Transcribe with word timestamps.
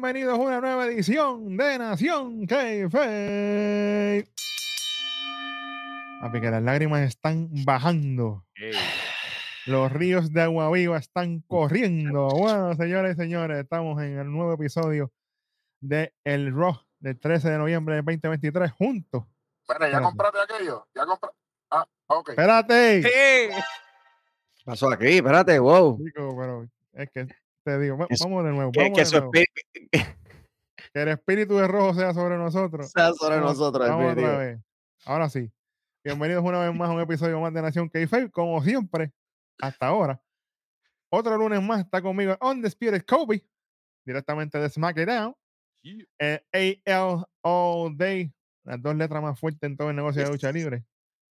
bienvenidos 0.00 0.38
a 0.38 0.40
una 0.40 0.60
nueva 0.62 0.86
edición 0.86 1.58
de 1.58 1.78
Nación 1.78 2.46
K-Fe. 2.46 4.26
Papi, 6.22 6.40
que 6.40 6.50
las 6.50 6.62
lágrimas 6.62 7.02
están 7.02 7.50
bajando. 7.66 8.46
Los 9.66 9.92
ríos 9.92 10.32
de 10.32 10.40
agua 10.40 10.70
viva 10.70 10.96
están 10.96 11.40
corriendo. 11.40 12.28
Bueno, 12.28 12.74
señores 12.76 13.18
y 13.18 13.20
señores, 13.20 13.58
estamos 13.58 14.00
en 14.02 14.18
el 14.18 14.32
nuevo 14.32 14.54
episodio 14.54 15.12
de 15.80 16.14
El 16.24 16.56
Raw 16.56 16.80
del 16.98 17.20
13 17.20 17.50
de 17.50 17.58
noviembre 17.58 17.96
de 17.96 18.00
2023 18.00 18.72
juntos. 18.72 19.24
Espera, 19.60 19.80
¿ya 19.80 19.86
Espérate. 19.98 20.04
compraste 20.04 20.38
aquello? 20.40 20.88
¿Ya 20.94 21.04
compraste? 21.04 21.36
Ah, 21.70 21.86
ok. 22.06 22.28
Espérate. 22.30 23.02
¿Qué 23.02 23.50
pasó 24.64 24.90
aquí? 24.90 25.18
Espérate, 25.18 25.58
wow. 25.58 25.98
Chico, 26.02 26.34
pero 26.38 26.66
es 26.94 27.10
que 27.10 27.39
te 27.64 27.78
digo, 27.78 28.06
Es- 28.08 28.20
vamos 28.20 28.44
de 28.44 28.50
nuevo. 28.52 28.72
Que, 28.72 28.80
Vamos 28.80 28.96
que 28.96 29.00
de 29.02 29.06
su 29.06 29.16
nuevo. 29.16 29.30
espíritu 29.34 30.16
Que 30.92 31.02
el 31.02 31.08
espíritu 31.08 31.56
de 31.56 31.68
rojo 31.68 31.94
sea 31.94 32.12
sobre 32.14 32.36
nosotros. 32.36 32.90
sea 32.90 33.12
sobre 33.12 33.36
Vamos- 33.36 33.58
nosotros. 33.58 33.88
Vamos 33.88 34.06
espíritu. 34.08 34.26
otra 34.28 34.38
vez. 34.38 34.60
Ahora 35.04 35.28
sí. 35.28 35.50
Bienvenidos 36.04 36.42
una 36.44 36.60
vez 36.66 36.74
más 36.74 36.88
a 36.88 36.92
un 36.92 37.00
episodio 37.00 37.40
más 37.40 37.52
de 37.52 37.62
Nación 37.62 37.88
K-Fail. 37.88 38.30
Como 38.30 38.62
siempre, 38.62 39.12
hasta 39.60 39.86
ahora. 39.86 40.20
Otro 41.12 41.36
lunes 41.36 41.62
más 41.62 41.80
está 41.80 42.00
conmigo 42.02 42.36
On 42.40 42.60
the 42.62 42.68
Spirit 42.68 43.04
Kobe, 43.06 43.44
directamente 44.06 44.58
de 44.58 44.68
SmackDown. 44.70 45.34
Eh, 46.18 46.42
AL 46.86 47.24
All 47.42 47.96
Day, 47.96 48.32
las 48.64 48.80
dos 48.82 48.94
letras 48.96 49.22
más 49.22 49.38
fuertes 49.38 49.62
en 49.62 49.76
todo 49.76 49.90
el 49.90 49.96
negocio 49.96 50.22
de 50.24 50.30
lucha 50.30 50.50
libre. 50.52 50.84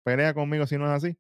Pelea 0.06 0.34
conmigo 0.34 0.66
si 0.68 0.78
no 0.78 0.86
es 0.86 1.04
así. 1.04 1.18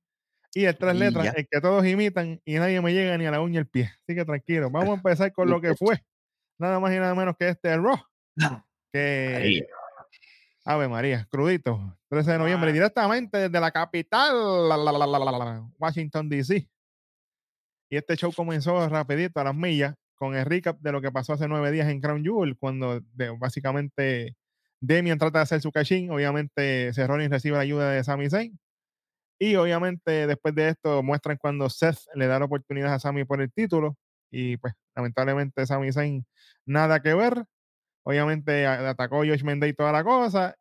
Y 0.57 0.65
el 0.65 0.75
tres 0.77 0.95
Y 0.95 0.97
letras, 0.99 1.25
ya. 1.25 1.31
el 1.31 1.47
que 1.49 1.61
todos 1.61 1.85
imitan 1.85 2.41
y 2.45 2.55
nadie 2.55 2.81
me 2.81 2.93
llega 2.93 3.17
ni 3.17 3.25
a 3.25 3.31
la 3.31 3.41
uña 3.41 3.59
el 3.59 3.67
pie. 3.67 3.91
Así 4.01 4.15
que 4.15 4.25
tranquilo. 4.25 4.69
Vamos 4.71 4.89
a 4.89 4.93
empezar 4.93 5.31
con 5.31 5.49
lo 5.49 5.61
que 5.61 5.75
fue. 5.75 6.03
Nada 6.57 6.79
más 6.79 6.91
y 6.93 6.97
nada 6.97 7.13
menos 7.13 7.35
que 7.37 7.49
este 7.49 7.75
Raw. 7.77 7.97
Que 8.93 9.35
Ahí. 9.35 9.67
Ave 10.65 10.87
María, 10.87 11.27
crudito. 11.29 11.97
13 12.09 12.31
de 12.31 12.37
noviembre, 12.39 12.69
Ah. 12.69 12.73
directamente 12.73 13.37
desde 13.37 13.59
la 13.59 13.69
capital, 13.71 14.67
la, 14.69 14.77
la, 14.77 14.91
la, 14.91 15.05
la, 15.05 15.19
la, 15.19 15.31
la, 15.31 15.37
la, 15.37 15.69
Washington, 15.77 16.27
D.C. 16.29 16.67
Y 17.89 17.95
este 17.97 18.15
show 18.15 18.33
comenzó 18.33 18.87
rapidito, 18.89 19.39
a 19.39 19.43
las 19.45 19.55
millas, 19.55 19.93
con 20.15 20.35
el 20.35 20.45
recap 20.45 20.79
de 20.79 20.91
lo 20.91 21.01
que 21.01 21.11
pasó 21.11 21.33
hace 21.33 21.47
nueve 21.47 21.71
días 21.71 21.87
en 21.89 22.01
Crown 22.01 22.23
Jewel, 22.23 22.57
cuando 22.57 22.99
de- 23.13 23.29
básicamente 23.37 24.35
Demian 24.81 25.17
trata 25.19 25.39
de 25.39 25.43
hacer 25.43 25.61
su 25.61 25.71
cachín. 25.71 26.09
Obviamente, 26.11 26.91
Rollins 27.05 27.29
recibe 27.31 27.57
la 27.57 27.61
ayuda 27.63 27.91
de 27.91 28.03
Sami 28.03 28.29
Zayn. 28.29 28.57
Y 29.39 29.55
obviamente, 29.55 30.25
después 30.27 30.55
de 30.55 30.69
esto, 30.69 31.03
muestran 31.03 31.37
cuando 31.37 31.69
Seth 31.69 31.99
le 32.15 32.27
da 32.27 32.39
la 32.39 32.45
oportunidad 32.45 32.93
a 32.93 32.99
Sami 32.99 33.23
por 33.23 33.41
el 33.41 33.51
título. 33.51 33.95
Y 34.31 34.57
pues, 34.57 34.73
lamentablemente, 34.95 35.65
Sami 35.65 35.91
Zayn 35.93 36.25
nada 36.65 36.99
que 37.01 37.13
ver. 37.13 37.43
Obviamente 38.03 38.65
a- 38.65 38.89
atacó 38.89 39.17
Josh 39.17 39.43
Mendez 39.43 39.69
y 39.71 39.73
toda 39.73 39.91
la 39.91 40.03
cosa. 40.03 40.55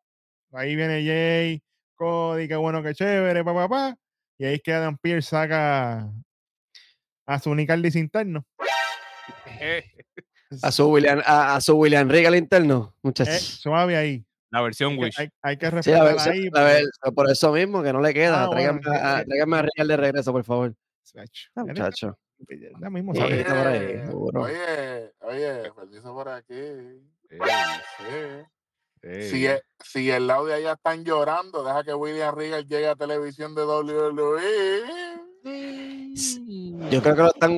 Ahí 0.53 0.75
viene 0.75 1.03
Jay, 1.05 1.61
Cody, 1.95 2.47
qué 2.47 2.55
bueno, 2.55 2.83
qué 2.83 2.93
chévere, 2.93 3.43
papá, 3.43 3.67
papá. 3.67 3.95
Y 4.37 4.45
ahí 4.45 4.55
es 4.55 4.61
que 4.61 4.73
Adam 4.73 4.97
Pierce 5.01 5.29
saca 5.29 6.09
a 7.25 7.39
su 7.39 7.53
Nicardis 7.55 7.95
interno. 7.95 8.45
A 10.61 10.71
su 10.71 10.87
William, 10.89 11.21
a, 11.25 11.55
a 11.55 11.61
su 11.61 11.75
William 11.75 12.07
Regal 12.09 12.35
interno, 12.35 12.93
Eh, 12.95 12.99
muchachos. 13.03 13.41
suave 13.41 13.97
ahí. 13.97 14.25
La 14.49 14.61
versión 14.61 14.91
Hay 14.93 14.97
que, 14.97 15.03
Wish. 15.05 15.19
hay- 15.19 15.29
hay 15.41 15.57
que 15.57 15.65
Sí, 15.67 15.71
respetar 15.75 16.19
sí, 16.19 16.29
ahí. 16.29 16.49
a 16.53 16.63
ver, 16.63 16.83
por 17.13 17.29
eso 17.29 17.51
mismo 17.51 17.83
que 17.83 17.91
no 17.91 17.99
le 18.01 18.13
queda. 18.13 18.43
Ah, 18.43 18.47
bueno, 18.47 18.51
tráigame, 18.79 18.81
sí, 18.83 18.89
a, 18.89 19.19
sí. 19.19 19.25
tráigame 19.25 19.57
a 19.57 19.61
Regal 19.63 19.87
de 19.87 19.97
regreso, 19.97 20.31
por 20.31 20.43
favor. 20.43 20.73
Ah, 21.55 21.63
muchacho. 21.63 22.17
mismo 22.91 23.13
Sí. 23.13 23.19
por 23.19 23.31
ahí, 23.67 24.03
Oye, 24.13 25.11
oye, 25.19 25.59
oye, 25.61 25.71
permiso 25.73 26.13
por 26.13 26.29
aquí. 26.29 26.53
Sí. 27.29 27.37
ey. 29.03 29.29
Si, 29.29 29.45
el, 29.45 29.61
si 29.83 30.09
el 30.11 30.27
lado 30.27 30.45
de 30.45 30.53
allá 30.53 30.73
están 30.73 31.03
llorando, 31.03 31.63
deja 31.63 31.83
que 31.83 31.93
William 31.93 32.35
Regal 32.35 32.65
llegue 32.67 32.87
a 32.87 32.95
televisión 32.95 33.53
de 33.55 33.63
WWE. 33.65 34.41
Yo 36.91 37.01
creo 37.01 37.15
que 37.15 37.21
lo 37.21 37.27
están. 37.27 37.57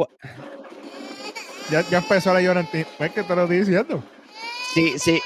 Ya, 1.71 1.81
ya 1.89 1.99
empezó 1.99 2.33
la 2.33 2.41
llorar. 2.41 2.65
Es 2.73 3.11
que 3.11 3.23
te 3.23 3.35
lo 3.35 3.43
estoy 3.43 3.59
diciendo. 3.59 4.03
Sí, 4.73 4.97
sí. 4.99 5.19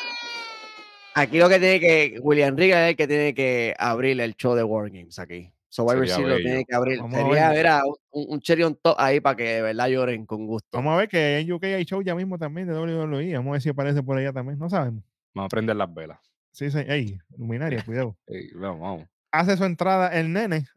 Aquí 1.16 1.38
lo 1.38 1.50
que 1.50 1.60
tiene 1.60 1.80
que. 1.80 2.20
William 2.22 2.56
Regal 2.58 2.84
es 2.86 2.90
el 2.92 2.96
que 2.96 3.08
tiene 3.08 3.34
que 3.34 3.74
abrir 3.78 4.20
el 4.20 4.36
show 4.36 4.56
de 4.56 4.64
War 4.64 4.90
Games 4.90 5.20
aquí. 5.20 5.52
Survivor 5.70 6.08
Series 6.08 6.28
lo 6.30 6.38
tiene 6.38 6.66
que 6.66 6.76
abrir. 6.76 7.00
Vamos 7.00 7.16
a 7.16 7.24
Sería, 7.24 7.50
ver. 7.50 7.58
mira, 7.58 7.82
un, 8.12 8.26
un 8.30 8.40
cherry 8.42 8.64
on 8.64 8.76
top 8.76 8.96
ahí 9.00 9.20
para 9.20 9.36
que 9.36 9.44
de 9.44 9.62
verdad 9.64 9.88
lloren 9.88 10.26
con 10.26 10.46
gusto. 10.46 10.70
Vamos 10.78 10.94
a 10.94 10.98
ver 10.98 11.10
que 11.10 11.40
en 11.40 11.52
UK 11.52 11.64
hay 11.64 11.84
show 11.84 12.02
ya 12.04 12.14
mismo 12.14 12.38
también 12.38 12.68
de 12.68 12.74
WWE. 12.78 13.34
Vamos 13.38 13.50
a 13.50 13.52
ver 13.54 13.62
si 13.62 13.70
aparece 13.70 14.04
por 14.04 14.18
allá 14.18 14.32
también. 14.32 14.60
No 14.60 14.70
sabemos. 14.70 15.04
Vamos 15.34 15.48
a 15.48 15.50
prender 15.50 15.76
las 15.76 15.92
velas. 15.92 16.20
Sí, 16.52 16.70
sí. 16.70 16.78
Ey, 16.88 17.18
luminaria, 17.38 17.84
cuidado. 17.86 18.16
Ey, 18.28 18.52
vamos, 18.54 18.82
vamos. 18.82 19.08
hace 19.32 19.58
su 19.58 19.66
entrada 19.66 20.10
el 20.10 20.32
nene, 20.32 20.68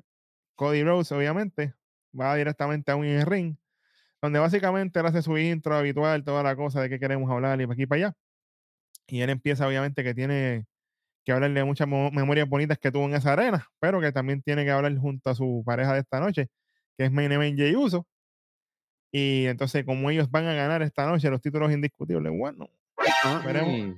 Cody 0.55 0.83
Rhodes, 0.83 1.13
obviamente, 1.13 1.75
va 2.19 2.35
directamente 2.35 2.91
a 2.91 2.97
un 2.97 3.05
ring, 3.27 3.57
donde 4.23 4.39
básicamente 4.39 4.99
él 5.01 5.05
hace 5.07 5.21
su 5.21 5.37
intro 5.37 5.77
habitual, 5.77 6.25
toda 6.25 6.43
la 6.43 6.57
cosa 6.57 6.81
de 6.81 6.89
qué 6.89 6.99
queremos 6.99 7.31
hablar 7.31 7.61
y 7.61 7.65
para 7.67 7.75
aquí 7.75 7.83
y 7.83 7.87
para 7.87 8.07
allá. 8.07 8.17
Y 9.09 9.21
él 9.21 9.31
empieza, 9.31 9.67
obviamente, 9.67 10.03
que 10.03 10.15
tiene 10.15 10.67
que 11.25 11.33
hablarle 11.33 11.61
de 11.61 11.65
muchas 11.67 11.89
mo- 11.89 12.11
memorias 12.11 12.49
bonitas 12.49 12.79
que 12.79 12.91
tuvo 12.93 13.05
en 13.07 13.15
esa 13.15 13.33
arena, 13.33 13.67
pero 13.81 14.01
que 14.01 14.13
también 14.13 14.43
tiene 14.43 14.65
que 14.65 14.71
hablar 14.71 14.97
junto 14.97 15.31
a 15.31 15.35
su 15.35 15.63
pareja 15.67 15.93
de 15.95 16.01
esta 16.01 16.21
noche, 16.21 16.49
que 16.97 17.05
es 17.07 17.13
Main 17.13 17.33
Event 17.33 17.59
Jey 17.59 17.75
Uso. 17.77 18.07
Y 19.13 19.47
entonces, 19.47 19.85
como 19.85 20.11
ellos 20.11 20.31
van 20.31 20.47
a 20.47 20.55
ganar 20.55 20.83
esta 20.83 21.07
noche 21.07 21.31
los 21.31 21.41
títulos 21.41 21.73
indiscutibles, 21.73 22.33
bueno, 22.37 22.69
Ajá. 22.97 23.41
veremos, 23.45 23.75
Mm, 23.75 23.95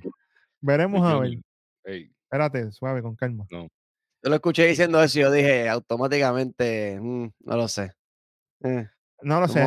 veremos 0.61 1.01
a 1.07 1.19
ver. 1.19 1.29
Junior. 1.29 1.43
Ey, 1.85 2.11
Espérate, 2.23 2.71
suave, 2.71 3.01
con 3.01 3.15
calma. 3.15 3.45
Yo 3.49 3.67
lo 4.29 4.35
escuché 4.35 4.65
diciendo 4.67 5.01
eso 5.01 5.17
y 5.19 5.21
yo 5.23 5.31
dije 5.31 5.67
automáticamente, 5.69 6.99
mm, 7.01 7.31
no 7.45 7.57
lo 7.57 7.67
sé. 7.67 7.91
Eh, 8.63 8.87
No 9.23 9.39
lo 9.41 9.47
sé, 9.47 9.63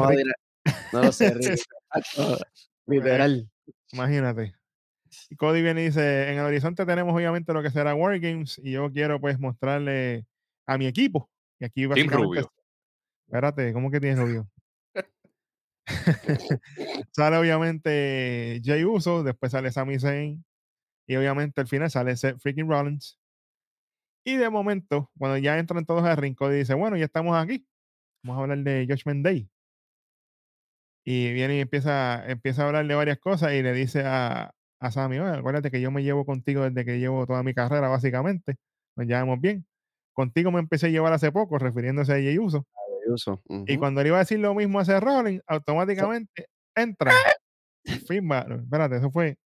no 0.93 1.03
lo 1.03 1.13
sé, 1.13 1.35
Rick. 1.35 1.47
Exacto, 1.95 2.39
Literal. 2.87 3.51
Imagínate. 3.93 4.55
Y 5.31 5.37
Cody 5.37 5.63
viene 5.63 5.83
y 5.83 5.87
dice, 5.87 6.31
en 6.31 6.39
el 6.39 6.45
horizonte 6.45 6.87
tenemos 6.87 7.15
obviamente 7.15 7.53
lo 7.53 7.63
que 7.63 7.71
será 7.71 7.95
Wargames 7.95 8.61
y 8.63 8.73
yo 8.73 8.91
quiero 8.91 9.21
pues 9.21 9.39
mostrarle 9.39 10.27
a 10.67 10.79
mi 10.79 10.87
equipo. 10.87 11.31
Y 11.59 11.65
aquí 11.65 11.83
Team 11.83 11.91
básicamente... 11.91 12.49
Espérate, 13.27 13.73
¿cómo 13.73 13.91
que 13.91 14.01
tienes 14.01 14.19
rubio? 14.19 14.49
sale 17.13 17.37
obviamente 17.37 18.61
Jay 18.65 18.85
Uso, 18.85 19.23
después 19.23 19.53
sale 19.53 19.73
Sami 19.73 19.99
Zayn 19.99 20.45
y 21.07 21.17
obviamente 21.17 21.61
al 21.61 21.67
final 21.67 21.91
sale 21.91 22.17
Seth 22.17 22.39
freaking 22.39 22.69
Rollins. 22.69 23.19
Y 24.25 24.37
de 24.37 24.51
momento, 24.51 25.11
cuando 25.19 25.37
ya 25.39 25.59
entran 25.59 25.85
todos 25.85 26.05
al 26.05 26.17
ring, 26.17 26.37
Cody 26.37 26.59
dice, 26.59 26.75
bueno, 26.75 26.97
ya 26.97 27.07
estamos 27.07 27.37
aquí. 27.37 27.67
Vamos 28.23 28.39
a 28.39 28.43
hablar 28.43 28.59
de 28.59 28.87
Judgment 28.89 29.25
Day. 29.25 29.51
Y 31.05 31.33
viene 31.33 31.57
y 31.57 31.61
empieza, 31.61 32.25
empieza 32.31 32.63
a 32.63 32.67
hablarle 32.67 32.95
varias 32.95 33.19
cosas 33.19 33.53
y 33.55 33.63
le 33.63 33.73
dice 33.73 34.03
a, 34.05 34.55
a 34.83 34.91
Sammy, 34.91 35.19
"Oye, 35.19 35.39
acuérdate 35.39 35.71
que 35.71 35.81
yo 35.81 35.91
me 35.91 36.03
llevo 36.03 36.25
contigo 36.27 36.63
desde 36.69 36.85
que 36.85 36.99
llevo 36.99 37.27
toda 37.27 37.43
mi 37.43 37.55
carrera, 37.55 37.89
básicamente. 37.89 38.57
Nos 38.97 39.07
llevamos 39.07 39.41
bien. 39.41 39.65
Contigo 40.13 40.51
me 40.51 40.61
empecé 40.61 40.87
a 40.87 40.91
llevar 40.91 41.13
hace 41.13 41.33
poco, 41.33 41.59
refiriéndose 41.59 42.13
a 42.13 42.17
Jey 42.17 42.39
Uso. 42.39 42.67
Uso. 43.07 43.43
Y 43.67 43.77
cuando 43.79 44.03
le 44.03 44.09
iba 44.09 44.17
a 44.17 44.21
decir 44.21 44.39
lo 44.39 44.55
mismo 44.55 44.79
a 44.79 44.83
ese 44.83 45.01
Rollins, 45.01 45.43
automáticamente 45.47 46.47
entra. 46.77 47.13
Finn 48.07 48.29
Balor. 48.29 48.61
Espérate, 48.61 48.97
eso 48.97 49.11
fue. 49.11 49.37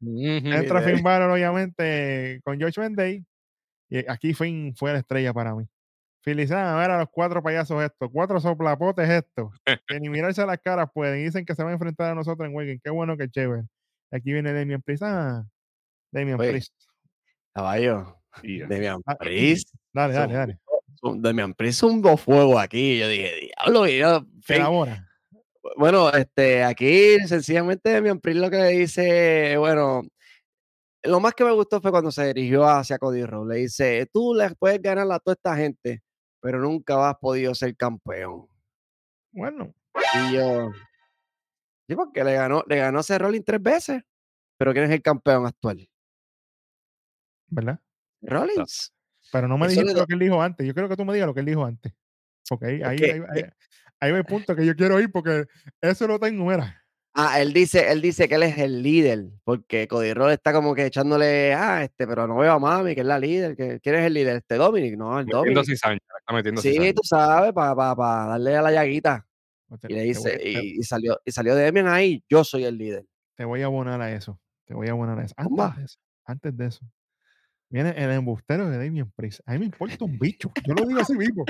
Entra. 0.00 0.82
Finn 0.82 1.02
Balor, 1.02 1.30
obviamente, 1.30 2.40
con 2.44 2.58
George 2.58 2.80
Day. 2.90 3.24
Y 3.88 3.98
aquí 4.10 4.34
Finn 4.34 4.74
fue 4.76 4.92
la 4.92 4.98
estrella 4.98 5.32
para 5.32 5.54
mí. 5.54 5.66
Filizán, 6.22 6.66
a 6.66 6.76
ver 6.76 6.90
a 6.90 6.98
los 6.98 7.08
cuatro 7.10 7.42
payasos 7.42 7.82
estos, 7.82 8.10
cuatro 8.12 8.40
soplapotes 8.40 9.08
estos, 9.08 9.52
que 9.86 10.00
ni 10.00 10.10
mirarse 10.10 10.42
a 10.42 10.46
las 10.46 10.58
caras 10.58 10.88
pueden. 10.92 11.20
y 11.20 11.24
Dicen 11.24 11.44
que 11.44 11.54
se 11.54 11.62
van 11.62 11.70
a 11.70 11.74
enfrentar 11.74 12.10
a 12.10 12.14
nosotros 12.14 12.46
en 12.46 12.54
Wigan. 12.54 12.78
Qué 12.82 12.90
bueno, 12.90 13.16
qué 13.16 13.28
chévere. 13.28 13.62
Aquí 14.10 14.32
viene 14.32 14.52
Damian 14.52 14.82
Priest. 14.82 15.02
Ah, 15.04 15.44
Damian 16.12 16.40
Oye, 16.40 16.50
Priest. 16.50 16.72
Caballo. 17.54 18.16
Yeah. 18.42 18.66
Damian 18.68 19.02
Ah, 19.06 19.16
Priest. 19.16 19.74
Dale, 19.92 20.14
dale, 20.14 20.34
dale. 20.34 20.58
Damian 21.02 21.54
Priest 21.54 21.82
un 21.82 22.02
dos 22.02 22.20
fuego 22.20 22.58
aquí. 22.58 22.98
Yo 22.98 23.08
dije, 23.08 23.32
diablo. 23.56 23.86
y 23.88 23.98
yo. 23.98 24.24
Bueno, 25.76 26.10
este, 26.10 26.64
aquí 26.64 27.18
sencillamente 27.26 27.92
Damian 27.92 28.18
Priest 28.20 28.40
lo 28.40 28.50
que 28.50 28.56
le 28.56 28.68
dice, 28.70 29.56
bueno, 29.58 30.02
lo 31.02 31.20
más 31.20 31.34
que 31.34 31.44
me 31.44 31.52
gustó 31.52 31.80
fue 31.80 31.90
cuando 31.90 32.10
se 32.10 32.26
dirigió 32.32 32.66
hacia 32.66 32.98
Cody 32.98 33.24
Rhodes. 33.24 33.48
Le 33.48 33.62
dice, 33.62 34.08
tú 34.12 34.34
le 34.34 34.50
puedes 34.56 34.80
ganar 34.82 35.10
a 35.10 35.18
toda 35.18 35.34
esta 35.34 35.56
gente, 35.56 36.02
pero 36.40 36.60
nunca 36.60 37.08
has 37.10 37.16
podido 37.18 37.54
ser 37.54 37.76
campeón. 37.76 38.46
Bueno, 39.32 39.72
Y 40.28 40.34
yo, 40.34 40.72
sí, 41.90 41.96
porque 41.96 42.22
le 42.22 42.34
ganó, 42.34 42.62
le 42.68 42.76
ganó 42.76 42.98
a 42.98 43.00
ese 43.00 43.18
Rollins 43.18 43.44
tres 43.44 43.60
veces, 43.60 44.02
pero 44.56 44.72
¿quién 44.72 44.84
es 44.84 44.90
el 44.92 45.02
campeón 45.02 45.44
actual? 45.46 45.88
¿verdad? 47.48 47.80
Rollins. 48.22 48.94
Pero 49.32 49.48
no 49.48 49.58
me 49.58 49.66
Eso 49.66 49.80
dijiste 49.80 49.98
lo 49.98 50.06
que 50.06 50.14
él 50.14 50.20
dijo 50.20 50.40
antes. 50.40 50.64
Yo 50.66 50.72
creo 50.74 50.88
que 50.88 50.96
tú 50.96 51.04
me 51.04 51.12
digas 51.12 51.26
lo 51.26 51.34
que 51.34 51.40
él 51.40 51.46
dijo 51.46 51.64
antes. 51.64 51.92
Porque 52.48 52.66
ahí, 52.66 52.82
ahí, 52.82 52.96
que- 52.96 53.12
ahí, 53.12 53.20
ahí- 53.28 53.44
ahí 53.98 54.12
va 54.12 54.18
el 54.18 54.24
punto 54.24 54.54
que 54.54 54.64
yo 54.64 54.74
quiero 54.76 55.00
ir 55.00 55.10
porque 55.10 55.46
eso 55.80 56.06
lo 56.06 56.18
tengo, 56.20 56.44
mira. 56.44 56.84
Ah, 57.12 57.40
él 57.40 57.52
dice, 57.52 57.90
él 57.90 58.00
dice 58.00 58.28
que 58.28 58.36
él 58.36 58.44
es 58.44 58.56
el 58.58 58.84
líder, 58.84 59.24
porque 59.42 59.88
Cody 59.88 60.14
Rhodes 60.14 60.34
está 60.34 60.52
como 60.52 60.76
que 60.76 60.86
echándole, 60.86 61.52
ah, 61.54 61.82
este, 61.82 62.06
pero 62.06 62.28
no 62.28 62.36
veo 62.36 62.52
a 62.52 62.58
mami, 62.60 62.94
que 62.94 63.00
es 63.00 63.06
la 63.06 63.18
líder, 63.18 63.56
que 63.56 63.80
¿quién 63.80 63.96
es 63.96 64.06
el 64.06 64.14
líder? 64.14 64.36
Este 64.36 64.54
Dominic, 64.54 64.96
no, 64.96 65.18
el 65.18 65.26
Metiendo 65.26 65.38
Dominic. 65.38 65.64
cizaña, 65.66 65.98
está 66.20 66.32
metiendo 66.32 66.62
Sí, 66.62 66.70
cizaña. 66.70 66.92
tú 66.94 67.00
sabes, 67.02 67.52
para 67.52 67.94
darle 68.28 68.56
a 68.56 68.62
la 68.62 68.70
llaguita. 68.70 69.26
Te, 69.78 69.92
Y 69.92 69.94
le 69.94 70.02
dice, 70.02 70.40
y, 70.42 70.80
y 70.80 70.82
salió, 70.82 71.20
y 71.24 71.30
salió 71.30 71.54
Demian 71.54 71.86
ahí, 71.86 72.24
yo 72.28 72.42
soy 72.42 72.64
el 72.64 72.76
líder. 72.76 73.06
te 73.36 73.44
voy 73.44 73.62
a 73.62 73.66
abonar 73.66 74.00
a 74.00 74.12
eso. 74.12 74.40
Te 74.64 74.74
voy 74.74 74.88
a 74.88 74.92
abonar 74.92 75.18
a 75.18 75.24
eso. 75.24 75.34
Antes 75.36 75.76
de 75.76 75.84
eso, 75.84 75.98
antes 76.24 76.56
de 76.56 76.66
eso. 76.66 76.86
Viene 77.68 77.90
el 77.90 78.10
embustero 78.10 78.68
de 78.68 78.78
Damien 78.78 79.10
Priest. 79.14 79.40
A 79.46 79.52
mí 79.52 79.60
me 79.60 79.64
importa 79.66 80.04
un 80.04 80.18
bicho. 80.18 80.50
Yo 80.66 80.74
lo 80.74 80.84
digo 80.86 81.00
así 81.00 81.14
mismo. 81.14 81.44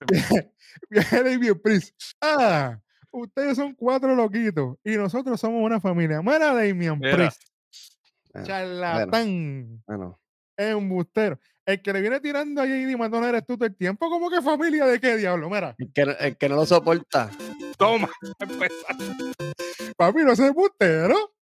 Viene 0.90 1.06
Damien 1.10 1.60
Priest. 1.60 1.96
Ah, 2.20 2.80
ustedes 3.10 3.56
son 3.56 3.74
cuatro 3.74 4.14
loquitos 4.14 4.76
y 4.84 4.96
nosotros 4.96 5.40
somos 5.40 5.64
una 5.64 5.80
familia. 5.80 6.22
Mira 6.22 6.54
Damien. 6.54 7.00
Priest. 7.00 7.42
Bueno, 8.32 8.46
Charlatán. 8.46 9.82
Bueno, 9.86 10.20
Embustero. 10.56 11.38
El 11.68 11.82
que 11.82 11.92
le 11.92 12.00
viene 12.00 12.18
tirando 12.20 12.62
a 12.62 12.64
JD 12.64 12.96
Madonna 12.96 13.28
eres 13.28 13.44
tú 13.44 13.58
todo 13.58 13.66
el 13.66 13.76
tiempo. 13.76 14.08
¿Cómo 14.08 14.30
que 14.30 14.40
familia 14.40 14.86
de 14.86 14.98
qué 14.98 15.18
diablo? 15.18 15.50
Mira, 15.50 15.76
el 15.76 15.92
que, 15.92 16.00
el 16.00 16.38
que 16.38 16.48
no 16.48 16.56
lo 16.56 16.64
soporta. 16.64 17.28
Toma, 17.76 18.08
empezar. 18.40 18.96
papi, 19.94 20.22
no 20.22 20.34
seas 20.34 20.48
embustero. 20.48 21.34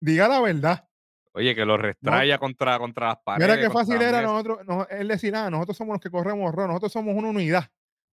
Diga 0.00 0.28
la 0.28 0.40
verdad. 0.40 0.88
Oye, 1.34 1.54
que 1.54 1.66
lo 1.66 1.76
restraya 1.76 2.38
contra, 2.38 2.78
contra 2.78 3.08
las 3.08 3.18
paredes. 3.22 3.50
Mira 3.50 3.60
qué 3.60 3.70
fácil 3.70 4.00
era 4.00 4.22
nosotros, 4.22 4.60
no, 4.66 4.86
él 4.88 5.08
decir, 5.08 5.36
ah, 5.36 5.50
nosotros 5.50 5.76
somos 5.76 5.92
los 5.92 6.00
que 6.00 6.10
corremos 6.10 6.54
Raw, 6.54 6.66
nosotros 6.66 6.92
somos 6.92 7.14
una 7.14 7.28
unidad. 7.28 7.64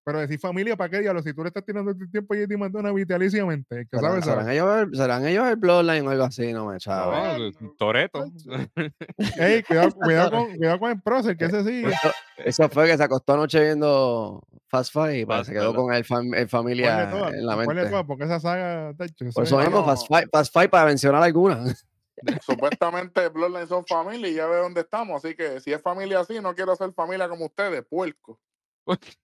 Pero 0.04 0.19
decir 0.19 0.40
familia, 0.40 0.75
¿para 0.75 0.90
qué 0.90 1.00
diablo? 1.01 1.22
Si 1.22 1.34
tú 1.34 1.42
le 1.44 1.50
estás 1.50 1.63
tirando 1.66 1.92
el 1.92 2.12
tiempo 2.12 2.34
a 2.34 2.38
JD 2.38 2.57
Madonna 2.57 2.92
vitaliciamente, 2.92 3.86
que 3.92 4.00
sabe, 4.00 4.22
¿Serán, 4.22 4.40
sabe. 4.40 4.54
ellos, 4.56 4.78
el- 4.81 4.96
serán 4.96 5.28
ellos 5.28 5.48
el 5.48 5.56
Bloodline 5.57 6.07
o 6.07 6.10
algo 6.10 6.24
así, 6.24 6.51
no 6.54 6.66
me 6.68 6.78
chavo. 6.80 7.12
No, 7.12 7.51
Toreto. 7.78 8.25
Ey, 9.40 9.62
cuidado, 9.63 9.92
cuidado, 9.92 10.31
con, 10.31 10.56
cuidado 10.57 10.80
con 10.80 10.92
el 10.92 11.01
prócer, 11.01 11.38
que 11.38 11.46
ese 11.46 11.63
sí. 11.63 11.84
Eso, 11.86 12.12
eso 12.38 12.69
fue 12.69 12.88
que 12.88 12.98
se 12.98 13.04
acostó 13.04 13.34
anoche 13.34 13.62
viendo 13.62 14.42
Fast 14.68 14.94
Five 14.94 15.19
y 15.19 15.25
pues, 15.25 15.38
Fast 15.40 15.50
se 15.50 15.54
quedó 15.54 15.75
con 15.75 15.94
el, 15.94 16.06
fam- 16.06 16.36
el 16.36 16.48
familia 16.50 17.10
todas, 17.12 17.34
en 17.34 17.46
la 17.46 17.56
mente. 17.57 17.90
todas, 17.90 18.06
porque 18.06 18.24
esa 18.24 18.40
saga, 18.40 18.94
Por 18.98 19.06
es- 19.07 19.38
eso 19.38 19.57
mismo. 19.60 19.86
Fast 19.86 20.07
Five, 20.07 20.28
Fast 20.31 20.54
Five 20.54 20.69
para 20.69 20.86
mencionar 20.86 21.22
algunas. 21.22 21.86
Supuestamente 22.46 23.28
Bloodline 23.30 23.68
son 23.68 23.86
familia 23.86 24.28
y 24.30 24.34
ya 24.34 24.46
ve 24.48 24.57
dónde 24.57 24.81
estamos. 24.81 25.24
Así 25.24 25.36
que 25.36 25.60
si 25.62 25.72
es 25.72 25.81
familia 25.81 26.19
así, 26.19 26.40
no 26.42 26.54
quiero 26.56 26.75
ser 26.75 26.92
familia 26.94 27.30
como 27.30 27.46
ustedes, 27.46 27.84
puerco. 27.90 28.40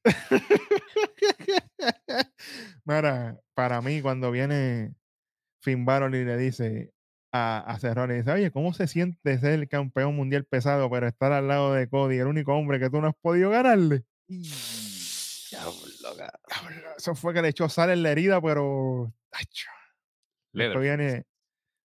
Mira, 2.86 3.40
para 3.54 3.82
mí, 3.82 4.02
cuando 4.02 4.32
viene 4.32 4.94
Finn 5.62 5.86
Balor 5.86 6.14
y 6.16 6.24
le 6.26 6.38
dice 6.38 6.92
a, 7.32 7.60
a 7.60 7.80
Cerrone, 7.80 8.16
dice, 8.16 8.32
oye, 8.32 8.52
¿cómo 8.52 8.74
se 8.74 8.88
siente 8.88 9.38
ser 9.40 9.54
el 9.54 9.68
campeón 9.68 10.16
mundial 10.16 10.46
pesado, 10.46 10.90
pero 10.90 11.08
estar 11.08 11.32
al 11.32 11.48
lado 11.48 11.74
de 11.74 11.90
Cody, 11.90 12.18
el 12.18 12.28
único 12.28 12.54
hombre 12.54 12.80
que 12.80 12.90
tú 12.90 13.02
no 13.02 13.08
has 13.08 13.16
podido 13.16 13.50
ganarle? 13.50 14.04
Eso 16.98 17.16
fue 17.16 17.34
que 17.34 17.42
le 17.42 17.50
echó 17.50 17.70
sal 17.70 17.90
en 17.90 18.04
la 18.04 18.12
herida, 18.12 18.42
pero... 18.42 19.14
Después 20.54 20.82
viene, 20.84 21.26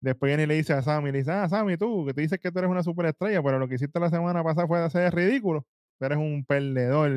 después 0.01 0.30
viene 0.30 0.44
y 0.44 0.45
le 0.48 0.56
dice 0.56 0.74
a 0.74 0.81
Sammy, 0.81 1.12
le 1.12 1.19
dice, 1.19 1.31
ah, 1.31 1.48
Sammy, 1.48 1.77
tú, 1.77 2.06
que 2.06 2.13
tú 2.13 2.22
dices 2.22 2.39
que 2.39 2.51
tú 2.51 2.60
eres 2.60 2.72
una 2.72 2.83
superestrella, 2.83 3.42
pero 3.44 3.60
lo 3.60 3.68
que 3.68 3.75
hiciste 3.75 4.00
la 4.00 4.10
semana 4.10 4.44
pasada 4.44 4.68
fue 4.68 4.80
hacer 4.80 5.13
ridículo. 5.13 5.66
Tú 6.00 6.06
eres 6.06 6.18
un 6.18 6.44
perdedor. 6.45 7.12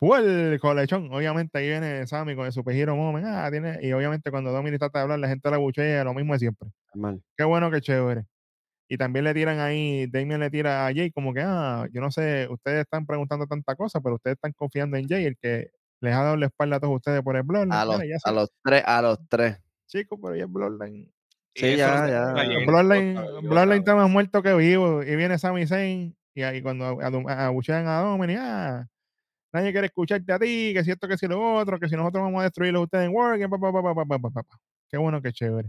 Fue 0.00 0.18
el 0.52 0.58
colechón. 0.60 1.12
Obviamente 1.12 1.58
ahí 1.58 1.68
viene 1.68 2.06
Sammy 2.06 2.34
con 2.34 2.46
el 2.46 2.52
superhero 2.52 2.96
moment. 2.96 3.26
Ah, 3.28 3.48
tiene, 3.50 3.78
y 3.82 3.92
obviamente 3.92 4.30
cuando 4.30 4.50
Dominic 4.50 4.78
trata 4.80 4.98
de 4.98 5.02
hablar, 5.02 5.18
la 5.18 5.28
gente 5.28 5.50
la 5.50 5.58
buchea, 5.58 6.02
lo 6.04 6.14
mismo 6.14 6.32
de 6.32 6.38
siempre. 6.38 6.70
Normal. 6.94 7.22
Qué 7.36 7.44
bueno, 7.44 7.70
qué 7.70 7.80
chévere. 7.82 8.24
Y 8.88 8.96
también 8.96 9.24
le 9.26 9.34
tiran 9.34 9.60
ahí, 9.60 10.06
Damien 10.08 10.40
le 10.40 10.50
tira 10.50 10.86
a 10.86 10.92
Jay 10.94 11.10
como 11.12 11.32
que, 11.34 11.42
ah, 11.44 11.86
yo 11.92 12.00
no 12.00 12.10
sé, 12.10 12.48
ustedes 12.50 12.80
están 12.80 13.04
preguntando 13.06 13.46
tanta 13.46 13.76
cosa, 13.76 14.00
pero 14.00 14.16
ustedes 14.16 14.36
están 14.36 14.52
confiando 14.52 14.96
en 14.96 15.06
Jay, 15.06 15.26
el 15.26 15.36
que 15.36 15.70
les 16.00 16.14
ha 16.14 16.22
dado 16.24 16.36
la 16.36 16.46
espalda 16.46 16.76
a 16.76 16.80
todos 16.80 16.96
ustedes 16.96 17.22
por 17.22 17.36
el 17.36 17.42
Bloodline. 17.42 17.72
A 17.72 17.84
los, 17.84 17.98
Mira, 17.98 18.08
ya 18.08 18.16
a 18.16 18.30
sé, 18.30 18.34
los 18.34 18.50
tres, 18.64 18.82
a 18.86 19.02
los 19.02 19.18
tres. 19.28 19.58
chicos, 19.86 20.18
pero 20.22 20.34
ya 20.34 20.44
el 20.44 20.48
Bloodline. 20.48 21.12
Sí, 21.54 21.76
ya, 21.76 22.08
ya. 22.08 22.32
Bloodline, 22.66 23.14
Bloodline 23.42 23.78
está 23.80 23.94
más 23.94 24.08
muerto 24.08 24.42
que 24.42 24.54
vivo. 24.54 25.02
Y 25.02 25.14
viene 25.14 25.38
Sami 25.38 25.66
Zayn. 25.66 26.16
Y 26.34 26.42
ahí 26.42 26.62
cuando 26.62 26.86
a- 27.00 27.04
a- 27.32 27.46
abuchean 27.46 27.86
a 27.86 28.00
Dominic, 28.00 28.38
ah, 28.40 28.88
nadie 29.52 29.72
quiere 29.72 29.86
escucharte 29.88 30.32
a 30.32 30.38
ti, 30.38 30.72
que 30.74 30.84
si 30.84 30.90
esto, 30.90 31.08
que 31.08 31.18
si 31.18 31.26
lo 31.26 31.56
otro, 31.56 31.78
que 31.78 31.88
si 31.88 31.96
nosotros 31.96 32.22
vamos 32.22 32.40
a 32.40 32.44
destruirlos 32.44 32.84
ustedes 32.84 33.06
en 33.06 33.14
Working, 33.14 33.50
papá, 33.50 33.72
papá, 33.72 33.94
papá, 33.94 34.18
papá, 34.18 34.30
papá. 34.30 34.58
Qué 34.88 34.96
bueno, 34.98 35.20
qué 35.22 35.32
chévere. 35.32 35.68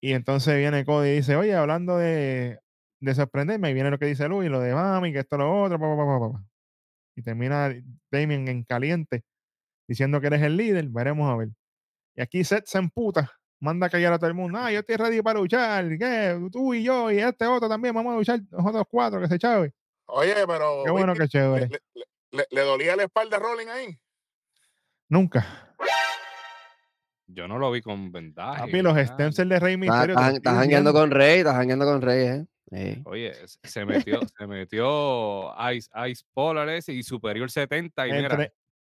Y 0.00 0.12
entonces 0.12 0.56
viene 0.56 0.84
Cody 0.84 1.08
y 1.08 1.16
dice, 1.16 1.36
oye, 1.36 1.54
hablando 1.54 1.96
de, 1.96 2.58
de 3.00 3.14
sorprenderme, 3.14 3.70
y 3.70 3.74
viene 3.74 3.90
lo 3.90 3.98
que 3.98 4.06
dice 4.06 4.28
Luis, 4.28 4.50
lo 4.50 4.60
de 4.60 4.74
mami, 4.74 5.12
que 5.12 5.20
esto, 5.20 5.36
lo 5.36 5.62
otro, 5.62 5.78
papá, 5.78 5.96
papá, 5.96 6.20
papá. 6.20 6.44
Y 7.16 7.22
termina 7.22 7.74
Damien 8.10 8.46
en 8.48 8.62
caliente, 8.64 9.24
diciendo 9.88 10.20
que 10.20 10.28
eres 10.28 10.42
el 10.42 10.56
líder, 10.56 10.88
veremos 10.88 11.28
a 11.30 11.36
ver. 11.36 11.48
Y 12.14 12.22
aquí 12.22 12.44
Seth 12.44 12.66
se 12.66 12.78
emputa, 12.78 13.32
manda 13.60 13.88
a 13.88 13.90
callar 13.90 14.12
a 14.12 14.18
todo 14.18 14.28
el 14.28 14.34
mundo, 14.34 14.58
ah, 14.60 14.70
yo 14.70 14.80
estoy 14.80 14.96
ready 14.96 15.20
para 15.20 15.40
luchar, 15.40 15.86
¿qué? 15.98 16.38
Tú 16.52 16.74
y 16.74 16.84
yo, 16.84 17.10
y 17.10 17.18
este 17.18 17.46
otro 17.46 17.68
también, 17.68 17.94
vamos 17.94 18.14
a 18.14 18.18
luchar, 18.18 18.40
nosotros 18.50 18.84
cuatro, 18.88 19.20
que 19.20 19.28
se 19.28 19.38
chave. 19.38 19.72
Oye, 20.06 20.34
pero. 20.46 20.84
Qué 20.84 20.90
bueno, 20.90 21.14
que 21.14 21.28
chévere 21.28 21.68
le- 22.32 22.46
le 22.50 22.60
dolía 22.62 22.96
la 22.96 23.04
espalda 23.04 23.36
a 23.36 23.40
Rolling 23.40 23.68
ahí. 23.68 23.98
Nunca. 25.08 25.74
Yo 27.26 27.46
no 27.46 27.58
lo 27.58 27.70
vi 27.70 27.82
con 27.82 28.10
vendaje. 28.10 28.60
Papi, 28.60 28.82
los 28.82 28.96
stems 29.06 29.36
de 29.36 29.44
Rey 29.60 29.74
Estás 29.74 29.78
Misterio. 29.78 30.16
te 30.16 30.36
estás- 30.36 30.54
jangueando 30.56 30.92
con 30.92 31.10
Rey, 31.10 31.38
estás 31.40 31.54
jangueando 31.54 31.84
con 31.84 32.00
Rey, 32.02 32.26
¿eh? 32.26 32.46
Sí. 32.70 33.02
Oye, 33.06 33.34
se- 33.62 33.84
metió, 33.84 34.20
se 34.38 34.46
metió 34.46 35.52
Ice, 35.72 35.88
Ice 36.08 36.24
Polar 36.34 36.68
ese 36.70 36.92
y 36.92 37.02
Superior 37.02 37.50
70 37.50 38.06
y 38.08 38.12
mira, 38.12 38.28
Entre... 38.30 38.52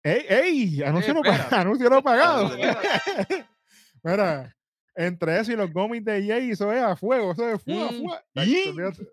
¡Ey, 0.03 0.25
ey! 0.29 0.83
Anuncio, 0.83 1.13
no, 1.13 1.21
pa- 1.21 1.35
espera. 1.35 1.61
anuncio 1.61 1.89
no 1.89 2.01
pagado. 2.03 2.51
Mira, 4.03 4.55
entre 4.95 5.39
eso 5.39 5.51
y 5.51 5.55
los 5.55 5.71
gomis 5.73 6.03
de 6.05 6.25
Jay, 6.25 6.51
eso 6.51 6.71
es 6.71 6.81
a 6.81 6.95
fuego, 6.95 7.31
eso 7.33 7.49
es 7.49 7.61
fuego, 7.63 7.91
Mm. 7.91 7.97
fuego. 7.97 8.19
Olvídate, 8.35 9.07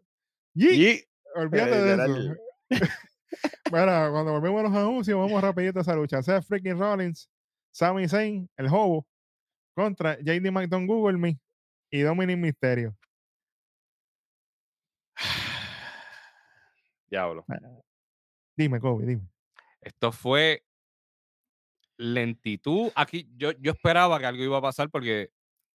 Yi, 0.54 0.68
Y 0.92 1.04
olvídate 1.35 1.82
de 1.82 1.94
eso. 1.94 2.87
Mira, 3.73 4.11
cuando 4.11 4.33
volvemos 4.33 4.61
a 4.61 4.62
los 4.64 4.75
anuncios, 4.75 5.18
vamos 5.18 5.42
rapidito 5.42 5.78
a 5.78 5.83
esa 5.83 5.95
lucha. 5.95 6.23
Sea 6.23 6.40
freaking 6.42 6.78
Rollins, 6.78 7.28
Sami 7.73 8.09
Zayn, 8.09 8.49
el 8.56 8.66
Hobo, 8.66 9.06
contra 9.75 10.18
JD 10.18 10.50
McDonald 10.50 10.88
Google 10.88 11.18
Me 11.18 11.38
y 11.90 12.00
Dominic 12.00 12.38
Mysterio. 12.38 12.97
diablo. 17.11 17.45
Dime, 18.56 18.80
Kobe, 18.80 19.06
dime. 19.06 19.28
Esto 19.80 20.12
fue 20.12 20.64
lentitud. 21.99 22.90
Aquí 22.95 23.28
yo, 23.37 23.52
yo 23.52 23.73
esperaba 23.73 24.18
que 24.18 24.26
algo 24.26 24.42
iba 24.42 24.59
a 24.59 24.62
pasar 24.62 24.90
porque 24.90 25.30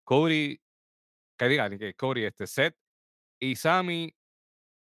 Cody, 0.04 0.60
que 1.36 1.48
diga, 1.48 1.70
que 1.70 1.94
Cody, 1.94 2.24
este 2.24 2.46
Seth 2.46 2.76
y 3.38 3.56
Sammy, 3.56 4.14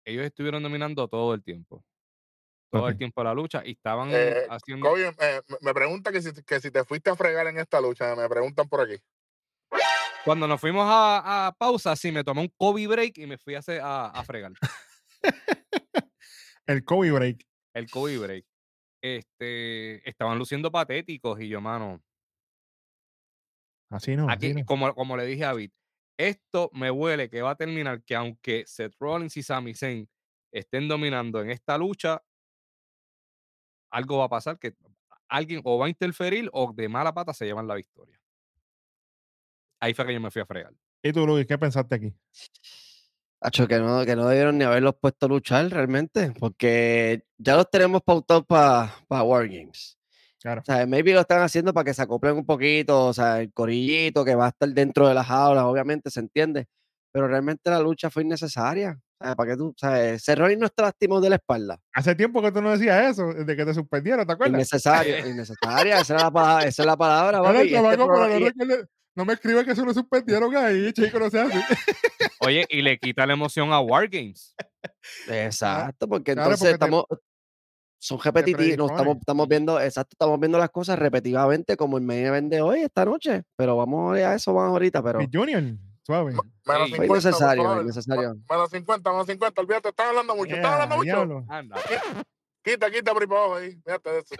ellos 0.04 0.24
estuvieron 0.24 0.62
dominando 0.62 1.06
todo 1.08 1.34
el 1.34 1.42
tiempo. 1.42 1.84
Todo 2.72 2.88
el 2.88 2.96
tiempo 2.96 3.22
la 3.22 3.34
lucha 3.34 3.62
y 3.64 3.72
estaban 3.72 4.08
Eh, 4.10 4.46
haciendo. 4.48 4.88
Kobe, 4.88 5.08
eh, 5.08 5.40
me- 5.48 5.56
me 5.60 5.74
pregunta 5.74 6.10
que 6.10 6.22
si, 6.22 6.30
que 6.42 6.58
si 6.60 6.70
te 6.70 6.84
fuiste 6.84 7.10
a 7.10 7.16
fregar 7.16 7.46
en 7.46 7.58
esta 7.58 7.80
lucha. 7.80 8.16
Me 8.16 8.28
preguntan 8.28 8.68
por 8.68 8.80
aquí. 8.80 8.96
Cuando 10.24 10.46
nos 10.46 10.60
fuimos 10.60 10.84
a, 10.88 11.48
a 11.48 11.52
pausa, 11.52 11.94
sí, 11.96 12.10
me 12.12 12.24
tomé 12.24 12.40
un 12.42 12.52
Kobe 12.56 12.86
break 12.86 13.18
y 13.18 13.26
me 13.26 13.36
fui 13.38 13.54
a, 13.54 13.60
a, 13.82 14.06
a 14.06 14.24
fregar. 14.24 14.52
El 16.66 16.84
Kobe 16.84 17.10
Break. 17.10 17.44
El 17.74 17.90
Kobe 17.90 18.18
break. 18.18 18.44
Este, 19.02 20.08
estaban 20.08 20.38
luciendo 20.38 20.70
patéticos 20.70 21.40
y 21.40 21.48
yo, 21.48 21.60
mano, 21.60 22.00
Así 23.90 24.16
no. 24.16 24.30
Aquí, 24.30 24.46
así 24.46 24.60
no. 24.60 24.64
como, 24.66 24.94
como 24.94 25.16
le 25.16 25.26
dije 25.26 25.44
a 25.44 25.48
David, 25.48 25.70
esto 26.18 26.70
me 26.72 26.90
huele 26.90 27.28
que 27.28 27.42
va 27.42 27.50
a 27.50 27.56
terminar 27.56 28.02
que 28.04 28.14
aunque 28.14 28.64
Seth 28.66 28.94
Rollins 28.98 29.36
y 29.36 29.42
Sami 29.42 29.74
Zayn 29.74 30.08
estén 30.52 30.86
dominando 30.88 31.42
en 31.42 31.50
esta 31.50 31.76
lucha, 31.76 32.22
algo 33.92 34.18
va 34.18 34.24
a 34.24 34.28
pasar 34.28 34.58
que 34.58 34.74
alguien 35.28 35.60
o 35.64 35.78
va 35.78 35.86
a 35.86 35.88
interferir 35.88 36.48
o 36.52 36.72
de 36.72 36.88
mala 36.88 37.14
pata 37.14 37.32
se 37.32 37.44
llevan 37.44 37.68
la 37.68 37.74
victoria. 37.74 38.18
Ahí 39.80 39.94
fue 39.94 40.06
que 40.06 40.14
yo 40.14 40.20
me 40.20 40.30
fui 40.30 40.42
a 40.42 40.46
fregar. 40.46 40.72
¿Y 41.02 41.12
tú, 41.12 41.26
Luis, 41.26 41.46
qué 41.46 41.58
pensaste 41.58 41.94
aquí? 41.94 42.14
Acho, 43.40 43.66
que 43.66 43.78
no, 43.78 44.04
que 44.04 44.14
no 44.14 44.28
debieron 44.28 44.56
ni 44.56 44.64
haberlos 44.64 44.94
puesto 45.00 45.26
a 45.26 45.28
luchar 45.28 45.68
realmente, 45.68 46.32
porque 46.38 47.24
ya 47.38 47.56
los 47.56 47.68
tenemos 47.68 48.00
pautados 48.02 48.44
para 48.46 49.22
War 49.22 49.48
Games. 49.48 49.98
Claro. 50.40 50.60
O 50.60 50.64
sea, 50.64 50.86
maybe 50.86 51.12
lo 51.12 51.20
están 51.20 51.42
haciendo 51.42 51.74
para 51.74 51.84
que 51.84 51.94
se 51.94 52.02
acoplen 52.02 52.36
un 52.36 52.46
poquito, 52.46 53.06
o 53.06 53.12
sea, 53.12 53.40
el 53.40 53.52
corillito 53.52 54.24
que 54.24 54.36
va 54.36 54.46
a 54.46 54.48
estar 54.50 54.68
dentro 54.68 55.08
de 55.08 55.14
las 55.14 55.26
jaulas, 55.26 55.64
obviamente 55.64 56.10
se 56.10 56.20
entiende, 56.20 56.68
pero 57.10 57.26
realmente 57.26 57.68
la 57.70 57.80
lucha 57.80 58.10
fue 58.10 58.22
innecesaria. 58.22 59.00
Ah, 59.24 59.34
Para 59.36 59.52
que 59.52 59.56
tú, 59.56 59.74
¿sabes? 59.76 60.24
Rollins 60.36 60.60
no 60.60 60.66
está 60.66 60.82
lastimado 60.82 61.20
de 61.20 61.30
la 61.30 61.36
espalda. 61.36 61.78
Hace 61.94 62.14
tiempo 62.14 62.42
que 62.42 62.50
tú 62.52 62.60
no 62.60 62.70
decías 62.72 63.12
eso, 63.12 63.32
de 63.32 63.56
que 63.56 63.64
te 63.64 63.72
suspendieron, 63.74 64.26
¿te 64.26 64.32
acuerdas? 64.32 64.54
Innecesario, 64.54 65.16
innecesaria, 65.28 66.00
esa 66.00 66.16
es 66.16 66.22
la 66.22 66.30
palabra, 66.30 66.66
esa 66.66 66.82
es 66.82 66.86
la 66.86 66.96
palabra, 66.96 67.38
Ahora, 67.38 67.52
papi. 67.60 67.74
Este 67.74 67.96
programa- 67.96 68.28
no, 68.28 68.38
y- 68.38 68.44
recuerde- 68.48 68.86
no 69.14 69.24
me 69.26 69.34
escribes 69.34 69.64
que 69.66 69.74
se 69.74 69.84
lo 69.84 69.92
suspendieron 69.92 70.56
ahí, 70.56 70.90
chico, 70.92 71.18
no 71.18 71.28
sea 71.30 71.44
así. 71.44 71.58
Oye, 72.40 72.64
y 72.70 72.80
le 72.82 72.98
quita 72.98 73.26
la 73.26 73.34
emoción 73.34 73.70
a 73.72 73.78
Wargames. 73.80 74.54
Exacto, 75.28 76.08
porque 76.08 76.32
claro, 76.34 76.50
entonces 76.50 76.70
porque 76.70 76.78
te- 76.78 76.84
estamos, 76.84 77.04
son 77.98 78.18
repetitivos, 78.20 78.76
no, 78.78 78.86
estamos, 78.86 79.16
estamos 79.18 79.48
viendo, 79.48 79.80
exacto, 79.80 80.14
estamos 80.14 80.40
viendo 80.40 80.58
las 80.58 80.70
cosas 80.70 80.98
repetitivamente 80.98 81.76
como 81.76 81.98
el 81.98 82.04
main 82.04 82.26
event 82.26 82.50
de 82.50 82.60
hoy, 82.60 82.80
esta 82.80 83.04
noche, 83.04 83.42
pero 83.56 83.76
vamos 83.76 84.16
a 84.16 84.34
eso 84.34 84.54
más 84.54 84.68
ahorita, 84.70 85.02
pero 85.02 85.18
Mi 85.20 85.28
Junior, 85.32 85.62
suave. 86.04 86.32
Menos 86.32 86.42
fue 86.64 86.76
50, 86.88 87.06
por 87.06 87.16
innecesario, 87.16 87.62
favor. 87.64 87.82
innecesario. 87.82 88.36
Menos 88.50 88.70
50, 88.70 89.10
menos 89.10 89.26
50. 89.26 89.60
Olvídate, 89.60 89.88
están 89.90 90.08
hablando 90.08 90.36
mucho. 90.36 90.54
Hablando 90.56 90.96
mucho. 90.96 91.04
diablo. 91.04 91.44
Anda. 91.48 91.76
Quita, 92.64 92.90
quita 92.92 93.12
por 93.12 93.22
ahí 93.22 93.28
para 93.28 93.40
abajo 93.40 93.54
ahí. 93.56 93.76
Fíjate 93.84 94.10
de 94.12 94.18
eso. 94.20 94.34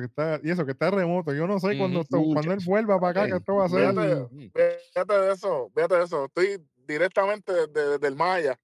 que 0.00 0.06
está, 0.06 0.40
y 0.42 0.50
eso 0.50 0.64
que 0.64 0.72
está 0.72 0.90
remoto. 0.90 1.34
Yo 1.34 1.46
no 1.46 1.58
sé 1.60 1.76
cuando, 1.76 2.00
esto- 2.00 2.22
cuando 2.32 2.52
él 2.52 2.60
vuelva 2.64 2.98
para 2.98 3.10
acá, 3.22 3.30
que 3.30 3.36
esto 3.38 3.54
va 3.56 3.66
a 3.66 3.68
ser. 3.68 3.90
Fíjate, 3.90 4.14
Mm. 4.30 4.50
fíjate 4.94 5.14
de 5.18 5.32
eso. 5.34 5.70
Fíjate 5.74 5.94
de 5.96 6.04
eso. 6.04 6.24
Estoy 6.26 6.66
directamente 6.86 7.52
desde, 7.52 7.90
desde 7.92 8.06
el 8.08 8.16
Maya. 8.16 8.58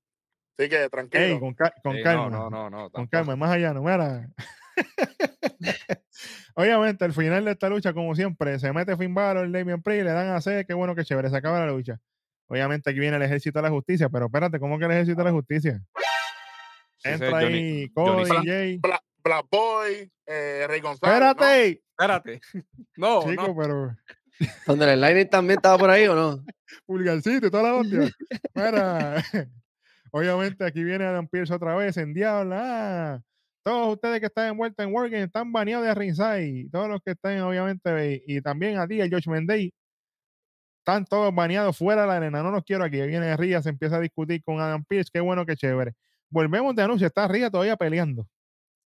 Así 0.58 0.70
que 0.70 0.88
tranquilo. 0.88 1.22
Ey, 1.24 1.38
con, 1.38 1.52
ca- 1.54 1.74
con 1.82 1.96
Ey, 1.96 2.02
calma. 2.02 2.30
No, 2.30 2.48
no, 2.48 2.70
no, 2.70 2.84
no. 2.84 2.90
Con 2.90 3.06
calma, 3.08 3.36
más 3.36 3.50
allá, 3.50 3.74
no, 3.74 3.82
mira. 3.82 4.30
Obviamente, 6.58 7.04
al 7.04 7.12
final 7.12 7.44
de 7.44 7.50
esta 7.52 7.68
lucha, 7.68 7.92
como 7.92 8.14
siempre, 8.14 8.58
se 8.58 8.72
mete 8.72 8.96
Finn 8.96 9.14
Balor, 9.14 9.50
Damian 9.52 9.82
Priest, 9.82 10.04
le 10.06 10.12
dan 10.12 10.28
a 10.28 10.40
C, 10.40 10.64
qué 10.66 10.72
bueno, 10.74 10.94
qué 10.94 11.04
chévere, 11.04 11.28
se 11.28 11.36
acaba 11.36 11.60
la 11.60 11.70
lucha. 11.70 11.98
Obviamente 12.48 12.88
aquí 12.90 12.98
viene 12.98 13.16
el 13.16 13.22
ejército 13.22 13.58
de 13.58 13.64
la 13.64 13.70
justicia, 13.70 14.08
pero 14.08 14.26
espérate, 14.26 14.58
¿cómo 14.58 14.78
que 14.78 14.86
el 14.86 14.90
ejército 14.92 15.18
de 15.18 15.24
la 15.24 15.32
justicia? 15.32 15.82
Sí, 16.96 17.10
Entra 17.10 17.30
Johnny- 17.42 17.54
ahí 17.82 17.88
Cody, 17.90 18.30
Jay. 18.46 18.78
Black, 18.78 19.02
Black 19.22 19.46
Boy, 19.50 20.10
eh, 20.26 20.64
Rey 20.66 20.80
González. 20.80 21.20
¿no? 21.20 21.26
Espérate, 21.30 21.82
Espérate. 21.90 22.40
No, 22.96 23.22
chico, 23.28 23.48
no. 23.48 23.56
pero 23.56 23.96
¿Donde 24.66 24.92
el 24.92 25.00
Lightning 25.00 25.28
también 25.28 25.58
estaba 25.58 25.76
por 25.76 25.90
ahí 25.90 26.06
o 26.06 26.14
no? 26.14 26.44
pulgarcito 26.86 27.46
y 27.48 27.50
toda 27.50 27.62
la 27.64 27.74
hostia. 27.74 28.08
Mira, 28.54 29.22
obviamente 30.10 30.64
aquí 30.64 30.82
viene 30.84 31.04
Adam 31.04 31.26
Pierce 31.28 31.52
otra 31.52 31.74
vez 31.76 31.96
en 31.98 32.14
Diablo. 32.14 32.54
Ah, 32.58 33.20
todos 33.66 33.94
ustedes 33.94 34.20
que 34.20 34.26
están 34.26 34.46
envueltos 34.50 34.86
en 34.86 34.94
Working 34.94 35.16
están 35.18 35.50
baneados 35.52 35.84
de 35.86 35.92
Ringside. 35.94 36.70
Todos 36.70 36.88
los 36.88 37.00
que 37.04 37.10
están, 37.10 37.40
obviamente, 37.40 38.22
y, 38.26 38.36
y 38.36 38.40
también 38.40 38.78
a 38.78 38.86
ti, 38.86 39.00
el 39.00 39.08
George 39.08 39.28
Mendey, 39.28 39.72
están 40.80 41.04
todos 41.04 41.34
baneados 41.34 41.76
fuera 41.76 42.02
de 42.02 42.06
la 42.08 42.16
arena. 42.16 42.42
No 42.44 42.52
los 42.52 42.62
quiero 42.62 42.84
aquí. 42.84 43.00
Viene 43.00 43.36
Ría, 43.36 43.60
se 43.62 43.70
empieza 43.70 43.96
a 43.96 44.00
discutir 44.00 44.40
con 44.44 44.60
Adam 44.60 44.84
Pierce. 44.84 45.10
Qué 45.12 45.18
bueno, 45.20 45.44
qué 45.44 45.56
chévere. 45.56 45.94
Volvemos 46.30 46.76
de 46.76 46.82
anuncio. 46.82 47.08
Está 47.08 47.26
Ría 47.26 47.50
todavía 47.50 47.76
peleando. 47.76 48.28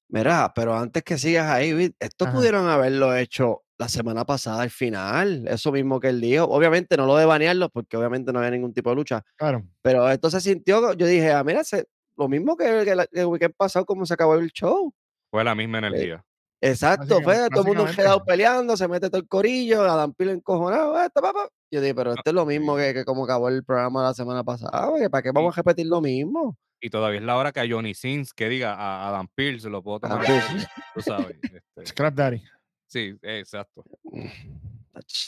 Mira, 0.09 0.51
pero 0.55 0.75
antes 0.75 1.03
que 1.03 1.19
sigas 1.19 1.51
ahí, 1.51 1.95
esto 2.01 2.25
Ajá. 2.25 2.35
pudieron 2.35 2.67
haberlo 2.67 3.15
hecho 3.15 3.63
la 3.79 3.89
semana 3.89 4.25
pasada 4.25 4.63
al 4.63 4.71
final, 4.71 5.47
eso 5.47 5.73
mismo 5.73 6.01
que 6.01 6.09
él 6.09 6.21
dijo. 6.21 6.45
Obviamente 6.45 6.97
no 6.97 7.07
lo 7.07 7.17
de 7.17 7.27
banearlo, 7.27 7.69
porque 7.69 7.97
obviamente 7.97 8.33
no 8.33 8.39
había 8.41 8.51
ningún 8.51 8.73
tipo 8.75 8.91
de 8.91 8.97
lucha, 8.97 9.23
Claro. 9.37 9.63
pero 9.83 10.11
esto 10.11 10.31
se 10.31 10.41
sintió, 10.41 10.95
yo 10.95 11.07
dije, 11.07 11.33
ah, 11.33 11.45
mira, 11.45 11.65
se- 11.65 11.87
lo 12.21 12.29
mismo 12.29 12.57
que, 12.57 12.83
que 12.85 12.95
la- 12.95 13.07
que 13.07 13.21
el 13.21 13.27
weekend 13.27 13.55
pasado, 13.57 13.85
como 13.87 14.05
se 14.07 14.15
acabó 14.15 14.35
el 14.35 14.51
show. 14.53 14.95
Fue 15.31 15.43
la 15.43 15.55
misma 15.55 15.79
energía. 15.79 16.25
Exacto, 16.63 17.23
fue 17.23 17.49
todo 17.49 17.63
el 17.63 17.67
mundo 17.69 17.85
básicamente. 17.85 17.97
quedado 17.97 18.25
peleando, 18.25 18.77
se 18.77 18.87
mete 18.87 19.09
todo 19.09 19.21
el 19.21 19.27
corillo, 19.27 19.83
Adam 19.83 20.13
Pilo 20.13 20.31
encojonado, 20.33 21.01
esto, 21.03 21.23
papá. 21.23 21.49
Yo 21.71 21.81
dije, 21.81 21.95
pero 21.95 22.11
esto 22.11 22.29
es 22.31 22.35
lo 22.35 22.45
mismo 22.45 22.77
que, 22.77 22.93
que 22.93 23.05
como 23.07 23.25
acabó 23.25 23.49
el 23.49 23.65
programa 23.65 24.03
la 24.03 24.13
semana 24.13 24.45
pasada, 24.45 24.87
güey, 24.89 25.09
¿para 25.09 25.23
qué 25.23 25.31
vamos 25.33 25.57
a 25.57 25.63
repetir 25.63 25.87
lo 25.87 26.03
mismo? 26.03 26.59
Y 26.83 26.91
todavía 26.91 27.21
es 27.21 27.25
la 27.25 27.37
hora 27.37 27.53
que 27.53 27.61
a 27.61 27.67
Johnny 27.69 27.95
Sins 27.95 28.35
que 28.35 28.49
diga 28.51 28.75
a 28.75 29.09
Adam 29.09 29.27
Pierce 29.35 29.71
lo 29.71 29.83
puedo 29.83 30.01
Adam 30.03 30.21
tomar. 30.21 30.31
en 30.31 30.33
Pearce. 30.33 30.49
serio, 30.49 30.69
Tú 30.95 31.01
sabes. 31.03 31.37
este, 31.43 31.87
Scrap 31.87 32.15
Daddy. 32.15 32.43
sí, 32.87 33.17
exacto. 33.23 33.85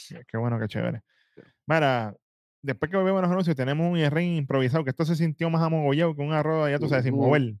Qué- 0.07 0.23
Qué 0.27 0.37
bueno, 0.37 0.59
qué 0.59 0.67
chévere. 0.67 1.01
Mira, 1.65 2.13
después 2.63 2.89
que 2.89 2.97
vemos 2.97 3.21
los 3.21 3.29
anuncios, 3.29 3.55
tenemos 3.55 3.85
un 3.85 4.11
ring 4.11 4.37
improvisado, 4.37 4.83
que 4.83 4.89
esto 4.89 5.05
se 5.05 5.15
sintió 5.15 5.49
más 5.49 5.61
amogollado 5.61 6.15
que 6.15 6.21
un 6.21 6.33
arroz, 6.33 6.71
ya 6.71 6.79
tú 6.79 6.87
sabes, 6.87 7.03
sin 7.03 7.13
Ujú. 7.13 7.23
mover. 7.23 7.53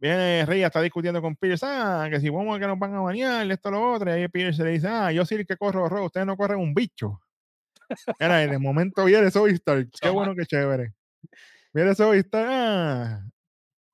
Viene 0.00 0.46
Rey, 0.46 0.62
está 0.62 0.80
discutiendo 0.80 1.20
con 1.20 1.36
Pierce, 1.36 1.66
ah, 1.68 2.08
que 2.10 2.18
si 2.20 2.30
vamos 2.30 2.56
a 2.56 2.58
que 2.58 2.66
nos 2.66 2.78
van 2.78 2.94
a 2.94 3.00
bañar, 3.00 3.50
esto, 3.50 3.70
lo 3.70 3.92
otro, 3.92 4.08
y 4.10 4.14
ahí 4.14 4.28
Pierce 4.28 4.64
le 4.64 4.70
dice, 4.70 4.88
ah, 4.88 5.12
yo 5.12 5.26
sí 5.26 5.34
el 5.34 5.46
que 5.46 5.58
corro, 5.58 5.88
Ro, 5.90 6.06
ustedes 6.06 6.26
no 6.26 6.36
corren 6.38 6.58
un 6.58 6.72
bicho. 6.72 7.20
Y 8.18 8.24
de 8.24 8.58
momento 8.58 9.04
viene 9.04 9.30
Zoe 9.30 9.50
Stark, 9.52 9.90
qué 10.00 10.08
bueno, 10.08 10.34
qué 10.34 10.46
chévere. 10.46 10.94
Viene 11.74 11.94
Zoe 11.94 12.18
Stark, 12.20 12.48
ah, 12.50 13.20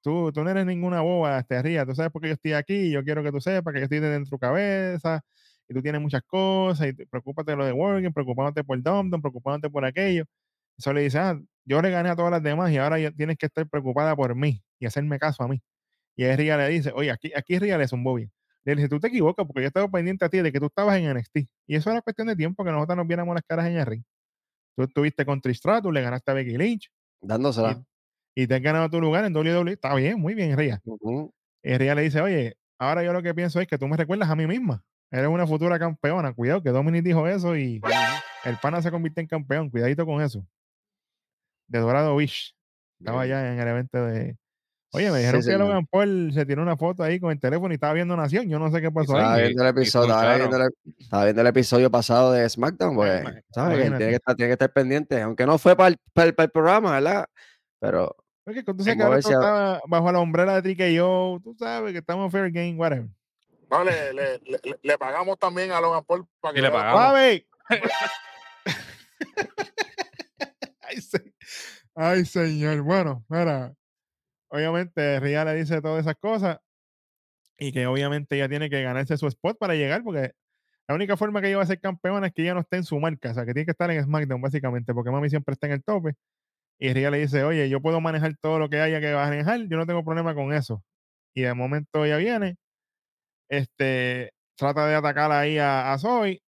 tú, 0.01 0.31
tú 0.33 0.45
no 0.45 0.51
eres 0.51 0.65
ninguna 0.65 1.01
boba, 1.01 1.43
te 1.43 1.61
rías, 1.61 1.85
tú 1.87 1.97
sabes 1.97 2.13
por 2.13 2.23
qué 2.23 2.29
yo 2.29 2.35
estoy 2.35 2.53
aquí, 2.53 2.93
yo 2.93 3.03
quiero 3.03 3.25
que 3.25 3.33
tú 3.33 3.41
sepas 3.41 3.75
que 3.75 3.81
yo 3.81 3.85
estoy 3.85 3.99
dentro 3.99 4.21
de 4.21 4.31
tu 4.31 4.39
cabeza, 4.39 5.25
y 5.69 5.75
tú 5.75 5.83
tienes 5.83 6.01
muchas 6.01 6.23
cosas, 6.27 6.89
y 6.89 6.93
te- 6.95 7.07
preocúpate 7.07 7.53
de 7.53 7.57
lo 7.57 7.65
de 7.67 7.73
Working, 7.73 8.13
preocupándote 8.13 8.65
por 8.65 8.81
Dom, 8.83 9.11
preocupándote 9.11 9.71
por 9.71 9.85
aquello. 9.85 10.25
Eso 10.79 10.93
le 10.93 11.03
dice, 11.03 11.19
ah, 11.19 11.41
yo 11.65 11.83
le 11.83 11.91
gané 11.91 12.11
a 12.11 12.17
todas 12.17 12.31
las 12.31 12.43
demás 12.43 12.71
y 12.73 12.77
ahora 12.79 12.97
tienes 13.13 13.37
que 13.39 13.47
estar 13.47 13.67
preocupada 13.69 14.15
por 14.15 14.35
mí 14.35 14.63
y 14.79 14.87
hacerme 14.87 15.19
caso 15.19 15.43
a 15.43 15.49
mí. 15.49 15.61
Y 16.17 16.25
ahí 16.25 16.37
Ria 16.37 16.57
le 16.57 16.69
dice, 16.69 16.93
oye, 16.95 17.11
aquí, 17.11 17.33
aquí 17.37 17.59
Ria 17.59 17.79
le 17.79 17.89
zumbó 17.89 18.15
bien. 18.15 18.31
Le 18.65 18.75
dice, 18.75 18.89
tú 18.89 18.99
te 19.01 19.09
equivocas 19.09 19.47
porque 19.47 19.63
yo 19.63 19.69
estaba 19.69 19.89
pendiente 19.89 20.25
a 20.25 20.29
ti 20.29 20.39
de 20.39 20.51
que 20.53 20.59
tú 20.61 20.67
estabas 20.67 20.97
en 20.99 21.07
NXT. 21.17 21.39
Y 21.69 21.77
eso 21.77 21.91
era 21.91 22.03
cuestión 22.03 22.27
de 22.29 22.37
tiempo 22.37 22.65
que 22.65 22.71
nosotros 22.73 22.97
nos 22.97 23.07
viéramos 23.07 23.35
las 23.35 23.45
caras 23.45 23.67
en 23.67 23.77
el 23.77 23.87
ring. 23.87 24.03
Tú 24.77 24.83
estuviste 24.85 25.25
con 25.25 25.41
Trish 25.41 25.57
Stratus, 25.59 25.93
le 25.93 26.03
ganaste 26.03 26.31
a 26.31 26.35
Becky 26.35 26.57
Lynch 26.59 26.91
Dándosela. 27.21 27.83
y 28.35 28.47
te 28.47 28.55
has 28.55 28.61
ganado 28.63 28.91
tu 28.91 29.01
lugar 29.01 29.25
en 29.25 29.35
WWE. 29.37 29.73
Está 29.73 29.95
bien, 29.95 30.21
muy 30.21 30.35
bien, 30.35 30.57
Ria. 30.57 30.81
Ujú. 30.85 31.33
Y 31.63 31.77
Ria 31.79 31.95
le 31.95 32.03
dice, 32.03 32.21
oye, 32.21 32.57
ahora 32.79 33.03
yo 33.05 33.13
lo 33.13 33.23
que 33.23 33.35
pienso 33.35 33.61
es 33.61 33.67
que 33.67 33.79
tú 33.79 33.89
me 33.89 33.97
recuerdas 33.97 34.29
a 34.29 34.37
mí 34.37 34.47
misma. 34.47 34.83
Eres 35.11 35.29
una 35.29 35.47
futura 35.47 35.79
campeona. 35.79 36.33
Cuidado 36.33 36.63
que 36.63 36.71
Dominic 36.71 37.05
dijo 37.05 37.27
eso 37.29 37.57
y 37.57 37.81
el 38.45 38.57
pana 38.59 38.83
se 38.83 38.91
convierte 38.91 39.21
en 39.21 39.27
campeón. 39.29 39.71
Cuidadito 39.71 40.05
con 40.05 40.21
eso. 40.23 40.45
De 41.69 41.79
Dorado 41.79 42.17
Beach. 42.17 42.55
Estaba 43.01 43.23
allá 43.23 43.53
en 43.53 43.59
el 43.61 43.69
evento 43.69 44.05
de... 44.07 44.37
Oye, 44.93 45.11
me 45.11 45.13
Sí, 45.13 45.19
dijeron 45.19 45.41
que 45.41 45.45
señor. 45.45 45.61
Logan 45.61 45.87
Paul 45.87 46.31
se 46.33 46.47
tiró 46.47 46.63
una 46.63 46.77
foto 46.77 47.03
ahí 47.03 47.21
con 47.21 47.31
el 47.31 47.39
teléfono 47.41 47.73
y 47.73 47.75
estaba 47.75 47.93
viendo 47.93 48.17
Nación. 48.17 48.49
Yo 48.49 48.59
no 48.59 48.71
sé 48.71 48.81
qué 48.81 48.91
pasó 48.91 49.13
Estaba 49.17 49.35
ahí. 49.35 49.41
Sí, 49.41 49.47
viendo 49.49 49.63
el 49.65 49.69
episodio, 49.71 50.07
estaba 50.15 50.37
viendo 50.37 50.57
el, 50.57 50.71
estaba 50.99 51.25
viendo 51.25 51.41
el 51.43 51.47
episodio 51.49 51.91
pasado 51.91 52.33
de 52.33 52.49
SmackDown, 52.49 52.95
pues, 52.95 53.23
ima- 53.23 53.43
¿sabes? 53.51 53.77
Que. 53.79 53.83
Tiene 53.91 53.99
que, 53.99 54.15
estar, 54.15 54.35
tiene 54.37 54.49
que 54.49 54.53
estar 54.53 54.73
pendiente, 54.73 55.21
aunque 55.21 55.45
no 55.45 55.59
fue 55.59 55.77
para 55.77 55.89
el, 55.89 55.99
para 56.15 56.29
el- 56.29 56.35
para 56.35 56.45
el 56.47 56.51
programa, 56.51 56.93
¿verdad? 56.93 57.27
Pero 57.81 58.17
Porque 58.45 58.63
tú 58.63 58.75
sabes 58.83 58.97
que 59.27 59.35
ahora 59.35 59.75
a- 59.75 59.81
bajo 59.87 60.11
la 60.13 60.21
hombrera 60.21 60.61
de 60.63 60.75
TKO. 60.75 61.41
Tú 61.45 61.55
sabes 61.59 61.93
que 61.93 61.99
estamos 61.99 62.33
fair 62.33 62.51
game, 62.51 62.77
whatever. 62.77 63.09
No, 63.71 63.83
le, 63.85 64.13
le, 64.15 64.39
le, 64.45 64.61
le 64.83 64.99
pagamos 64.99 65.39
también 65.39 65.73
a 65.73 65.81
Logan 65.81 66.05
Paul 66.05 66.27
para 66.41 66.55
que 66.55 66.61
Y 66.61 66.63
le 66.63 66.71
pagamos. 66.71 67.01
¡Suave! 67.01 67.47
Ay, 70.83 71.01
se- 71.01 71.35
Ay, 71.95 72.25
señor. 72.25 72.83
Bueno, 72.83 73.25
mira. 73.29 73.75
Obviamente, 74.49 75.19
Ria 75.21 75.45
le 75.45 75.55
dice 75.55 75.81
todas 75.83 76.01
esas 76.03 76.17
cosas. 76.17 76.59
Y 77.59 77.73
que 77.73 77.87
obviamente 77.87 78.37
ella 78.37 78.49
tiene 78.49 78.69
que 78.71 78.83
ganarse 78.83 79.17
su 79.17 79.27
spot 79.27 79.57
para 79.59 79.75
llegar, 79.75 80.03
porque 80.05 80.33
la 80.87 80.95
única 80.95 81.17
forma 81.17 81.41
que 81.41 81.49
ella 81.49 81.57
va 81.57 81.63
a 81.63 81.67
ser 81.67 81.81
campeona 81.81 82.27
es 82.29 82.35
que 82.35 82.43
ella 82.43 82.55
no 82.55 82.61
esté 82.61 82.77
en 82.77 82.85
su 82.85 83.01
marca. 83.01 83.31
O 83.31 83.35
sea, 83.35 83.45
que 83.47 83.55
tiene 83.55 83.65
que 83.65 83.71
estar 83.73 83.91
en 83.91 84.03
SmackDown, 84.05 84.41
básicamente, 84.43 84.93
porque 84.95 85.11
Mami 85.11 85.31
siempre 85.31 85.55
está 85.55 85.67
en 85.67 85.73
el 85.73 85.83
tope. 85.83 86.15
Y 86.79 86.93
Ria 86.93 87.11
le 87.11 87.19
dice, 87.19 87.43
oye, 87.45 87.69
yo 87.71 87.81
puedo 87.81 88.01
manejar 88.03 88.37
todo 88.41 88.59
lo 88.59 88.69
que 88.69 88.81
haya 88.81 89.01
que 89.01 89.13
manejar, 89.15 89.61
yo 89.69 89.77
no 89.79 89.87
tengo 89.87 90.05
problema 90.05 90.35
con 90.35 90.53
eso. 90.53 90.85
Y 91.35 91.43
de 91.43 91.55
momento 91.55 92.05
ella 92.05 92.19
viene, 92.19 92.59
este, 93.49 94.33
trata 94.57 94.87
de 94.87 94.95
atacar 94.95 95.31
ahí 95.33 95.59
a, 95.59 95.93
a 95.93 95.99
Zoe. 95.99 96.41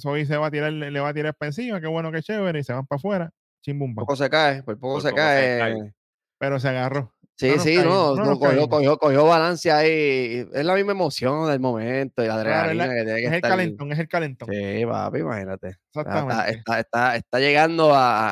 Zoe 0.00 0.26
se 0.26 0.36
va 0.36 0.46
a 0.46 0.50
tirar, 0.50 0.72
le 0.72 1.00
va 1.00 1.08
a 1.10 1.14
tirar 1.14 1.34
para 1.36 1.48
encima, 1.50 1.80
qué 1.80 1.86
bueno, 1.86 2.10
qué 2.10 2.22
chévere, 2.22 2.58
y 2.60 2.64
se 2.64 2.72
van 2.72 2.86
para 2.86 2.98
afuera. 2.98 3.30
Chimbum, 3.62 3.94
poco 3.94 4.16
se 4.16 4.28
cae, 4.28 4.62
por 4.62 4.78
poco 4.78 4.94
Por 4.94 5.02
se 5.02 5.10
poco 5.10 5.22
se 5.22 5.58
cae. 5.58 5.92
Pero 6.38 6.58
se 6.60 6.68
agarró. 6.68 7.14
Sí, 7.36 7.48
No 7.56 7.58
sí, 7.62 7.76
no, 7.78 8.14
no 8.16 8.38
cogió, 8.38 8.68
cogió, 8.68 8.96
cogió 8.98 9.24
balance 9.26 9.70
ahí. 9.72 10.46
Es 10.52 10.64
la 10.64 10.74
misma 10.74 10.92
emoción 10.92 11.48
del 11.48 11.58
momento 11.60 12.22
y 12.22 12.26
la 12.28 12.34
Claro, 12.42 12.70
es, 12.70 12.76
adrenalina 12.78 12.86
la- 12.86 12.94
que 12.94 13.04
tiene 13.04 13.14
que 13.20 13.24
es 13.24 13.28
el 13.30 13.34
estar. 13.36 13.50
calentón, 13.50 13.92
es 13.92 13.98
el 13.98 14.08
calentón. 14.08 14.48
Sí, 14.52 14.86
papi, 14.86 15.18
imagínate. 15.18 15.68
Está, 15.68 16.00
está, 16.00 16.10
Exactamente. 16.20 16.58
está, 16.58 16.80
está- 16.80 17.16
está 17.16 17.40
llegando 17.40 17.94
a, 17.94 18.30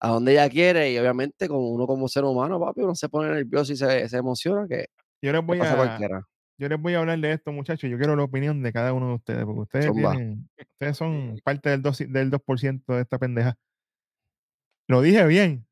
a 0.00 0.08
donde 0.08 0.32
ella 0.32 0.48
quiere 0.48 0.90
y 0.90 0.98
obviamente 0.98 1.46
como 1.48 1.68
uno 1.70 1.86
como 1.86 2.08
ser 2.08 2.24
humano, 2.24 2.58
papi, 2.58 2.80
uno 2.82 2.94
se 2.96 3.08
pone 3.08 3.30
nervioso 3.32 3.72
y 3.72 3.76
se, 3.76 4.08
se 4.08 4.16
emociona 4.16 4.66
que 4.68 4.86
Yo 5.22 5.32
les 5.32 5.40
le 5.42 5.46
voy 5.46 5.60
a 5.60 5.72
a, 5.72 5.76
cualquiera. 5.76 6.26
Yo 6.60 6.68
les 6.68 6.78
voy 6.80 6.92
a 6.94 6.98
hablar 7.00 7.18
de 7.18 7.32
esto, 7.32 7.52
muchachos. 7.52 7.88
Yo 7.90 7.96
quiero 7.96 8.14
la 8.16 8.22
opinión 8.24 8.62
de 8.62 8.70
cada 8.72 8.92
uno 8.92 9.08
de 9.08 9.14
ustedes, 9.14 9.44
porque 9.46 9.60
ustedes 9.62 9.86
Zumba. 9.86 10.12
tienen, 10.12 10.48
ustedes 10.58 10.96
son 10.96 11.40
parte 11.44 11.70
del 11.70 11.80
2, 11.82 11.98
del 12.08 12.30
2% 12.30 12.94
de 12.94 13.00
esta 13.00 13.18
pendeja. 13.18 13.56
Lo 14.88 15.00
dije 15.02 15.26
bien. 15.26 15.66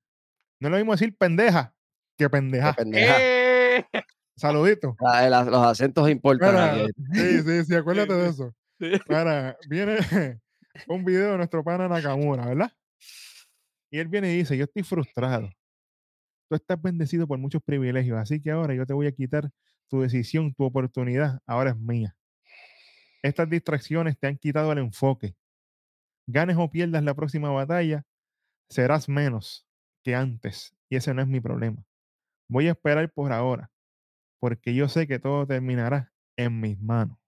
No 0.61 0.69
es 0.69 0.73
lo 0.73 0.77
mismo 0.79 0.93
decir 0.93 1.15
pendeja 1.17 1.75
que 2.17 2.29
pendeja. 2.31 2.73
pendeja. 2.73 3.17
¡Eh! 3.21 3.85
Saludito. 4.37 4.97
La- 5.01 5.29
la- 5.29 5.45
los 5.45 5.63
acentos 5.67 6.09
importan 6.09 6.87
sí, 7.13 7.43
sí, 7.43 7.65
sí, 7.65 7.75
acuérdate 7.75 8.15
de 8.15 8.29
eso. 8.29 8.55
Mira, 8.81 9.57
viene 9.69 9.97
un 10.89 11.05
video 11.05 11.33
de 11.33 11.37
nuestro 11.37 11.63
pana 11.63 11.89
Nakamura, 11.89 12.47
¿verdad? 12.47 12.73
Y 13.91 13.99
él 13.99 14.09
viene 14.09 14.33
y 14.33 14.39
dice, 14.39 14.57
yo 14.57 14.65
estoy 14.65 14.83
frustrado. 14.85 15.51
Tú 16.49 16.57
estás 16.57 16.81
bendecido 16.81 17.27
por 17.27 17.39
muchos 17.39 17.63
privilegios, 17.63 18.19
así 18.19 18.41
que 18.41 18.51
ahora 18.53 18.75
yo 18.75 18.87
te 18.87 18.95
voy 18.95 19.07
a 19.07 19.13
quitar 19.13 19.51
tu 19.89 20.03
decisión, 20.03 20.55
tu 20.55 20.65
oportunidad, 20.65 21.41
ahora 21.47 21.71
es 21.71 21.77
mía. 21.77 22.17
Estas 23.23 23.49
distracciones 23.51 24.19
te 24.19 24.27
han 24.27 24.37
quitado 24.37 24.73
el 24.73 24.79
enfoque. 24.79 25.37
Ganes 26.27 26.57
o 26.59 26.71
pierdas 26.71 27.03
la 27.03 27.15
próxima 27.15 27.51
batalla, 27.51 28.05
serás 28.69 29.09
menos 29.09 29.67
que 30.05 30.15
antes. 30.15 30.75
Y 30.89 30.97
ese 30.97 31.15
no 31.15 31.23
es 31.23 31.29
mi 31.29 31.41
problema. 31.41 31.85
Voy 32.49 32.69
a 32.69 32.73
esperar 32.73 33.11
por 33.13 33.33
ahora, 33.33 33.71
porque 34.41 34.75
yo 34.75 34.89
sé 34.89 35.07
que 35.07 35.19
todo 35.19 35.47
terminará 35.47 36.13
en 36.37 36.61
mis 36.61 36.79
manos. 36.81 37.19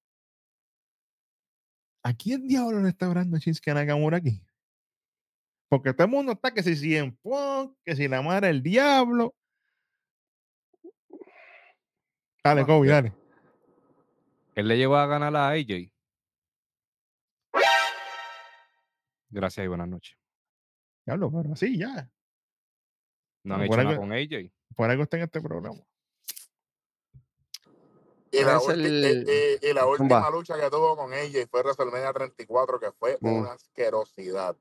¿A 2.02 2.14
quién 2.14 2.46
diablo 2.46 2.80
le 2.80 2.88
está 2.88 3.06
hablando 3.06 3.36
Shinsuke 3.36 3.74
Nakamura 3.74 4.18
aquí? 4.18 4.42
Porque 5.68 5.92
todo 5.92 6.06
el 6.06 6.10
mundo 6.10 6.32
está 6.32 6.52
que 6.52 6.62
si 6.62 6.74
CM 6.74 7.12
Punk, 7.22 7.76
que 7.84 7.94
si 7.94 8.08
la 8.08 8.22
madre 8.22 8.48
del 8.48 8.62
diablo. 8.62 9.34
Dale, 12.42 12.64
Kobe, 12.64 12.88
dale. 12.88 13.12
Él 14.54 14.68
le 14.68 14.76
llevó 14.76 14.96
a 14.96 15.06
ganar 15.06 15.34
a 15.36 15.50
AJ. 15.50 15.90
Gracias 19.28 19.64
y 19.64 19.68
buenas 19.68 19.88
noches. 19.88 20.16
Diablo, 21.06 21.30
pero 21.30 21.52
así 21.52 21.78
ya. 21.78 22.10
No 23.44 23.54
han 23.54 23.62
hecho 23.62 23.76
nada 23.76 23.96
con 23.96 24.12
AJ. 24.12 24.50
Por 24.74 24.90
algo 24.90 25.02
está 25.02 25.16
en 25.18 25.24
este 25.24 25.40
programa. 25.40 25.80
Y 28.32 28.42
la, 28.44 28.58
ulti- 28.58 28.72
el- 28.86 29.26
y- 29.28 29.66
y- 29.66 29.70
y 29.70 29.72
la 29.74 29.82
Zumba. 29.82 29.90
última 29.90 30.30
lucha 30.30 30.58
que 30.60 30.70
tuvo 30.70 30.96
con 30.96 31.12
ella 31.12 31.44
fue 31.50 31.62
WrestleMania 31.62 32.12
34, 32.12 32.78
que 32.78 32.92
fue 32.92 33.18
Mm. 33.20 33.28
una 33.40 33.52
asquerosidad. 33.52 34.56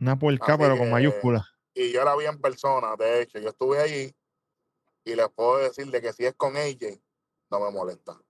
Una 0.00 0.18
puerca, 0.18 0.54
Así 0.54 0.62
pero 0.62 0.76
con 0.76 0.90
mayúsculas. 0.90 1.44
Y 1.74 1.92
yo 1.92 2.04
la 2.04 2.16
vi 2.16 2.26
en 2.26 2.40
persona, 2.40 2.96
de 2.96 3.22
hecho, 3.22 3.38
yo 3.38 3.50
estuve 3.50 3.78
allí 3.80 4.12
y 5.08 5.16
les 5.16 5.28
puedo 5.30 5.58
decir 5.58 5.90
de 5.90 6.00
que 6.00 6.12
si 6.12 6.24
es 6.24 6.34
con 6.34 6.56
AJ, 6.56 7.00
no 7.50 7.60
me 7.60 7.70
molesta. 7.70 8.20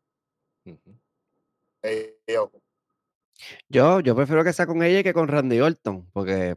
Eh, 1.82 2.18
yo, 2.26 2.50
Yo, 3.68 4.00
yo 4.00 4.14
prefiero 4.14 4.44
que 4.44 4.52
sea 4.52 4.66
con 4.66 4.82
ella 4.82 5.02
que 5.02 5.12
con 5.12 5.28
Randy 5.28 5.60
Orton, 5.60 6.08
porque 6.12 6.56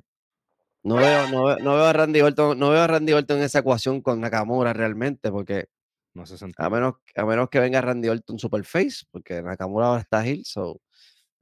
no 0.83 0.95
veo, 0.95 1.27
no 1.29 1.45
veo, 1.45 1.57
no 1.59 1.75
veo 1.75 1.85
a 1.85 1.93
Randy 1.93 2.21
Orton, 2.21 2.57
no 2.57 2.69
veo 2.69 2.81
a 2.81 2.87
Randy 2.87 3.13
Orton 3.13 3.37
en 3.37 3.43
esa 3.43 3.59
ecuación 3.59 4.01
con 4.01 4.19
Nakamura 4.19 4.73
realmente, 4.73 5.31
porque 5.31 5.67
No 6.13 6.25
se 6.25 6.43
a 6.57 6.69
menos, 6.69 6.95
a 7.15 7.25
menos 7.25 7.49
que 7.49 7.59
venga 7.59 7.81
Randy 7.81 8.09
Orton 8.09 8.39
Superface, 8.39 9.05
porque 9.11 9.41
Nakamura 9.41 9.87
ahora 9.87 10.01
está 10.01 10.25
heel, 10.25 10.43
so 10.45 10.79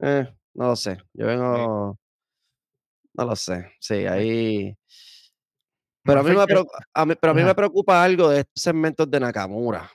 eh, 0.00 0.26
no 0.54 0.68
lo 0.68 0.76
sé. 0.76 0.98
Yo 1.12 1.26
vengo, 1.26 1.98
no 3.14 3.24
lo 3.24 3.36
sé. 3.36 3.72
Sí, 3.80 4.06
ahí. 4.06 4.76
Pero 6.02 6.20
a 6.20 6.22
mí, 6.22 6.30
me 6.30 6.46
preocupa, 6.46 6.78
a 6.94 7.06
mí- 7.06 7.14
pero 7.20 7.30
a 7.30 7.34
mí 7.34 7.40
Ajá. 7.40 7.48
me 7.48 7.54
preocupa 7.54 8.02
algo 8.02 8.28
de 8.30 8.40
estos 8.40 8.62
segmentos 8.62 9.10
de 9.10 9.20
Nakamura. 9.20 9.90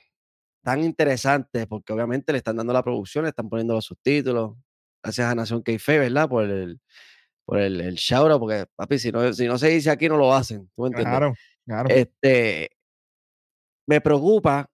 Tan 0.62 0.82
interesantes, 0.82 1.66
porque 1.66 1.92
obviamente 1.92 2.32
le 2.32 2.38
están 2.38 2.56
dando 2.56 2.72
la 2.72 2.82
producción, 2.82 3.24
le 3.24 3.30
están 3.30 3.48
poniendo 3.48 3.74
los 3.74 3.84
subtítulos. 3.84 4.56
Gracias 5.02 5.30
a 5.30 5.34
Nación 5.34 5.62
Keife, 5.62 5.98
¿verdad? 5.98 6.28
Por 6.28 6.44
el, 6.44 6.80
por 7.44 7.58
el, 7.58 7.80
el 7.80 7.94
shout 7.94 8.38
porque 8.40 8.66
papi, 8.74 8.98
si 8.98 9.12
no, 9.12 9.32
si 9.32 9.46
no 9.46 9.58
se 9.58 9.68
dice 9.68 9.90
aquí, 9.90 10.08
no 10.08 10.16
lo 10.16 10.34
hacen. 10.34 10.68
¿Tú 10.74 10.86
entiendes? 10.86 11.10
Claro, 11.12 11.34
claro. 11.64 11.88
Este, 11.90 12.70
me 13.86 14.00
preocupa 14.00 14.68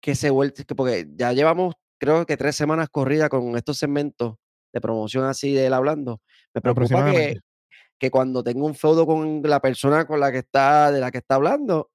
que 0.00 0.14
se 0.14 0.30
vuelva, 0.30 0.54
que 0.66 0.74
porque 0.74 1.06
ya 1.14 1.32
llevamos, 1.32 1.74
creo 1.98 2.24
que 2.26 2.36
tres 2.36 2.56
semanas 2.56 2.88
corridas 2.90 3.28
con 3.28 3.56
estos 3.56 3.78
segmentos 3.78 4.36
de 4.72 4.80
promoción 4.80 5.24
así 5.24 5.52
de 5.54 5.66
él 5.66 5.74
hablando. 5.74 6.20
Me 6.54 6.60
preocupa 6.60 7.10
que. 7.10 7.40
Que 8.04 8.10
cuando 8.10 8.44
tenga 8.44 8.64
un 8.66 8.74
feudo 8.74 9.06
con 9.06 9.40
la 9.42 9.60
persona 9.60 10.06
con 10.06 10.20
la 10.20 10.30
que 10.30 10.38
está, 10.38 10.92
de 10.92 11.00
la 11.00 11.10
que 11.10 11.18
está 11.18 11.36
hablando, 11.36 11.90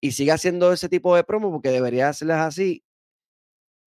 y 0.00 0.12
siga 0.12 0.34
haciendo 0.34 0.72
ese 0.72 0.88
tipo 0.88 1.14
de 1.16 1.24
promo, 1.24 1.50
porque 1.50 1.70
debería 1.70 2.08
hacerlas 2.08 2.40
así, 2.46 2.84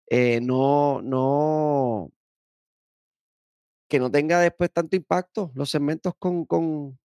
eh, 0.10 0.39
no, 0.41 1.01
no, 1.01 2.12
que 3.88 3.99
no 3.99 4.12
tenga 4.12 4.39
después 4.41 4.71
tanto 4.73 4.95
impacto 4.95 5.51
los 5.56 5.69
segmentos 5.69 6.13
con, 6.19 6.45
con, 6.45 6.99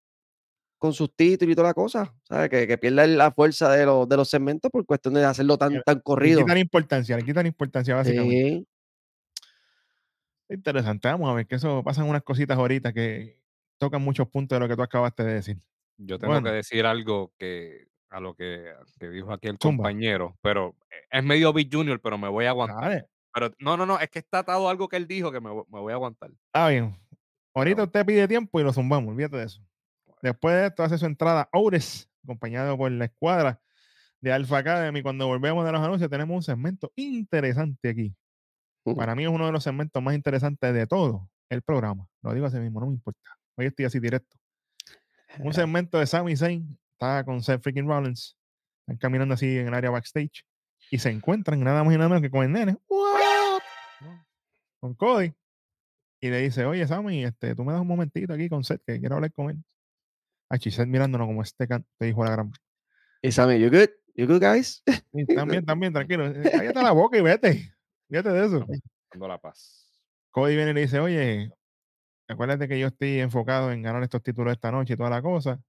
con 0.78 0.92
subtítulos 0.92 1.52
y 1.52 1.56
toda 1.56 1.68
la 1.68 1.74
cosa, 1.74 2.12
¿sabes? 2.24 2.50
Que, 2.50 2.66
que 2.66 2.78
pierda 2.78 3.06
la 3.06 3.30
fuerza 3.30 3.70
de 3.70 3.86
los, 3.86 4.08
de 4.08 4.16
los 4.16 4.28
segmentos 4.28 4.70
por 4.72 4.84
cuestión 4.86 5.14
de 5.14 5.24
hacerlo 5.24 5.56
tan, 5.56 5.74
Le- 5.74 5.82
tan 5.82 5.96
Le 5.98 6.02
corrido. 6.02 6.40
quitan 6.40 6.58
importancia, 6.58 7.16
le 7.16 7.22
quitan 7.24 7.46
importancia 7.46 7.94
básicamente. 7.94 8.36
Sí, 8.36 8.66
Interesante. 10.52 11.06
Vamos 11.06 11.30
a 11.30 11.34
ver 11.34 11.46
que 11.46 11.54
eso 11.54 11.82
pasan 11.84 12.08
unas 12.08 12.24
cositas 12.24 12.58
ahorita 12.58 12.92
que 12.92 13.39
tocan 13.80 14.02
muchos 14.02 14.28
puntos 14.28 14.54
de 14.56 14.60
lo 14.60 14.68
que 14.68 14.76
tú 14.76 14.82
acabaste 14.82 15.24
de 15.24 15.34
decir. 15.34 15.58
Yo 15.96 16.18
tengo 16.18 16.34
Bueno. 16.34 16.48
que 16.50 16.56
decir 16.56 16.86
algo 16.86 17.32
que 17.38 17.88
a 18.10 18.20
lo 18.20 18.34
que, 18.34 18.72
que 18.98 19.08
dijo 19.08 19.32
aquí 19.32 19.48
el 19.48 19.56
Zumba. 19.60 19.84
compañero, 19.84 20.36
pero 20.42 20.76
eh, 20.90 21.06
es 21.18 21.24
medio 21.24 21.52
Big 21.52 21.68
Junior, 21.72 22.00
pero 22.00 22.18
me 22.18 22.28
voy 22.28 22.44
a 22.44 22.50
aguantar. 22.50 22.80
Dale. 22.80 23.06
Pero 23.32 23.52
no, 23.60 23.76
no, 23.76 23.86
no, 23.86 23.98
es 24.00 24.10
que 24.10 24.18
está 24.18 24.40
atado 24.40 24.68
algo 24.68 24.88
que 24.88 24.96
él 24.96 25.06
dijo 25.06 25.30
que 25.30 25.40
me, 25.40 25.50
vo- 25.50 25.66
me 25.70 25.78
voy 25.80 25.92
a 25.92 25.94
aguantar. 25.94 26.30
Ah, 26.52 26.68
bien. 26.68 26.96
Ahorita 27.54 27.76
Pero- 27.76 27.84
usted 27.86 28.06
pide 28.06 28.28
tiempo 28.28 28.60
y 28.60 28.64
lo 28.64 28.72
zumbamos, 28.72 29.10
olvídate 29.12 29.36
de 29.36 29.44
eso. 29.44 29.62
Después 30.22 30.54
de 30.56 30.66
esto 30.66 30.82
hace 30.82 30.98
su 30.98 31.06
entrada 31.06 31.48
Oures, 31.52 32.08
acompañado 32.24 32.76
por 32.76 32.90
la 32.90 33.04
escuadra 33.06 33.60
de 34.20 34.32
Alpha 34.32 34.58
Academy. 34.58 35.02
Cuando 35.02 35.26
volvemos 35.28 35.64
de 35.64 35.72
los 35.72 35.80
anuncios, 35.80 36.10
tenemos 36.10 36.34
un 36.36 36.42
segmento 36.42 36.92
interesante 36.96 37.88
aquí. 37.88 38.14
Ujú. 38.84 38.96
Para 38.96 39.14
mí 39.14 39.22
es 39.24 39.30
uno 39.30 39.46
de 39.46 39.52
los 39.52 39.62
segmentos 39.62 40.02
más 40.02 40.14
interesantes 40.14 40.74
de 40.74 40.86
todo 40.86 41.28
el 41.48 41.62
programa. 41.62 42.06
Lo 42.22 42.34
digo 42.34 42.46
así 42.46 42.58
mismo, 42.58 42.80
no 42.80 42.86
me 42.86 42.94
importa. 42.94 43.20
Hoy 43.56 43.66
estoy 43.66 43.84
así 43.84 44.00
directo. 44.00 44.36
Un 45.38 45.52
segmento 45.54 45.98
de 45.98 46.06
Sami 46.06 46.36
Zayn, 46.36 46.78
está 46.92 47.24
con 47.24 47.42
Seth 47.42 47.62
freaking 47.62 47.86
Rollins. 47.86 48.36
Están 48.82 48.96
caminando 48.98 49.34
así 49.34 49.58
en 49.58 49.68
el 49.68 49.74
área 49.74 49.90
backstage 49.90 50.44
y 50.90 50.98
se 50.98 51.10
encuentran 51.10 51.60
nada 51.62 51.84
más 51.84 51.94
y 51.94 51.96
nada 51.96 52.08
menos 52.08 52.22
que 52.22 52.30
con 52.30 52.42
el 52.44 52.52
nene. 52.52 52.76
What? 52.88 53.60
Con 54.80 54.94
Cody. 54.94 55.32
Y 56.22 56.30
le 56.30 56.40
dice, 56.40 56.64
oye, 56.64 56.86
Sammy, 56.86 57.24
este, 57.24 57.54
tú 57.54 57.64
me 57.64 57.72
das 57.72 57.80
un 57.80 57.86
momentito 57.86 58.32
aquí 58.34 58.48
con 58.48 58.64
Seth, 58.64 58.82
que 58.84 58.98
quiero 58.98 59.14
hablar 59.16 59.32
con 59.32 59.50
él. 59.50 59.64
Ay, 60.48 60.58
Seth 60.58 60.86
mirándonos 60.86 61.26
como 61.28 61.42
este 61.42 61.66
te 61.66 62.04
dijo 62.06 62.24
la 62.24 62.32
gran. 62.32 62.52
Y 63.22 63.30
Sammy, 63.32 63.58
you 63.60 63.70
good? 63.70 63.88
You 64.14 64.26
good, 64.26 64.42
guys? 64.42 64.82
También, 65.36 65.64
también, 65.64 65.92
tranquilo. 65.92 66.26
eh, 66.26 66.50
Cállate 66.50 66.82
la 66.82 66.92
boca 66.92 67.16
y 67.16 67.22
vete. 67.22 67.72
Fíjate 68.08 68.30
de 68.30 68.46
eso. 68.46 68.66
Dando 69.12 69.28
la 69.28 69.38
paz. 69.38 70.02
Cody 70.32 70.56
viene 70.56 70.72
y 70.72 70.74
le 70.74 70.80
dice, 70.82 70.98
oye, 70.98 71.52
acuérdate 72.30 72.68
que 72.68 72.78
yo 72.78 72.88
estoy 72.88 73.20
enfocado 73.20 73.72
en 73.72 73.82
ganar 73.82 74.02
estos 74.02 74.22
títulos 74.22 74.52
esta 74.52 74.70
noche 74.70 74.94
y 74.94 74.96
toda 74.96 75.10
la 75.10 75.22
cosa. 75.22 75.60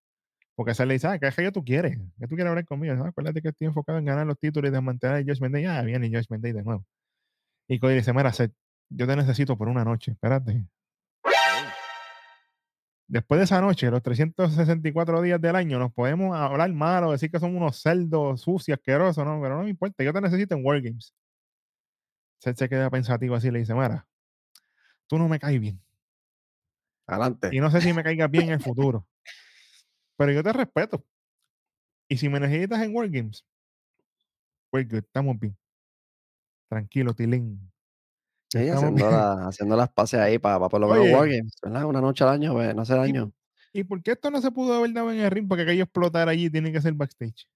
Porque 0.55 0.73
Seth 0.73 0.87
le 0.87 0.93
dice, 0.95 1.07
ah, 1.07 1.19
¿qué 1.19 1.27
es 1.27 1.35
que 1.35 1.51
tú 1.51 1.63
quieres? 1.63 1.97
¿Qué 2.19 2.27
tú 2.27 2.35
quieres 2.35 2.49
hablar 2.49 2.65
conmigo? 2.65 2.93
"No, 2.95 3.05
acuérdate 3.05 3.41
que 3.41 3.49
estoy 3.49 3.67
enfocado 3.67 3.97
en 3.99 4.05
ganar 4.05 4.27
los 4.27 4.37
títulos 4.37 4.69
y 4.69 4.73
desmantelar 4.73 5.17
a 5.17 5.23
Josh 5.25 5.39
Day. 5.39 5.65
Ah, 5.65 5.81
viene 5.83 6.09
Josh 6.13 6.27
Day 6.29 6.51
de 6.51 6.63
nuevo. 6.63 6.85
Y 7.67 7.79
Cody 7.79 7.95
dice, 7.95 8.13
mira, 8.13 8.33
Seth, 8.33 8.53
yo 8.89 9.07
te 9.07 9.15
necesito 9.15 9.57
por 9.57 9.69
una 9.69 9.83
noche, 9.85 10.11
espérate. 10.11 10.65
Después 13.07 13.39
de 13.39 13.43
esa 13.43 13.59
noche, 13.59 13.91
los 13.91 14.01
364 14.01 15.21
días 15.21 15.41
del 15.41 15.55
año, 15.55 15.79
nos 15.79 15.91
podemos 15.93 16.33
hablar 16.37 16.71
mal 16.73 17.03
o 17.03 17.11
decir 17.11 17.29
que 17.29 17.39
somos 17.39 17.57
unos 17.57 17.81
cerdos 17.81 18.41
sucios, 18.41 18.77
asquerosos, 18.77 19.25
¿no? 19.25 19.41
Pero 19.41 19.57
no 19.57 19.63
me 19.63 19.69
importa, 19.69 20.03
yo 20.03 20.13
te 20.13 20.21
necesito 20.21 20.55
en 20.55 20.65
Wargames. 20.65 21.13
Seth 22.39 22.57
se 22.57 22.69
queda 22.69 22.89
pensativo 22.89 23.35
así 23.35 23.49
y 23.49 23.51
le 23.51 23.59
dice, 23.59 23.73
mira, 23.73 24.07
tú 25.07 25.17
no 25.17 25.27
me 25.27 25.39
caes 25.39 25.59
bien. 25.59 25.81
Adelante. 27.07 27.49
Y 27.51 27.59
no 27.59 27.69
sé 27.71 27.81
si 27.81 27.93
me 27.93 28.03
caigas 28.03 28.29
bien 28.29 28.45
en 28.45 28.53
el 28.53 28.61
futuro. 28.61 29.07
Pero 30.17 30.31
yo 30.31 30.43
te 30.43 30.53
respeto. 30.53 31.03
Y 32.07 32.17
si 32.17 32.29
me 32.29 32.39
necesitas 32.39 32.81
en 32.81 32.93
Wargames, 32.95 33.45
we're 34.71 34.87
good, 34.87 35.03
estamos 35.05 35.39
bien. 35.39 35.57
Tranquilo, 36.69 37.13
Tilín. 37.13 37.71
Sí, 38.49 38.67
haciendo, 38.67 39.09
la- 39.09 39.47
haciendo 39.47 39.77
las 39.77 39.89
pases 39.89 40.19
ahí 40.19 40.37
para, 40.37 40.59
por 40.67 40.79
lo 40.81 40.89
menos. 40.89 41.07
Wargames, 41.11 41.57
¿verdad? 41.63 41.85
Una 41.85 42.01
noche 42.01 42.23
al 42.23 42.31
año, 42.31 42.53
pues, 42.53 42.75
no 42.75 42.81
hace 42.81 42.95
daño. 42.95 43.31
¿Y 43.73 43.85
por 43.85 44.03
qué 44.03 44.11
esto 44.11 44.29
no 44.29 44.41
se 44.41 44.51
pudo 44.51 44.73
haber 44.73 44.91
dado 44.91 45.11
en 45.11 45.19
el 45.19 45.31
ring? 45.31 45.47
Porque 45.47 45.63
aquello 45.63 45.83
explotar 45.83 46.27
allí 46.27 46.49
tiene 46.49 46.71
que 46.73 46.81
ser 46.81 46.93
backstage. 46.93 47.47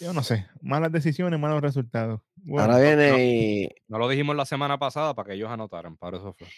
Yo 0.00 0.12
no 0.12 0.22
sé. 0.22 0.46
Malas 0.60 0.92
decisiones, 0.92 1.38
malos 1.40 1.60
resultados. 1.60 2.20
Bueno, 2.36 2.72
ahora 2.72 2.78
viene 2.78 3.24
y, 3.24 3.68
No 3.88 3.98
lo 3.98 4.08
dijimos 4.08 4.36
la 4.36 4.44
semana 4.44 4.78
pasada 4.78 5.14
para 5.14 5.28
que 5.28 5.34
ellos 5.34 5.50
anotaran, 5.50 5.96
para 5.96 6.16
eso 6.18 6.34
fue. 6.34 6.48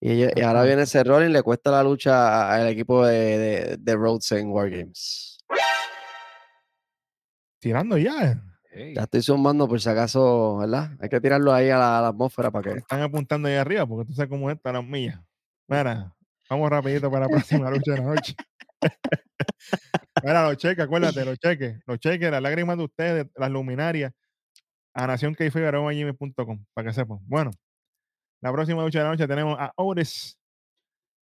Y, 0.00 0.10
ellos- 0.12 0.32
y 0.34 0.40
ahora 0.40 0.62
viene 0.64 0.82
ese 0.82 1.04
Rollins, 1.04 1.32
le 1.32 1.42
cuesta 1.42 1.70
la 1.70 1.82
lucha 1.82 2.50
al 2.52 2.68
equipo 2.68 3.04
de, 3.06 3.38
de, 3.38 3.76
de 3.78 3.94
Rhodes 3.96 4.32
en 4.32 4.48
Wargames. 4.50 5.38
tirando 7.58 7.98
ya. 7.98 8.42
Ey, 8.72 8.94
Ya 8.94 9.02
estoy 9.02 9.20
sumando 9.22 9.68
por 9.68 9.80
si 9.80 9.88
acaso, 9.88 10.58
¿verdad? 10.58 10.92
Hay 11.00 11.08
que 11.08 11.20
tirarlo 11.20 11.52
ahí 11.52 11.70
a 11.70 11.76
la, 11.78 11.98
a 11.98 12.02
la 12.02 12.08
atmósfera 12.08 12.50
para 12.50 12.72
que. 12.72 12.78
Están 12.78 13.02
apuntando 13.02 13.48
ahí 13.48 13.54
arriba 13.56 13.86
porque 13.86 14.06
tú 14.06 14.14
sabes 14.14 14.30
cómo 14.30 14.48
es 14.50 14.56
esta 14.56 14.72
las 14.72 14.84
millas. 14.84 15.20
Mira, 15.68 16.14
vamos 16.48 16.70
rapidito 16.70 17.10
para 17.10 17.26
la 17.26 17.30
próxima 17.30 17.68
lucha 17.70 17.92
de 17.92 17.98
la 17.98 18.04
noche. 18.04 18.34
Mira, 20.22 20.44
los 20.48 20.56
cheques, 20.56 20.84
acuérdate, 20.84 21.24
los 21.24 21.38
cheques, 21.38 21.80
los 21.86 21.98
cheques, 21.98 22.30
las 22.30 22.42
lágrimas 22.42 22.76
de 22.76 22.84
ustedes, 22.84 23.26
las 23.36 23.50
luminarias, 23.50 24.12
a 24.94 25.06
nacionkeife.com, 25.06 26.64
para 26.74 26.88
que 26.88 26.94
sepan. 26.94 27.18
Bueno, 27.22 27.50
la 28.40 28.52
próxima 28.52 28.82
lucha 28.82 28.98
de 28.98 29.04
la 29.04 29.10
noche 29.10 29.28
tenemos 29.28 29.58
a 29.58 29.72
Otis 29.76 30.38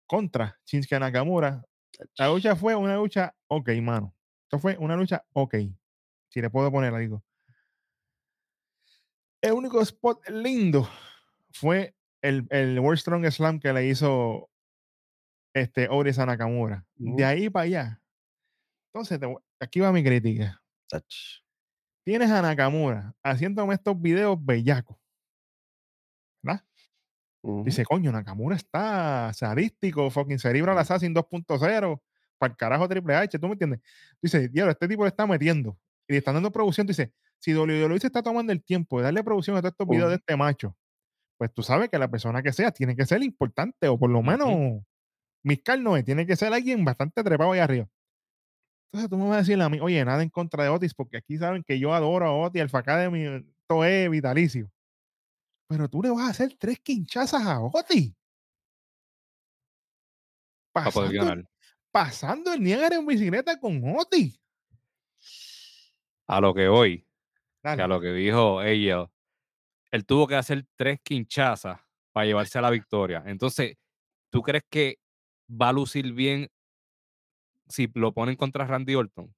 contra 0.05 0.57
Shinsuke 0.65 0.99
Nakamura. 0.99 1.63
La 2.17 2.27
lucha 2.27 2.55
fue 2.55 2.75
una 2.75 2.95
lucha 2.95 3.33
ok, 3.47 3.69
mano. 3.81 4.13
Esto 4.43 4.59
fue 4.59 4.77
una 4.77 4.95
lucha 4.95 5.25
ok. 5.33 5.55
Si 6.29 6.41
le 6.41 6.49
puedo 6.49 6.71
poner, 6.71 6.93
digo. 6.97 7.23
El 9.41 9.53
único 9.53 9.81
spot 9.81 10.27
lindo 10.29 10.89
fue 11.51 11.95
el, 12.21 12.45
el 12.49 12.79
World 12.79 12.99
Strong 12.99 13.31
Slam 13.31 13.59
que 13.59 13.71
le 13.71 13.87
hizo 13.87 14.49
este 15.53 15.87
Oris 15.89 16.19
a 16.19 16.25
Nakamura. 16.25 16.85
De 16.95 17.23
ahí 17.23 17.49
para 17.49 17.63
allá. 17.63 18.01
Entonces, 18.93 19.19
te 19.19 19.33
aquí 19.59 19.79
va 19.79 19.91
mi 19.91 20.03
crítica. 20.03 20.61
Tienes 22.03 22.29
a 22.29 22.41
Nakamura 22.41 23.15
haciéndome 23.23 23.73
estos 23.73 23.99
videos 23.99 24.37
bellacos. 24.43 24.97
Dice, 27.63 27.85
coño, 27.85 28.11
Nakamura 28.11 28.55
está 28.55 29.31
sadístico, 29.33 30.09
fucking 30.09 30.39
Cerebral 30.39 30.75
Mm. 30.75 30.79
Assassin 30.79 31.13
2.0, 31.13 32.01
para 32.37 32.51
el 32.51 32.57
carajo 32.57 32.87
Triple 32.87 33.15
H, 33.15 33.37
¿tú 33.37 33.47
me 33.47 33.53
entiendes? 33.53 33.81
Dice, 34.21 34.49
diablo, 34.49 34.71
este 34.71 34.87
tipo 34.87 35.03
le 35.03 35.09
está 35.09 35.27
metiendo. 35.27 35.77
Y 36.07 36.13
le 36.13 36.19
están 36.19 36.33
dando 36.33 36.51
producción. 36.51 36.87
Dice, 36.87 37.13
si 37.39 37.53
WWE 37.53 37.99
se 37.99 38.07
está 38.07 38.23
tomando 38.23 38.51
el 38.51 38.63
tiempo 38.63 38.97
de 38.97 39.03
darle 39.05 39.23
producción 39.23 39.55
a 39.57 39.61
todos 39.61 39.73
estos 39.73 39.87
videos 39.87 40.09
de 40.09 40.15
este 40.15 40.35
macho, 40.35 40.75
pues 41.37 41.53
tú 41.53 41.61
sabes 41.61 41.89
que 41.89 41.99
la 41.99 42.09
persona 42.09 42.41
que 42.41 42.51
sea 42.51 42.71
tiene 42.71 42.95
que 42.95 43.05
ser 43.05 43.21
importante, 43.21 43.87
o 43.87 43.97
por 43.97 44.09
lo 44.09 44.21
menos 44.21 44.81
mis 45.43 45.61
carnoes, 45.61 46.03
tiene 46.03 46.25
que 46.25 46.35
ser 46.35 46.53
alguien 46.53 46.83
bastante 46.83 47.23
trepado 47.23 47.51
ahí 47.51 47.59
arriba. 47.59 47.87
Entonces 48.91 49.09
tú 49.09 49.17
me 49.17 49.27
vas 49.27 49.35
a 49.35 49.39
decir 49.39 49.61
a 49.61 49.69
mí, 49.69 49.79
oye, 49.79 50.03
nada 50.05 50.23
en 50.23 50.29
contra 50.29 50.63
de 50.63 50.69
Otis, 50.69 50.93
porque 50.93 51.17
aquí 51.17 51.37
saben 51.37 51.63
que 51.63 51.77
yo 51.77 51.93
adoro 51.93 52.25
a 52.25 52.31
Otis, 52.33 52.61
Alpha 52.61 52.79
Academy, 52.79 53.45
todo 53.67 53.83
es 53.85 54.09
vitalicio. 54.09 54.71
Pero 55.67 55.89
tú 55.89 56.01
le 56.01 56.09
vas 56.09 56.27
a 56.27 56.29
hacer 56.29 56.55
tres 56.57 56.79
quinchazas 56.79 57.45
a 57.45 57.59
poder 57.59 58.13
Pasando, 60.73 61.11
ganar. 61.11 61.49
pasando 61.91 62.53
el 62.53 62.61
Niágara 62.61 62.97
en 62.97 63.05
bicicleta 63.05 63.59
con 63.59 63.81
Otis. 63.97 64.39
A 66.27 66.41
lo 66.41 66.53
que 66.53 66.67
voy, 66.67 67.07
que 67.63 67.69
a 67.69 67.87
lo 67.87 68.01
que 68.01 68.11
dijo 68.11 68.61
ella, 68.61 69.09
él 69.91 70.05
tuvo 70.05 70.27
que 70.27 70.35
hacer 70.35 70.65
tres 70.75 70.99
quinchazas 71.01 71.79
para 72.11 72.25
llevarse 72.25 72.57
a 72.57 72.61
la 72.61 72.69
victoria. 72.69 73.23
Entonces, 73.25 73.77
¿tú 74.29 74.41
crees 74.41 74.63
que 74.69 74.99
va 75.49 75.69
a 75.69 75.73
lucir 75.73 76.11
bien 76.13 76.49
si 77.67 77.89
lo 77.93 78.13
ponen 78.13 78.35
contra 78.35 78.65
Randy 78.65 78.95
Orton? 78.95 79.33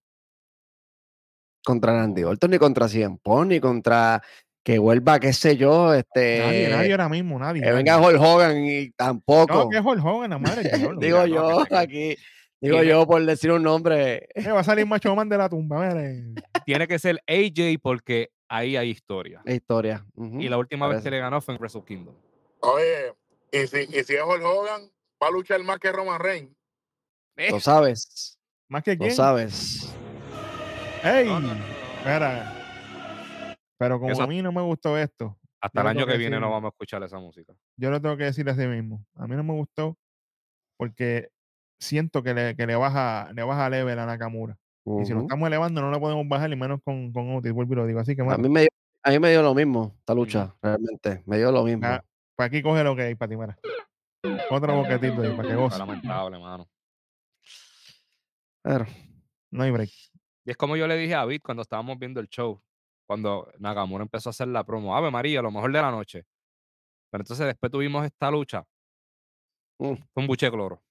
Contra 1.64 1.94
Randy. 1.94 2.24
Orton, 2.24 2.52
ni 2.52 2.58
contra 2.58 2.88
Cien 2.88 3.18
Pong, 3.18 3.48
ni 3.50 3.60
contra 3.60 4.24
que 4.68 4.80
vuelva, 4.80 5.18
qué 5.18 5.32
sé 5.32 5.56
yo, 5.56 5.94
este. 5.94 6.40
Nadie, 6.40 6.68
nadie 6.68 6.92
ahora 6.92 7.08
mismo, 7.08 7.40
nadie. 7.40 7.62
Que 7.62 7.72
venga 7.72 7.98
nadie. 7.98 8.08
Hulk 8.18 8.22
Hogan 8.22 8.66
y 8.66 8.90
tampoco. 8.92 9.54
No, 9.54 9.70
que 9.70 9.78
es 9.78 9.86
Hulk 9.86 10.04
Hogan, 10.04 10.30
la 10.32 10.40
madre 10.40 10.70
digo 11.00 11.26
yo 11.26 11.64
aquí, 11.72 12.18
digo 12.60 12.84
yo 12.84 13.08
por 13.08 13.26
decir 13.26 13.50
un 13.54 13.64
nombre. 13.64 14.28
Eh, 14.36 14.52
va 14.52 14.60
a 14.60 14.64
salir 14.66 14.86
Macho 14.86 15.16
Man 15.16 15.30
de 15.30 15.38
la 15.38 15.48
tumba. 15.48 15.88
mire. 15.88 16.34
Tiene 16.66 16.86
que 16.86 17.00
ser 17.00 17.24
AJ 17.28 17.80
porque 17.82 18.32
ahí 18.50 18.76
hay 18.76 18.90
historia. 18.90 19.42
La 19.46 19.54
historia. 19.54 20.06
Y 20.18 20.50
la 20.50 20.58
última 20.58 20.90
vez 20.90 21.02
que 21.02 21.12
le 21.12 21.20
ganó 21.20 21.40
fue 21.40 21.54
en 21.54 21.62
Wrestle 21.62 21.86
Kingdom. 21.88 22.16
Oye, 22.60 23.14
y 23.54 23.68
si, 23.68 23.78
y 23.84 24.04
si 24.04 24.16
es 24.16 24.22
Hulk 24.22 24.44
Hogan, 24.44 24.82
va 25.24 25.28
a 25.30 25.32
luchar 25.32 25.64
más 25.64 25.80
que 25.80 25.94
Roman 25.94 26.20
Reigns. 26.20 26.52
Lo 27.52 27.62
sabes, 27.62 28.38
Más 28.68 28.84
que 28.84 28.96
lo 28.96 28.98
quién. 28.98 29.16
sabes. 29.16 29.96
¡Ey! 31.06 31.26
No, 31.26 31.40
no, 31.40 31.56
no. 31.56 31.64
Espera. 32.00 32.57
Pero 33.78 34.00
como 34.00 34.12
Eso- 34.12 34.24
a 34.24 34.28
mí 34.28 34.42
no 34.42 34.52
me 34.52 34.62
gustó 34.62 34.98
esto, 34.98 35.38
Hasta 35.62 35.82
el 35.82 35.88
año 35.88 36.06
que 36.06 36.14
que 36.14 36.18
viene 36.18 36.40
no 36.40 36.50
vamos 36.50 36.70
a 36.70 36.74
escuchar 36.74 37.02
esa 37.04 37.20
música. 37.20 37.54
yo 37.78 37.90
lo 37.92 38.02
tengo 38.02 38.18
que 38.18 38.26
decir 38.26 38.48
así 38.50 38.66
mismo. 38.68 39.06
A 39.16 39.28
mí 39.28 39.36
no 39.36 39.44
me 39.44 39.54
gustó 39.54 39.98
porque 40.78 41.30
siento 41.80 42.24
que 42.24 42.34
le, 42.34 42.56
que 42.56 42.66
le 42.68 42.76
baja 42.76 43.32
le 43.34 43.44
baja 43.44 43.70
level 43.70 43.98
a 44.00 44.06
Nakamura. 44.06 44.58
Y 45.02 45.06
si 45.06 45.14
lo 45.14 45.22
estamos 45.22 45.46
elevando, 45.48 45.82
no 45.82 45.92
lo 45.92 46.00
podemos 46.00 46.26
bajar, 46.30 46.50
y 46.52 46.56
menos 46.56 46.80
con, 46.82 47.12
con 47.12 47.36
Otis. 47.36 47.52
Vuelvo 47.52 47.74
y 47.74 47.76
lo 47.76 47.86
digo. 47.86 48.00
Así 48.00 48.16
que, 48.16 48.22
A 48.22 48.38
mí 48.38 48.48
me 48.48 48.62
dio, 48.62 48.70
a 49.04 49.10
mí 49.12 49.20
me 49.20 49.30
dio 49.32 49.42
lo 49.42 49.54
mismo, 49.54 49.94
esta 50.00 50.14
lucha, 50.14 50.56
realmente. 50.62 51.24
Me 51.26 51.38
dio 51.38 51.52
lo 51.52 51.66
mismo. 51.66 51.86
Ah, 51.86 52.02
pues 52.38 52.48
aquí 52.48 52.62
coge 52.62 52.86
lo 52.86 52.96
que 52.96 53.02
hay 53.02 53.16
para 53.16 53.30
ti, 53.30 53.36
mira. 53.36 53.58
Otro 54.50 54.76
boquetito 54.78 55.22
ahí, 55.22 55.36
para 55.36 55.50
que 55.50 55.56
goce. 55.56 55.78
lamentable, 55.78 56.40
mano. 56.40 56.70
Pero, 58.64 58.86
No 59.52 59.64
hay 59.64 59.72
break. 59.72 59.90
Y 60.46 60.52
es 60.52 60.58
como 60.58 60.78
yo 60.78 60.88
le 60.88 60.96
dije 60.96 61.16
a 61.16 61.20
David 61.20 61.42
cuando 61.44 61.64
estábamos 61.64 61.98
viendo 62.00 62.20
el 62.22 62.30
show, 62.30 62.62
cuando 63.08 63.52
Nakamura 63.58 64.04
empezó 64.04 64.30
a 64.30 64.32
hacer 64.32 64.50
la 64.50 64.64
promo, 64.64 64.96
Ave 64.96 65.10
María, 65.10 65.42
lo 65.42 65.50
mejor 65.50 65.72
de 65.72 65.82
la 65.82 65.90
noche. 65.90 66.26
Pero 67.10 67.22
entonces 67.24 67.48
después 67.48 67.72
tuvimos 67.72 68.06
esta 68.06 68.30
lucha. 68.30 68.64
Mm. 69.80 69.94
Fue 70.14 70.22
un 70.24 70.28
buche 70.28 70.48
de 70.48 70.52
cloro. 70.52 70.84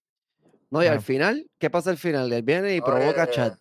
no, 0.70 0.82
y 0.82 0.86
al 0.86 1.02
final, 1.02 1.48
¿qué 1.58 1.68
pasa 1.70 1.90
al 1.90 1.98
final? 1.98 2.32
Él 2.32 2.42
viene 2.42 2.74
y 2.74 2.80
provoca 2.80 3.22
a 3.22 3.24
Oye, 3.24 3.32
Chad. 3.34 3.58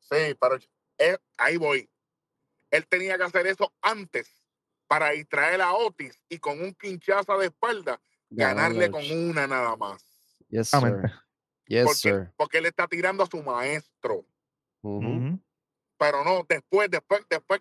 Sí, 0.00 0.34
pero 0.40 0.56
eh, 0.98 1.18
ahí 1.36 1.58
voy. 1.58 1.88
Él 2.70 2.86
tenía 2.88 3.16
que 3.18 3.24
hacer 3.24 3.46
eso 3.46 3.72
antes 3.82 4.42
para 4.86 5.10
distraer 5.10 5.60
a 5.60 5.74
Otis 5.74 6.18
y 6.28 6.38
con 6.38 6.60
un 6.60 6.74
quinchazo 6.74 7.38
de 7.38 7.46
espalda 7.46 8.00
ganarle 8.30 8.90
con 8.90 9.02
una 9.10 9.46
nada 9.46 9.76
más. 9.76 10.02
Yes, 10.48 10.68
sir. 10.68 11.12
Yes, 11.66 11.84
Porque, 11.84 11.98
sir. 11.98 12.32
porque 12.36 12.58
él 12.58 12.66
está 12.66 12.86
tirando 12.88 13.22
a 13.22 13.26
su 13.26 13.42
maestro. 13.42 14.24
Pero 14.82 16.24
no, 16.24 16.46
después, 16.48 16.90
después, 16.90 17.22
después. 17.28 17.60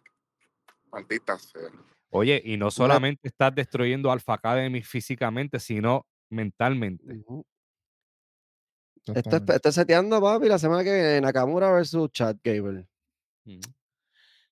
Maldita 0.92 1.38
sea. 1.38 1.70
Oye, 2.10 2.42
y 2.44 2.58
no 2.58 2.72
solamente 2.72 3.28
estás 3.28 3.54
destruyendo 3.54 4.12
Alpha 4.12 4.34
Academy 4.34 4.82
físicamente, 4.82 5.60
sino 5.60 6.06
mentalmente. 6.30 7.22
Esto 9.14 9.70
es 9.70 9.76
seteando, 9.76 10.22
papi, 10.22 10.48
la 10.48 10.60
semana 10.60 10.84
que 10.84 10.94
viene, 10.94 11.22
Nakamura 11.22 11.72
versus 11.72 12.12
Chad 12.12 12.38
Gable. 12.44 12.88
Mm. 13.46 13.60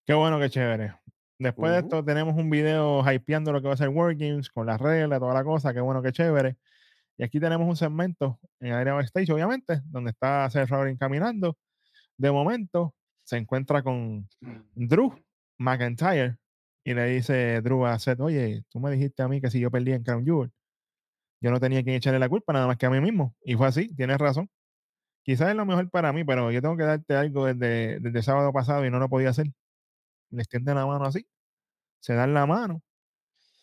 Qué 0.06 0.13
bueno, 0.13 0.39
qué 0.39 0.50
chévere. 0.50 0.95
Después 1.38 1.71
de 1.71 1.80
esto 1.80 2.04
tenemos 2.04 2.36
un 2.36 2.50
video 2.50 3.04
hypeando 3.10 3.52
lo 3.52 3.62
que 3.62 3.67
va 3.67 3.74
a 3.74 3.78
ser 3.78 3.89
World 3.89 4.19
Games 4.19 4.50
con 4.50 4.65
las 4.67 4.80
reglas, 4.80 5.19
toda 5.19 5.34
la 5.34 5.43
cosa. 5.43 5.74
Qué 5.74 5.82
bueno, 5.82 6.02
qué 6.02 6.12
chévere. 6.12 6.58
Y 7.17 7.24
aquí 7.24 7.39
tenemos 7.39 7.67
un 7.67 7.76
segmento 7.76 8.39
en 8.60 8.74
área 8.74 8.93
backstage, 8.93 9.30
obviamente, 9.32 9.82
donde 9.86 10.12
está 10.12 10.50
Seth 10.50 10.69
Rollins 10.69 11.00
caminando. 11.00 11.58
De 12.17 12.32
momento 12.32 12.93
se 13.24 13.38
encuentra 13.38 13.84
con 13.84 14.28
Drew 14.76 15.13
McIntyre 15.58 16.38
y 16.84 16.94
le 16.94 17.06
dice 17.08 17.62
Drew 17.62 17.86
a 17.86 17.98
Seth, 18.00 18.20
oye, 18.20 18.63
tú 18.70 18.80
me 18.80 18.91
dijiste 18.91 19.24
a 19.24 19.28
mí 19.28 19.41
que 19.41 19.50
si 19.50 19.60
yo 19.60 19.72
perdía 19.72 19.96
en 19.96 20.04
Crown 20.04 20.26
Jewel, 20.26 20.52
yo 21.41 21.52
no 21.52 21.60
tenía 21.60 21.84
quien 21.84 21.96
echarle 21.96 22.20
la 22.20 22.30
culpa 22.30 22.54
nada 22.54 22.68
más 22.68 22.78
que 22.78 22.86
a 22.86 22.89
mí 22.89 23.02
mismo. 23.02 23.36
Y 23.44 23.56
fue 23.56 23.68
así, 23.68 23.94
tienes 23.96 24.18
razón. 24.18 24.50
Quizás 25.24 25.50
es 25.50 25.56
lo 25.56 25.65
mejor 25.65 25.89
para 25.89 26.13
mí, 26.13 26.24
pero 26.24 26.52
yo 26.52 26.62
tengo 26.62 26.78
que 26.78 26.84
darte 26.84 27.15
algo 27.15 27.46
desde, 27.48 28.24
sábado 28.24 28.54
pasado 28.54 28.86
y 28.86 28.91
no 28.91 29.00
lo 29.00 29.10
podía 29.10 29.30
hacer. 29.30 29.48
Le 30.32 30.41
extiende 30.41 30.74
la 30.76 30.86
mano 30.86 31.06
así, 31.06 31.28
se 32.02 32.13
dan 32.15 32.34
la 32.34 32.46
mano 32.46 32.82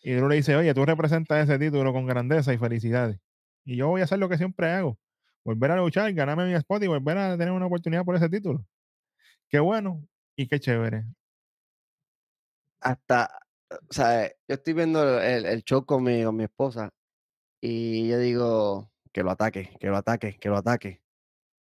y 0.03 0.13
Drew 0.15 0.29
le 0.29 0.37
dice, 0.37 0.57
oye, 0.57 0.75
tú 0.75 0.85
representas 0.85 1.49
ese 1.49 1.59
título 1.59 1.93
con 1.93 2.07
grandeza 2.07 2.53
y 2.53 2.59
felicidades. 2.59 3.19
Y 3.65 3.77
yo 3.77 3.89
voy 3.89 4.01
a 4.01 4.05
hacer 4.05 4.19
lo 4.19 4.29
que 4.29 4.37
siempre 4.39 4.71
hago, 4.71 4.99
volver 5.45 5.71
a 5.73 5.77
luchar, 5.77 6.13
ganarme 6.13 6.47
mi 6.47 6.55
spot 6.55 6.83
y 6.83 6.89
volver 6.89 7.19
a 7.19 7.39
tener 7.39 7.53
una 7.53 7.67
oportunidad 7.67 8.05
por 8.05 8.17
ese 8.17 8.29
título. 8.29 8.67
Qué 9.49 9.61
bueno 9.61 10.05
y 10.37 10.49
qué 10.49 10.61
chévere. 10.61 11.05
Hasta, 12.83 13.31
o 13.71 13.93
sea, 13.93 14.29
yo 14.29 14.55
estoy 14.55 14.73
viendo 14.75 15.21
el, 15.21 15.47
el 15.47 15.63
show 15.65 15.85
con 15.87 16.03
mi, 16.03 16.25
con 16.25 16.37
mi 16.37 16.45
esposa 16.45 16.91
y 17.61 18.09
yo 18.09 18.19
digo 18.19 18.91
que 19.13 19.23
lo 19.23 19.31
ataque, 19.31 19.71
que 19.81 19.87
lo 19.87 19.97
ataque, 19.97 20.37
que 20.39 20.49
lo 20.49 20.57
ataque. 20.57 21.01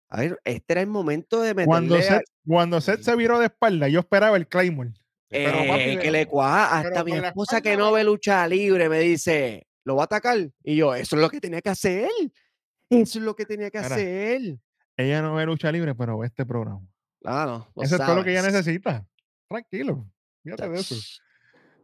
A 0.09 0.21
ver, 0.21 0.39
este 0.43 0.73
era 0.73 0.81
el 0.81 0.87
momento 0.87 1.41
de 1.41 1.53
Cuando 1.65 1.95
meterle 1.95 2.15
a- 2.15 2.19
Seth, 2.19 2.27
cuando 2.47 2.81
Seth 2.81 3.01
se 3.01 3.15
viró 3.15 3.37
de 3.39 3.45
espalda, 3.47 3.87
yo 3.89 3.99
esperaba 3.99 4.37
el 4.37 4.47
Claymore. 4.47 4.91
pero, 5.27 5.57
papi, 5.67 5.81
Eh, 5.81 5.99
que 5.99 6.09
le 6.09 6.25
cuaja. 6.25 6.79
Hasta 6.79 7.03
mi 7.03 7.11
esposa 7.13 7.61
que 7.61 7.77
no 7.77 7.91
ve 7.91 8.03
lucha 8.03 8.47
libre 8.47 8.89
me 8.89 8.99
dice, 8.99 9.67
¿lo 9.83 9.95
va 9.95 10.03
a 10.03 10.05
atacar? 10.05 10.37
Y 10.63 10.77
yo, 10.77 10.95
eso 10.95 11.15
es 11.15 11.21
lo 11.21 11.29
que 11.29 11.39
tenía 11.39 11.61
que 11.61 11.69
hacer. 11.69 12.09
Eso 12.89 13.19
es 13.19 13.25
lo 13.25 13.35
que 13.35 13.45
tenía 13.45 13.69
que 13.69 13.77
Mira, 13.79 13.93
hacer. 13.95 14.41
Ella 14.97 15.21
no 15.21 15.35
ve 15.35 15.45
lucha 15.45 15.71
libre, 15.71 15.93
pero 15.93 16.17
ve 16.17 16.25
este 16.27 16.43
programa. 16.45 16.81
Lo 17.21 17.67
Eso 17.83 17.95
es 17.97 18.01
todo 18.01 18.15
lo 18.15 18.23
que 18.23 18.31
ella 18.31 18.41
necesita. 18.41 19.05
Tranquilo. 19.47 20.09
Fíjate 20.43 20.69
de 20.69 20.79
eso. 20.79 20.95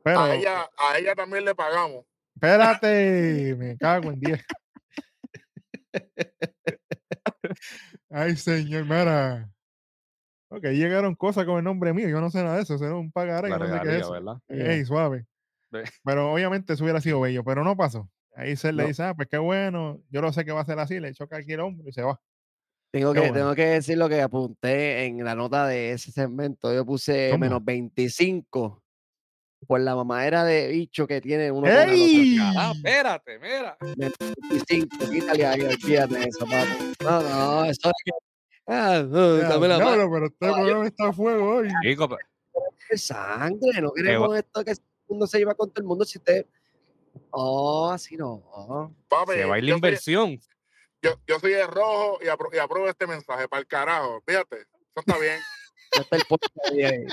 Pero, 0.03 0.19
A 0.19 0.35
ella, 0.35 0.69
a 0.77 0.97
ella 0.97 1.15
también 1.15 1.45
le 1.45 1.55
pagamos. 1.55 2.05
espérate, 2.35 3.55
me 3.57 3.77
cago 3.77 4.11
en 4.11 4.19
10. 4.19 4.45
Ay, 8.09 8.35
señor, 8.35 8.83
mira. 8.83 9.49
Ok, 10.49 10.63
llegaron 10.65 11.15
cosas 11.15 11.45
con 11.45 11.57
el 11.57 11.63
nombre 11.63 11.93
mío. 11.93 12.07
Yo 12.07 12.21
no 12.21 12.29
sé 12.29 12.43
nada 12.43 12.57
de 12.57 12.63
eso. 12.63 12.77
Será 12.77 12.95
un 12.95 13.11
pagaré. 13.11 13.49
No 13.49 13.67
sé 13.67 13.79
qué 13.83 13.97
es. 13.97 14.07
Ey, 14.47 14.85
suave. 14.85 15.25
Ve. 15.71 15.83
Pero 16.03 16.31
obviamente 16.31 16.73
eso 16.73 16.83
hubiera 16.83 17.01
sido 17.01 17.19
bello, 17.21 17.43
pero 17.43 17.63
no 17.63 17.75
pasó. 17.75 18.09
Ahí 18.35 18.55
se 18.55 18.71
le 18.71 18.83
No. 18.83 18.87
dice, 18.89 19.03
ah, 19.03 19.13
pues 19.15 19.27
qué 19.29 19.37
bueno. 19.37 20.01
Yo 20.09 20.21
lo 20.21 20.31
sé 20.31 20.45
que 20.45 20.51
va 20.51 20.61
a 20.61 20.65
ser 20.65 20.79
así. 20.79 20.99
Le 20.99 21.13
choca 21.13 21.37
aquí 21.37 21.53
el 21.53 21.61
hombro 21.61 21.89
y 21.89 21.93
se 21.93 22.03
va. 22.03 22.19
Tengo 22.95 23.11
Qué 23.11 23.19
que, 23.19 23.27
bueno. 23.27 23.33
tengo 23.43 23.55
que 23.55 23.65
decir 23.65 23.97
lo 23.97 24.07
que 24.07 24.21
apunté 24.21 25.03
en 25.05 25.21
la 25.25 25.35
nota 25.35 25.67
de 25.67 25.91
ese 25.91 26.13
segmento. 26.13 26.73
Yo 26.73 26.85
puse 26.85 27.27
¿Cómo? 27.29 27.41
menos 27.41 27.65
25 27.65 28.81
por 29.67 29.81
la 29.81 29.95
mamadera 29.95 30.45
de 30.45 30.69
bicho 30.69 31.05
que 31.05 31.19
tiene 31.19 31.51
uno. 31.51 31.67
¡Ey! 31.67 32.37
Ah, 32.39 32.71
espérate, 32.73 33.37
mira. 33.37 33.75
25, 34.49 34.87
quítale 35.11 35.45
ahí, 35.45 35.59
olvídate 35.61 36.13
de 36.19 36.23
eso, 36.23 36.45
papi. 36.45 36.93
No, 37.03 37.21
no, 37.21 37.65
eso 37.65 37.89
es 37.89 37.93
que 38.05 38.11
Ah, 38.65 39.03
no, 39.05 39.41
Ya, 39.41 39.49
dame 39.49 39.67
la 39.67 39.75
diablo, 39.75 40.09
pero 40.13 40.25
este 40.27 40.37
programa 40.53 40.87
está 40.87 41.07
a 41.09 41.11
fuego 41.13 41.55
hoy. 41.57 41.67
Chico, 41.83 42.07
pe- 42.07 42.15
de 42.91 42.97
sangre, 42.97 43.81
no 43.81 43.91
queremos 43.91 44.37
esto 44.37 44.63
que 44.63 44.71
el 44.71 44.77
mundo 45.09 45.27
se 45.27 45.37
lleva 45.39 45.53
con 45.53 45.69
todo 45.69 45.81
el 45.81 45.87
mundo. 45.87 46.05
Si 46.05 46.17
usted. 46.17 46.45
Oh, 47.31 47.89
así 47.91 48.15
no. 48.15 48.95
Papi, 49.09 49.33
se 49.33 49.43
va 49.43 49.55
a 49.55 49.57
ir 49.57 49.65
la 49.65 49.71
inversión. 49.75 50.39
Yo, 51.05 51.19
yo 51.27 51.39
soy 51.39 51.53
el 51.53 51.67
rojo 51.67 52.19
y, 52.21 52.25
apro- 52.25 52.53
y 52.53 52.57
apruebo 52.57 52.89
este 52.89 53.07
mensaje 53.07 53.47
para 53.47 53.61
el 53.61 53.67
carajo. 53.67 54.21
Fíjate, 54.25 54.57
eso 54.57 54.67
está 54.95 55.17
bien. 55.17 55.39
Ahí, 56.63 56.81
ahí. 56.83 57.05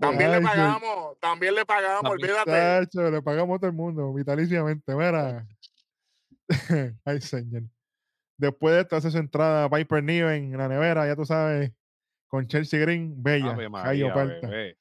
También 0.00 0.30
le 0.30 0.40
pagamos, 0.40 1.18
también 1.18 1.54
le 1.54 1.66
pagamos, 1.66 2.12
olvídate. 2.12 2.50
Tacho, 2.50 3.10
le 3.10 3.22
pagamos 3.22 3.56
a 3.56 3.58
todo 3.58 3.70
el 3.70 3.76
mundo, 3.76 4.12
vitaliciamente. 4.12 4.94
Mira. 4.94 5.46
Ay, 7.04 7.20
señor. 7.20 7.62
Después 8.36 8.74
de 8.74 8.80
esto 8.82 8.96
hace 8.96 9.10
su 9.10 9.18
entrada 9.18 9.64
a 9.64 9.70
Piper 9.70 10.02
Niven 10.02 10.52
en 10.52 10.58
la 10.58 10.68
nevera, 10.68 11.06
ya 11.06 11.16
tú 11.16 11.24
sabes, 11.24 11.72
con 12.28 12.46
Chelsea 12.46 12.80
Green, 12.80 13.22
bella. 13.22 13.54
María, 13.68 14.14
bebé. 14.14 14.76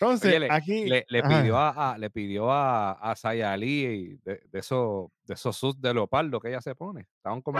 Entonces, 0.00 0.30
Oye, 0.30 0.40
le, 0.40 0.48
aquí. 0.52 0.84
le, 0.86 1.04
pidió 1.24 1.56
a, 1.58 1.92
a- 1.92 1.98
le 1.98 2.08
pidió 2.08 2.52
a, 2.52 2.92
a 2.92 3.16
Saya 3.16 3.52
Ali 3.52 4.16
de, 4.24 4.40
de 4.48 4.58
esos 4.60 5.10
de 5.24 5.34
esos 5.34 5.56
suits 5.56 5.80
de 5.80 5.92
leopardo 5.92 6.38
que 6.40 6.48
ella 6.50 6.60
se 6.60 6.74
pone. 6.76 7.08
Estaban 7.16 7.42
como 7.42 7.58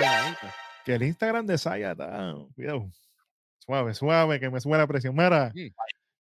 que 0.85 0.94
el 0.94 1.03
Instagram 1.03 1.46
de 1.46 1.59
Saya 1.59 1.90
está. 1.92 2.35
Cuidado. 2.55 2.88
Suave, 3.59 3.92
suave, 3.92 4.38
que 4.38 4.48
me 4.51 4.61
sube 4.61 4.79
la 4.79 4.87
presión. 4.87 5.14
Mira, 5.16 5.51
Sí. 5.53 5.74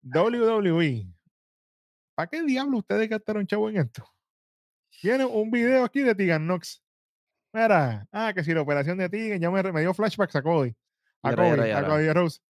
WWE. 0.02 1.06
¿Para 2.14 2.28
qué 2.28 2.42
diablo 2.44 2.78
ustedes 2.78 3.08
gastaron 3.08 3.46
chavo 3.46 3.68
en 3.68 3.78
esto? 3.78 4.04
Tiene 5.00 5.24
un 5.24 5.50
video 5.50 5.84
aquí 5.84 6.00
de 6.02 6.14
Tegan 6.14 6.44
Knox. 6.46 6.80
Mira, 7.52 8.06
ah, 8.12 8.32
que 8.32 8.44
si 8.44 8.54
la 8.54 8.62
operación 8.62 8.98
de 8.98 9.08
Tegan 9.08 9.40
ya 9.40 9.50
me, 9.50 9.62
me 9.72 9.80
dio 9.80 9.92
flashbacks 9.92 10.36
a 10.36 10.42
Cody. 10.42 10.74
A 11.22 11.34
Cody, 11.34 11.70
a. 11.70 11.84
Cody 11.84 12.12
Rose. 12.12 12.40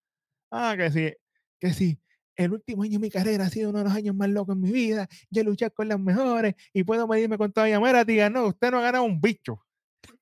Ah, 0.50 0.74
que 0.77 0.90
sí, 0.90 1.12
que 1.59 1.72
sí. 1.72 1.98
El 2.37 2.53
último 2.53 2.83
año 2.83 2.92
de 2.92 2.99
mi 2.99 3.11
carrera 3.11 3.47
ha 3.47 3.51
sido 3.51 3.70
uno 3.70 3.79
de 3.79 3.85
los 3.85 3.92
años 3.94 4.14
más 4.14 4.29
locos 4.29 4.55
en 4.57 4.62
mi 4.62 4.73
vida. 4.73 5.09
Yo 5.31 5.44
luché 5.44 5.70
con 5.70 5.88
las 5.88 6.01
mejores 6.01 6.55
y 6.73 6.83
puedo 6.85 7.07
medirme 7.07 7.38
con 7.38 7.53
toda 7.53 7.68
ella. 7.68 7.81
Mira, 7.81 8.05
Tegan, 8.05 8.33
no, 8.33 8.47
usted 8.49 8.70
no 8.70 8.79
ha 8.79 8.83
ganado 8.83 9.05
un 9.05 9.20
bicho. 9.20 9.64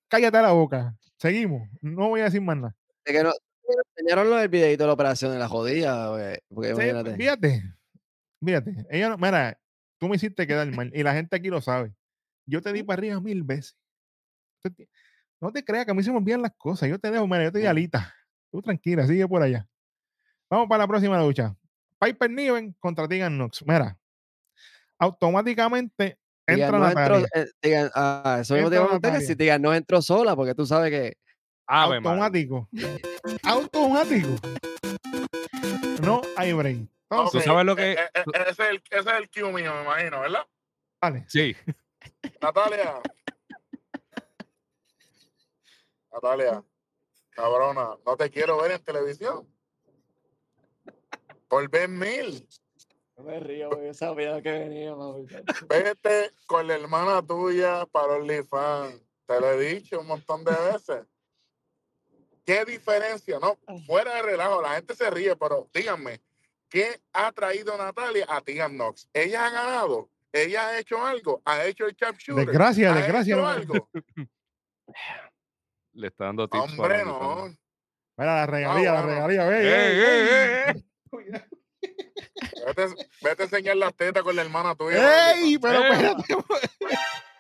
Cállate 0.09 0.43
la 0.43 0.53
boca. 0.53 0.95
Seguimos. 1.19 1.69
No 1.81 2.09
voy 2.09 2.21
a 2.21 2.25
decir 2.25 2.43
más 2.43 2.57
nada. 2.57 2.77
de 3.05 3.13
que 3.13 3.23
no. 3.23 3.33
Enseñaron 3.97 4.29
lo 4.29 4.37
del 4.37 4.49
videito 4.49 4.83
de 4.83 4.89
la 4.89 4.93
operación 4.95 5.33
de 5.33 5.39
la 5.39 5.49
jodida, 5.49 6.09
güey, 6.11 6.37
porque 6.49 6.69
Sí, 6.69 6.75
imagínate. 6.75 7.17
fíjate, 7.17 7.63
fíjate. 8.45 8.87
Ella 8.91 9.09
no, 9.11 9.17
mira, 9.19 9.59
tú 9.99 10.09
me 10.09 10.17
hiciste 10.17 10.47
quedar 10.47 10.71
mal 10.73 10.91
y 10.95 11.03
la 11.03 11.15
gente 11.15 11.37
aquí 11.37 11.49
lo 11.49 11.61
sabe. 11.63 11.95
Yo 12.45 12.61
te 12.61 12.73
di 12.73 12.83
para 12.83 12.99
arriba 12.99 13.21
mil 13.21 13.43
veces. 13.45 13.77
No 15.41 15.51
te 15.53 15.65
creas 15.65 15.85
que 15.87 15.93
a 15.93 15.95
mí 15.95 16.03
se 16.03 16.11
me 16.11 16.19
olvidan 16.19 16.43
las 16.43 16.53
cosas. 16.57 16.89
Yo 16.89 16.99
te 16.99 17.11
dejo, 17.11 17.27
mira, 17.27 17.45
yo 17.45 17.53
te 17.53 17.61
di 17.61 17.67
alita. 17.67 18.13
Tú 18.51 18.61
tranquila, 18.61 19.07
sigue 19.07 19.27
por 19.27 19.43
allá. 19.43 19.67
Vamos 20.51 20.69
para 20.69 20.83
la 20.85 20.89
próxima 20.89 21.19
lucha. 21.23 21.57
Piper 22.03 22.31
Niven 22.31 22.75
contra 22.81 23.07
Tegan 23.07 23.37
Knox. 23.37 23.65
Mira, 23.65 23.97
automáticamente 24.99 26.19
entra 26.47 26.79
no 26.79 26.87
entró, 26.89 27.21
Natalia. 27.21 27.29
eh, 27.35 27.47
digan, 27.63 27.91
ah, 27.95 28.39
eso 28.41 28.55
mismo 28.55 28.71
te 28.71 28.77
Entra 28.77 28.81
iba 28.81 28.85
a 28.87 28.89
contar, 28.91 29.11
que 29.11 29.15
Natalia. 29.19 29.27
si 29.29 29.37
te 29.37 29.43
digan, 29.45 29.63
no 29.63 29.73
entró 29.73 30.03
sola, 30.03 30.35
porque 30.35 30.55
tú 30.55 30.67
sabes 30.67 30.91
que 30.91 31.17
Ave 31.69 31.97
automático. 31.97 32.69
automático. 33.45 34.37
No 36.03 36.23
hay 36.37 36.53
break. 36.53 36.77
Entonces, 37.09 37.41
Ok, 37.43 37.45
sabes 37.47 37.65
lo 37.67 37.77
que- 37.77 37.93
eh, 37.93 37.97
eh, 38.01 38.09
eh, 38.15 38.25
ese, 38.49 38.51
es 38.51 38.59
el, 38.71 38.83
ese 38.91 39.11
es 39.11 39.17
el 39.17 39.31
cue 39.31 39.53
mío, 39.53 39.73
me 39.75 39.83
imagino, 39.83 40.21
¿verdad? 40.21 40.45
vale. 41.01 41.25
Sí. 41.29 41.55
Natalia. 42.41 43.01
Natalia, 46.13 46.65
cabrona, 47.31 47.91
no 48.05 48.17
te 48.17 48.29
quiero 48.31 48.61
ver 48.61 48.73
en 48.73 48.83
televisión. 48.83 49.47
Por 51.53 51.69
ver 51.69 51.87
mil. 51.87 52.49
No 53.15 53.25
me 53.25 53.39
río, 53.39 53.69
porque 53.69 53.89
yo 53.89 53.93
sabía 53.93 54.41
que 54.41 54.51
venía. 54.53 54.95
Vete 55.69 56.31
con 56.47 56.67
la 56.67 56.77
hermana 56.77 57.21
tuya 57.21 57.85
para 57.93 58.15
OnlyFans. 58.15 58.95
Te 59.27 59.39
lo 59.39 59.53
he 59.53 59.75
dicho 59.75 60.01
un 60.01 60.07
montón 60.07 60.45
de 60.45 60.53
veces. 60.73 61.05
¿Qué 62.47 62.65
diferencia? 62.65 63.39
No, 63.39 63.59
fuera 63.87 64.15
de 64.15 64.23
relajo, 64.23 64.63
la 64.63 64.77
gente 64.77 64.95
se 64.95 65.11
ríe, 65.11 65.37
pero 65.37 65.69
díganme, 65.75 66.23
¿qué 66.71 66.99
ha 67.13 67.31
traído 67.33 67.77
Natalia 67.77 68.25
a 68.31 68.41
Tegan 68.41 68.73
Knox? 68.73 69.11
¿Ella 69.13 69.45
ha 69.45 69.51
ganado? 69.51 70.09
¿Ella 70.33 70.69
ha 70.69 70.79
hecho 70.79 71.05
algo? 71.05 71.43
¿Ha 71.45 71.67
hecho 71.67 71.85
el 71.87 71.95
sharpshooter? 71.95 72.47
Desgracia, 72.47 72.93
¿Ha 72.95 72.97
desgracia, 72.97 73.35
hecho 73.35 73.43
no- 73.43 73.49
algo? 73.49 73.91
Le 75.93 76.07
está 76.07 76.25
dando 76.25 76.49
tips. 76.49 76.65
Hombre, 76.65 76.89
para 76.89 77.05
no. 77.05 77.45
Mira, 78.17 78.35
la 78.37 78.47
regalía, 78.47 78.93
la 78.95 79.03
bueno. 79.03 79.27
regalía. 79.27 79.59
Ey, 79.59 79.67
¡Ey, 79.99 80.75
ey, 80.77 80.85
Vete, 82.67 82.95
vete 83.23 83.43
a 83.43 83.45
enseñar 83.45 83.77
las 83.77 83.95
tetas 83.95 84.23
con 84.23 84.37
la 84.37 84.43
hermana 84.43 84.75
tuya. 84.75 85.33
¡Ey! 85.35 85.59
Pero 85.59 85.83
espérate. 85.83 86.23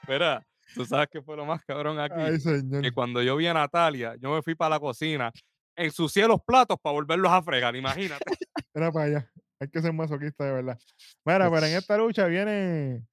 Mira, 0.09 0.47
tú 0.75 0.85
sabes 0.85 1.09
que 1.11 1.23
fue 1.23 1.37
lo 1.37 1.47
más 1.47 1.65
cabrón 1.65 1.99
aquí. 2.01 2.15
Ay, 2.19 2.41
señor. 2.41 2.83
que 2.83 2.93
cuando 2.93 3.23
yo 3.23 3.37
vi 3.37 3.47
a 3.47 3.55
Natalia, 3.55 4.17
yo 4.21 4.35
me 4.35 4.43
fui 4.43 4.55
para 4.55 4.71
la 4.71 4.81
cocina, 4.81 5.33
ensucié 5.77 6.27
los 6.27 6.43
platos 6.43 6.77
para 6.83 6.93
volverlos 6.95 7.31
a 7.31 7.43
fregar, 7.43 7.75
imagínate. 7.77 8.25
Era 8.75 8.91
para 8.91 9.05
allá. 9.07 9.33
Hay 9.61 9.69
que 9.69 9.81
ser 9.81 9.93
masoquista 9.93 10.45
de 10.45 10.53
verdad. 10.53 10.79
Mira, 11.25 11.49
pero 11.51 11.67
en 11.67 11.77
esta 11.77 11.97
lucha 11.97 12.27
viene 12.27 13.07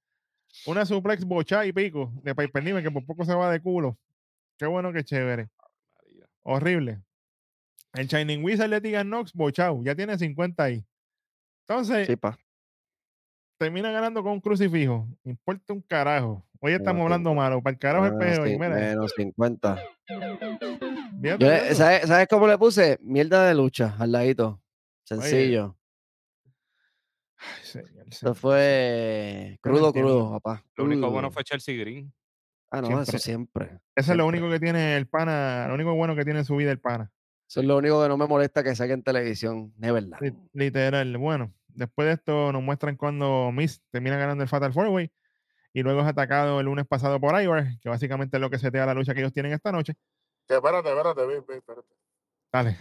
una 0.66 0.86
suplex 0.86 1.24
bocha 1.24 1.66
y 1.66 1.74
pico 1.74 2.12
de 2.24 2.34
Piper 2.34 2.64
Niven 2.64 2.84
que 2.84 2.92
por 2.92 3.06
poco 3.06 3.24
se 3.24 3.36
va 3.36 3.52
de 3.52 3.62
culo. 3.62 3.98
Qué 4.58 4.66
bueno 4.66 4.92
que 4.92 5.04
chévere. 5.04 5.50
Horrible. 6.42 7.04
El 7.94 8.08
Shining 8.08 8.44
Wizard 8.44 8.70
de 8.70 8.82
Tegan 8.82 9.08
Knox, 9.08 9.34
bochao. 9.34 9.84
Ya 9.84 9.96
tiene 9.96 10.18
50 10.18 10.64
ahí. 10.64 10.86
Entonces, 11.68 12.08
Sí, 12.08 12.16
pa. 12.16 12.38
termina 13.58 13.92
ganando 13.92 14.22
con 14.24 14.34
un 14.34 14.42
crucifijo. 14.42 15.08
Importa 15.24 15.74
un 15.74 15.82
carajo. 15.82 16.46
Hoy 16.62 16.74
estamos 16.74 16.96
Menos 17.00 17.06
hablando 17.06 17.34
malo. 17.34 17.62
Para 17.62 17.74
el 17.74 17.80
carajo 17.80 18.06
el 18.06 18.14
Menos, 18.16 18.38
peo. 18.40 18.48
Y 18.48 18.54
mira, 18.60 18.70
menos 18.76 19.14
50. 19.16 19.76
fíjate 21.22 21.22
Yo 21.22 21.38
de 21.38 21.62
le- 21.62 21.68
eso. 21.68 21.76
¿sabes, 21.76 22.08
¿Sabes 22.08 22.28
cómo 22.28 22.48
le 22.48 22.58
puse? 22.58 23.00
Mierda 23.02 23.46
de 23.48 23.56
lucha, 23.56 23.96
al 24.00 24.12
ladito. 24.12 24.62
Sencillo. 25.04 25.76
Ay, 27.38 27.64
señor, 27.64 28.06
Eso 28.08 28.20
señor. 28.20 28.36
fue 28.36 29.58
crudo, 29.62 29.94
crudo, 29.94 30.32
papá. 30.34 30.64
Lo 30.76 30.84
único 30.84 31.10
bueno 31.10 31.32
fue 31.32 31.44
Chelsea 31.44 31.76
Green. 31.78 32.14
Ah, 32.72 32.82
no, 32.82 32.88
siempre. 32.88 33.04
eso 33.10 33.18
siempre. 33.20 33.80
Eso 33.96 34.12
es 34.12 34.18
lo 34.18 34.28
único 34.28 34.50
que 34.50 34.60
tiene 34.60 34.96
el 34.98 35.08
pana. 35.08 35.66
Lo 35.68 35.74
único 35.74 35.96
bueno 35.96 36.16
que 36.16 36.24
tiene 36.24 36.40
en 36.40 36.46
su 36.46 36.56
vida 36.56 36.72
el 36.72 36.80
pana. 36.80 37.12
Eso 37.50 37.62
es 37.62 37.66
lo 37.66 37.78
único 37.78 38.00
que 38.02 38.08
no 38.08 38.16
me 38.16 38.28
molesta 38.28 38.64
que 38.64 38.76
salga 38.76 38.94
en 38.94 39.02
televisión. 39.02 39.74
De 39.76 39.92
verdad. 39.92 40.20
Li- 40.22 40.38
Literal. 40.54 41.18
Bueno, 41.18 41.52
después 41.68 42.08
de 42.08 42.14
esto 42.14 42.52
nos 42.52 42.62
muestran 42.62 42.96
cuando 42.96 43.52
Miss 43.52 43.82
termina 43.90 44.18
ganando 44.18 44.44
el 44.44 44.50
Fatal 44.50 44.72
Four 44.72 44.90
Way 44.90 45.12
y 45.74 45.82
luego 45.82 46.02
es 46.02 46.08
atacado 46.08 46.60
el 46.60 46.68
lunes 46.68 46.86
pasado 46.86 47.20
por 47.20 47.40
Ivar, 47.42 47.80
que 47.82 47.90
básicamente 47.90 48.38
es 48.38 48.42
lo 48.42 48.52
que 48.52 48.60
setea 48.60 48.86
la 48.86 48.94
lucha 48.94 49.14
que 49.16 49.22
ellos 49.22 49.34
tienen 49.34 49.52
esta 49.54 49.72
noche. 49.72 49.96
Que 50.48 50.56
espérate, 50.56 50.90
espérate, 50.90 51.38
espérate. 51.56 51.88
Dale. 52.52 52.78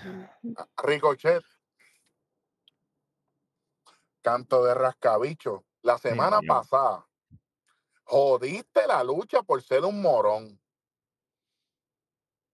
Ah, 0.57 0.67
Ricochet. 0.85 1.43
Canto 4.23 4.65
de 4.65 4.75
rascabicho. 4.75 5.65
La 5.83 5.97
semana 5.97 6.41
pasada 6.47 7.07
jodiste 8.05 8.87
la 8.87 9.03
lucha 9.05 9.43
por 9.43 9.63
ser 9.63 9.85
un 9.85 10.03
morón. 10.03 10.61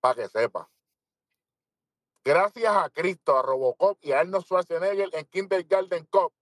Para 0.01 0.15
que 0.23 0.29
sepa. 0.29 0.69
Gracias 2.25 2.65
a 2.75 2.89
Cristo, 2.91 3.39
a 3.39 3.43
Robocop 3.43 3.99
y 4.03 4.13
a 4.13 4.21
Arnold 4.21 4.45
Schwarzenegger 4.45 5.09
en 5.13 5.25
Kindergarten 5.27 6.05
Cup, 6.07 6.33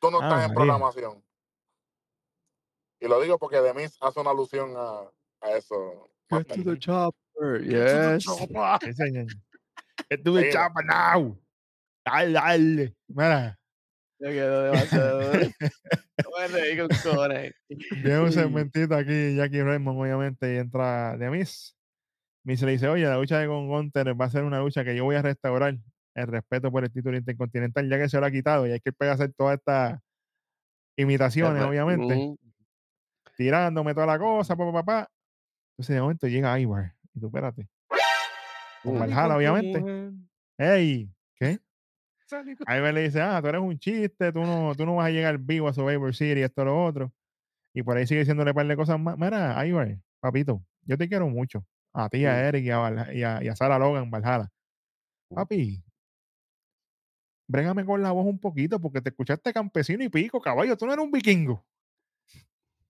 tú 0.00 0.10
no 0.10 0.20
Ah, 0.20 0.24
estás 0.24 0.32
en 0.32 0.40
María. 0.40 0.54
programación. 0.54 1.24
Y 3.00 3.08
lo 3.08 3.20
digo 3.20 3.38
porque 3.38 3.60
Demis 3.60 3.96
hace 4.00 4.20
una 4.20 4.30
alusión 4.30 4.74
a, 4.76 5.00
a 5.42 5.50
eso. 5.56 6.08
Get 6.30 6.46
to 6.46 6.62
the 6.64 6.78
chopper. 6.78 7.60
Yes. 7.62 8.24
Get 10.08 10.22
to 10.24 10.32
the 10.32 10.50
chopper 10.52 10.84
now. 10.84 11.36
Dale, 12.06 12.32
dale. 12.32 12.96
Mira, 13.08 13.58
Me 14.18 14.30
quedó 14.32 14.62
demasiado 14.62 15.20
duro. 15.20 15.50
Me 16.38 16.48
reí 16.48 16.78
con 16.78 16.88
cojones. 16.88 17.52
viene 17.68 18.20
un 18.20 18.32
segmentito 18.32 18.94
aquí, 18.94 19.36
Jackie 19.36 19.62
Raymond, 19.62 20.00
obviamente, 20.00 20.54
y 20.54 20.58
entra 20.58 21.16
de 21.18 21.28
Miss 22.44 22.62
le 22.62 22.72
dice, 22.72 22.88
oye, 22.88 23.04
la 23.04 23.18
lucha 23.18 23.38
de 23.38 23.46
con 23.46 23.68
Gunter 23.68 24.20
va 24.20 24.24
a 24.24 24.30
ser 24.30 24.42
una 24.44 24.58
lucha 24.58 24.84
que 24.84 24.96
yo 24.96 25.04
voy 25.04 25.16
a 25.16 25.22
restaurar 25.22 25.78
el 26.14 26.26
respeto 26.26 26.70
por 26.70 26.84
el 26.84 26.90
título 26.90 27.16
intercontinental, 27.16 27.88
ya 27.88 27.98
que 27.98 28.08
se 28.08 28.18
lo 28.18 28.26
ha 28.26 28.30
quitado 28.30 28.66
y 28.66 28.72
hay 28.72 28.80
que 28.80 28.90
empezar 28.90 29.12
a 29.12 29.14
hacer 29.14 29.32
todas 29.32 29.58
estas 29.58 30.00
imitaciones, 30.96 31.62
obviamente, 31.62 32.36
tirándome 33.36 33.94
toda 33.94 34.06
la 34.06 34.18
cosa, 34.18 34.56
papá, 34.56 34.72
papá. 34.72 35.10
Entonces, 35.72 35.94
de 35.94 36.02
momento 36.02 36.26
llega 36.26 36.58
Ivar. 36.58 36.94
Y 37.14 37.20
tú, 37.20 37.26
espérate. 37.26 37.68
Con. 38.82 38.98
Valhalla, 38.98 39.36
obviamente. 39.36 40.12
¡Ey! 40.58 41.10
¿Qué? 41.36 41.60
Ivar 42.66 42.92
le 42.92 43.02
dice, 43.02 43.20
ah, 43.20 43.40
tú 43.40 43.48
eres 43.48 43.60
un 43.60 43.78
chiste, 43.78 44.32
tú 44.32 44.40
no, 44.40 44.74
tú 44.74 44.84
no 44.84 44.96
vas 44.96 45.06
a 45.06 45.10
llegar 45.10 45.38
vivo 45.38 45.68
a 45.68 45.72
Survivor 45.72 46.14
City, 46.14 46.42
esto, 46.42 46.64
lo 46.64 46.84
otro. 46.84 47.12
Y 47.72 47.82
por 47.82 47.96
ahí 47.96 48.06
sigue 48.06 48.20
diciéndole 48.20 48.50
un 48.50 48.54
par 48.54 48.66
de 48.66 48.76
cosas 48.76 49.00
más. 49.00 49.16
Mira, 49.16 49.64
Ivar, 49.66 49.96
papito, 50.20 50.62
yo 50.82 50.98
te 50.98 51.08
quiero 51.08 51.28
mucho. 51.28 51.64
A 51.92 52.08
ti, 52.08 52.24
a. 52.24 52.48
Eric 52.48 52.64
y 52.64 52.70
a, 52.70 53.08
y 53.12 53.22
a, 53.22 53.42
y 53.42 53.48
a 53.48 53.56
Sarah 53.56 53.78
Logan, 53.78 54.10
Valhalla. 54.10 54.50
Papi, 55.28 55.82
brégame 57.46 57.84
con 57.84 58.02
la 58.02 58.12
voz 58.12 58.26
un 58.26 58.38
poquito 58.38 58.80
porque 58.80 59.00
te 59.00 59.10
escuchaste 59.10 59.52
campesino 59.52 60.02
y 60.02 60.08
pico, 60.08 60.40
caballo, 60.40 60.76
tú 60.76 60.86
no 60.86 60.92
eres 60.92 61.04
un 61.04 61.10
vikingo. 61.10 61.64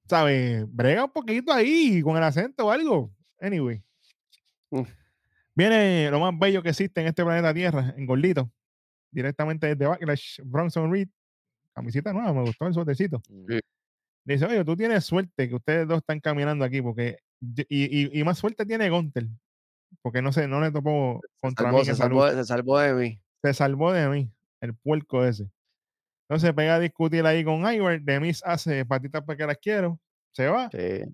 ¿Sabes? 0.09 0.65
Brega 0.69 1.05
un 1.05 1.13
poquito 1.13 1.53
ahí 1.53 2.03
con 2.03 2.17
el 2.17 2.23
acento 2.23 2.67
o 2.67 2.71
algo. 2.71 3.13
Anyway. 3.41 3.83
Viene 5.55 6.11
lo 6.11 6.21
más 6.21 6.39
bello 6.39 6.63
que 6.63 6.71
existe 6.71 7.01
en 7.01 7.09
este 7.09 7.25
planeta 7.25 7.53
Tierra, 7.53 7.95
en 7.97 8.07
gordito, 8.07 8.51
directamente 9.11 9.67
desde 9.67 9.87
Backlash, 9.87 10.41
Bronson 10.45 10.91
Reed, 10.91 11.09
camiseta 11.75 12.13
nueva, 12.13 12.33
me 12.33 12.41
gustó 12.41 12.67
el 12.67 12.75
suertecito. 12.75 13.21
Dice, 14.25 14.47
oye, 14.47 14.65
tú 14.65 14.77
tienes 14.77 15.05
suerte 15.05 15.49
que 15.49 15.55
ustedes 15.55 15.87
dos 15.87 15.99
están 15.99 16.21
caminando 16.21 16.65
aquí, 16.65 16.81
porque, 16.81 17.19
y, 17.43 17.65
y- 17.69 18.21
y 18.21 18.25
más 18.25 18.39
suerte 18.39 18.65
tiene 18.65 18.89
Gunter, 18.91 19.27
porque 20.03 20.23
no 20.23 20.33
sé, 20.33 20.47
no 20.49 20.61
le 20.61 20.71
topó 20.71 21.21
contra 21.41 21.67
Salvó- 21.71 21.79
mí 21.81 21.85
se, 21.85 21.95
salvó, 21.95 22.29
se 22.31 22.45
salvó 22.45 22.79
de 22.79 22.95
mí. 22.95 23.21
Se 23.43 23.53
salvó 23.55 23.93
de 23.93 24.09
mí, 24.09 24.31
el 24.61 24.75
puerco 24.75 25.25
ese. 25.25 25.49
Entonces 26.29 26.53
pega 26.55 26.77
a 26.77 26.81
discutir 26.81 27.27
ahí 27.27 27.45
con 27.45 27.61
Ivar, 27.73 28.01
de 28.01 28.21
mí 28.21 28.31
hace 28.45 28.87
patitas 28.87 29.23
porque 29.27 29.45
las 29.47 29.59
quiero, 29.59 29.99
se 30.33 30.47
va, 30.49 30.71
Sí, 30.71 31.05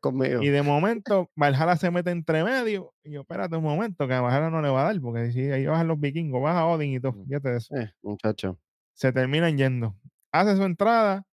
conmigo. 0.00 0.40
y 0.42 0.48
de 0.48 0.62
momento 0.62 1.28
Valhalla 1.36 1.76
se 1.76 1.90
mete 1.90 2.10
entre 2.10 2.44
medio, 2.44 2.94
y 3.04 3.10
yo, 3.12 3.22
espérate 3.22 3.56
un 3.56 3.64
momento, 3.64 4.06
que 4.06 4.14
a 4.14 4.20
Valhalla 4.20 4.48
no 4.50 4.62
le 4.62 4.70
va 4.70 4.82
a 4.82 4.84
dar, 4.92 5.00
porque 5.00 5.32
si 5.32 5.50
ahí 5.50 5.66
bajan 5.66 5.88
los 5.88 5.98
vikingos, 6.00 6.40
baja 6.42 6.64
Odin 6.66 6.94
y 6.94 7.00
todo, 7.00 7.12
Mm. 7.12 7.26
fíjate 7.26 7.48
de 7.50 7.56
eso. 7.58 7.76
Eh, 7.76 7.92
muchacho. 8.02 8.58
se 8.94 9.12
terminan 9.12 9.58
yendo. 9.58 9.96
Hace 10.32 10.54
su 10.56 10.62
entrada, 10.62 11.24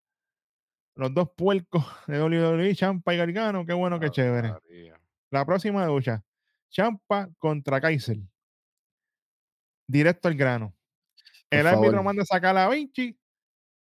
los 0.99 1.13
dos 1.13 1.29
puercos 1.35 1.85
de 2.07 2.21
WWE, 2.21 2.75
Champa 2.75 3.13
y 3.13 3.17
Gargano, 3.17 3.65
qué 3.65 3.73
bueno, 3.73 3.99
qué 3.99 4.09
chévere. 4.09 4.51
María. 4.51 4.99
La 5.31 5.45
próxima 5.45 5.85
lucha, 5.85 6.21
Champa 6.69 7.29
contra 7.37 7.79
Kaiser. 7.79 8.17
Directo 9.87 10.27
al 10.27 10.35
grano. 10.35 10.75
Por 11.49 11.59
El 11.59 11.67
árbitro 11.67 11.91
favor. 11.91 12.03
manda 12.03 12.23
a 12.23 12.25
sacar 12.25 12.55
a 12.57 12.69
Vinci. 12.69 13.17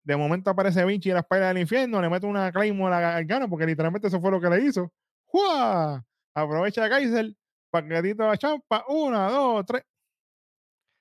De 0.02 0.16
momento 0.16 0.48
aparece 0.48 0.85
Vinci 0.85 1.11
en 1.11 1.14
la 1.14 1.20
espalda 1.20 1.48
del 1.48 1.59
infierno, 1.59 2.00
le 2.00 2.09
mete 2.09 2.26
una 2.26 2.50
Claymore 2.50 2.94
a 2.94 3.00
Gargano 3.00 3.48
porque 3.50 3.66
literalmente 3.66 4.09
eso 4.09 4.20
fue 4.20 4.31
lo 4.31 4.40
que 4.40 4.48
le 4.48 4.64
hizo. 4.64 4.90
¡Jua! 5.26 6.02
Aprovecha 6.35 6.85
a 6.85 6.88
Kaiser, 6.88 7.35
paquetito 7.68 8.31
a 8.31 8.37
Champa, 8.37 8.85
una, 8.88 9.28
dos, 9.28 9.66
tres. 9.66 9.83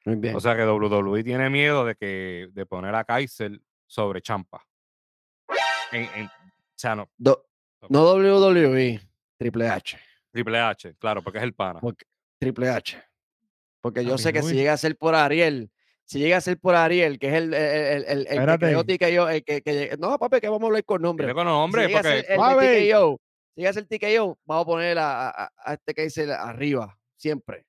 Muy 0.03 0.15
bien. 0.15 0.35
O 0.35 0.39
sea 0.39 0.55
que 0.57 0.65
WWE 0.65 1.23
tiene 1.23 1.49
miedo 1.49 1.85
de 1.85 1.95
que 1.95 2.49
de 2.51 2.65
poner 2.65 2.95
a 2.95 3.03
Kaiser 3.03 3.61
sobre 3.85 4.21
Champa. 4.21 4.66
En, 5.91 6.03
en- 6.15 6.25
o 6.27 6.31
sea, 6.79 6.95
no, 6.95 7.09
Do- 7.17 7.45
no 7.89 8.13
WWE, 8.15 8.99
Triple 9.37 9.67
H. 9.69 9.97
Triple 10.31 10.59
H, 10.59 10.95
claro, 10.99 11.21
porque 11.23 11.39
es 11.39 11.43
el 11.43 11.53
pana. 11.53 11.79
Porque, 11.79 12.05
Triple 12.39 12.69
H. 12.69 13.01
Porque 13.81 14.03
yo 14.03 14.11
Papi, 14.11 14.23
sé 14.23 14.33
que 14.33 14.41
si 14.43 14.55
llega 14.55 14.73
a 14.73 14.77
ser 14.77 14.97
por 14.97 15.15
Ariel, 15.15 15.71
si 16.03 16.19
llega 16.19 16.37
a 16.37 16.41
ser 16.41 16.59
por 16.59 16.75
Ariel, 16.75 17.17
que 17.19 17.27
es 17.29 17.33
el, 17.35 17.53
el, 17.53 17.61
el, 17.63 18.03
el- 18.05 18.27
el 18.27 18.27
que 18.27 18.65
el 18.65 19.43
que, 19.43 19.61
que 19.61 19.73
llega- 19.73 19.95
no, 19.97 20.17
papi, 20.17 20.39
que 20.39 20.47
vamos 20.49 20.63
a 20.63 20.65
hablar 20.67 20.83
con 20.83 21.01
nombre. 21.01 21.33
Con 21.33 21.45
nombre, 21.45 21.81
si 21.83 21.87
llega 21.87 21.99
a 21.99 22.03
porque 22.03 22.21
ser 22.21 22.31
el 22.31 22.37
TKO, 22.91 23.21
si 23.55 23.61
llega 23.61 23.69
a 23.69 23.73
ser 23.73 23.87
TKO, 23.87 24.39
vamos 24.45 24.63
a 24.63 24.65
poner 24.65 24.97
a, 24.99 25.29
a- 25.29 25.51
a 25.57 25.73
este 25.73 25.93
que 25.93 26.03
dice 26.03 26.31
arriba, 26.31 26.97
siempre. 27.15 27.65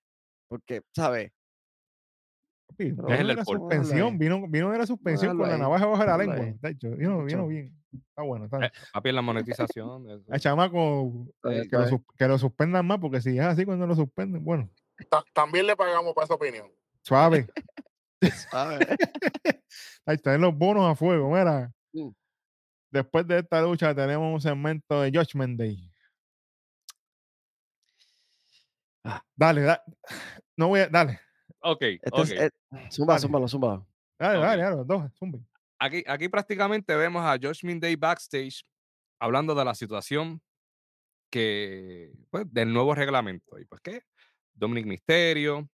Porque, 0.48 0.82
¿sabes? 0.94 1.30
Papi, 2.68 2.94
es 3.08 3.20
el 3.20 3.44
suspensión, 3.44 4.18
vino, 4.18 4.46
vino 4.48 4.70
de 4.70 4.78
la 4.78 4.86
suspensión 4.86 5.36
con 5.36 5.48
la 5.48 5.58
navaja 5.58 5.86
bajo 5.86 6.04
la 6.04 6.16
lengua. 6.18 6.36
de 6.36 6.70
hecho, 6.70 6.90
vino, 6.90 7.24
vino 7.24 7.46
bien. 7.48 7.74
Está 8.10 8.22
bueno, 8.22 8.44
está 8.44 8.66
eh, 8.66 8.72
papi, 8.92 9.08
en 9.08 9.14
la 9.14 9.22
monetización. 9.22 10.24
El 10.28 10.40
chamaco 10.40 11.10
bien, 11.44 11.68
que, 11.68 11.76
lo, 11.76 11.78
bien. 11.78 11.88
sus- 11.88 12.00
que 12.16 12.28
lo 12.28 12.38
suspendan 12.38 12.86
más, 12.86 12.98
porque 12.98 13.20
si 13.22 13.38
es 13.38 13.44
así 13.44 13.64
cuando 13.64 13.86
lo 13.86 13.94
suspenden, 13.94 14.44
bueno, 14.44 14.68
Ta- 15.10 15.24
también 15.32 15.66
le 15.66 15.74
pagamos 15.74 16.12
para 16.14 16.26
esa 16.26 16.34
opinión. 16.34 16.70
suave. 17.02 17.46
¿sabes? 18.50 18.80
Ahí 20.04 20.16
están 20.16 20.40
los 20.40 20.54
bonos 20.54 20.84
a 20.90 20.94
fuego, 20.94 21.30
mira. 21.30 21.72
Mm. 21.92 22.08
Después 22.90 23.26
de 23.26 23.38
esta 23.38 23.62
lucha 23.62 23.94
tenemos 23.94 24.34
un 24.34 24.40
segmento 24.40 25.00
de 25.00 25.10
Judgment 25.10 25.58
Day. 25.58 25.90
Ah. 29.04 29.22
Dale, 29.36 29.62
dale. 29.62 29.80
No 30.56 30.68
voy 30.68 30.80
a, 30.80 30.88
dale, 30.88 31.20
Ok, 31.60 31.82
Este 31.82 32.10
ok. 32.12 32.20
es, 32.20 32.30
eh, 32.32 32.50
zumba, 32.90 33.14
Dale. 33.14 33.22
zúmbalo, 33.22 33.48
zúmbalo. 33.48 33.86
dale, 34.18 34.38
dale, 34.38 34.62
dale, 34.62 34.84
dos, 34.84 35.12
zumbi. 35.18 35.44
Aquí, 35.80 36.02
aquí 36.06 36.28
prácticamente 36.28 36.94
vemos 36.96 37.24
a 37.24 37.36
Judgment 37.40 37.82
Day 37.82 37.96
backstage 37.96 38.64
hablando 39.20 39.54
de 39.54 39.64
la 39.64 39.74
situación 39.74 40.40
que, 41.30 42.12
pues, 42.30 42.44
del 42.52 42.72
nuevo 42.72 42.94
reglamento. 42.94 43.58
Y 43.58 43.64
pues, 43.64 43.80
¿qué? 43.80 44.02
Dominic 44.54 44.86
Misterio 44.86 45.68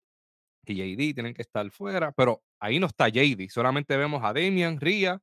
y 0.66 0.75
JD 0.75 1.14
tienen 1.14 1.35
que 1.35 1.42
estar 1.42 1.68
fuera, 1.70 2.12
pero 2.12 2.42
ahí 2.61 2.79
no 2.79 2.87
está 2.87 3.09
JD, 3.09 3.49
solamente 3.51 3.97
vemos 3.97 4.23
a 4.25 4.33
Damian, 4.33 4.81
Ria, 4.81 5.20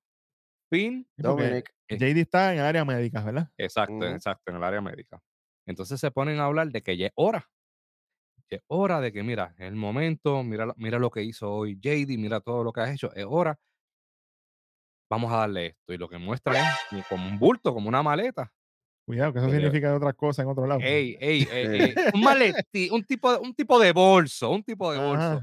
Finn, 0.69 1.07
Dominic. 1.17 1.73
Eh. 1.87 1.97
JD 1.97 2.21
está 2.21 2.53
en 2.53 2.59
el 2.59 2.65
área 2.65 2.85
médica, 2.85 3.23
¿verdad? 3.23 3.49
exacto, 3.57 4.05
exacto, 4.07 4.51
en 4.51 4.57
el 4.57 4.63
área 4.63 4.81
médica. 4.81 5.21
Entonces 5.65 5.99
se 5.99 6.11
ponen 6.11 6.39
a 6.39 6.45
hablar 6.45 6.69
de 6.69 6.81
que 6.81 6.95
ya 6.97 7.07
es 7.07 7.11
hora. 7.15 7.49
Es 8.51 8.59
hora 8.67 8.99
de 8.99 9.13
que, 9.13 9.23
mira, 9.23 9.55
es 9.57 9.65
el 9.67 9.75
momento, 9.75 10.43
mira, 10.43 10.65
lo- 10.65 10.73
mira 10.77 10.99
lo 10.99 11.09
que 11.09 11.23
hizo 11.23 11.49
hoy 11.49 11.79
JD, 11.79 12.17
mira 12.17 12.41
todo 12.41 12.65
lo 12.65 12.73
que 12.73 12.81
has 12.81 12.89
hecho, 12.93 13.13
es 13.15 13.25
hora. 13.27 13.57
Vamos 15.09 15.31
a 15.31 15.37
darle 15.37 15.67
esto. 15.67 15.93
Y 15.93 15.97
lo 15.97 16.09
que 16.09 16.17
muestra 16.17 16.53
es 16.91 17.05
como 17.09 17.25
un 17.27 17.39
bulto, 17.39 17.73
como 17.73 17.87
una 17.87 18.03
maleta. 18.03 18.51
Cuidado, 19.05 19.31
que 19.31 19.39
eso 19.39 19.47
le- 19.47 19.55
significa 19.55 19.95
otras 19.95 20.13
cosas 20.15 20.43
en 20.43 20.51
otro 20.51 20.67
lado. 20.67 20.81
Ey, 20.81 21.17
ey, 21.21 21.47
ey, 21.49 21.95
un 22.15 22.21
maletín, 22.23 22.93
un 22.93 23.03
tipo, 23.05 23.39
un 23.39 23.53
tipo 23.55 23.79
de 23.79 23.93
bolso, 23.93 24.49
un 24.51 24.63
tipo 24.63 24.91
de 24.91 24.99
bolso, 24.99 25.41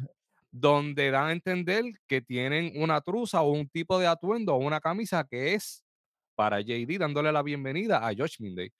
donde 0.50 1.10
dan 1.10 1.28
a 1.28 1.32
entender 1.32 1.84
que 2.06 2.20
tienen 2.20 2.72
una 2.82 3.00
truza 3.00 3.40
o 3.42 3.52
un 3.52 3.68
tipo 3.68 3.98
de 3.98 4.06
atuendo 4.06 4.54
o 4.54 4.58
una 4.58 4.80
camisa 4.80 5.24
que 5.24 5.54
es 5.54 5.82
para 6.34 6.60
JD 6.60 6.98
dándole 6.98 7.32
la 7.32 7.42
bienvenida 7.42 8.06
a 8.06 8.10
Judgment 8.14 8.56
Day. 8.56 8.70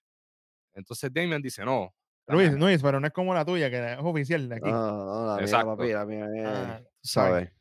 Entonces 0.75 1.11
Damian 1.13 1.41
dice, 1.41 1.65
no. 1.65 1.93
Luis, 2.29 2.51
Luis, 2.53 2.81
pero 2.81 2.99
no 2.99 3.07
es 3.07 3.13
como 3.13 3.33
la 3.33 3.43
tuya, 3.45 3.69
que 3.69 3.93
es 3.93 3.97
oficial 3.99 4.47
de 4.49 4.55
aquí. 4.55 4.69
No, 4.71 5.05
no, 5.05 5.25
la 5.27 5.35
mía, 5.35 5.41
Exacto. 5.45 5.77
papi, 5.77 5.91
la 5.93 6.05
mía 6.05 6.25
es, 6.35 6.47
Ah, 6.47 6.81
sabes. 7.01 7.51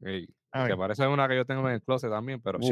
ey, 0.00 0.26
A 0.52 0.62
que 0.64 0.68
ver. 0.70 0.78
parece 0.78 1.06
una 1.06 1.28
que 1.28 1.36
yo 1.36 1.44
tengo 1.46 1.66
en 1.68 1.74
el 1.74 1.82
closet 1.82 2.10
también, 2.10 2.40
pero 2.42 2.58
Uh. 2.60 2.70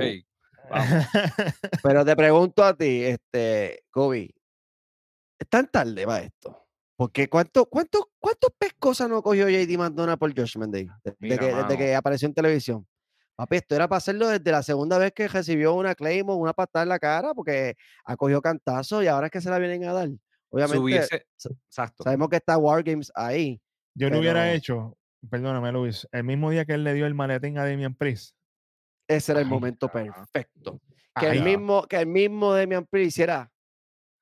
Pero 1.83 2.05
te 2.05 2.15
pregunto 2.17 2.63
a 2.63 2.77
ti, 2.77 3.03
este, 3.05 3.83
Kobe, 3.91 4.35
¿es 5.39 5.49
tan 5.49 5.67
tarde 5.69 6.05
va 6.07 6.21
esto? 6.21 6.67
Porque 6.97 7.29
¿cuánto, 7.31 7.65
cuánto, 7.67 8.11
¿cuántos 8.19 8.51
pescosas 8.59 9.09
no 9.09 9.23
cogió 9.23 9.49
JD 9.49 9.79
McDonough 9.79 10.19
por 10.19 10.31
Judgment 10.37 10.73
Day? 10.73 10.87
Desde, 11.03 11.17
Mira, 11.19 11.39
que, 11.39 11.47
desde 11.47 11.63
mano. 11.63 11.77
que 11.79 11.95
apareció 11.95 12.29
en 12.29 12.35
televisión. 12.35 12.87
Papi, 13.37 13.57
esto 13.57 13.75
era 13.75 13.89
para 13.89 13.97
hacerlo 13.99 14.29
desde 14.29 14.53
la 14.53 14.63
segunda 14.63 14.99
vez 14.99 15.13
que 15.13 15.27
recibió 15.27 15.73
una 15.73 15.95
Claymore, 15.95 16.39
una 16.39 16.53
patada 16.53 16.83
en 16.83 16.89
la 16.91 16.99
cara, 16.99 17.33
porque 17.33 17.75
ha 18.05 18.17
cogido 18.17 18.43
cantazo 18.43 19.03
y 19.03 19.07
ahora 19.07 19.27
es 19.29 19.33
que 19.33 19.41
se 19.41 19.49
la 19.49 19.59
vienen 19.59 19.85
a 19.87 19.95
dar. 19.95 20.09
Obviamente, 20.51 21.25
exacto. 21.69 22.05
sabemos 22.05 22.29
que 22.29 22.37
está 22.37 22.59
Wargames 22.59 23.11
ahí. 23.15 23.61
Yo 23.95 24.09
lo 24.11 24.19
hubiera 24.19 24.53
hecho, 24.53 24.97
perdóname, 25.31 25.73
Luis, 25.73 26.07
el 26.13 26.25
mismo 26.25 26.51
día 26.51 26.65
que 26.65 26.75
él 26.75 26.85
le 26.85 26.95
dio 26.95 27.07
el 27.07 27.15
maletín 27.15 27.59
a 27.59 27.65
Damian 27.67 27.95
Priest. 27.95 28.35
Ese 29.09 29.33
era 29.33 29.41
el 29.41 29.47
Ay, 29.47 29.51
momento 29.53 29.89
perfecto. 29.89 30.81
Que 31.19 31.27
el 31.29 31.43
mismo, 31.43 31.83
que 31.87 31.97
el 31.97 32.07
mismo 32.07 32.55
Damian 32.55 32.87
Priest 32.87 33.09
hiciera 33.09 33.51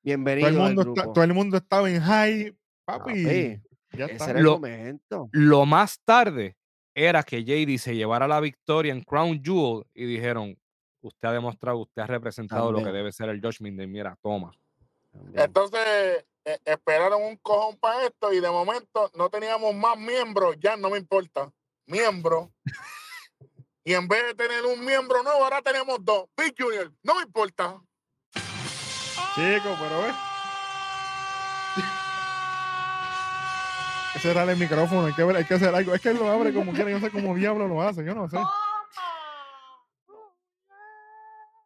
bienvenido 0.03 0.49
todo, 0.49 0.57
el 0.57 0.61
al 0.61 0.67
mundo 0.67 0.81
grupo. 0.83 1.01
está- 1.01 1.13
todo 1.13 1.23
el 1.23 1.33
mundo 1.33 1.57
estaba 1.57 1.89
en 1.89 2.01
high, 2.01 2.57
papi. 2.85 3.23
Papi, 3.23 3.61
ya 3.97 4.05
ese 4.05 4.13
está. 4.13 4.29
era 4.31 4.39
el 4.39 4.45
Lo- 4.45 4.51
momento. 4.53 5.29
Lo 5.31 5.65
más 5.65 5.99
tarde 6.03 6.55
era 6.95 7.23
que 7.23 7.43
JD 7.43 7.77
se 7.77 7.95
llevara 7.95 8.27
la 8.27 8.39
victoria 8.39 8.91
en 8.91 9.01
Crown 9.03 9.41
Jewel 9.43 9.85
y 9.93 10.05
dijeron, 10.05 10.57
usted 11.01 11.27
ha 11.29 11.33
demostrado, 11.33 11.77
usted 11.77 12.01
ha 12.01 12.07
representado 12.07 12.71
lo 12.71 12.83
que 12.83 12.91
debe 12.91 13.11
ser 13.11 13.29
el 13.29 13.39
Judgment 13.39 13.77
Day, 13.77 13.87
mira, 13.87 14.17
toma. 14.21 14.51
También. 15.23 15.45
Entonces, 15.45 16.25
eh, 16.45 16.59
esperaron 16.65 17.21
un 17.23 17.37
cojón 17.37 17.77
para 17.77 18.05
esto 18.05 18.33
y 18.33 18.39
de 18.39 18.49
momento 18.49 19.11
no 19.15 19.29
teníamos 19.29 19.75
más 19.75 19.97
miembros, 19.97 20.55
ya 20.59 20.75
no 20.77 20.89
me 20.89 20.97
importa, 20.97 21.51
miembros. 21.85 22.49
Y 23.85 23.93
en 23.95 24.07
vez 24.07 24.23
de 24.23 24.35
tener 24.35 24.65
un 24.65 24.85
miembro 24.85 25.23
nuevo, 25.23 25.43
ahora 25.43 25.63
tenemos 25.63 25.97
dos. 26.01 26.25
Big 26.37 26.53
Junior, 26.55 26.91
no 27.01 27.15
me 27.15 27.21
importa. 27.23 27.81
Chico, 29.33 29.75
pero 29.79 30.01
ve. 30.03 30.11
Ese 34.15 34.29
era 34.31 34.43
el 34.43 34.57
micrófono, 34.57 35.05
hay 35.07 35.13
que, 35.13 35.23
ver- 35.23 35.37
hay 35.37 35.45
que 35.45 35.53
hacer 35.55 35.73
algo. 35.73 35.95
Es 35.95 36.01
que 36.01 36.09
él 36.09 36.17
lo 36.17 36.29
abre 36.29 36.53
como 36.53 36.71
quiere, 36.73 36.91
yo 36.91 36.99
no 36.99 37.05
sé 37.05 37.11
cómo 37.11 37.33
diablo 37.33 37.67
lo 37.67 37.81
hace, 37.81 38.03
yo 38.03 38.13
no 38.13 38.29
sé. 38.29 38.37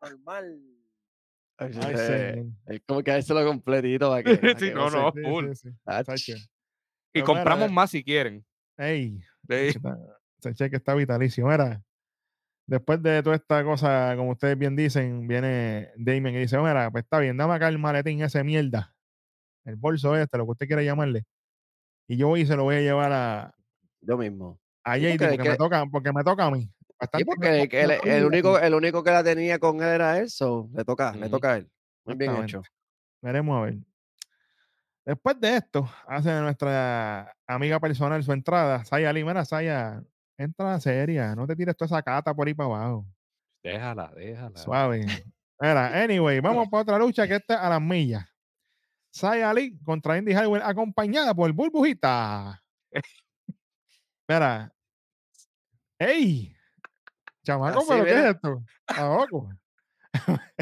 Normal. 0.02 0.73
Eh, 1.72 2.46
es 2.68 2.82
como 2.86 3.02
que 3.04 3.12
dárselo 3.12 3.46
completito 3.46 4.10
para 4.10 4.24
que. 4.24 4.38
para 4.38 4.60
Sí, 4.60 4.66
que 4.70 4.74
no, 4.74 4.90
no. 4.90 5.12
Sí, 5.14 5.22
full. 5.24 5.54
sí, 5.54 5.70
sí. 6.18 6.32
Y 6.34 6.40
Pero 7.22 7.26
compramos 7.26 7.68
mira, 7.70 7.74
más 7.74 7.92
si 7.92 8.04
quieren. 8.04 8.46
Ey, 8.78 9.20
ese 9.48 10.54
cheque 10.56 10.78
está 10.78 10.96
vitalicio. 10.96 11.46
Mira, 11.46 11.82
después 12.66 13.02
de 13.04 13.22
toda 13.22 13.36
esta 13.36 13.64
cosa, 13.64 14.14
como 14.18 14.32
ustedes 14.32 14.58
bien 14.58 14.76
dicen, 14.76 15.28
viene 15.28 15.90
Damien 15.96 16.36
y 16.36 16.40
dice, 16.40 16.58
mira, 16.58 16.90
pues 16.92 17.04
está 17.04 17.20
bien, 17.20 17.38
dame 17.38 17.54
acá 17.54 17.68
el 17.68 17.78
maletín 17.78 18.22
ese 18.24 18.44
mierda. 18.44 18.96
El 19.66 19.76
bolso 19.76 20.16
este, 20.18 20.38
lo 20.38 20.46
que 20.46 20.52
usted 20.52 20.68
quiera 20.68 20.82
llamarle. 20.82 21.24
Y 22.08 22.18
yo 22.18 22.28
voy 22.30 22.42
y 22.42 22.46
se 22.46 22.56
lo 22.56 22.64
voy 22.64 22.76
a 22.76 22.82
llevar 22.82 23.12
a, 23.14 23.56
Yo 24.02 24.18
mismo. 24.18 24.60
a 24.84 24.92
porque 24.94 25.18
me 25.20 25.38
que- 25.38 25.56
toca, 25.56 25.86
porque 25.86 26.12
me 26.12 26.24
toca 26.24 26.46
a 26.46 26.52
mí. 26.52 26.70
Sí, 27.04 27.24
Bastante 27.24 27.26
porque 27.26 28.00
el, 28.04 28.26
único, 28.26 28.58
el 28.60 28.74
único 28.74 29.04
que 29.04 29.12
la 29.12 29.24
tenía 29.24 29.60
con 29.60 29.78
él 29.78 29.90
era 29.90 30.20
él, 30.20 30.30
so 30.30 30.70
le 30.74 30.86
toca, 30.86 31.14
le 31.14 31.30
toca 31.30 31.54
a 31.54 31.58
él. 31.58 31.70
Muy 32.06 32.16
bien 32.16 32.36
hecho. 32.44 32.62
Veremos 33.22 33.58
a 33.58 33.66
ver. 33.66 33.78
Después 35.06 35.40
de 35.40 35.58
esto, 35.58 35.90
hace 36.08 36.32
nuestra 36.40 37.36
amiga 37.46 37.80
personal 37.80 38.24
su 38.24 38.32
entrada. 38.32 38.86
Saya 38.86 39.10
Ali, 39.10 39.24
mira, 39.24 39.44
Saya, 39.44 40.02
entra 40.38 40.80
seria. 40.80 41.36
No 41.36 41.46
te 41.46 41.56
tires 41.56 41.76
toda 41.76 41.88
esa 41.88 42.02
cata 42.02 42.34
por 42.34 42.48
ahí 42.48 42.54
para 42.54 42.68
abajo. 42.68 43.06
Déjala, 43.62 44.12
déjala. 44.16 44.58
Suave. 44.58 45.06
Mira, 45.60 46.04
anyway, 46.04 46.40
vamos 46.40 46.68
para 46.70 46.84
otra 46.84 46.98
lucha 46.98 47.28
que 47.28 47.36
está 47.36 47.66
a 47.66 47.70
las 47.70 47.82
millas. 47.82 48.26
Saya 49.12 49.50
Ali 49.50 49.78
contra 49.84 50.18
Indy 50.18 50.32
Highway 50.32 50.62
acompañada 50.64 51.34
por 51.34 51.52
Burbujita. 51.52 52.62
Mira. 54.28 54.74
¡Ey! 56.00 56.56
Chamaco, 57.44 57.80
Así, 57.80 57.88
¿pero 57.90 58.06
qué 58.06 58.12
es 58.12 58.26
esto? 58.36 58.64
Tampoco. 58.86 59.50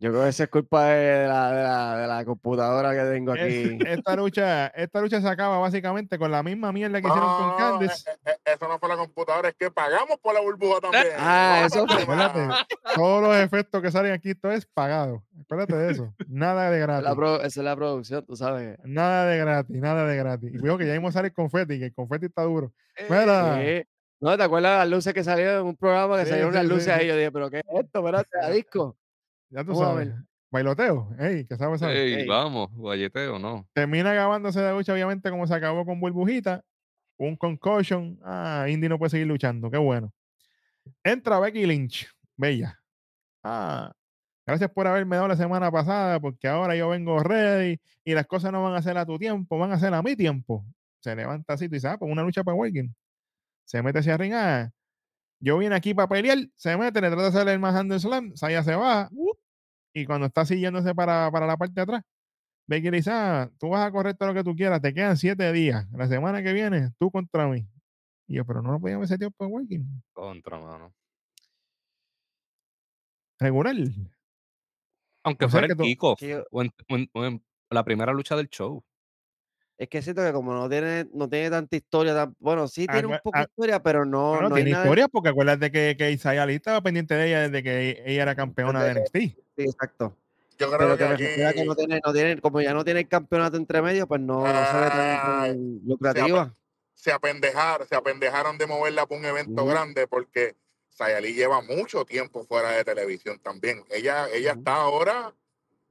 Yo 0.00 0.10
creo 0.12 0.22
que 0.22 0.28
esa 0.28 0.44
es 0.44 0.50
culpa 0.50 0.84
de 0.84 1.26
la, 1.26 1.50
de 1.52 1.62
la, 1.64 1.96
de 1.98 2.06
la 2.06 2.24
computadora 2.24 2.92
que 2.94 3.10
tengo 3.12 3.34
Es- 3.34 3.42
aquí. 3.42 3.78
Esta 3.84 4.14
lucha, 4.14 4.68
esta 4.68 5.00
lucha 5.00 5.20
se 5.20 5.28
acaba 5.28 5.58
básicamente 5.58 6.16
con 6.20 6.30
la 6.30 6.40
misma 6.44 6.70
mierda 6.70 7.00
que 7.00 7.08
hicieron 7.08 7.28
con 7.28 7.48
no, 7.48 7.50
no, 7.50 7.56
Candice. 7.56 8.08
eh, 8.08 8.14
eh, 8.26 8.30
eh, 8.44 8.52
eso 8.54 8.68
no 8.68 8.78
fue 8.78 8.88
la 8.90 8.96
computadora, 8.96 9.48
es 9.48 9.56
que 9.56 9.72
pagamos 9.72 10.16
por 10.22 10.34
la 10.34 10.40
burbuja 10.40 10.78
también. 10.80 11.04
Ah, 11.18 11.58
No, 11.62 11.66
eso 11.66 11.86
fue. 11.88 12.02
Acuérdate, 12.04 12.48
todos 12.94 13.22
los 13.24 13.36
efectos 13.38 13.82
que 13.82 13.90
salen 13.90 14.12
aquí, 14.12 14.36
todo 14.36 14.52
es 14.52 14.66
pagado. 14.66 15.24
Acuérdate 15.42 15.74
de 15.74 15.90
eso. 15.90 16.14
Nada 16.28 16.70
de 16.70 16.78
gratis. 16.78 17.10
pro- 17.16 17.36
esa 17.42 17.46
es 17.60 17.64
la 17.64 17.74
producción, 17.74 18.24
tú 18.24 18.36
sabes. 18.36 18.78
Nada 18.84 19.26
de 19.26 19.38
gratis, 19.38 19.76
nada 19.80 20.06
de 20.06 20.16
gratis. 20.16 20.54
Y 20.54 20.58
veo 20.58 20.78
que 20.78 20.86
ya 20.86 20.92
vimos 20.92 21.12
salir 21.14 21.32
confeti, 21.32 21.76
que 21.80 21.86
el 21.86 21.94
confeti 21.94 22.26
está 22.26 22.42
duro. 22.42 22.72
Mira, 23.10 23.56
Sí. 23.60 23.82
No, 24.20 24.36
¿te 24.36 24.42
acuerdas 24.42 24.72
de 24.72 24.78
las 24.78 24.88
luces 24.90 25.14
que 25.14 25.22
salieron 25.22 25.60
en 25.60 25.66
un 25.66 25.76
programa 25.76 26.16
que 26.18 26.24
Sí, 26.24 26.30
salieron 26.30 26.52
sí, 26.54 26.60
sí, 26.60 26.66
luces 26.66 26.84
sí. 26.84 26.90
ahí? 26.90 27.06
Yo 27.06 27.16
dije, 27.16 27.30
¿pero 27.32 27.50
qué 27.50 27.58
es 27.58 27.64
esto? 27.80 27.98
Espérate, 28.00 28.38
a 28.42 28.50
disco. 28.50 28.96
ya 29.50 29.64
tú 29.64 29.74
sabes. 29.74 30.10
Bailoteo, 30.50 31.10
ey, 31.18 31.44
que 31.46 31.56
sabes, 31.56 31.78
sabes. 31.80 31.96
Ey, 31.98 32.14
Ey. 32.14 32.26
vamos, 32.26 32.70
guayeteo, 32.72 33.38
no. 33.38 33.68
Termina 33.74 34.12
acabándose 34.12 34.60
la 34.60 34.72
lucha, 34.72 34.92
obviamente, 34.94 35.28
como 35.30 35.46
se 35.46 35.54
acabó 35.54 35.84
con 35.84 36.00
Burbujita. 36.00 36.62
Un 37.18 37.36
concussion. 37.36 38.18
Ah, 38.24 38.66
Indy 38.68 38.88
no 38.88 38.98
puede 38.98 39.10
seguir 39.10 39.26
luchando. 39.26 39.70
Qué 39.70 39.76
bueno. 39.76 40.10
Entra 41.04 41.38
Becky 41.38 41.66
Lynch. 41.66 42.08
Bella. 42.36 42.78
Ah, 43.42 43.92
gracias 44.46 44.70
por 44.70 44.86
haberme 44.86 45.16
dado 45.16 45.28
la 45.28 45.36
semana 45.36 45.70
pasada, 45.70 46.18
porque 46.18 46.48
ahora 46.48 46.74
yo 46.76 46.88
vengo 46.88 47.18
ready 47.22 47.78
y 48.04 48.14
las 48.14 48.26
cosas 48.26 48.50
no 48.52 48.62
van 48.62 48.74
a 48.74 48.82
ser 48.82 48.96
a 48.96 49.04
tu 49.04 49.18
tiempo, 49.18 49.58
van 49.58 49.72
a 49.72 49.78
ser 49.78 49.92
a 49.94 50.02
mi 50.02 50.16
tiempo. 50.16 50.64
Se 51.00 51.14
levanta 51.14 51.52
así, 51.54 51.68
tú 51.68 51.74
dices, 51.74 51.90
ah, 51.90 51.98
pues 51.98 52.10
una 52.10 52.22
lucha 52.22 52.42
para 52.42 52.54
Working. 52.54 52.94
Se 53.68 53.82
mete 53.82 53.98
hacia 53.98 54.16
ring. 54.16 54.32
Ah, 54.34 54.70
yo 55.40 55.58
vine 55.58 55.74
aquí 55.74 55.92
para 55.92 56.08
pelear, 56.08 56.38
se 56.56 56.74
mete, 56.76 57.00
le 57.02 57.08
trata 57.08 57.22
de 57.24 57.28
hacer 57.28 57.48
el 57.48 57.58
más 57.58 57.74
slam, 58.00 58.34
Saya 58.34 58.62
se 58.64 58.74
baja, 58.74 59.10
y 59.94 60.06
cuando 60.06 60.26
está 60.26 60.44
siguiéndose 60.46 60.94
para, 60.94 61.30
para 61.30 61.46
la 61.46 61.56
parte 61.56 61.74
de 61.74 61.82
atrás, 61.82 62.02
Becky 62.66 62.90
le 62.90 62.96
dice, 62.98 63.10
ah, 63.12 63.50
tú 63.58 63.68
vas 63.68 63.86
a 63.86 63.90
correr 63.92 64.16
todo 64.16 64.28
lo 64.30 64.34
que 64.34 64.42
tú 64.44 64.56
quieras, 64.56 64.80
te 64.80 64.92
quedan 64.94 65.16
siete 65.16 65.52
días. 65.52 65.86
La 65.92 66.08
semana 66.08 66.42
que 66.42 66.52
viene, 66.54 66.90
tú 66.98 67.10
contra 67.10 67.46
mí. 67.46 67.66
Y 68.26 68.36
yo, 68.36 68.44
pero 68.44 68.62
no 68.62 68.72
lo 68.72 68.80
podíamos 68.80 69.04
ese 69.10 69.16
tiempo 69.18 69.46
Working. 69.46 70.02
Contra, 70.12 70.58
mano. 70.58 70.92
Regular. 73.38 73.74
Aunque 75.24 75.44
O 75.44 75.48
sea 75.48 75.60
fuera 75.60 75.66
el 75.72 75.76
tú- 75.76 75.82
kickoff 75.84 76.18
que 76.18 76.28
yo- 76.30 76.44
o 76.50 76.62
en, 76.62 76.70
o 76.88 76.96
en- 76.96 77.10
o 77.12 77.24
en 77.24 77.44
la 77.70 77.84
primera 77.84 78.12
lucha 78.12 78.34
del 78.36 78.48
show. 78.48 78.82
Es 79.78 79.88
que 79.88 80.02
siento 80.02 80.24
que 80.24 80.32
como 80.32 80.52
no 80.52 80.68
tiene, 80.68 81.06
no 81.14 81.28
tiene 81.28 81.50
tanta 81.50 81.76
historia, 81.76 82.12
tan- 82.12 82.34
bueno, 82.40 82.66
sí 82.66 82.88
tiene 82.88 83.06
un 83.06 83.18
poco 83.22 83.38
de 83.38 83.44
historia, 83.44 83.80
pero 83.80 84.04
no, 84.04 84.30
Bueno, 84.32 84.48
no 84.48 84.54
hay 84.56 84.62
tiene 84.64 84.72
nada. 84.72 84.84
historia 84.84 85.06
porque 85.06 85.28
acuérdate 85.28 85.70
que, 85.70 85.94
que 85.96 86.10
Isaiah 86.10 86.42
Ali 86.42 86.54
estaba 86.54 86.80
pendiente 86.80 87.14
de 87.14 87.28
ella 87.28 87.40
desde 87.48 87.62
que 87.62 88.02
ella 88.04 88.22
era 88.22 88.34
campeona 88.34 88.82
de 88.82 88.90
NXT. 88.90 89.16
Sí, 89.16 89.36
exacto. 89.58 90.16
Yo 90.58 90.66
creo 90.66 90.78
Pero 90.78 90.96
que 90.96 91.04
no 91.04 91.76
tiene, 91.76 92.00
no 92.04 92.12
tiene, 92.12 92.40
como 92.40 92.60
ya 92.60 92.74
no 92.74 92.84
tiene 92.84 93.00
el 93.00 93.08
campeonato 93.08 93.56
entre 93.56 93.80
medio, 93.80 94.08
pues 94.08 94.20
no, 94.20 94.40
no 94.40 94.66
se 94.66 94.76
ve 94.80 94.88
tan, 94.88 94.98
Ah, 95.00 95.54
lucrativa. 95.86 96.52
se 96.94 97.12
apendejaron, 97.12 97.86
se 97.86 97.94
apendejaron 97.94 98.58
de 98.58 98.66
moverla 98.66 99.06
para 99.06 99.20
un 99.20 99.24
evento 99.26 99.64
grande 99.64 100.08
porque 100.08 100.56
Sayali 100.88 101.34
lleva 101.34 101.60
mucho 101.62 102.04
tiempo 102.04 102.42
fuera 102.42 102.72
de 102.72 102.82
televisión 102.82 103.38
también. 103.38 103.84
Ella, 103.90 104.26
ella 104.34 104.54
está 104.54 104.74
ahora, 104.74 105.32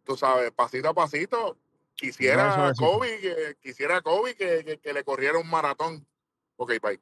tú 0.03 0.17
sabes, 0.17 0.51
pasito 0.51 0.89
a 0.89 0.93
pasito. 0.93 1.57
Quisiera. 1.97 2.71
Kobe, 2.77 3.19
que, 3.19 3.55
quisiera 3.59 4.01
Kobe 4.01 4.35
que, 4.35 4.63
que- 4.63 4.79
que 4.79 4.93
le 4.93 5.03
corriera 5.03 5.37
un 5.39 5.49
maratón. 5.49 6.07
Ok, 6.55 6.73
bye. 6.81 7.01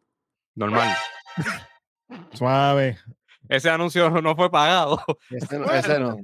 Normal. 0.56 0.96
Suave. 2.34 2.98
Ese 3.48 3.70
anuncio 3.70 4.10
no 4.22 4.36
fue 4.36 4.50
pagado. 4.50 5.00
Ese 5.30 5.60
no, 5.60 5.66
ese 5.74 6.00
no. 6.00 6.18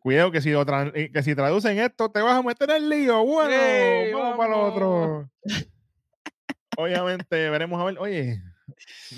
Cuidado 0.00 0.30
que 0.30 0.40
si, 0.40 0.50
lo 0.50 0.62
eh, 0.94 1.10
que 1.12 1.22
si 1.22 1.34
traducen 1.34 1.78
esto 1.78 2.10
te 2.10 2.20
vas 2.20 2.38
a 2.38 2.42
meter 2.42 2.70
en 2.70 2.88
lío. 2.88 3.24
Bueno, 3.24 3.50
¡Ey, 3.54 4.12
vamos 4.12 4.36
para 4.36 4.50
lo 4.50 4.66
otro. 4.66 5.30
Obviamente 6.76 7.50
veremos 7.50 7.80
a 7.80 7.84
ver. 7.84 7.98
Oye, 7.98 8.42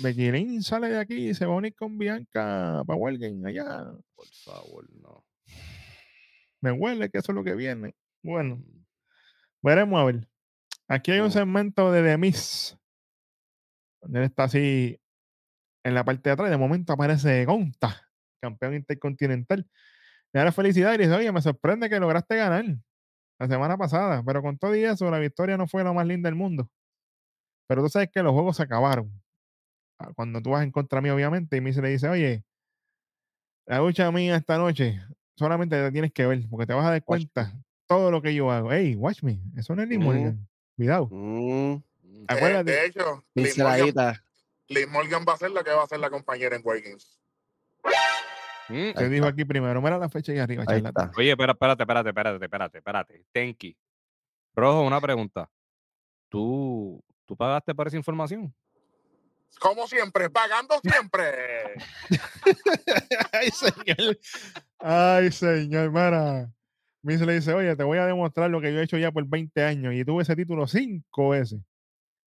Lynch 0.01 0.63
sale 0.63 0.89
de 0.89 0.99
aquí 0.99 1.29
y 1.29 1.33
se 1.33 1.45
va 1.45 1.53
a 1.53 1.57
unir 1.57 1.75
con 1.75 1.97
Bianca 1.97 2.81
para 2.87 2.97
Welgen 2.97 3.45
allá. 3.45 3.85
Por 4.15 4.27
favor, 4.43 4.85
no. 5.01 5.23
Me 6.67 6.73
huele 6.73 7.09
que 7.09 7.19
eso 7.19 7.31
es 7.31 7.35
lo 7.37 7.45
que 7.45 7.55
viene. 7.55 7.95
Bueno, 8.21 8.61
veremos 9.63 10.01
a 10.01 10.03
ver. 10.03 10.27
Aquí 10.89 11.11
hay 11.11 11.21
un 11.21 11.27
Mm. 11.27 11.31
segmento 11.31 11.91
de 11.91 12.03
The. 12.03 12.17
Donde 14.01 14.19
él 14.19 14.25
está 14.25 14.43
así 14.43 14.99
en 15.83 15.93
la 15.95 16.03
parte 16.05 16.29
de 16.29 16.33
atrás. 16.33 16.49
De 16.49 16.57
momento 16.57 16.93
aparece 16.93 17.45
Gonta, 17.45 18.09
campeón 18.41 18.75
intercontinental. 18.75 19.67
Le 20.33 20.39
da 20.39 20.45
la 20.45 20.51
felicidad 20.51 20.93
y 20.93 20.97
le 20.97 21.05
dice: 21.05 21.17
Oye, 21.17 21.31
me 21.31 21.41
sorprende 21.41 21.89
que 21.89 21.99
lograste 21.99 22.35
ganar 22.37 22.65
la 23.39 23.47
semana 23.47 23.77
pasada. 23.77 24.23
Pero 24.25 24.41
con 24.41 24.57
todo 24.57 24.75
y 24.75 24.83
eso, 24.83 25.09
la 25.11 25.19
victoria 25.19 25.57
no 25.57 25.67
fue 25.67 25.83
la 25.83 25.93
más 25.93 26.07
linda 26.07 26.27
del 26.27 26.35
mundo. 26.35 26.69
Pero 27.67 27.83
tú 27.83 27.89
sabes 27.89 28.09
que 28.11 28.23
los 28.23 28.33
juegos 28.33 28.57
se 28.57 28.63
acabaron. 28.63 29.11
Ah, 29.99 30.11
Cuando 30.15 30.41
tú 30.41 30.51
vas 30.51 30.63
en 30.63 30.71
contra 30.71 31.01
mí, 31.01 31.09
obviamente, 31.09 31.57
y 31.57 31.61
Miz 31.61 31.77
le 31.77 31.89
dice: 31.89 32.09
Oye, 32.09 32.43
la 33.65 33.79
lucha 33.79 34.11
mía 34.11 34.35
esta 34.37 34.57
noche 34.57 35.01
solamente 35.37 35.75
te 35.81 35.91
tienes 35.91 36.11
que 36.11 36.25
ver, 36.25 36.41
porque 36.49 36.65
te 36.65 36.73
vas 36.73 36.85
a 36.85 36.89
dar 36.91 37.03
Watch 37.05 37.05
cuenta 37.33 37.53
todo 37.85 38.11
lo 38.11 38.21
que 38.21 38.33
yo 38.35 38.51
hago. 38.51 38.71
Hey, 38.73 38.95
watch 38.95 39.23
me. 39.23 39.39
Eso 39.55 39.75
no 39.75 39.81
es 39.83 39.87
Liv 39.87 39.99
Mm. 39.99 40.03
Morgan. 40.03 40.47
Cuidado. 40.75 41.07
Mm, 41.11 41.75
Acuérdate. 42.27 42.71
de 42.71 42.85
hecho, 42.85 43.23
Liv 43.35 44.87
Morgan, 44.89 45.23
va 45.27 45.33
a 45.33 45.37
ser 45.37 45.51
la 45.51 45.63
que 45.63 45.71
va 45.71 45.83
a 45.83 45.87
ser 45.87 45.99
la 45.99 46.09
compañera 46.09 46.55
en 46.55 46.61
Workings. 46.65 47.17
Mm. 48.69 48.97
Se 48.97 49.09
dijo 49.09 49.25
aquí 49.25 49.45
primero. 49.45 49.81
Mira 49.81 49.97
la 49.97 50.09
fecha 50.09 50.31
ahí 50.33 50.39
arriba, 50.39 50.63
Ahí 50.67 50.75
charlatán. 50.81 51.05
está. 51.07 51.19
Oye, 51.19 51.31
espera, 51.31 51.53
espérate, 51.53 51.83
espérate, 51.83 52.09
espérate, 52.09 52.45
espérate, 52.45 52.77
espérate. 52.79 53.25
Tenki. 53.31 53.77
Rojo, 54.55 54.81
una 54.81 54.99
pregunta. 54.99 55.49
¿Tú, 56.29 57.01
¿Tú 57.25 57.37
pagaste 57.37 57.73
por 57.73 57.87
esa 57.87 57.95
información? 57.95 58.53
Como 59.59 59.87
siempre, 59.87 60.29
pagando 60.29 60.75
siempre. 60.81 61.73
Ay, 63.33 63.49
señor. 63.49 64.17
Ay, 64.79 65.31
señor. 65.31 65.91
Mira. 65.91 66.51
Miz 67.01 67.21
le 67.21 67.35
dice, 67.35 67.53
oye, 67.53 67.75
te 67.75 67.83
voy 67.83 67.97
a 67.99 68.05
demostrar 68.05 68.49
lo 68.49 68.59
que 68.59 68.73
yo 68.73 68.79
he 68.79 68.83
hecho 68.83 68.97
ya 68.97 69.11
por 69.11 69.25
20 69.25 69.63
años. 69.63 69.93
Y 69.93 70.03
tuve 70.03 70.23
ese 70.23 70.35
título 70.35 70.67
cinco 70.67 71.29
veces. 71.29 71.59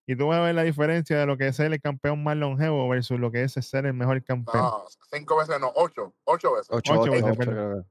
Y 0.08 0.16
tú 0.16 0.28
vas 0.28 0.40
a 0.40 0.44
ver 0.44 0.56
la 0.56 0.64
diferencia 0.64 1.20
de 1.20 1.26
lo 1.26 1.38
que 1.38 1.48
es 1.48 1.56
ser 1.56 1.72
el 1.72 1.82
campeón 1.82 2.24
más 2.24 2.38
longevo 2.38 2.88
versus 2.90 3.20
lo 3.20 3.32
que 3.32 3.44
es 3.44 3.54
ser 3.54 3.86
el 3.86 3.94
mejor 3.94 4.24
campeón. 4.24 4.64
No, 4.64 4.86
cinco 5.12 5.38
veces 5.38 5.60
no, 5.60 5.72
ocho, 5.76 6.16
ocho 6.24 6.54
veces. 6.54 6.68
Ocho, 6.72 6.94
Ocho 6.94 7.02
ocho, 7.02 7.12
veces, 7.12 7.38
ocho. 7.40 7.86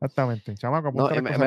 Exactamente. 0.00 0.54
Chamaco, 0.56 0.92
No, 0.92 1.08
me, 1.08 1.38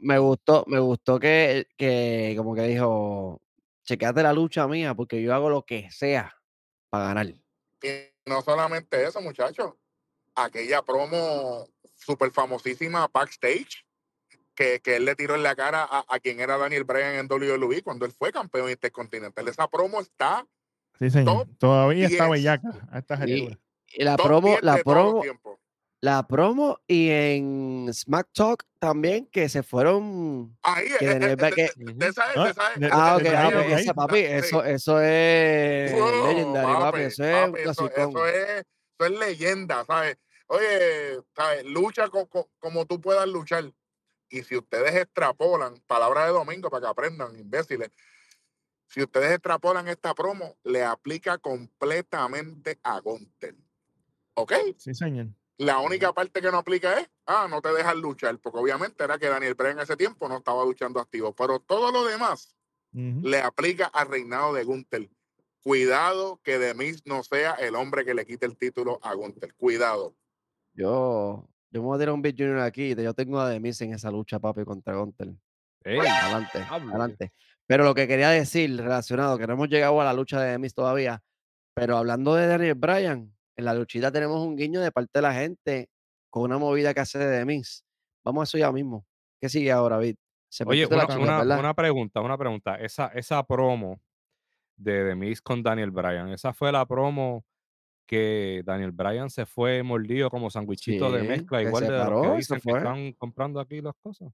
me 0.00 0.18
gustó, 0.18 0.64
me 0.66 0.78
gustó 0.78 1.20
que, 1.20 1.66
que 1.76 2.34
como 2.38 2.54
que 2.54 2.62
dijo, 2.62 3.42
chequeate 3.86 4.22
la 4.22 4.32
lucha 4.32 4.68
mía 4.68 4.94
porque 4.94 5.22
yo 5.22 5.34
hago 5.34 5.48
lo 5.48 5.64
que 5.64 5.90
sea 5.90 6.36
para 6.90 7.06
ganar. 7.06 7.26
Y 7.28 7.38
no 8.26 8.42
solamente 8.42 9.04
eso, 9.04 9.20
muchachos. 9.20 9.72
Aquella 10.34 10.82
promo 10.82 11.66
súper 11.94 12.30
famosísima 12.30 13.08
backstage 13.08 13.86
que, 14.54 14.80
que 14.80 14.96
él 14.96 15.04
le 15.06 15.14
tiró 15.14 15.34
en 15.34 15.42
la 15.42 15.54
cara 15.54 15.82
a, 15.90 16.04
a 16.08 16.20
quien 16.20 16.40
era 16.40 16.58
Daniel 16.58 16.84
Bryan 16.84 17.14
en 17.14 17.26
WWE 17.30 17.82
cuando 17.82 18.04
él 18.04 18.12
fue 18.12 18.32
campeón 18.32 18.70
intercontinental. 18.70 19.48
Esa 19.48 19.68
promo 19.68 20.00
está 20.00 20.46
Sí, 20.98 21.10
señor. 21.10 21.46
top 21.46 21.58
Todavía 21.58 22.06
está 22.06 22.24
10. 22.26 22.30
bellaca 22.30 22.88
a 22.90 22.98
estas 22.98 23.28
Y, 23.28 23.56
y 23.92 24.04
la 24.04 24.16
promo, 24.16 24.48
10 24.48 24.62
la 24.62 24.78
promo. 24.78 25.22
La 26.00 26.26
promo 26.26 26.78
y 26.86 27.08
en 27.10 27.88
Smack 27.92 28.28
Talk 28.32 28.64
también 28.78 29.26
que 29.26 29.48
se 29.48 29.62
fueron. 29.62 30.56
Ahí, 30.62 30.88
que 30.98 31.04
eh, 31.06 31.08
Daniel 31.08 31.30
eh, 31.30 31.36
Bryan- 31.36 31.50
de, 31.50 31.54
que- 31.54 32.06
esa 32.06 32.34
es, 32.34 32.80
de 32.80 32.88
esa 32.88 32.92
Ah, 32.92 33.16
ok, 33.16 33.26
ah, 33.36 33.50
pues 33.52 33.80
esa, 33.80 33.94
papi, 33.94 34.16
eso, 34.18 34.64
eso 34.64 35.00
es 35.00 35.92
Wow, 35.92 36.22
legendary, 36.28 36.72
papi, 36.74 37.00
eso 37.00 37.24
es 37.24 37.46
papi, 37.46 37.60
eso, 37.60 38.26
es, 38.26 38.48
eso 38.98 39.04
es 39.06 39.10
leyenda, 39.18 39.84
¿sabes? 39.84 40.18
Oye, 40.48 41.20
¿sabes? 41.34 41.64
Lucha 41.64 42.08
co- 42.08 42.26
co- 42.28 42.50
como 42.58 42.86
tú 42.86 43.00
puedas 43.00 43.26
luchar, 43.28 43.72
Y 44.28 44.42
si 44.42 44.56
ustedes 44.56 44.94
extrapolan, 44.94 45.80
palabra 45.86 46.26
de 46.26 46.32
domingo 46.32 46.68
para 46.68 46.82
que 46.82 46.88
aprendan, 46.90 47.36
imbéciles, 47.38 47.90
si 48.88 49.02
ustedes 49.02 49.30
extrapolan 49.32 49.88
esta 49.88 50.14
promo, 50.14 50.56
le 50.64 50.84
aplica 50.84 51.38
completamente 51.38 52.78
a 52.82 53.00
Gunter. 53.00 53.54
¿Ok? 54.34 54.52
Sí, 54.76 54.94
señor. 54.94 55.28
La 55.58 55.78
única 55.78 56.12
parte 56.12 56.42
que 56.42 56.50
no 56.50 56.58
aplica 56.58 57.00
es, 57.00 57.08
ah, 57.26 57.46
no 57.48 57.62
te 57.62 57.72
dejan 57.72 58.00
luchar, 58.00 58.38
porque 58.38 58.58
obviamente 58.58 59.02
era 59.02 59.18
que 59.18 59.28
Daniel 59.28 59.54
Bryan 59.54 59.78
en 59.78 59.84
ese 59.84 59.96
tiempo 59.96 60.28
no 60.28 60.38
estaba 60.38 60.64
luchando 60.64 61.00
activo, 61.00 61.34
pero 61.34 61.60
todo 61.60 61.90
lo 61.90 62.04
demás 62.04 62.56
le 62.92 63.40
aplica 63.40 63.86
al 63.86 64.08
reinado 64.08 64.54
de 64.54 64.64
Gunther. 64.64 65.10
Cuidado 65.62 66.40
que 66.42 66.58
Demis 66.58 67.04
no 67.04 67.22
sea 67.22 67.52
el 67.52 67.74
hombre 67.74 68.06
que 68.06 68.14
le 68.14 68.24
quite 68.24 68.46
el 68.46 68.56
título 68.56 68.98
a 69.02 69.12
Gunther. 69.12 69.54
Cuidado. 69.54 70.16
Yo, 70.72 71.46
yo 71.70 71.82
me 71.82 71.86
voy 71.86 71.96
a 71.96 71.98
tirar 71.98 72.14
un 72.14 72.22
Big 72.22 72.36
Junior 72.38 72.60
aquí. 72.60 72.94
Yo 72.94 73.12
tengo 73.12 73.38
a 73.38 73.50
Demis 73.50 73.80
en 73.82 73.92
esa 73.92 74.10
lucha, 74.10 74.38
papi, 74.38 74.64
contra 74.64 74.96
Gunter. 74.96 75.28
Ey, 75.84 75.98
Adelante, 75.98 76.58
adelante. 76.70 77.32
Pero 77.66 77.84
lo 77.84 77.94
que 77.94 78.08
quería 78.08 78.30
decir 78.30 78.76
relacionado, 78.76 79.36
que 79.36 79.46
no 79.46 79.54
hemos 79.54 79.68
llegado 79.68 80.00
a 80.00 80.04
la 80.04 80.14
lucha 80.14 80.40
de 80.40 80.52
Demis 80.52 80.72
todavía, 80.72 81.22
pero 81.74 81.98
hablando 81.98 82.34
de 82.34 82.46
Daniel 82.46 82.74
Bryan, 82.76 83.35
en 83.56 83.64
la 83.64 83.74
luchita 83.74 84.10
tenemos 84.12 84.40
un 84.44 84.56
guiño 84.56 84.80
de 84.80 84.92
parte 84.92 85.10
de 85.14 85.22
la 85.22 85.34
gente 85.34 85.88
con 86.30 86.42
una 86.42 86.58
movida 86.58 86.92
que 86.94 87.00
hace 87.00 87.18
de 87.18 87.26
Demis. 87.26 87.84
Vamos 88.24 88.42
a 88.42 88.44
eso 88.44 88.58
ya 88.58 88.70
mismo. 88.72 89.06
¿Qué 89.40 89.48
sigue 89.48 89.72
ahora, 89.72 89.98
Vid? 89.98 90.16
Se 90.48 90.64
Oye, 90.66 90.86
una, 90.86 91.06
una- 91.06 91.74
pregunta, 91.74 92.20
una 92.20 92.36
pregunta. 92.38 92.76
Esa, 92.76 93.08
esa 93.08 93.42
promo 93.44 94.00
de 94.76 95.04
The 95.08 95.14
Miz 95.14 95.40
con 95.40 95.62
Daniel 95.62 95.90
Bryan, 95.90 96.28
esa 96.30 96.52
fue 96.52 96.70
la 96.72 96.84
promo 96.86 97.44
que 98.06 98.62
Daniel 98.64 98.92
Bryan 98.92 99.30
se 99.30 99.46
fue 99.46 99.82
mordido 99.82 100.30
como 100.30 100.48
sandwichito 100.50 101.10
de 101.10 101.22
mezcla, 101.24 101.58
que 101.58 101.64
igual 101.68 101.84
de 101.84 101.90
los 101.90 102.04
paró 102.04 102.22
que 102.22 102.28
y 102.38 102.42
se 102.42 102.54
dicen 102.54 102.60
que 102.60 102.78
están 102.78 103.12
comprando 103.14 103.58
aquí 103.60 103.80
las 103.80 103.94
cosas. 104.02 104.32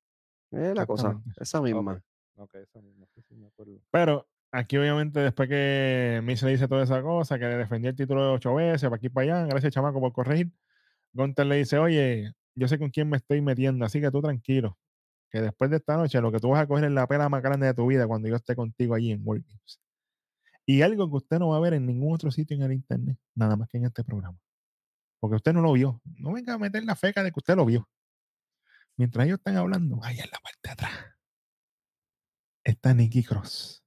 Es 0.50 0.74
la 0.74 0.84
cosa, 0.84 1.18
esa 1.40 1.60
misma. 1.62 2.02
Ok, 2.36 2.54
esa 2.56 2.80
misma, 2.82 3.06
sí, 3.14 3.22
sí, 3.22 3.34
me 3.34 3.46
acuerdo. 3.46 3.80
Pero 3.90 4.26
aquí, 4.52 4.76
obviamente, 4.76 5.20
después 5.20 5.48
que 5.48 6.20
Miz 6.22 6.42
le 6.42 6.52
dice 6.52 6.68
toda 6.68 6.84
esa 6.84 7.02
cosa, 7.02 7.38
que 7.38 7.46
le 7.46 7.56
defendió 7.56 7.90
el 7.90 7.96
título 7.96 8.24
de 8.24 8.32
ocho 8.34 8.54
veces, 8.54 8.82
para 8.82 8.96
aquí 8.96 9.08
para 9.08 9.40
allá, 9.40 9.46
gracias, 9.46 9.72
chamaco, 9.74 10.00
por 10.00 10.12
corregir. 10.12 10.52
Gunter 11.12 11.46
le 11.46 11.56
dice, 11.56 11.78
oye, 11.78 12.32
yo 12.54 12.68
sé 12.68 12.78
con 12.78 12.90
quién 12.90 13.08
me 13.10 13.16
estoy 13.16 13.40
metiendo, 13.42 13.84
así 13.84 14.00
que 14.00 14.10
tú 14.10 14.22
tranquilo. 14.22 14.78
Que 15.30 15.40
después 15.40 15.70
de 15.70 15.78
esta 15.78 15.96
noche, 15.96 16.20
lo 16.20 16.30
que 16.32 16.40
tú 16.40 16.50
vas 16.50 16.62
a 16.62 16.66
coger 16.66 16.84
es 16.84 16.92
la 16.92 17.06
pela 17.08 17.28
más 17.28 17.42
grande 17.42 17.66
de 17.66 17.74
tu 17.74 17.86
vida 17.86 18.06
cuando 18.06 18.28
yo 18.28 18.36
esté 18.36 18.54
contigo 18.56 18.94
allí 18.94 19.12
en 19.12 19.22
World 19.24 19.44
Games. 19.46 19.80
Y 20.66 20.82
algo 20.82 21.10
que 21.10 21.16
usted 21.16 21.38
no 21.38 21.48
va 21.48 21.56
a 21.56 21.60
ver 21.60 21.74
en 21.74 21.86
ningún 21.86 22.14
otro 22.14 22.30
sitio 22.30 22.56
en 22.56 22.62
el 22.62 22.72
internet, 22.72 23.18
nada 23.34 23.56
más 23.56 23.68
que 23.68 23.78
en 23.78 23.86
este 23.86 24.04
programa. 24.04 24.38
Porque 25.20 25.36
usted 25.36 25.52
no 25.52 25.62
lo 25.62 25.72
vio. 25.72 26.00
No 26.18 26.32
venga 26.32 26.54
a 26.54 26.58
meter 26.58 26.84
la 26.84 26.96
feca 26.96 27.22
de 27.22 27.30
que 27.32 27.40
usted 27.40 27.56
lo 27.56 27.64
vio. 27.66 27.88
Mientras 28.96 29.26
ellos 29.26 29.38
están 29.38 29.56
hablando, 29.56 30.02
allá 30.04 30.24
en 30.24 30.30
la 30.30 30.38
parte 30.38 30.60
de 30.62 30.70
atrás 30.70 30.92
está 32.64 32.94
Nicky 32.94 33.24
Cross. 33.24 33.81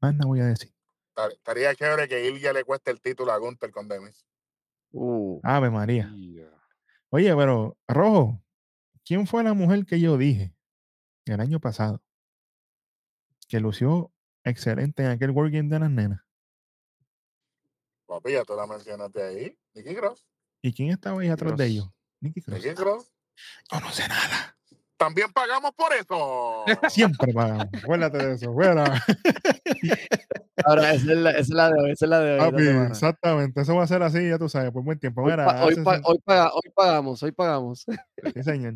Más 0.00 0.14
nada 0.14 0.26
voy 0.26 0.40
a 0.40 0.46
decir. 0.46 0.72
Tar- 1.14 1.32
Estaría 1.32 1.74
chévere 1.74 2.08
que 2.08 2.28
Ilya 2.28 2.52
le 2.52 2.64
cueste 2.64 2.90
el 2.90 3.00
título 3.00 3.32
a 3.32 3.38
Gunther 3.38 3.70
con 3.70 3.88
Demis. 3.88 4.24
Uh, 4.92 5.40
Ave 5.42 5.70
María. 5.70 6.10
Yeah. 6.14 6.50
Oye, 7.10 7.34
pero, 7.36 7.76
Rojo, 7.86 8.42
¿quién 9.04 9.26
fue 9.26 9.42
la 9.44 9.52
mujer 9.54 9.84
que 9.84 10.00
yo 10.00 10.16
dije 10.16 10.54
el 11.26 11.40
año 11.40 11.60
pasado 11.60 12.02
que 13.48 13.60
lució 13.60 14.12
excelente 14.44 15.02
en 15.04 15.10
aquel 15.10 15.30
World 15.30 15.52
Game 15.54 15.68
de 15.68 15.78
las 15.80 15.90
nenas? 15.90 16.20
Papi, 18.06 18.32
ya 18.32 18.44
tú 18.44 18.54
la 18.56 18.66
mencionaste 18.66 19.22
ahí. 19.22 19.58
Nicky 19.74 19.94
Cross. 19.94 20.26
¿Y 20.62 20.72
quién 20.72 20.90
estaba 20.90 21.20
ahí 21.20 21.28
atrás 21.28 21.56
de 21.56 21.66
ellos? 21.66 21.88
Nicky 22.20 22.40
Cross. 22.42 22.62
Nicky 22.64 22.74
Cross. 22.74 23.12
Yo 23.72 23.80
no 23.80 23.90
sé 23.92 24.08
nada. 24.08 24.56
También 25.00 25.32
pagamos 25.32 25.70
por 25.74 25.90
eso. 25.94 26.64
Siempre 26.90 27.32
pagamos. 27.32 27.66
Acuérdate 27.82 28.18
de 28.18 28.34
eso. 28.34 28.52
Bueno, 28.52 28.84
ahora, 30.64 30.92
esa 30.92 31.12
es, 31.12 31.18
la, 31.18 31.30
esa 31.30 31.40
es 31.40 31.48
la 31.50 31.70
de 31.70 31.80
hoy, 31.80 31.90
esa 31.92 32.04
es 32.04 32.10
la 32.10 32.20
de 32.20 32.30
hoy. 32.32 32.38
esta 32.38 32.50
papi, 32.50 32.62
semana. 32.64 32.88
exactamente. 32.88 33.60
Eso 33.62 33.76
va 33.76 33.82
a 33.84 33.86
ser 33.86 34.02
así, 34.02 34.28
ya 34.28 34.38
tú 34.38 34.48
sabes, 34.48 34.70
por 34.70 34.82
buen 34.84 34.98
tiempo. 34.98 35.22
Hoy, 35.22 35.30
Mira, 35.30 35.44
pa- 35.46 35.64
hoy 35.64 35.76
pa- 35.76 36.00
hoy 36.04 36.18
paga- 36.24 36.50
hoy 36.52 36.70
pagamos, 36.74 37.22
hoy 37.22 37.32
pagamos. 37.32 37.86
sí, 38.34 38.42
señor. 38.42 38.74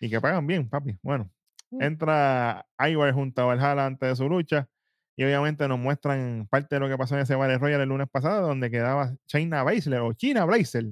Y 0.00 0.10
que 0.10 0.20
pagan 0.20 0.46
bien, 0.46 0.68
papi. 0.68 0.98
Bueno, 1.02 1.30
Mm. 1.74 1.82
entra 1.84 2.66
Ivar 2.86 3.14
junto 3.14 3.40
a 3.40 3.44
Valhalla 3.46 3.86
antes 3.86 4.06
de 4.10 4.14
su 4.16 4.28
lucha. 4.28 4.68
Y 5.16 5.24
obviamente 5.24 5.66
nos 5.68 5.78
muestran 5.78 6.46
parte 6.50 6.74
de 6.76 6.80
lo 6.80 6.88
que 6.88 6.98
pasó 6.98 7.14
en 7.14 7.22
ese 7.22 7.34
Battle 7.34 7.56
Royale 7.56 7.84
el 7.84 7.88
lunes 7.88 8.08
pasado, 8.12 8.46
donde 8.46 8.70
quedaba 8.70 9.14
China 9.26 9.62
Baszler 9.62 10.00
o 10.00 10.12
China 10.12 10.44
Blazer 10.44 10.84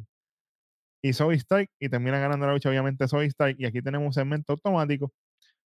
y 1.02 1.12
Zoe 1.14 1.34
Stark. 1.36 1.68
Y 1.80 1.88
termina 1.88 2.18
ganando 2.18 2.46
la 2.46 2.52
lucha, 2.54 2.68
obviamente, 2.70 3.08
Zoe 3.08 3.26
Stark. 3.26 3.56
Y 3.58 3.66
aquí 3.66 3.82
tenemos 3.82 4.06
un 4.06 4.12
segmento 4.12 4.52
automático 4.54 5.12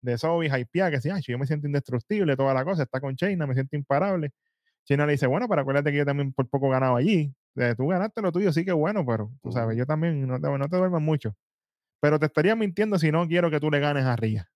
de 0.02 0.18
Zoe 0.18 0.46
hypeada 0.48 0.90
que 0.90 0.96
dice, 0.98 1.12
"Ay, 1.12 1.22
yo 1.26 1.38
me 1.38 1.46
siento 1.46 1.66
indestructible, 1.66 2.36
toda 2.36 2.54
la 2.54 2.64
cosa, 2.64 2.84
está 2.84 3.00
con 3.00 3.16
China, 3.16 3.46
me 3.46 3.54
siento 3.54 3.76
imparable. 3.76 4.30
China 4.86 5.06
le 5.06 5.12
dice, 5.12 5.26
bueno, 5.28 5.48
pero 5.48 5.62
acuérdate 5.62 5.92
que 5.92 5.98
yo 5.98 6.06
también 6.06 6.32
por 6.32 6.48
poco 6.48 6.70
ganaba 6.70 6.98
allí. 6.98 7.34
Eh, 7.56 7.74
tú 7.76 7.88
ganaste 7.88 8.22
lo 8.22 8.32
tuyo, 8.32 8.52
sí 8.52 8.64
que 8.64 8.72
bueno, 8.72 9.04
pero 9.06 9.32
tú 9.42 9.52
sabes, 9.52 9.76
yo 9.78 9.86
también, 9.86 10.26
no 10.26 10.40
te, 10.40 10.48
no 10.58 10.68
te 10.68 10.76
duermas 10.78 11.02
mucho. 11.02 11.34
Pero 12.00 12.18
te 12.18 12.26
estaría 12.26 12.56
mintiendo 12.56 12.98
si 12.98 13.12
no 13.12 13.26
quiero 13.28 13.50
que 13.50 13.60
tú 13.60 13.70
le 13.70 13.80
ganes 13.80 14.04
a 14.04 14.16
Ría. 14.16 14.48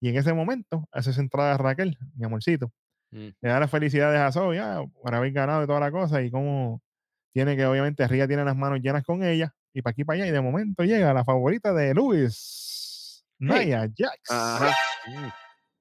Y 0.00 0.08
en 0.10 0.16
ese 0.16 0.32
momento, 0.34 0.86
hace 0.92 1.12
su 1.12 1.20
entrada 1.20 1.56
Raquel, 1.58 1.98
mi 2.16 2.24
amorcito, 2.26 2.72
Mm. 3.12 3.28
le 3.42 3.50
da 3.50 3.60
las 3.60 3.70
felicidades 3.70 4.20
a 4.20 4.32
Zoe 4.32 4.56
ya, 4.56 4.82
por 5.02 5.14
haber 5.14 5.32
ganado 5.32 5.64
y 5.64 5.66
toda 5.66 5.80
la 5.80 5.92
cosa, 5.92 6.22
y 6.22 6.30
como 6.30 6.82
tiene 7.34 7.56
que, 7.56 7.66
obviamente, 7.66 8.06
Ría 8.08 8.28
tiene 8.28 8.44
las 8.44 8.56
manos 8.56 8.80
llenas 8.82 9.04
con 9.04 9.22
ella, 9.24 9.54
y 9.74 9.82
para 9.82 9.92
aquí 9.92 10.04
para 10.04 10.16
allá, 10.18 10.26
y 10.26 10.30
de 10.32 10.40
momento 10.40 10.82
llega 10.84 11.12
la 11.14 11.24
favorita 11.24 11.72
de 11.72 11.94
Luis, 11.94 13.24
Naya 13.38 13.88
Jax. 13.96 14.30
Ajá. 14.30 14.70
Mm. 15.08 15.28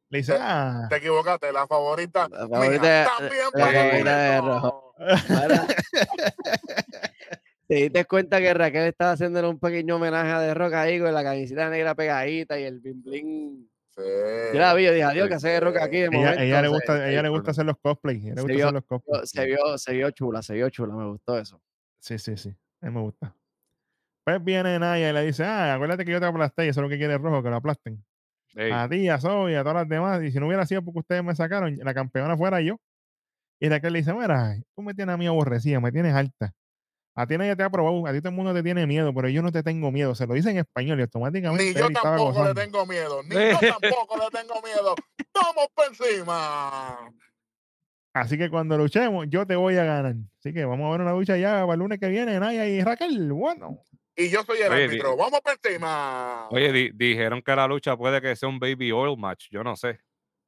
Le 0.10 0.18
dice, 0.18 0.36
ah, 0.40 0.88
Te 0.90 0.98
equivocaste. 0.98 1.52
La 1.54 1.66
favorita. 1.68 2.28
La 2.30 2.48
favorita 2.48 2.86
de- 2.88 3.06
También 3.06 3.44
la 3.54 3.68
favorita 3.68 4.18
de. 4.18 4.42
Rojo. 4.42 4.94
Ahora, 5.42 5.68
¿Te 7.68 7.76
diste 7.76 8.06
cuenta 8.06 8.40
que 8.40 8.54
Raquel 8.54 8.88
estaba 8.88 9.12
haciéndole 9.14 9.48
un 9.48 9.58
pequeño 9.60 9.96
homenaje 9.96 10.30
a 10.32 10.40
The 10.42 10.54
Rock 10.54 10.74
ahí 10.74 11.00
con 11.00 11.14
la 11.14 11.24
camiseta 11.24 11.70
negra 11.70 11.96
pegadita 11.96 12.60
y 12.60 12.64
el 12.64 12.80
bling 12.82 13.02
bling? 13.02 13.70
Sí. 13.96 14.02
Yo 14.54 14.60
la 14.60 14.74
vi, 14.74 14.86
yo 14.86 14.92
dije, 14.92 15.04
adiós, 15.06 15.28
que 15.30 15.36
hace 15.36 15.48
The 15.48 15.60
Rock 15.62 15.78
aquí 15.78 15.98
de 15.98 16.06
ella, 16.08 16.12
momento. 16.18 16.42
ella 16.42 16.62
le 16.62 16.68
gusta, 16.68 16.98
se- 16.98 17.10
ella 17.12 17.22
le 17.24 17.30
gusta 17.30 17.52
hacer 17.52 17.66
los 17.66 17.78
cosplays, 17.82 18.24
ella 18.24 18.34
le 18.34 18.36
se 18.36 18.42
gusta 18.42 18.54
vio- 18.56 18.66
hacer 18.66 18.74
los 18.74 18.84
cosplays. 18.86 19.30
se 19.30 19.46
vio, 19.46 19.78
se 19.78 19.94
vio 19.94 20.12
chula, 20.12 20.42
se 20.42 20.54
vio 20.56 20.70
chula, 20.70 20.94
me 20.96 21.06
gustó 21.08 21.38
eso. 21.38 21.62
Sí, 22.00 22.18
sí, 22.20 22.36
sí. 22.36 22.50
A 22.82 22.88
mí 22.88 22.92
me 22.94 23.02
gusta. 23.02 23.34
Pues 24.24 24.44
viene 24.44 24.78
Naya 24.78 25.10
y 25.10 25.14
le 25.14 25.26
dice, 25.26 25.44
ah, 25.44 25.74
acuérdate 25.74 26.06
que 26.06 26.12
yo 26.12 26.20
te 26.20 26.26
aplasté 26.26 26.66
y 26.66 26.70
eso 26.70 26.82
es 26.82 26.84
lo 26.84 26.90
que 26.90 26.98
quiere 26.98 27.18
Rojo, 27.18 27.42
que 27.42 27.50
lo 27.50 27.56
aplasten. 27.56 28.04
Ey, 28.56 28.72
A 28.72 28.88
ti, 28.88 29.08
a 29.10 29.18
Zoe, 29.18 29.58
a 29.58 29.62
todas 29.62 29.76
las 29.76 29.90
demás. 29.90 30.22
Y 30.24 30.32
si 30.32 30.40
no 30.40 30.48
hubiera 30.48 30.66
sido 30.66 30.84
porque 30.84 31.00
ustedes 31.00 31.24
me 31.24 31.36
sacaron, 31.36 31.78
la 31.78 31.94
campeona 31.94 32.38
fuera 32.38 32.62
yo. 32.62 32.80
Y 33.60 33.70
Raquel 33.70 33.94
le 33.94 34.00
dice, 34.00 34.14
mira, 34.14 34.56
tú 34.76 34.82
me 34.82 34.94
tienes 34.94 35.14
a 35.14 35.18
mí 35.18 35.28
aborrecida, 35.28 35.80
me 35.80 35.92
tienes 35.92 36.14
alta. 36.14 36.54
A 37.14 37.28
ti 37.28 37.38
nadie 37.38 37.56
te 37.56 37.64
ha 37.64 37.70
probado, 37.70 38.08
a 38.08 38.14
ti 38.14 38.20
todo 38.20 38.30
el 38.30 38.36
mundo 38.36 38.54
te 38.54 38.64
tiene 38.64 38.88
miedo, 38.88 39.14
pero 39.14 39.28
yo 39.28 39.42
no 39.42 39.52
te 39.52 39.64
tengo 39.64 39.92
miedo. 39.92 40.16
Se 40.16 40.26
lo 40.26 40.34
dice 40.34 40.50
en 40.52 40.58
español 40.58 41.00
y 41.00 41.04
automáticamente 41.04 41.66
Ni 41.66 41.74
yo 41.74 41.90
tampoco 41.90 42.46
le 42.46 42.54
tengo 42.54 42.86
miedo. 42.86 43.22
Ni 43.24 43.36
yo 43.36 43.60
tampoco 43.80 44.18
le 44.18 44.40
tengo 44.40 44.62
miedo. 44.62 44.96
Vamos 45.34 45.68
por 45.76 45.86
encima. 45.88 47.12
Así 48.14 48.38
que 48.38 48.50
cuando 48.50 48.78
luchemos, 48.78 49.26
yo 49.30 49.46
te 49.46 49.56
voy 49.56 49.78
a 49.78 49.84
ganar. 49.84 50.16
Así 50.40 50.54
que 50.54 50.66
vamos 50.66 50.88
a 50.88 50.92
ver 50.92 51.02
una 51.02 51.14
lucha 51.14 51.38
ya 51.38 51.62
para 51.62 51.74
el 51.74 51.80
lunes 51.80 52.00
que 52.00 52.08
viene, 52.08 52.40
Naya 52.40 52.66
y 52.66 52.82
Raquel. 52.82 53.32
Bueno, 53.32 53.84
Y 54.22 54.30
yo 54.30 54.44
soy 54.44 54.60
el 54.62 54.72
Oye, 54.72 54.84
árbitro. 54.86 55.16
Vamos 55.18 55.42
por 55.42 55.54
encima. 55.64 56.48
Oye, 56.50 56.72
di- 56.72 56.92
dijeron 56.94 57.42
que 57.42 57.56
la 57.56 57.68
lucha 57.68 57.96
puede 57.98 58.22
que 58.22 58.36
sea 58.36 58.50
un 58.50 58.60
baby 58.60 58.92
oil 58.92 59.18
match. 59.18 59.48
Yo 59.52 59.64
no 59.64 59.76
sé. 59.76 60.00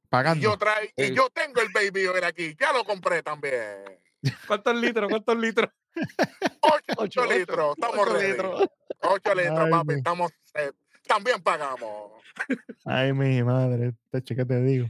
y 0.02 0.06
pagando. 0.08 0.42
yo 0.42 0.56
trae, 0.56 0.92
y 0.96 1.06
Sí. 1.06 1.14
yo 1.14 1.28
tengo 1.30 1.60
el 1.60 1.68
baby 1.72 2.06
oil 2.06 2.22
aquí. 2.24 2.54
Ya 2.60 2.72
lo 2.72 2.84
compré 2.84 3.22
también. 3.22 3.84
¿Cuántos 4.46 4.76
litros? 4.76 5.08
¿Cuántos 5.10 5.36
litros? 5.36 5.70
8 6.60 6.82
Ocho, 6.98 7.26
litros. 7.26 7.74
Estamos 7.76 7.98
ocho 7.98 8.12
ready. 8.14 8.28
litros. 8.32 8.66
8 9.02 9.34
litros, 9.34 9.58
Ay, 9.58 9.70
papi. 9.70 9.86
mi- 9.88 9.94
Estamos 9.94 10.32
set. 10.44 10.74
También 11.06 11.42
pagamos. 11.42 12.12
Ay, 12.84 13.12
mi 13.12 13.42
madre, 13.42 13.92
este 14.04 14.22
che, 14.22 14.34
¿qué 14.36 14.44
te 14.44 14.62
digo? 14.62 14.86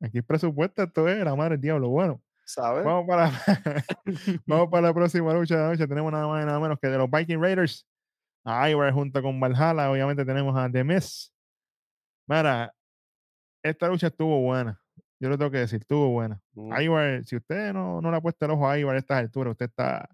Aquí 0.00 0.18
el 0.18 0.24
presupuesto, 0.24 0.82
esto 0.84 1.08
es 1.08 1.18
la 1.24 1.34
madre 1.34 1.52
del 1.52 1.60
diablo. 1.62 1.88
Bueno, 1.88 2.22
¿Sabes? 2.48 2.82
vamos 2.82 3.06
para, 3.06 3.30
vamos 4.46 4.68
para 4.70 4.88
la 4.88 4.94
próxima 4.94 5.34
lucha 5.34 5.54
de 5.56 5.62
la 5.62 5.68
noche. 5.68 5.86
Tenemos 5.86 6.10
nada 6.10 6.26
más 6.26 6.42
y 6.42 6.46
nada 6.46 6.58
menos 6.58 6.78
que 6.80 6.88
de 6.88 6.96
los 6.96 7.10
Viking 7.10 7.40
Raiders. 7.40 7.86
A 8.44 8.70
Ivar 8.70 8.90
junto 8.92 9.20
con 9.22 9.38
Valhalla. 9.38 9.90
Obviamente 9.90 10.24
tenemos 10.24 10.56
a 10.56 10.70
The 10.70 10.82
Miz. 10.82 11.30
Mira, 12.26 12.72
esta 13.62 13.88
lucha 13.88 14.06
estuvo 14.06 14.40
buena. 14.40 14.80
Yo 15.20 15.28
lo 15.28 15.36
tengo 15.36 15.50
que 15.50 15.58
decir, 15.58 15.80
estuvo 15.80 16.08
buena. 16.10 16.40
Mm. 16.54 16.80
Ivar, 16.80 17.24
si 17.26 17.36
usted 17.36 17.72
no, 17.74 18.00
no 18.00 18.10
le 18.10 18.16
ha 18.16 18.20
puesto 18.20 18.46
el 18.46 18.52
ojo 18.52 18.66
a 18.68 18.78
Ivar 18.78 18.94
a 18.96 18.98
estas 18.98 19.18
alturas, 19.18 19.50
usted 19.50 19.66
está 19.66 20.08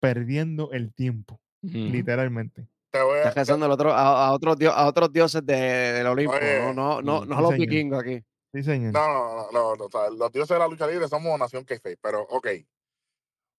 perdiendo 0.00 0.72
el 0.72 0.92
tiempo, 0.92 1.40
literalmente. 1.62 2.66
Te 2.90 3.00
voy 3.02 3.14
a, 3.14 3.18
Estás 3.20 3.34
rezando 3.36 3.64
al 3.66 3.72
otro, 3.72 3.92
a, 3.94 4.26
a 4.26 4.32
otros 4.32 4.58
dio- 4.58 4.72
a 4.72 4.86
otros 4.86 5.10
dioses 5.12 5.46
de, 5.46 5.54
del 5.54 6.06
Olimpo, 6.08 6.34
Oye, 6.34 6.60
no, 6.60 6.74
no, 6.74 7.00
no, 7.00 7.24
no 7.24 7.38
a 7.38 7.40
los 7.40 7.54
vikingos 7.56 8.00
aquí. 8.02 8.22
Sí, 8.52 8.62
señor. 8.62 8.92
No, 8.92 9.08
no, 9.08 9.36
no, 9.36 9.52
no, 9.52 9.76
no, 9.76 9.84
o 9.86 9.90
sea, 9.90 10.10
los 10.10 10.30
dioses 10.30 10.54
de 10.54 10.58
la 10.58 10.68
lucha 10.68 10.86
libre 10.86 11.08
somos 11.08 11.38
nación 11.38 11.64
que 11.64 11.80
pero 12.00 12.22
ok. 12.22 12.48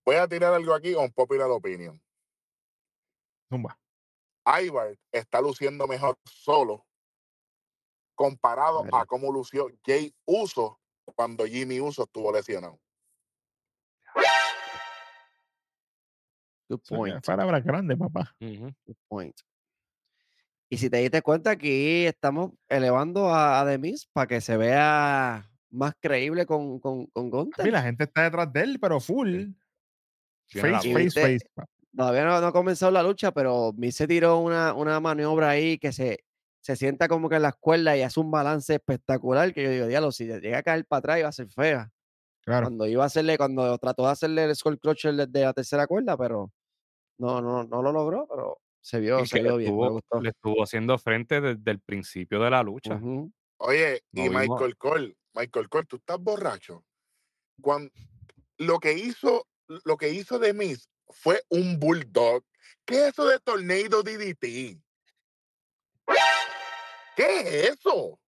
Voy 0.05 0.15
a 0.17 0.27
tirar 0.27 0.53
algo 0.53 0.73
aquí 0.73 0.93
on 0.93 1.11
popular 1.11 1.49
opinion. 1.49 1.99
Zumba. 3.49 3.79
Ivar 4.61 4.97
está 5.11 5.41
luciendo 5.41 5.87
mejor 5.87 6.17
solo 6.25 6.85
comparado 8.15 8.85
a 8.91 9.05
cómo 9.05 9.31
lució 9.31 9.67
Jay 9.85 10.13
Uso 10.25 10.79
cuando 11.15 11.45
Jimmy 11.45 11.79
Uso 11.79 12.03
estuvo 12.03 12.31
lesionado. 12.31 12.79
Good 16.69 16.81
point. 16.87 17.25
Palabras 17.25 17.63
grandes, 17.63 17.97
papá. 17.97 18.35
Ujú. 18.39 18.73
Good 18.85 18.97
point. 19.07 19.39
Y 20.73 20.77
si 20.77 20.89
te 20.89 20.97
diste 20.97 21.21
cuenta, 21.21 21.51
aquí 21.51 22.03
estamos 22.07 22.53
elevando 22.67 23.29
a, 23.29 23.59
a 23.59 23.65
Demis 23.65 24.07
para 24.11 24.25
que 24.25 24.41
se 24.41 24.57
vea 24.57 25.47
más 25.69 25.93
creíble 25.99 26.47
con, 26.47 26.79
con, 26.79 27.05
con 27.05 27.29
Gunther. 27.29 27.63
Mira, 27.63 27.77
la 27.77 27.85
gente 27.85 28.05
está 28.05 28.23
detrás 28.23 28.51
de 28.51 28.61
él, 28.61 28.79
pero 28.81 28.99
full. 28.99 29.49
La 30.53 30.61
Face, 30.61 30.91
face, 30.91 30.93
viste- 30.95 31.21
face. 31.21 31.45
Todavía 31.95 32.25
no, 32.25 32.41
no 32.41 32.47
ha 32.47 32.51
comenzado 32.51 32.91
la 32.91 33.03
lucha, 33.03 33.31
pero 33.31 33.71
Miz 33.77 33.95
se 33.95 34.07
tiró 34.07 34.39
una, 34.39 34.73
una 34.73 34.99
maniobra 34.99 35.49
ahí 35.49 35.77
que 35.77 35.91
se, 35.93 36.25
se 36.59 36.75
sienta 36.75 37.07
como 37.07 37.29
que 37.29 37.35
en 37.35 37.43
las 37.43 37.55
cuerdas 37.57 37.95
y 37.97 38.01
hace 38.01 38.19
un 38.19 38.31
balance 38.31 38.73
espectacular. 38.73 39.53
Que 39.53 39.63
yo 39.65 39.69
digo, 39.69 39.85
diablo, 39.85 40.11
si 40.11 40.25
llega 40.25 40.57
a 40.57 40.63
caer 40.63 40.87
para 40.87 40.97
atrás 40.97 41.19
iba 41.19 41.29
a 41.29 41.33
ser 41.33 41.49
fea. 41.49 41.91
Claro. 42.41 42.65
Cuando 42.65 42.87
iba 42.87 43.03
a 43.03 43.05
hacerle, 43.05 43.37
cuando 43.37 43.77
trató 43.77 44.07
de 44.07 44.11
hacerle 44.11 44.45
el 44.45 44.55
skull 44.55 44.79
crusher 44.79 45.13
desde 45.13 45.41
la 45.45 45.53
tercera 45.53 45.85
cuerda, 45.85 46.17
pero 46.17 46.51
no, 47.19 47.41
no, 47.43 47.63
no 47.63 47.83
lo 47.83 47.91
logró, 47.91 48.25
pero 48.27 48.57
se 48.83 48.99
vio, 48.99 49.25
se 49.25 49.41
vio 49.41 49.55
bien, 49.57 49.57
me 49.57 49.63
estuvo, 49.81 49.91
gustó. 49.93 50.21
le 50.21 50.29
estuvo 50.29 50.61
haciendo 50.63 50.97
frente 50.97 51.39
desde 51.39 51.71
el 51.71 51.79
principio 51.79 52.39
de 52.41 52.49
la 52.49 52.61
lucha. 52.63 52.99
Oye, 53.57 54.03
y 54.11 54.23
vimos- 54.23 54.41
Michael 54.41 54.77
Cole, 54.77 55.17
Michael 55.33 55.69
Cole, 55.69 55.85
tú 55.87 55.95
estás 55.95 56.19
borracho. 56.19 56.83
Cuando 57.61 57.89
lo 58.57 58.79
que 58.79 58.93
hizo, 58.93 59.47
lo 59.85 59.95
que 59.95 60.09
hizo 60.09 60.37
de 60.37 60.53
Miss 60.53 60.89
fue 61.07 61.41
un 61.49 61.79
bulldog. 61.79 62.43
¿Qué 62.85 62.95
es 63.07 63.13
eso 63.13 63.25
de 63.25 63.39
Tornado 63.39 64.03
DDT? 64.03 64.77
¿Qué 67.15 67.39
es 67.39 67.69
eso? 67.71 68.19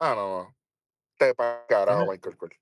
Ah, 0.00 0.14
no, 0.16 0.42
no. 0.44 0.56
Te 1.16 1.32
pa 1.34 1.64
carajo, 1.68 2.10
Michael 2.10 2.36
Cole. 2.36 2.56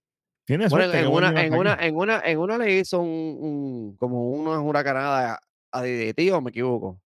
Tiene 0.45 0.69
Bueno, 0.69 0.85
suerte. 0.91 1.01
en 1.01 1.11
una, 1.11 1.29
en 1.43 1.55
una, 1.55 1.75
en 1.81 1.97
una, 1.97 2.21
en 2.25 2.39
una 2.39 2.59
le 2.59 2.73
hizo 2.79 3.01
un, 3.01 3.09
un- 3.09 3.97
como 3.97 4.31
una 4.31 4.61
huracanada 4.61 5.41
a, 5.73 5.83
DDT, 5.83 6.33
o 6.33 6.41
me 6.41 6.51
equivoco. 6.51 7.01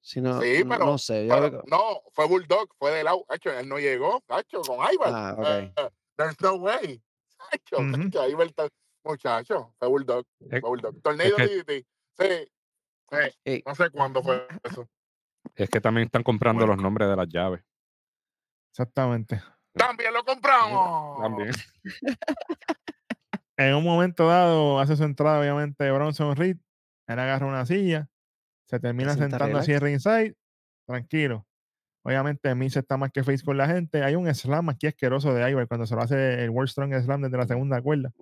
Si 0.00 0.20
no, 0.20 0.40
Sí, 0.40 0.64
no, 0.64 0.70
pero- 0.70 0.86
no 0.86 0.98
sé. 0.98 1.26
Pero 1.28 1.50
que- 1.62 1.70
no, 1.70 2.02
fue 2.12 2.26
bulldog, 2.26 2.68
fue 2.78 2.90
de 2.92 3.04
lado. 3.04 3.24
Hacho, 3.28 3.50
él 3.50 3.68
no 3.68 3.78
llegó, 3.78 4.22
Hacho, 4.28 4.60
con 4.62 4.78
Ivar. 4.92 5.12
Ah, 5.14 5.34
ok. 5.36 5.46
Eh, 5.46 5.72
there's 6.16 6.40
no 6.40 6.54
way. 6.56 7.02
Hacho, 7.52 7.76
Ujú. 7.78 8.06
Hacho, 8.08 8.28
Ivar 8.28 8.46
está- 8.46 8.68
muchacho, 9.04 9.74
fue 9.78 9.88
bulldog, 9.88 10.24
fue 10.50 10.60
bulldog. 10.60 11.00
Tornado 11.02 11.36
que- 11.36 11.46
DDT. 11.64 11.86
Sí. 12.18 12.52
Eh, 13.44 13.62
no 13.64 13.74
sé 13.74 13.90
cuándo 13.90 14.22
fue 14.22 14.46
eso. 14.64 14.86
es 15.54 15.70
que 15.70 15.80
también 15.80 16.06
están 16.06 16.22
comprando 16.22 16.60
Bueno. 16.60 16.74
los 16.74 16.82
nombres 16.82 17.08
de 17.08 17.16
las 17.16 17.28
llaves. 17.28 17.62
Exactamente. 18.72 19.42
También 19.74 20.12
lo 20.12 20.24
compramos. 20.24 21.20
También. 21.22 21.50
En 23.56 23.74
un 23.74 23.82
momento 23.82 24.28
dado, 24.28 24.78
hace 24.78 24.94
su 24.96 25.02
entrada, 25.02 25.40
obviamente, 25.40 25.90
Bronson 25.90 26.36
Reed. 26.36 26.58
Él 27.08 27.18
agarra 27.18 27.46
una 27.46 27.66
silla. 27.66 28.08
Se 28.66 28.78
termina 28.78 29.14
sentando 29.14 29.58
así 29.58 29.72
en 29.72 29.80
ringside. 29.80 30.36
Tranquilo. 30.86 31.46
Obviamente, 32.04 32.54
Miz 32.54 32.76
está 32.76 32.96
más 32.96 33.10
que 33.10 33.24
face 33.24 33.44
con 33.44 33.56
la 33.56 33.66
gente. 33.66 34.02
Hay 34.02 34.14
un 34.14 34.32
slam 34.32 34.68
aquí 34.68 34.86
asqueroso 34.86 35.34
de 35.34 35.50
Ivar 35.50 35.66
cuando 35.66 35.86
se 35.86 35.94
lo 35.94 36.02
hace 36.02 36.44
el 36.44 36.50
World 36.50 36.70
Strong 36.70 36.94
Slam 37.02 37.22
desde 37.22 37.36
la 37.36 37.46
segunda 37.46 37.82
cuerda. 37.82 38.12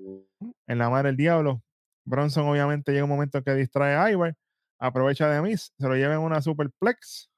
En 0.67 0.79
la 0.79 0.89
madre 0.89 1.09
del 1.09 1.17
diablo. 1.17 1.63
Bronson, 2.05 2.47
obviamente, 2.47 2.93
llega 2.93 3.05
un 3.05 3.11
momento 3.11 3.43
que 3.43 3.55
distrae 3.55 3.97
a 3.97 4.11
Ivar. 4.11 4.35
Aprovecha 4.81 5.29
de 5.29 5.43
Miz. 5.43 5.73
Se 5.79 5.89
lo 5.89 5.95
lleva 5.97 6.15
en 6.15 6.21
una 6.21 6.41
superplex. 6.41 7.31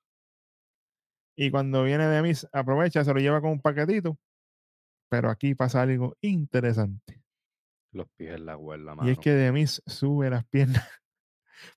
Y 1.37 1.51
cuando 1.51 1.85
viene 1.85 2.07
de 2.07 2.23
Miz, 2.23 2.47
aprovecha, 2.53 3.05
se 3.05 3.15
lo 3.15 3.21
lleva 3.21 3.41
con 3.41 3.51
un 3.51 3.61
paquetito. 3.61 4.19
Pero 5.11 5.31
aquí 5.31 5.55
pasa 5.55 5.83
algo 5.83 6.17
interesante. 6.21 7.23
Los 7.93 8.09
pies 8.17 8.35
en 8.35 8.45
la 8.47 8.57
cuerda, 8.57 8.93
Y 8.93 8.97
mano. 8.97 9.11
es 9.11 9.19
que 9.19 9.33
Demis 9.33 9.83
sube 9.87 10.29
las 10.29 10.45
piernas. 10.47 10.87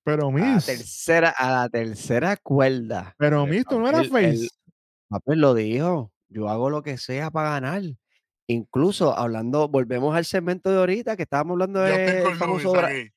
Pero 0.04 0.28
A 0.30 0.32
la 0.32 0.54
Miss, 0.56 0.66
tercera, 0.66 1.30
a 1.30 1.52
la 1.64 1.70
tercera 1.70 2.38
cuerda. 2.38 3.14
pero 3.18 3.46
Miss, 3.46 3.66
tú 3.66 3.80
no 3.80 3.88
eras 3.90 4.08
el- 4.08 4.16
el- 4.16 4.38
face. 4.38 4.50
Papi 5.10 5.36
lo 5.36 5.54
dijo. 5.54 6.12
Yo 6.30 6.48
hago 6.50 6.70
lo 6.70 6.82
que 6.82 6.98
sea 6.98 7.30
para 7.32 7.50
ganar. 7.52 7.82
Incluso 8.48 9.18
hablando, 9.18 9.68
volvemos 9.68 10.16
al 10.16 10.26
segmento 10.26 10.70
de 10.72 10.78
ahorita 10.78 11.16
que 11.18 11.24
estábamos 11.24 11.54
hablando 11.56 11.82
Luis 11.86 12.38
famoso 12.38 12.74
de, 12.74 13.12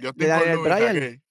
Yo 0.00 0.12
de 0.12 0.26
Daniel 0.26 0.58
Bryan. 0.58 1.22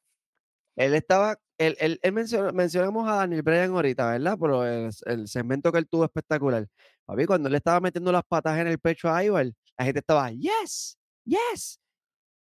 Él 0.75 0.93
estaba, 0.93 1.37
él, 1.57 1.75
él, 1.79 1.99
él 2.03 2.11
mencionó- 2.13 2.53
mencionamos 2.53 3.09
a 3.09 3.15
Daniel 3.15 3.41
Bryan 3.41 3.71
ahorita, 3.71 4.11
¿verdad? 4.11 4.37
Pero 4.39 4.65
el, 4.65 4.91
el 5.05 5.27
segmento 5.27 5.71
que 5.71 5.79
él 5.79 5.87
tuvo 5.87 6.05
espectacular. 6.05 6.67
Papi, 7.05 7.25
cuando 7.25 7.49
él 7.49 7.55
estaba 7.55 7.79
metiendo 7.79 8.11
las 8.11 8.23
patas 8.27 8.57
en 8.59 8.67
el 8.67 8.79
pecho 8.79 9.09
a 9.09 9.23
Ivar, 9.23 9.47
la 9.77 9.85
gente 9.85 9.99
estaba, 9.99 10.29
yes, 10.31 10.97
yes. 11.25 11.79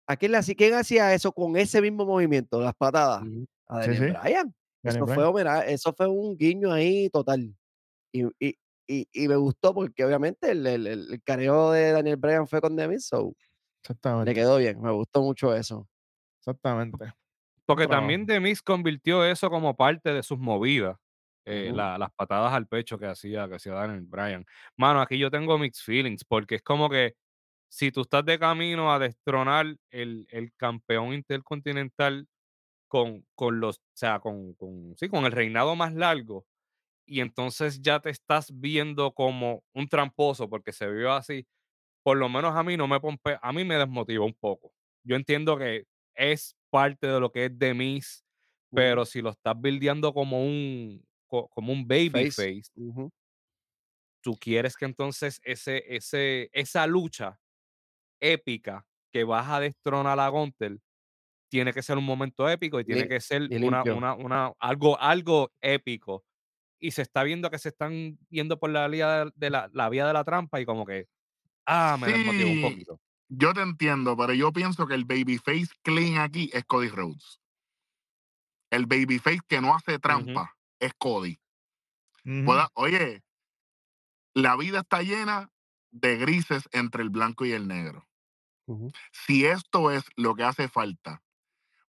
¿A 0.07 0.17
quién, 0.17 0.33
le 0.33 0.39
hacía- 0.39 0.55
quién 0.55 0.75
hacía 0.75 1.15
eso 1.15 1.33
con 1.33 1.57
ese 1.57 1.81
mismo 1.81 2.05
movimiento, 2.05 2.61
las 2.61 2.75
patadas? 2.75 3.23
A 3.69 3.79
Daniel 3.81 3.97
sí. 4.15 4.19
Bryan. 4.21 4.55
Eso 4.83 4.99
fue, 5.07 5.15
Bryan. 5.15 5.29
homena- 5.29 5.61
eso 5.67 5.93
fue 5.93 6.09
un 6.09 6.37
guiño 6.37 6.73
ahí 6.73 7.09
total. 7.11 7.55
Y, 8.13 8.25
y, 8.39 8.59
y, 8.87 9.07
y 9.13 9.29
me 9.29 9.37
gustó 9.37 9.73
porque 9.73 10.05
obviamente 10.05 10.51
el, 10.51 10.67
el, 10.67 10.87
el 10.87 11.23
careo 11.23 11.71
de 11.71 11.93
Daniel 11.93 12.17
Bryan 12.17 12.47
fue 12.49 12.61
con 12.61 12.75
Demis, 12.77 13.07
so 13.07 13.27
le 13.29 13.35
Exactamente. 13.83 14.35
quedó 14.35 14.57
bien. 14.59 14.81
Me 14.83 14.91
gustó 14.91 15.23
mucho 15.23 15.55
eso. 15.55 15.89
Exactamente. 16.41 17.13
Porque 17.65 17.87
también 17.87 18.27
Demis 18.27 18.61
convirtió 18.61 19.25
eso 19.25 19.49
como 19.51 19.75
parte 19.77 20.13
de 20.13 20.23
sus 20.23 20.39
movidas. 20.39 20.97
eh, 21.45 21.73
la- 21.75 21.99
las 21.99 22.13
patadas 22.13 22.53
al 22.53 22.69
pecho 22.69 22.97
que 22.99 23.07
hacía, 23.07 23.49
que 23.49 23.57
hacía 23.57 23.73
Daniel 23.73 24.03
Bryan. 24.03 24.45
Mano, 24.77 25.01
aquí 25.01 25.19
yo 25.19 25.29
tengo 25.29 25.59
mixed 25.59 25.83
feelings, 25.85 26.25
porque 26.25 26.55
es 26.55 26.63
como 26.63 26.89
que 26.89 27.15
si 27.73 27.91
tú 27.93 28.03
estás 28.03 28.25
de 28.27 28.39
camino 28.39 28.93
a 28.93 28.99
destronar 29.01 29.77
el, 29.91 30.27
el 30.31 30.53
campeón 30.57 31.15
intercontinental 31.15 32.29
con, 32.89 33.27
con 33.35 33.61
los, 33.61 33.79
o 33.79 33.83
sea, 33.95 34.21
con, 34.21 34.55
con, 34.55 34.95
sí, 34.99 35.09
con 35.09 35.25
el 35.27 35.33
reinado 35.33 35.77
más 35.77 35.95
largo, 35.95 36.47
y 37.07 37.21
entonces 37.21 37.83
ya 37.83 38.01
te 38.01 38.11
estás 38.11 38.53
viendo 38.61 39.13
como 39.15 39.65
un 39.75 39.89
tramposo, 39.89 40.49
porque 40.51 40.73
se 40.73 40.91
vio 40.91 41.13
así, 41.13 41.47
por 42.03 42.19
lo 42.19 42.29
menos 42.29 42.57
a 42.57 42.63
mí 42.65 42.77
no 42.77 42.89
me 42.89 43.01
pompe, 43.01 43.39
a 43.43 43.53
mí 43.53 43.65
me 43.65 43.77
desmotiva 43.79 44.25
un 44.25 44.35
poco. 44.35 44.73
Yo 45.05 45.17
entiendo 45.17 45.59
que 45.59 45.85
es 46.15 46.57
parte 46.71 47.07
de 47.09 47.21
lo 47.21 47.33
que 47.33 47.47
es 47.47 47.59
de 47.59 47.75
mis, 47.75 48.25
pero 48.75 49.05
si 49.07 49.23
lo 49.23 49.31
estás 49.31 49.55
buildeando 49.57 50.15
como 50.15 50.43
un 50.45 51.05
co- 51.29 51.49
como 51.51 51.73
un 51.73 51.87
baby 51.89 52.27
Face. 52.27 52.71
tú 54.21 54.37
quieres 54.39 54.77
que 54.77 54.85
entonces 54.85 55.41
ese, 55.45 55.83
ese, 55.97 56.51
esa 56.53 56.87
lucha 56.87 57.41
épica 58.23 58.87
que 59.13 59.25
vas 59.25 59.51
a 59.51 59.61
destronar 59.61 60.21
a 60.21 60.29
Gunter 60.31 60.79
tiene 61.51 61.73
que 61.73 61.83
ser 61.83 61.99
un 61.99 62.05
momento 62.05 62.49
épico 62.49 62.81
y 62.81 62.85
tiene 62.85 63.09
que 63.09 63.21
ser 63.21 63.53
una, 63.59 63.85
una, 63.85 64.15
una, 64.15 64.53
algo, 64.59 64.99
algo 65.01 65.53
épico. 65.61 66.25
Y 66.81 66.93
se 66.93 67.03
está 67.03 67.25
viendo 67.25 67.51
que 67.51 67.59
se 67.59 67.71
están 67.71 68.19
yendo 68.31 68.59
por 68.61 68.71
la 68.71 68.89
vía 68.89 69.27
de 69.37 69.51
la, 69.51 69.71
la 69.73 69.89
vía 69.91 70.07
de 70.07 70.15
la 70.15 70.25
trampa 70.25 70.61
y 70.61 70.67
como 70.67 70.87
que, 70.87 71.07
ah, 71.67 71.97
me 72.01 72.11
desmotivó 72.11 72.51
un 72.53 72.61
Sí. 72.61 72.61
poquito. 72.61 73.01
Yo 73.29 73.55
te 73.55 73.63
entiendo, 73.63 74.17
pero 74.17 74.35
yo 74.35 74.53
pienso 74.53 74.87
que 74.87 74.95
el 74.95 75.05
babyface 75.07 75.69
clean 75.83 76.19
aquí 76.19 76.51
es 76.53 76.65
Cody 76.67 76.89
Rhodes. 76.89 77.41
El 78.71 78.87
babyface 78.87 79.39
que 79.47 79.61
no 79.61 79.73
hace 79.73 80.01
trampa 80.01 80.57
es 80.81 80.93
Cody. 80.99 81.39
Oye, 82.75 83.23
la 84.35 84.57
vida 84.57 84.81
está 84.81 85.03
llena 85.03 85.49
de 85.91 86.17
grises 86.19 86.69
entre 86.73 87.03
el 87.03 87.09
blanco 87.09 87.47
y 87.47 87.53
el 87.53 87.67
negro. 87.67 88.07
Si 89.11 89.45
esto 89.45 89.91
es 89.91 90.05
lo 90.17 90.35
que 90.35 90.45
hace 90.45 90.69
falta 90.69 91.23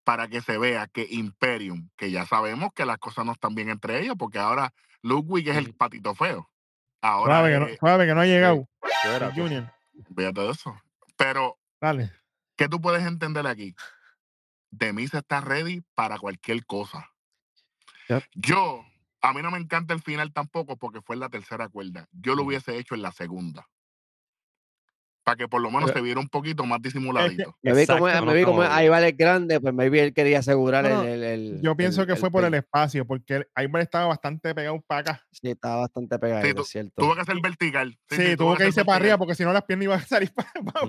para 0.04 0.28
que 0.28 0.42
se 0.42 0.58
vea 0.58 0.88
que 0.88 1.08
Imperium, 1.10 1.90
que 1.96 2.12
ya 2.12 2.26
sabemos 2.26 2.74
que 2.74 2.86
las 2.86 2.98
cosas 2.98 3.26
no 3.26 3.32
están 3.32 3.56
bien 3.56 3.70
entre 3.70 4.02
ellos, 4.02 4.16
porque 4.18 4.40
ahora 4.40 4.74
Ludwig 5.02 5.48
es 5.50 5.58
el 5.58 5.74
patito 5.74 6.14
feo. 6.16 6.50
Ahora, 7.02 7.40
Suave 7.40 7.52
que, 7.52 7.60
no, 8.14 8.22
que 8.22 8.22
ha 8.22 8.26
llegado. 8.26 8.68
Espérate. 8.82 9.40
Junior. 9.40 9.74
fíjate 10.16 10.42
de 10.42 10.50
eso. 10.50 10.82
Pero, 11.18 11.60
Dale. 11.82 12.12
¿qué 12.56 12.70
tú 12.70 12.80
puedes 12.82 13.06
entender 13.06 13.46
aquí? 13.46 13.76
Demis 14.72 15.14
está 15.14 15.42
ready 15.42 15.82
para 15.96 16.18
cualquier 16.18 16.66
cosa. 16.66 17.10
Yep. 18.08 18.24
Yo, 18.36 18.86
a 19.22 19.34
mí 19.34 19.42
no 19.42 19.52
me 19.52 19.58
encanta 19.58 19.94
el 19.94 20.02
final 20.02 20.34
tampoco 20.34 20.78
porque 20.78 21.02
fue 21.02 21.16
en 21.16 21.22
la 21.22 21.30
tercera 21.30 21.70
cuerda. 21.70 22.08
Yo 22.12 22.36
lo 22.36 22.44
hubiese 22.44 22.78
hecho 22.78 22.96
en 22.96 23.02
la 23.02 23.12
segunda. 23.12 23.68
Para 25.24 25.38
que 25.38 25.48
por 25.48 25.62
lo 25.62 25.72
menos 25.72 25.86
Pero- 25.86 26.00
se 26.00 26.04
viera 26.04 26.20
un 26.20 26.28
poquito 26.28 26.66
más 26.66 26.82
disimuladito. 26.82 27.56
Me 27.62 27.74
vi 27.74 27.86
como, 27.88 28.08
Exacto, 28.10 28.26
me 28.26 28.34
vi 28.34 28.44
como 28.44 28.58
vale 28.58 29.12
grande, 29.14 29.62
pues 29.62 29.74
maybe 29.74 30.02
él 30.04 30.14
quería 30.14 30.40
asegurar 30.40 30.86
el, 30.86 31.06
el- 31.08 31.24
el- 31.24 31.62
Yo 31.62 31.76
pienso 31.78 32.02
el- 32.02 32.08
que 32.08 32.16
fue 32.18 32.30
por 32.30 32.44
el 32.44 32.54
espacio, 32.54 33.06
porque 33.08 33.48
Ivar 33.56 33.82
estaba 33.82 34.08
bastante 34.08 34.54
pegado 34.54 34.82
para 34.86 35.00
acá. 35.00 35.26
Sí, 35.32 35.50
estaba 35.52 35.78
bastante 35.78 36.20
pegadito, 36.20 36.64
es 36.64 36.68
cierto. 36.68 36.92
Tuvo 36.98 37.16
que 37.16 37.24
ser 37.24 37.38
vertical. 37.42 37.98
Sí, 38.10 38.36
tuvo 38.36 38.56
que 38.58 38.68
irse 38.68 38.84
para 38.84 38.98
arriba 38.98 39.18
porque 39.18 39.34
si 39.36 39.44
no 39.46 39.54
las 39.54 39.64
piernas 39.64 39.86
iban 39.86 40.00
a 40.02 40.06
salir 40.06 40.34
para, 40.36 40.82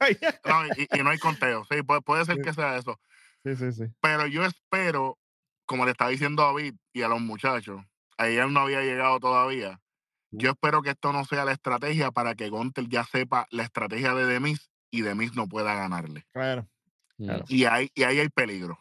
allá. 0.00 0.40
No, 0.46 0.66
y, 0.78 0.88
y 0.98 1.02
no 1.02 1.10
hay 1.10 1.18
conteo. 1.18 1.66
Sí, 1.70 1.82
puede, 1.82 2.00
puede 2.00 2.24
ser 2.24 2.36
Sí. 2.36 2.42
que 2.42 2.54
sea 2.54 2.78
eso. 2.78 2.98
Sí, 3.44 3.56
sí, 3.56 3.72
sí. 3.72 3.84
Pero 4.00 4.26
yo 4.26 4.42
espero, 4.46 5.18
como 5.66 5.84
le 5.84 5.90
estaba 5.90 6.10
diciendo 6.10 6.42
a 6.42 6.46
David 6.46 6.76
y 6.94 7.02
a 7.02 7.08
los 7.08 7.20
muchachos, 7.20 7.82
ayer 8.16 8.48
no 8.48 8.60
había 8.60 8.80
llegado 8.80 9.20
todavía. 9.20 9.80
Yo 10.32 10.50
espero 10.50 10.82
que 10.82 10.90
esto 10.90 11.12
no 11.12 11.24
sea 11.24 11.44
la 11.44 11.52
estrategia 11.52 12.10
para 12.10 12.34
que 12.34 12.48
Gunter 12.48 12.88
ya 12.88 13.04
sepa 13.04 13.46
la 13.50 13.62
estrategia 13.64 14.14
de 14.14 14.24
Demis 14.26 14.70
y 14.90 15.02
Demis 15.02 15.34
no 15.34 15.46
pueda 15.46 15.74
ganarle. 15.74 16.24
Claro. 16.32 16.66
Mm. 17.18 17.24
Claro. 17.26 17.44
Y 17.48 17.64
ahí, 17.64 17.90
y 17.94 18.02
ahí 18.04 18.18
hay 18.18 18.28
peligro. 18.28 18.78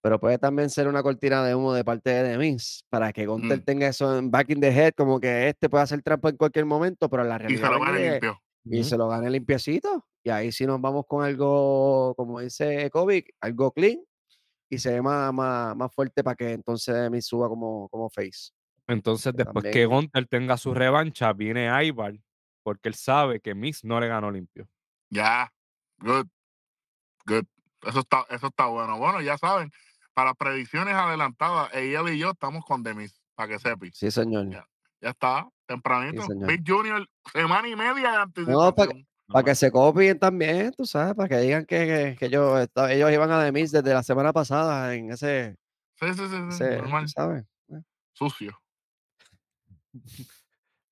Pero 0.00 0.20
puede 0.20 0.38
también 0.38 0.70
ser 0.70 0.86
una 0.86 1.02
cortina 1.02 1.44
de 1.44 1.54
humo 1.56 1.72
de 1.74 1.84
parte 1.84 2.10
de 2.10 2.22
Demis 2.22 2.84
para 2.88 3.12
que 3.12 3.26
Gunter 3.26 3.58
Mm. 3.58 3.64
tenga 3.64 3.88
eso 3.88 4.16
en 4.16 4.30
back 4.30 4.50
in 4.50 4.60
the 4.60 4.68
head, 4.68 4.92
como 4.96 5.18
que 5.18 5.48
este 5.48 5.68
puede 5.68 5.82
hacer 5.84 6.00
trampa 6.02 6.28
en 6.28 6.36
cualquier 6.36 6.64
momento, 6.66 7.08
pero 7.10 7.24
la 7.24 7.34
Y 7.34 7.38
realidad 7.38 7.68
se 7.68 7.74
lo 7.74 7.80
gane 7.80 8.00
y- 8.06 8.10
limpio. 8.10 8.40
y 8.64 8.80
Ujú. 8.80 8.88
se 8.88 8.96
lo 8.96 9.08
gane 9.08 9.30
limpiecito. 9.30 10.06
Y 10.24 10.30
ahí 10.30 10.52
sí 10.52 10.66
nos 10.66 10.80
vamos 10.80 11.04
con 11.08 11.24
algo, 11.24 12.14
como 12.16 12.38
dice 12.40 12.88
Kobe, 12.90 13.24
algo 13.40 13.72
clean 13.72 13.98
y 14.70 14.78
se 14.78 14.92
ve 14.92 15.02
más, 15.02 15.32
más, 15.34 15.74
más 15.76 15.92
fuerte 15.92 16.22
para 16.22 16.36
que 16.36 16.52
entonces 16.52 16.94
Demis 16.94 17.26
suba 17.26 17.48
como, 17.48 17.88
como 17.88 18.08
face. 18.10 18.50
Entonces, 18.88 19.32
Que 19.32 19.44
después 19.44 19.62
que 19.64 19.70
también- 19.70 19.88
Gunter 19.88 20.26
tenga 20.26 20.56
su 20.56 20.74
revancha, 20.74 21.32
viene 21.32 21.68
Ivar, 21.84 22.14
porque 22.62 22.88
él 22.88 22.94
sabe 22.94 23.40
que 23.40 23.54
Miz 23.54 23.84
no 23.84 24.00
le 24.00 24.08
ganó 24.08 24.30
limpio. 24.30 24.68
Ya. 25.10 25.52
Good. 25.98 26.26
Good. 27.26 27.44
Eso 27.86 28.00
está, 28.00 28.26
eso 28.30 28.48
está 28.48 28.66
bueno. 28.66 28.98
Bueno, 28.98 29.20
ya 29.20 29.36
saben, 29.38 29.70
para 30.14 30.34
predicciones 30.34 30.94
adelantadas, 30.94 31.72
ella 31.74 32.02
y 32.10 32.18
yo 32.18 32.30
estamos 32.30 32.64
con 32.64 32.82
Demis, 32.82 33.20
para 33.34 33.50
que 33.50 33.58
sepi. 33.58 33.90
Sí, 33.92 34.10
señor. 34.10 34.48
Ya. 34.50 34.66
Ya 35.00 35.10
está, 35.10 35.48
tempranito. 35.66 36.22
señor. 36.22 36.48
Big 36.48 36.64
Junior, 36.66 37.06
semana 37.32 37.68
y 37.68 37.76
media 37.76 38.26
de 38.34 38.42
No, 38.46 38.74
para 38.74 39.44
que 39.44 39.54
se 39.54 39.70
copien 39.70 40.18
también, 40.18 40.72
tú 40.72 40.86
sabes, 40.86 41.14
para 41.14 41.28
que 41.28 41.36
digan 41.36 41.66
que, 41.66 41.86
que, 41.86 42.16
que 42.18 42.26
ellos, 42.26 42.66
ellos 42.88 43.12
iban 43.12 43.30
a 43.30 43.42
Demis 43.44 43.70
desde 43.70 43.92
la 43.94 44.02
semana 44.02 44.32
pasada 44.32 44.94
en 44.94 45.12
ese, 45.12 45.56
Sí, 46.00 46.06
sí, 46.14 46.14
sí, 46.14 46.26
sí, 46.28 46.48
ese 46.50 46.76
normal. 46.78 47.08
¿sabes? 47.08 47.44
Sucio. 48.12 48.58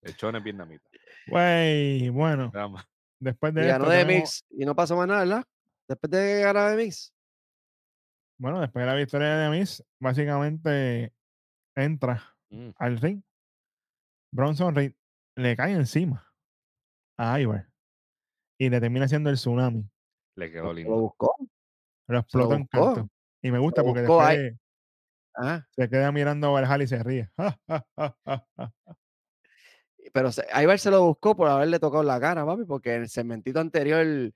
Lechones 0.02 0.42
vietnamitas. 0.42 0.88
Güey, 1.28 2.08
bueno, 2.10 2.50
Drama. 2.52 2.88
después 3.20 3.52
Y 3.52 3.56
de 3.56 3.60
esto 3.62 3.72
ganó 3.72 3.84
tenemos- 3.90 4.06
Demis 4.08 4.44
y 4.50 4.64
no 4.64 4.74
pasó 4.76 4.96
más 4.96 5.08
nada, 5.08 5.20
¿verdad? 5.20 5.44
Después 5.88 6.10
de 6.10 6.18
que 6.18 6.40
ganó 6.42 6.64
Demis. 6.68 7.12
bueno, 8.38 8.60
después 8.60 8.84
de 8.84 8.90
la 8.90 8.96
victoria 8.96 9.36
de 9.36 9.50
Miss, 9.50 9.82
básicamente 10.00 11.12
entra 11.74 12.22
Mm. 12.50 12.70
al 12.76 12.98
ring. 12.98 13.22
Bronson 14.32 14.74
Reed 14.74 14.92
le 15.36 15.56
cae 15.56 15.72
encima 15.72 16.32
a 17.18 17.40
Ivar 17.40 17.68
y 18.58 18.68
le 18.70 18.80
termina 18.80 19.06
haciendo 19.06 19.30
el 19.30 19.36
tsunami. 19.36 19.88
Le 20.36 20.52
quedó 20.52 20.64
Lo 20.64 20.72
lindo. 20.74 20.94
buscó. 20.94 21.34
Lo 22.08 22.18
explotó 22.18 22.54
en 22.54 22.62
buscó. 22.62 22.94
canto. 22.94 23.10
Y 23.42 23.50
me 23.50 23.58
gusta 23.58 23.80
lo 23.82 23.86
porque 23.88 24.00
después 24.02 24.54
Ajá. 25.36 25.66
se 25.70 25.88
queda 25.88 26.10
mirando 26.12 26.46
a 26.48 26.50
Valhalla 26.60 26.84
y 26.84 26.86
se 26.86 27.02
ríe. 27.02 27.28
Pero 30.12 30.32
se, 30.32 30.44
Ivar 30.62 30.78
se 30.78 30.90
lo 30.90 31.04
buscó 31.04 31.36
por 31.36 31.48
haberle 31.48 31.78
tocado 31.78 32.02
la 32.02 32.18
cara, 32.20 32.46
papi, 32.46 32.64
porque 32.64 32.94
en 32.94 33.02
el 33.02 33.08
segmentito 33.08 33.60
anterior 33.60 34.04
le 34.06 34.32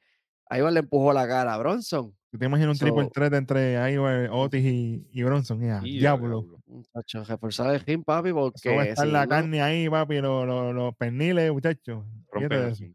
empujó 0.79 1.13
la 1.13 1.27
cara 1.27 1.55
a 1.55 1.59
Bronson. 1.59 2.15
¿Tú 2.31 2.39
te 2.39 2.45
imaginas 2.47 2.73
un 2.75 2.79
triple 2.79 3.09
threat 3.13 3.33
entre 3.35 3.93
Ivar, 3.93 4.29
Otis 4.31 4.65
y, 4.65 5.09
y 5.11 5.23
Bronson? 5.23 5.61
Ya, 5.61 5.81
Y 5.83 5.99
diablo. 6.01 6.47
Muchacho, 6.67 7.25
reforzar 7.25 7.75
el 7.75 7.81
ring, 7.81 8.05
papi, 8.05 8.29
Eso 8.29 8.37
va 8.37 8.43
a 8.47 8.51
porque 8.53 8.89
estar 8.91 9.07
si 9.07 9.13
la 9.13 9.25
no- 9.25 9.29
carne 9.29 9.63
ahí, 9.63 9.89
papi, 9.89 10.21
los, 10.21 10.47
los, 10.47 10.75
los 10.75 10.95
perniles, 10.97 11.51
muchachos. 11.53 12.05
De. 12.39 12.95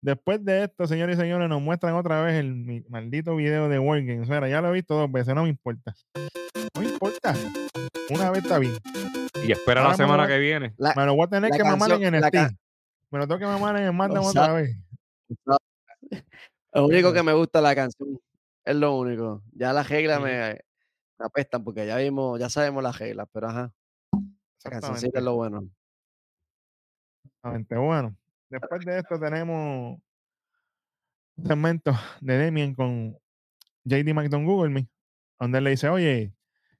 Después 0.00 0.44
de 0.44 0.64
esto, 0.64 0.86
señores 0.86 1.16
y 1.18 1.20
señores, 1.20 1.48
nos 1.48 1.60
muestran 1.60 1.94
otra 1.94 2.22
vez 2.22 2.34
el 2.36 2.84
maldito 2.88 3.34
video 3.34 3.68
de 3.68 3.78
Wargames. 3.78 4.28
Mira, 4.28 4.48
ya 4.48 4.60
lo 4.60 4.68
he 4.68 4.72
visto 4.72 4.94
dos 4.94 5.10
veces, 5.10 5.34
no 5.34 5.42
me 5.42 5.48
importa. 5.48 5.92
Importa. 7.34 8.14
Una 8.14 8.30
vez 8.30 8.42
está 8.42 8.58
bien. 8.58 8.74
Y 9.46 9.52
espera 9.52 9.80
Ahora 9.82 9.92
la 9.92 9.96
me 9.98 10.04
semana 10.04 10.26
que 10.26 10.38
viene. 10.38 10.74
la- 10.78 10.94
Me 10.94 11.04
lo 11.06 11.14
voy 11.14 11.24
a 11.24 11.28
tener 11.28 11.50
que 11.50 11.62
mamar 11.64 11.90
en 11.92 12.00
canción- 12.00 12.12
la 12.12 12.18
NXT. 12.28 12.32
ca- 12.32 12.50
Me 13.10 13.18
lo 13.18 13.26
tengo 13.28 13.38
que 13.38 13.46
mamar 13.46 13.76
en 13.76 13.82
el 13.84 13.96
Lo 13.96 14.22
otra 14.22 14.52
vez. 14.52 14.76
lo 16.72 16.86
único 16.86 17.12
que 17.12 17.22
me 17.22 17.32
gusta 17.32 17.60
la 17.60 17.74
canción 17.74 18.20
es 18.64 18.76
lo 18.76 18.96
único. 18.96 19.42
Ya 19.52 19.72
las 19.72 19.88
reglas 19.88 20.20
me, 20.20 20.58
me 21.18 21.26
apestan 21.26 21.64
porque 21.64 21.86
ya 21.86 21.96
vimos, 21.96 22.38
ya 22.38 22.48
sabemos 22.48 22.82
las 22.82 22.98
reglas, 22.98 23.26
pero 23.32 23.48
ajá. 23.48 23.72
La 24.64 24.70
cancioncita 24.70 25.18
es 25.18 25.24
lo 25.24 25.34
bueno. 25.36 25.68
Exactamente. 27.24 27.76
Bueno, 27.76 28.16
después 28.50 28.84
de 28.84 28.98
esto 28.98 29.18
tenemos 29.18 29.98
un 31.36 31.46
segmento 31.46 31.92
de 32.20 32.44
Damien 32.44 32.74
con 32.74 33.16
JD 33.84 34.12
McDon 34.12 34.44
Google 34.44 34.70
Me, 34.70 34.88
donde 35.38 35.58
él 35.58 35.64
le 35.64 35.70
dice, 35.70 35.88
oye, 35.88 36.32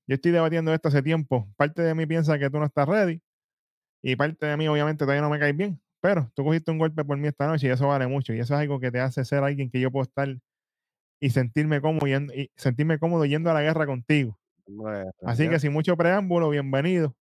yo 0.09 0.14
estoy 0.14 0.32
debatiendo 0.32 0.72
esto 0.72 0.88
hace 0.88 1.02
tiempo. 1.02 1.46
Parte 1.56 1.82
de 1.82 1.94
mí 1.94 2.06
piensa 2.06 2.38
que 2.38 2.48
tú 2.50 2.59
no 2.59 2.64
estás 2.64 2.88
ready 2.88 3.20
y 4.02 4.16
parte 4.16 4.46
de 4.46 4.56
mí 4.56 4.66
obviamente 4.66 5.04
todavía 5.04 5.22
no 5.22 5.28
me 5.28 5.38
caes 5.38 5.56
bien, 5.56 5.80
pero 6.00 6.30
tú 6.34 6.44
cogiste 6.44 6.70
un 6.70 6.78
golpe 6.78 7.04
por 7.04 7.18
mí 7.18 7.28
esta 7.28 7.46
noche 7.46 7.66
y 7.66 7.70
eso 7.70 7.86
vale 7.88 8.06
mucho 8.06 8.32
y 8.32 8.40
eso 8.40 8.54
es 8.54 8.61
algo 8.61 8.80
que 8.80 8.90
te 8.90 9.00
hace 9.00 9.24
ser 9.24 9.44
alguien 9.44 9.70
que 9.70 9.80
yo 9.80 9.90
puedo 9.90 10.04
estar 10.04 10.28
y 11.20 11.30
sentirme 11.30 11.80
cómodo 11.80 12.06
yendo, 12.06 12.32
y 12.32 12.50
sentirme 12.56 12.98
cómodo 12.98 13.24
yendo 13.26 13.50
a 13.50 13.54
la 13.54 13.62
guerra 13.62 13.86
contigo. 13.86 14.38
Así 15.24 15.48
que 15.48 15.59
sin 15.59 15.72
mucho 15.72 15.96
preámbulo, 15.96 16.48
bienvenido 16.50 17.14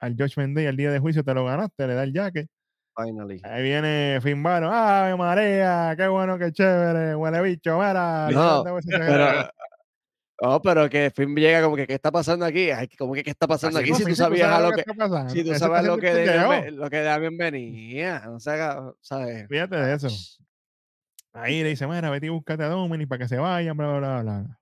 al 0.00 0.16
Judgment 0.16 0.56
Day, 0.56 0.66
al 0.66 0.76
día 0.76 0.90
de 0.90 0.98
juicio, 0.98 1.22
te 1.22 1.34
lo 1.34 1.44
ganaste, 1.44 1.86
le 1.86 1.94
da 1.94 2.02
el 2.04 2.12
jacket. 2.12 2.48
Finally. 2.96 3.40
Ahí 3.44 3.62
viene 3.62 4.18
Finn 4.22 4.42
Balor, 4.42 4.72
¡Ave 4.72 5.16
María! 5.16 5.94
¡Qué 5.96 6.08
bueno, 6.08 6.38
qué 6.38 6.52
chévere! 6.52 7.14
¡Huele 7.14 7.42
bicho! 7.42 7.78
¡Mira! 7.78 8.28
No, 8.30 8.64
Pero, 8.64 9.50
secreto". 10.40 10.56
oh, 10.56 10.62
pero 10.62 10.88
que 10.88 11.10
Finn 11.14 11.34
llega 11.34 11.62
como 11.62 11.76
que, 11.76 11.86
¿qué 11.86 11.94
está 11.94 12.10
pasando 12.10 12.44
aquí? 12.44 12.70
Ay, 12.70 12.88
como 12.88 13.14
que, 13.14 13.22
¿qué 13.22 13.30
está 13.30 13.46
pasando 13.46 13.78
Así 13.78 13.84
aquí? 13.84 13.90
No, 13.92 13.96
Si 13.98 14.04
tú 14.04 14.14
sabías 14.16 14.48
sabes 14.48 14.70
lo 14.70 14.76
que, 14.76 15.30
si 15.30 15.44
tú 15.44 15.54
sabes 15.54 15.84
lo 15.84 15.98
que, 15.98 16.70
lo 16.72 16.90
que 16.90 17.00
Damian 17.02 17.36
venía, 17.36 18.20
no 18.26 18.40
se 18.40 18.50
haga, 18.50 18.92
¿sabes? 19.00 19.46
Fíjate 19.48 19.76
de 19.76 19.94
eso. 19.94 20.08
Ahí 21.32 21.62
le 21.62 21.68
dice, 21.70 21.86
mira, 21.86 22.10
vete 22.10 22.26
y 22.26 22.30
búscate 22.30 22.64
a 22.64 22.68
Dominic 22.68 23.08
para 23.08 23.20
que 23.20 23.28
se 23.28 23.36
vayan, 23.38 23.76
bla, 23.76 23.98
bla, 23.98 23.98
bla, 23.98 24.22
bla. 24.22 24.60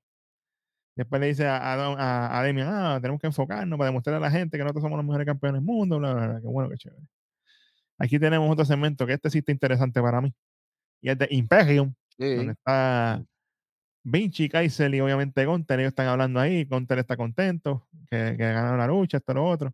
Después 0.97 1.21
le 1.21 1.29
dice 1.29 1.47
a, 1.47 1.57
a, 1.59 2.39
a, 2.39 2.43
Damian, 2.45 2.69
ah, 2.69 2.99
tenemos 3.01 3.21
que 3.21 3.29
enfocarnos 3.29 3.79
para 3.79 3.89
demostrarle 3.89 4.19
a 4.19 4.29
la 4.29 4.31
gente 4.37 4.59
que 4.59 4.65
nosotros 4.65 4.83
somos 4.83 4.97
los 4.97 5.07
mejores 5.07 5.27
campeones 5.27 5.61
del 5.61 5.65
mundo, 5.67 5.99
bla, 5.99 6.13
bla, 6.13 6.27
bla. 6.27 6.41
Qué 6.41 6.47
bueno, 6.49 6.69
qué 6.71 6.77
chévere. 6.77 7.03
Aquí 7.99 8.19
tenemos 8.19 8.51
otro 8.51 8.65
segmento 8.65 9.07
que 9.07 9.13
este 9.15 9.31
sí 9.31 9.39
está 9.39 9.53
interesante 9.53 10.01
para 10.03 10.21
mí. 10.21 10.33
Y 11.01 11.11
es 11.11 11.19
de 11.19 11.29
Imperium, 11.31 11.95
donde 12.19 12.45
Sí. 12.45 12.51
está 12.51 13.23
Vinci, 14.11 14.49
Kaiser 14.49 14.95
y 14.95 15.01
obviamente 15.01 15.45
Gunter. 15.45 15.79
Ellos 15.81 15.91
están 15.91 16.07
hablando 16.09 16.41
ahí. 16.41 16.65
Gunter 16.65 16.99
está 16.99 17.17
contento 17.17 17.87
que, 18.11 18.35
que 18.37 18.53
ganaron 18.53 18.79
la 18.79 18.87
lucha, 18.87 19.19
esto, 19.19 19.35
lo 19.35 19.45
otro. 19.45 19.73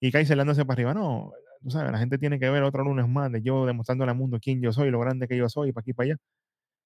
Y 0.00 0.10
Kaiser 0.10 0.36
dándose 0.36 0.64
para 0.64 0.74
arriba. 0.74 0.94
No, 0.94 1.32
tú 1.62 1.70
sabes, 1.70 1.92
la 1.92 1.98
gente 1.98 2.18
tiene 2.18 2.38
que 2.38 2.48
ver 2.50 2.62
otro 2.62 2.82
lunes 2.84 3.06
más 3.08 3.30
de 3.30 3.42
yo 3.42 3.66
demostrándole 3.66 4.10
al 4.10 4.16
mundo 4.16 4.38
quién 4.40 4.60
yo 4.62 4.72
soy, 4.72 4.90
lo 4.90 4.98
grande 5.00 5.28
que 5.28 5.36
yo 5.36 5.48
soy, 5.48 5.72
para 5.72 5.82
aquí 5.82 5.92
para 5.92 6.06
allá. 6.06 6.16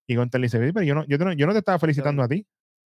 Y 0.06 0.16
Gunter 0.16 0.40
le 0.40 0.46
dice, 0.46 0.58
"Pero 0.58 0.82
yo 0.82 0.94
no, 0.94 1.04
yo, 1.06 1.16
te 1.18 1.24
no- 1.24 1.32
yo 1.32 1.46
no 1.46 1.52
te 1.52 1.58
estaba 1.60 1.78
felicitando 1.78 2.22
a 2.22 2.28
ti, 2.28 2.46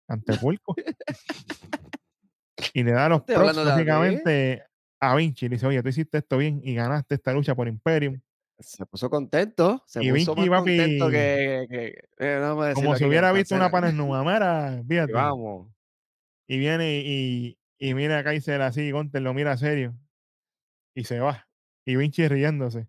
ante 0.08 0.36
pulco. 0.36 0.74
y 2.74 2.82
le 2.82 2.92
da 2.92 3.08
los 3.08 3.22
props 3.34 3.56
básicamente 3.70 4.62
a 5.00 5.14
Vinci. 5.14 5.48
Le 5.48 5.56
dice, 5.56 5.66
oye, 5.66 5.82
tú 5.82 5.88
hiciste 5.88 6.18
esto 6.18 6.36
bien 6.38 6.60
y 6.62 6.74
ganaste 6.74 7.14
esta 7.14 7.32
lucha 7.32 7.54
por 7.54 7.68
Imperium. 7.68 8.20
Se 8.58 8.86
puso 8.86 9.10
contento, 9.10 9.82
se 9.86 10.02
Y 10.02 10.10
puso 10.10 10.34
Vinky, 10.34 10.50
más 10.50 10.60
papi, 10.60 10.76
contento 10.78 11.10
que, 11.10 12.08
no 12.18 12.74
Como 12.74 12.96
si 12.96 13.04
hubiera 13.04 13.32
visto 13.32 13.54
una 13.54 13.70
pana 13.70 13.92
nueva. 13.92 14.24
Mira, 14.24 14.80
Y 14.82 14.86
fíjate. 14.88 15.12
vamos. 15.12 15.68
Y 16.48 16.58
viene 16.58 17.02
y, 17.04 17.58
y 17.78 17.94
mira 17.94 18.18
a 18.18 18.24
Kaiser 18.24 18.62
así, 18.62 18.90
Gunter 18.90 19.20
lo 19.20 19.34
mira 19.34 19.56
serio 19.56 19.94
y 20.94 21.04
se 21.04 21.20
va. 21.20 21.46
Y 21.84 21.96
Vinci 21.96 22.26
riéndose. 22.26 22.88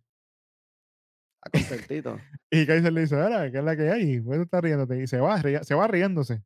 Está 1.43 1.59
contentito. 1.59 2.19
Y 2.49 2.65
Kaiser 2.65 2.93
le 2.93 3.01
dice, 3.01 3.15
ahora, 3.15 3.51
¿qué 3.51 3.57
es 3.57 3.63
la 3.63 3.75
que 3.75 3.89
hay? 3.89 4.21
¿Por 4.21 4.31
qué 4.33 4.37
tú 4.37 4.43
estás 4.43 4.61
riéndote? 4.61 5.01
Y 5.03 5.07
se 5.07 5.19
va, 5.19 5.41
se 5.41 5.75
va 5.75 5.87
riéndose. 5.87 6.41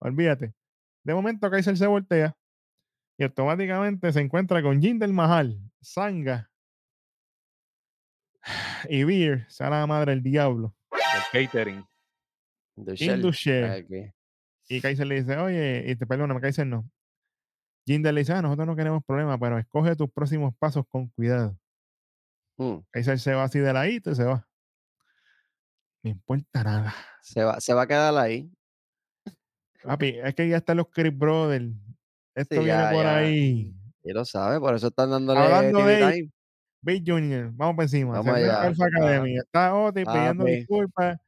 Olvídate. 0.00 0.54
De 1.04 1.14
momento 1.14 1.50
Kaiser 1.50 1.76
se 1.76 1.86
voltea 1.86 2.34
y 3.18 3.24
automáticamente 3.24 4.12
se 4.12 4.20
encuentra 4.20 4.62
con 4.62 4.80
Jinder 4.80 5.12
Mahal, 5.12 5.60
Sanga 5.82 6.51
y 8.88 9.04
Beer, 9.04 9.46
sea 9.50 9.70
la 9.70 9.86
madre 9.86 10.12
del 10.12 10.22
diablo. 10.22 10.74
El 11.32 11.46
catering. 11.48 11.84
Induche. 12.76 13.64
Aquí. 13.70 14.12
Y 14.68 14.80
Kaiser 14.80 15.06
le 15.06 15.16
dice, 15.16 15.36
oye, 15.36 15.84
y 15.88 15.96
te 15.96 16.06
perdóname, 16.06 16.40
Kaiser 16.40 16.66
no. 16.66 16.88
Jinder 17.86 18.14
le 18.14 18.20
dice, 18.20 18.32
ah, 18.32 18.42
nosotros 18.42 18.66
no 18.66 18.76
queremos 18.76 19.04
problemas, 19.04 19.38
pero 19.40 19.58
escoge 19.58 19.96
tus 19.96 20.10
próximos 20.10 20.54
pasos 20.58 20.84
con 20.88 21.08
cuidado. 21.08 21.58
Mm, 22.58 22.78
Kaiser 22.90 23.18
se 23.18 23.34
va 23.34 23.44
así 23.44 23.58
de 23.58 23.72
ladito 23.72 24.12
y 24.12 24.14
se 24.14 24.24
va. 24.24 24.46
No 26.04 26.10
importa 26.10 26.64
nada. 26.64 26.94
Se, 27.22 27.42
va, 27.44 27.60
se 27.60 27.74
va 27.74 27.82
a 27.82 27.86
quedar 27.86 28.16
ahí. 28.16 28.50
Papi, 29.82 30.18
es 30.22 30.34
que 30.34 30.48
ya 30.48 30.58
están 30.58 30.76
los 30.76 30.88
Chris 30.90 31.16
Brothers. 31.16 31.72
Esto 32.34 32.54
Sí, 32.56 32.60
viene 32.64 32.82
ya, 32.82 32.90
por 32.90 33.02
ya. 33.04 33.16
ahí. 33.16 33.74
Y 34.04 34.12
lo 34.12 34.24
sabe, 34.24 34.58
por 34.60 34.74
eso 34.74 34.88
están 34.88 35.10
dándole 35.10 35.40
Hablando 35.40 35.78
TV 35.80 35.90
de- 35.96 36.12
time. 36.12 36.30
Big 36.82 37.04
Junior, 37.06 37.50
vamos 37.54 37.76
por 37.76 37.84
encima. 37.84 38.14
Vamos 38.18 38.34
allá. 38.34 38.62
Alpha 38.62 38.86
Academy. 38.86 39.36
Está 39.38 39.74
Otis 39.74 40.04
Ah, 40.06 40.12
pidiendo 40.12 40.44
pues. 40.44 40.56
disculpas 40.58 41.18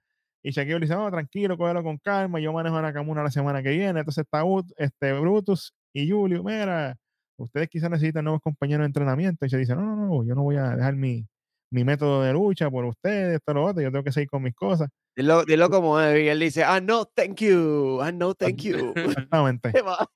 Y 0.43 0.51
Shaquille 0.51 0.75
le 0.75 0.81
dice, 0.87 0.95
no, 0.95 1.11
tranquilo, 1.11 1.57
cógelo 1.57 1.83
con 1.83 1.97
calma, 1.99 2.41
yo 2.41 2.53
manejo 2.53 2.77
a 2.77 2.83
Nakamura 2.83 3.23
la 3.23 3.31
semana 3.31 3.63
que 3.63 3.71
viene. 3.71 4.01
Entonces 4.01 4.25
está 4.25 4.43
este, 4.77 5.13
Brutus 5.19 5.73
y 5.95 6.11
Julio, 6.11 6.43
mira, 6.43 6.97
ustedes 7.39 7.69
quizás 7.69 7.91
necesitan 7.91 8.25
nuevos 8.25 8.43
compañeros 8.43 8.83
de 8.83 8.87
entrenamiento. 8.87 9.47
Y 9.47 9.51
se 9.51 9.59
dice, 9.59 9.75
no, 9.77 9.83
no, 9.83 9.97
no, 9.97 10.25
yo 10.25 10.35
no 10.35 10.43
voy 10.43 10.57
a 10.57 10.71
dejar 10.77 10.97
mi, 10.97 11.27
mi 11.71 11.85
método 11.85 12.23
de 12.23 12.33
lucha 12.33 12.71
por 12.71 12.85
ustedes, 12.85 13.37
esto, 13.37 13.55
lo 13.55 13.65
otro, 13.65 13.83
yo 13.83 13.91
tengo 13.91 14.05
que 14.05 14.13
seguir 14.13 14.29
con 14.29 14.43
mis 14.43 14.55
cosas. 14.55 14.89
Dilo, 15.17 15.45
dilo 15.45 15.71
como 15.71 16.01
es. 16.01 16.21
Y 16.25 16.29
él 16.29 16.41
dice, 16.41 16.65
ah, 16.65 16.81
no, 16.81 17.05
thank 17.07 17.41
you. 17.41 18.01
Ah, 18.03 18.11
no, 18.13 18.35
thank 18.35 18.59
you. 18.63 18.93
Exactamente. 18.97 19.73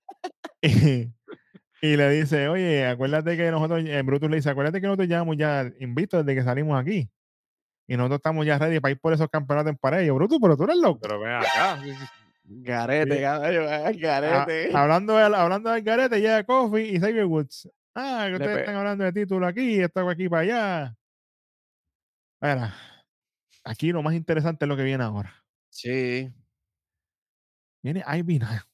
Y, 0.62 1.12
y 1.80 1.96
le 1.96 2.10
dice, 2.10 2.48
oye, 2.48 2.86
acuérdate 2.86 3.36
que 3.36 3.50
nosotros, 3.50 3.84
eh, 3.86 4.02
Brutus 4.02 4.28
le 4.30 4.36
dice, 4.36 4.50
acuérdate 4.50 4.80
que 4.80 4.86
nosotros 4.86 5.08
llevamos 5.08 5.36
ya 5.36 5.70
invictos 5.80 6.24
desde 6.24 6.38
que 6.40 6.44
salimos 6.44 6.80
aquí. 6.80 7.08
Y 7.86 7.96
nosotros 7.96 8.18
estamos 8.18 8.44
ya 8.44 8.58
ready 8.58 8.80
para 8.80 8.92
ir 8.92 9.00
por 9.00 9.12
esos 9.14 9.28
campeonatos 9.30 9.70
en 9.70 9.78
pared. 9.78 10.02
Y 10.02 10.06
yo, 10.08 10.14
Brutus, 10.14 10.38
pero 10.42 10.56
tú 10.56 10.64
eres 10.64 10.76
loco. 10.76 11.00
Pero 11.00 11.20
ven 11.20 11.32
acá. 11.32 11.78
Garete, 12.44 13.16
Sí. 13.16 13.20
caballo, 13.20 13.70
ah, 13.70 13.92
garete. 13.92 14.70
hablando, 14.76 15.16
de, 15.16 15.22
hablando 15.24 15.70
del 15.70 15.82
garete, 15.82 16.20
llega 16.20 16.44
Kofi 16.44 16.80
y 16.80 16.98
Xavier 17.00 17.26
Woods. 17.26 17.68
Ah, 17.94 18.26
que 18.28 18.34
ustedes 18.34 18.58
están 18.58 18.76
hablando 18.76 19.04
de 19.04 19.12
título 19.12 19.46
aquí, 19.46 19.80
esto 19.80 20.08
aquí 20.08 20.28
para 20.28 20.42
allá. 20.42 20.96
Mira, 22.40 22.74
aquí 23.64 23.92
lo 23.92 24.02
más 24.02 24.14
interesante 24.14 24.64
es 24.64 24.68
lo 24.68 24.76
que 24.76 24.84
viene 24.84 25.04
ahora. 25.04 25.34
Sí. 25.70 26.32
Viene 27.82 28.04
Ivy 28.06 28.38
Nile. 28.38 28.67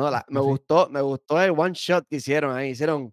No, 0.00 0.10
la- 0.10 0.24
me 0.28 0.40
gustó, 0.40 0.88
me 0.90 1.00
gustó 1.02 1.40
el 1.42 1.50
one 1.50 1.72
shot 1.74 2.06
que 2.08 2.18
hieron 2.18 2.56
ahí. 2.56 2.70
Hicieron. 2.70 3.12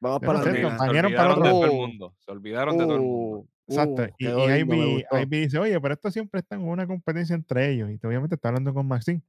Vamos 0.00 0.20
para 0.20 0.38
no 0.40 0.44
la 0.44 0.52
Se 0.52 0.60
para 0.60 0.90
olvidaron 0.90 1.12
de 1.12 1.48
otro- 1.48 1.50
todo 1.50 1.64
el 1.64 1.70
Uh, 1.70 1.74
mundo. 1.74 2.14
Se 2.18 2.30
olvidaron 2.30 2.76
de 2.78 2.84
todo 2.84 2.94
el 2.96 3.00
mundo. 3.00 3.38
Uh, 3.38 3.48
Exacto. 3.72 4.02
uh, 4.02 4.06
y 4.18 4.26
y 4.26 4.58
Ivy. 4.60 5.04
Ivy 5.22 5.40
dice, 5.40 5.58
oye, 5.58 5.80
pero 5.80 5.94
esto 5.94 6.10
siempre 6.10 6.40
está 6.40 6.56
en 6.56 6.68
una 6.68 6.86
competencia 6.86 7.34
entre 7.34 7.70
ellos. 7.70 7.90
Y 7.90 8.06
obviamente 8.06 8.34
está 8.34 8.48
hablando 8.48 8.74
con 8.74 8.86
Maxine. 8.86 9.22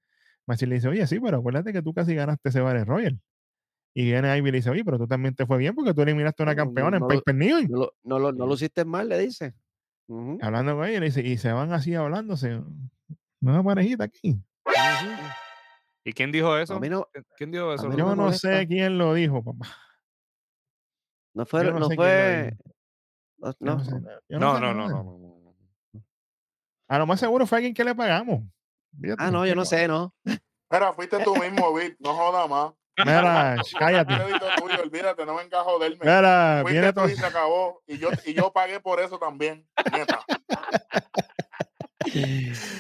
Maxine 0.46 0.70
le 0.72 0.76
dice, 0.76 0.90
oye, 0.90 1.08
sí, 1.08 1.18
pero 1.22 1.38
acuérdate 1.38 1.72
que 1.72 1.82
tú 1.82 1.94
casi 1.94 2.14
ganaste 2.14 2.50
ese 2.50 2.60
Battle 2.60 2.84
Royal. 2.84 3.18
Y 3.94 4.04
viene 4.04 4.38
Ivy 4.38 4.50
y 4.50 4.52
le 4.52 4.58
dice, 4.58 4.70
oye, 4.70 4.84
pero 4.84 4.98
tú 4.98 5.08
también 5.08 5.34
te 5.34 5.46
fue 5.46 5.58
bien 5.58 5.74
porque 5.74 5.94
tú 5.94 6.02
eliminaste 6.02 6.44
a 6.44 6.48
una 6.48 6.54
no, 6.54 6.58
campeona 6.66 7.00
no 7.00 7.10
en 7.10 7.18
Piper 7.18 7.36
Niven. 7.36 7.68
No 7.70 7.78
lo, 7.78 7.94
no, 8.04 8.20
lo, 8.20 8.34
no 8.34 8.46
lo 8.46 8.54
hiciste 8.56 8.84
mal, 8.84 9.08
le 9.08 9.20
dice. 9.20 9.54
Hablando 10.42 10.76
con 10.76 10.86
ella, 10.86 11.00
le 11.00 11.06
dice, 11.06 11.22
y 11.22 11.38
se 11.38 11.54
van 11.54 11.72
así 11.72 11.96
hablándose. 11.96 12.62
Una 13.40 13.64
parejita 13.64 14.04
aquí. 14.04 14.38
¿Y 16.06 16.14
quién 16.14 16.32
dijo 16.32 16.56
eso? 16.58 16.76
A 16.76 16.80
mí 16.80 16.88
no, 16.88 17.08
¿Quién- 17.12 17.26
¿Quién 17.36 17.52
dijo 17.52 17.74
eso? 17.74 17.92
Yo 17.92 18.16
no 18.16 18.32
sé 18.32 18.68
quién 18.68 18.98
lo 18.98 19.14
dijo, 19.16 19.44
papá. 19.44 19.76
no 21.34 21.46
fue, 21.46 21.66
Yo 21.66 21.72
no 21.74 21.80
no, 21.80 21.88
sé 21.90 21.96
fue, 21.96 22.58
no, 23.40 23.54
no, 23.60 23.76
no, 24.74 24.88
sé, 24.88 24.94
No. 24.94 25.56
A 26.88 27.00
lo 27.00 27.08
más 27.08 27.20
seguro 27.20 27.48
fue 27.48 27.58
alguien 27.58 27.74
que 27.74 27.84
le 27.84 27.96
pagamos. 27.96 28.44
Fíjate, 29.02 29.24
Ah, 29.24 29.32
no, 29.32 29.46
yo 29.48 29.56
no 29.56 29.66
sé, 29.66 29.88
no. 29.88 30.14
Mira, 30.70 30.94
fuiste 30.94 31.18
tú 31.24 31.36
mismo, 31.36 31.74
Vic. 31.74 31.96
No 32.00 32.14
joda 32.14 32.48
más. 32.48 32.74
Mira, 32.98 33.56
cállate. 33.80 34.16
Crédito 34.16 34.46
tuyo, 34.58 34.82
olvídate, 34.82 35.26
no 35.26 35.36
vengas 35.36 35.60
a 35.62 35.64
joderme. 35.64 35.98
Mira, 36.02 36.60
Fuiste 36.62 36.80
viene 36.80 36.94
tú 36.94 37.00
todo. 37.02 37.10
y 37.10 37.16
se 37.16 37.26
acabó. 37.26 37.82
Y 37.88 37.98
yo, 37.98 38.10
y 38.26 38.34
yo 38.34 38.54
pagué 38.54 38.80
por 38.80 39.00
eso 39.00 39.18
también. 39.18 39.68
Neta. 39.92 40.24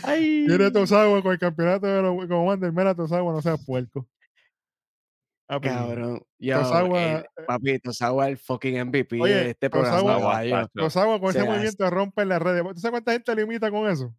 Ay. 0.03 0.45
Viene 0.47 0.71
Tosagua 0.71 1.21
con 1.21 1.31
el 1.33 1.39
campeonato 1.39 1.87
de 1.87 2.01
los 2.01 2.15
como 2.27 2.45
Wander. 2.45 2.71
Mira, 2.71 2.95
Tosagua, 2.95 3.33
no 3.33 3.41
seas 3.41 3.63
puerco. 3.65 4.07
Papi, 5.47 5.67
Cabrón. 5.67 6.21
Yo, 6.39 6.57
Tosagua- 6.59 7.25
el, 7.37 7.45
papi, 7.45 7.79
Tosagua 7.79 8.25
es 8.25 8.31
el 8.31 8.37
fucking 8.39 8.79
MVP 8.87 9.21
Oye, 9.21 9.33
de 9.35 9.49
este 9.51 9.69
programa. 9.69 10.67
Tosagua 10.73 11.19
con 11.19 11.29
ese 11.29 11.39
Se 11.41 11.45
movimiento 11.45 11.89
rompe 11.89 12.23
en 12.23 12.29
las 12.29 12.41
redes. 12.41 12.63
¿Tú 12.63 12.79
sabes 12.79 12.91
cuánta 12.91 13.11
gente 13.11 13.35
le 13.35 13.41
imita 13.43 13.69
con 13.69 13.89
eso? 13.89 14.13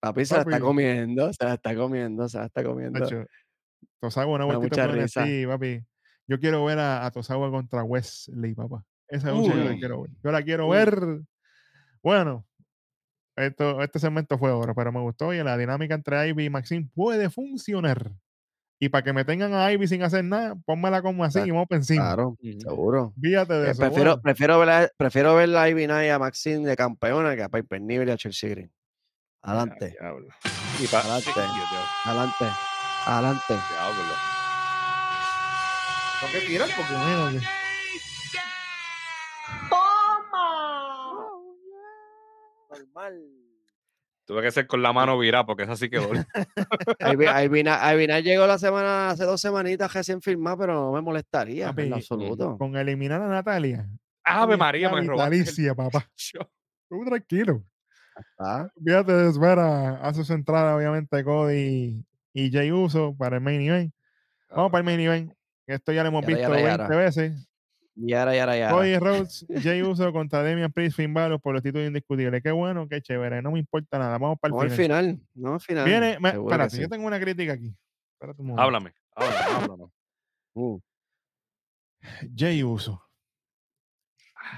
Papi 0.00 0.24
se 0.24 0.36
la 0.36 0.42
está 0.42 0.60
comiendo, 0.60 1.32
se 1.32 1.44
la 1.44 1.54
está 1.54 1.74
comiendo, 1.74 2.28
se 2.28 2.38
la 2.38 2.44
está 2.46 2.62
comiendo. 2.62 3.00
Nacho, 3.00 3.24
Tosagua 4.00 4.36
una 4.36 4.44
vueltita 4.44 4.82
mucha 4.84 4.86
por 4.86 5.02
risa. 5.02 5.24
NXT, 5.24 5.48
papi. 5.48 5.84
Yo 6.28 6.38
quiero 6.38 6.64
ver 6.64 6.78
a, 6.78 7.04
a 7.04 7.10
Tosagua 7.10 7.50
contra 7.50 7.82
Wesley, 7.82 8.54
papá. 8.54 8.84
Esa 9.08 9.32
lucha 9.32 9.54
yo 9.54 9.64
la 9.64 9.74
quiero 9.76 10.02
ver. 10.02 10.10
Yo 10.22 10.30
la 10.30 10.42
quiero 10.42 10.66
Uy. 10.68 10.76
ver. 10.76 11.20
Bueno, 12.02 12.46
esto, 13.38 13.82
este 13.82 13.98
segmento 13.98 14.36
fue 14.38 14.50
oro, 14.50 14.74
pero 14.74 14.92
me 14.92 15.00
gustó 15.00 15.32
y 15.32 15.42
la 15.42 15.56
dinámica 15.56 15.94
entre 15.94 16.28
Ivy 16.28 16.46
y 16.46 16.50
Maxine 16.50 16.88
puede 16.94 17.30
funcionar. 17.30 18.12
Y 18.80 18.90
para 18.90 19.02
que 19.02 19.12
me 19.12 19.24
tengan 19.24 19.52
a 19.54 19.72
Ivy 19.72 19.88
sin 19.88 20.02
hacer 20.04 20.22
nada, 20.24 20.54
pónmela 20.64 21.02
como 21.02 21.24
así 21.24 21.40
y 21.40 21.50
vamos 21.50 21.66
encima. 21.70 22.04
Claro, 22.04 22.36
seguro. 22.60 23.12
Fíjate 23.20 23.54
de 23.54 23.68
Eh, 23.68 23.70
eso. 23.72 23.80
prefiero, 23.80 24.10
bueno. 24.10 24.22
prefiero, 24.22 24.58
ver 24.60 24.70
a, 24.70 24.88
prefiero 24.96 25.34
ver 25.34 25.56
a 25.56 25.68
Ivy 25.68 25.84
y 25.84 26.08
a 26.08 26.18
Maxine 26.20 26.64
de 26.68 26.76
campeona 26.76 27.34
que 27.34 27.42
a 27.42 27.48
Piper 27.48 27.80
Niven 27.80 28.08
y 28.08 28.10
a 28.12 28.16
Chelsea 28.16 28.50
Green. 28.50 28.72
Adelante, 29.42 29.96
Ah, 30.00 30.04
diablo. 30.04 30.28
Y 30.80 30.86
pa- 30.86 31.00
Adelante. 31.00 31.30
Adelante, 32.04 32.44
adelante. 33.06 33.54
diablo. 33.70 34.14
Que 36.32 36.40
tirar 36.46 36.68
porque. 36.76 37.46
Normal. 42.70 43.22
Tuve 44.24 44.42
que 44.42 44.50
ser 44.50 44.66
con 44.66 44.82
la 44.82 44.92
mano 44.92 45.18
virada 45.18 45.46
porque 45.46 45.62
esa 45.62 45.74
sí 45.74 45.88
que 45.88 45.96
duele. 45.98 46.26
Ivy, 47.00 47.24
Ivy 47.44 47.62
Nile- 47.64 47.94
Ivy 47.94 48.06
Nile 48.06 48.22
llegó 48.22 48.46
la 48.46 48.58
semana, 48.58 49.08
hace 49.08 49.24
dos 49.24 49.40
semanitas 49.40 49.92
recién 49.94 50.20
firmada, 50.20 50.56
pero 50.58 50.74
no 50.74 50.92
me 50.92 51.00
molestaría 51.00 51.68
Papi, 51.68 51.82
en 51.84 51.94
absoluto. 51.94 52.58
Con 52.58 52.76
eliminar 52.76 53.22
a 53.22 53.28
Natalia. 53.28 53.88
Ave 54.24 54.54
Ella 54.54 54.58
María, 54.58 54.90
me 54.90 55.00
vitalicia, 55.00 55.74
papá. 55.74 56.06
Tú 56.90 57.04
tranquilo. 57.06 57.64
Ah, 58.38 58.68
Fíjate 58.84 59.12
de 59.12 59.30
espera. 59.30 59.96
Hace 60.02 60.24
su 60.24 60.32
entrada, 60.34 60.76
obviamente, 60.76 61.24
Cody 61.24 62.04
y 62.34 62.52
Jay 62.52 62.70
Uso 62.70 63.14
para 63.16 63.36
el 63.36 63.42
main 63.42 63.62
event. 63.62 63.94
Vamos 64.50 64.70
para 64.70 64.80
el 64.80 64.84
main 64.84 65.00
event. 65.00 65.32
que 65.66 65.74
Esto 65.74 65.92
ya 65.92 66.02
lo 66.02 66.08
hemos 66.10 66.26
visto 66.26 66.42
yara, 66.42 66.54
20 66.54 66.68
yara. 66.68 66.88
veces. 66.88 67.47
Yara, 68.00 68.34
yara, 68.34 68.56
yara. 68.56 68.72
Cody 68.72 68.96
Rhodes, 68.96 69.44
Jay 69.60 69.82
Uso 69.82 70.12
contra 70.12 70.42
Damian 70.42 70.72
Priest, 70.72 70.96
Finn 70.96 71.12
Balor 71.12 71.40
por 71.40 71.54
los 71.54 71.62
títulos 71.62 71.88
indiscutibles. 71.88 72.42
Qué 72.42 72.52
bueno, 72.52 72.88
qué 72.88 73.02
chévere. 73.02 73.42
No 73.42 73.50
me 73.50 73.58
importa 73.58 73.98
nada. 73.98 74.18
Vamos 74.18 74.38
para 74.40 74.54
el 74.54 74.60
al 74.60 74.70
final. 74.70 75.04
final, 75.06 75.28
no 75.34 75.54
al 75.54 75.60
final. 75.60 75.84
Viene, 75.84 76.18
me- 76.20 76.28
espérate, 76.28 76.76
sí. 76.76 76.82
yo 76.82 76.88
tengo 76.88 77.06
una 77.06 77.18
crítica 77.18 77.54
aquí. 77.54 77.74
Espérate 78.14 78.40
un 78.40 78.48
momento. 78.48 78.62
Háblame, 78.62 78.92
háblame, 79.16 79.64
háblame. 79.64 79.84
Uh, 80.54 80.80
Jay 82.36 82.62
Uso. 82.62 83.02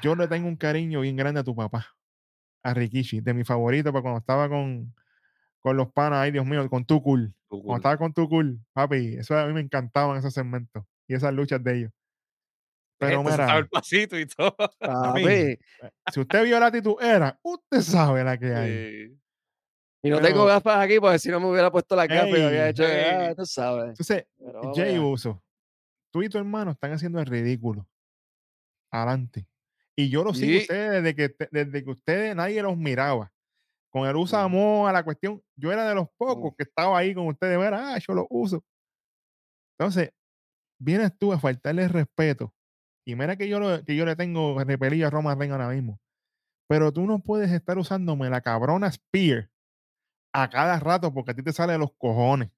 Yo 0.03 0.15
le 0.15 0.29
tengo 0.29 0.47
un 0.47 0.57
cariño 0.57 1.01
bien 1.01 1.17
grande 1.17 1.41
a 1.41 1.45
tu 1.45 1.55
papá, 1.55 1.87
a 2.63 2.75
Rikishi, 2.75 3.21
de 3.21 3.35
mi 3.35 3.45
favorito, 3.45 3.91
porque 3.91 4.03
cuando 4.03 4.21
estaba 4.21 4.49
con, 4.49 4.95
con 5.61 5.77
los 5.77 5.91
panas, 5.93 6.21
ay 6.21 6.31
Dios 6.31 6.45
mío, 6.45 6.69
con 6.69 6.85
tu 6.85 7.03
cool. 7.03 7.35
Tu 7.49 7.63
Cuando 7.63 7.79
estaba 7.79 7.97
con 7.97 8.13
tu 8.13 8.29
cool, 8.29 8.61
papi, 8.73 9.17
eso 9.17 9.37
a 9.37 9.47
mí 9.47 9.55
me 9.55 9.61
encantaban 9.61 10.19
esos 10.19 10.35
segmentos 10.35 10.85
y 11.09 11.15
esas 11.15 11.33
luchas 11.33 11.65
de 11.65 11.79
ellos. 11.79 11.93
Pero 13.01 13.25
sabe 13.25 13.43
mira, 13.45 13.59
el 13.59 13.69
pasito 13.69 14.19
y 14.19 14.27
todo. 14.27 14.55
papi, 14.79 15.59
si 16.13 16.21
usted 16.21 16.45
vio 16.45 16.61
la 16.61 16.67
actitud 16.67 16.97
era, 17.01 17.39
usted 17.43 17.81
sabe 17.81 18.23
la 18.23 18.37
que 18.37 18.55
hay. 18.55 18.71
Sí. 18.71 19.21
y 20.03 20.11
no 20.11 20.17
pero- 20.17 20.29
tengo 20.29 20.45
gafas 20.45 20.85
aquí 20.85 21.01
porque 21.01 21.19
si 21.19 21.31
no 21.31 21.41
me 21.41 21.47
hubiera 21.47 21.73
puesto 21.73 21.97
las 21.97 22.07
gafas 22.07 22.29
y 22.29 22.33
me 22.33 22.63
Ey, 22.63 22.69
hecho, 22.69 22.85
ah, 22.85 23.35
tú 23.35 23.47
sabes. 23.47 23.89
Entonces, 23.91 24.27
Pero 24.37 24.75
Jay. 24.75 24.99
Uso, 24.99 25.43
tú 26.13 26.23
y 26.23 26.29
tu 26.29 26.37
hermano 26.37 26.73
están 26.73 26.93
haciendo 26.93 27.19
el 27.21 27.27
ridículo. 27.27 27.89
Adelante. 28.93 29.47
Y 29.97 30.11
yo 30.11 30.23
lo 30.23 30.35
sigo 30.35 30.59
a 30.59 30.61
ustedes 30.61 31.03
desde 31.03 31.15
que, 31.15 31.49
desde 31.51 31.83
que 31.83 31.91
ustedes 31.91 32.37
nadie 32.37 32.63
los 32.63 32.77
miraba. 32.77 33.33
Con 33.89 34.07
el 34.07 34.15
uso 34.15 34.37
amor 34.37 34.91
a 34.91 34.93
la 34.93 35.03
cuestión, 35.03 35.43
yo 35.57 35.73
era 35.73 35.89
de 35.89 35.95
los 35.95 36.09
pocos 36.19 36.55
que 36.57 36.65
estaba 36.65 36.99
ahí 36.99 37.15
con 37.15 37.27
ustedes, 37.29 37.59
mira, 37.59 37.95
ah, 37.95 37.99
yo 37.99 38.15
lo 38.15 38.27
uso. 38.29 38.63
Entonces, 39.79 40.13
vienes 40.79 41.17
tú 41.19 41.33
a 41.33 41.41
faltarle 41.41 41.89
respeto. 41.89 42.55
Y 43.07 43.17
mira 43.17 43.37
que 43.37 43.49
yo, 43.49 43.59
lo- 43.61 43.83
que 43.85 43.97
yo 43.97 44.05
le 44.05 44.17
tengo 44.17 44.63
repelido 44.63 45.07
a 45.07 45.11
Roman 45.11 45.39
Reigns 45.39 45.53
ahora 45.53 45.69
mismo. 45.71 45.99
Pero 46.69 46.93
tú 46.93 47.07
no 47.07 47.19
puedes 47.19 47.51
estar 47.51 47.79
usándome 47.79 48.31
la 48.31 48.41
cabrona 48.43 48.91
Spear 48.93 49.51
a 50.33 50.49
cada 50.49 50.79
rato 50.79 51.13
porque 51.13 51.33
a 51.33 51.35
ti 51.35 51.43
te 51.43 51.53
sale 51.53 51.73
de 51.73 51.79
los 51.79 51.93
cojones. 51.99 52.51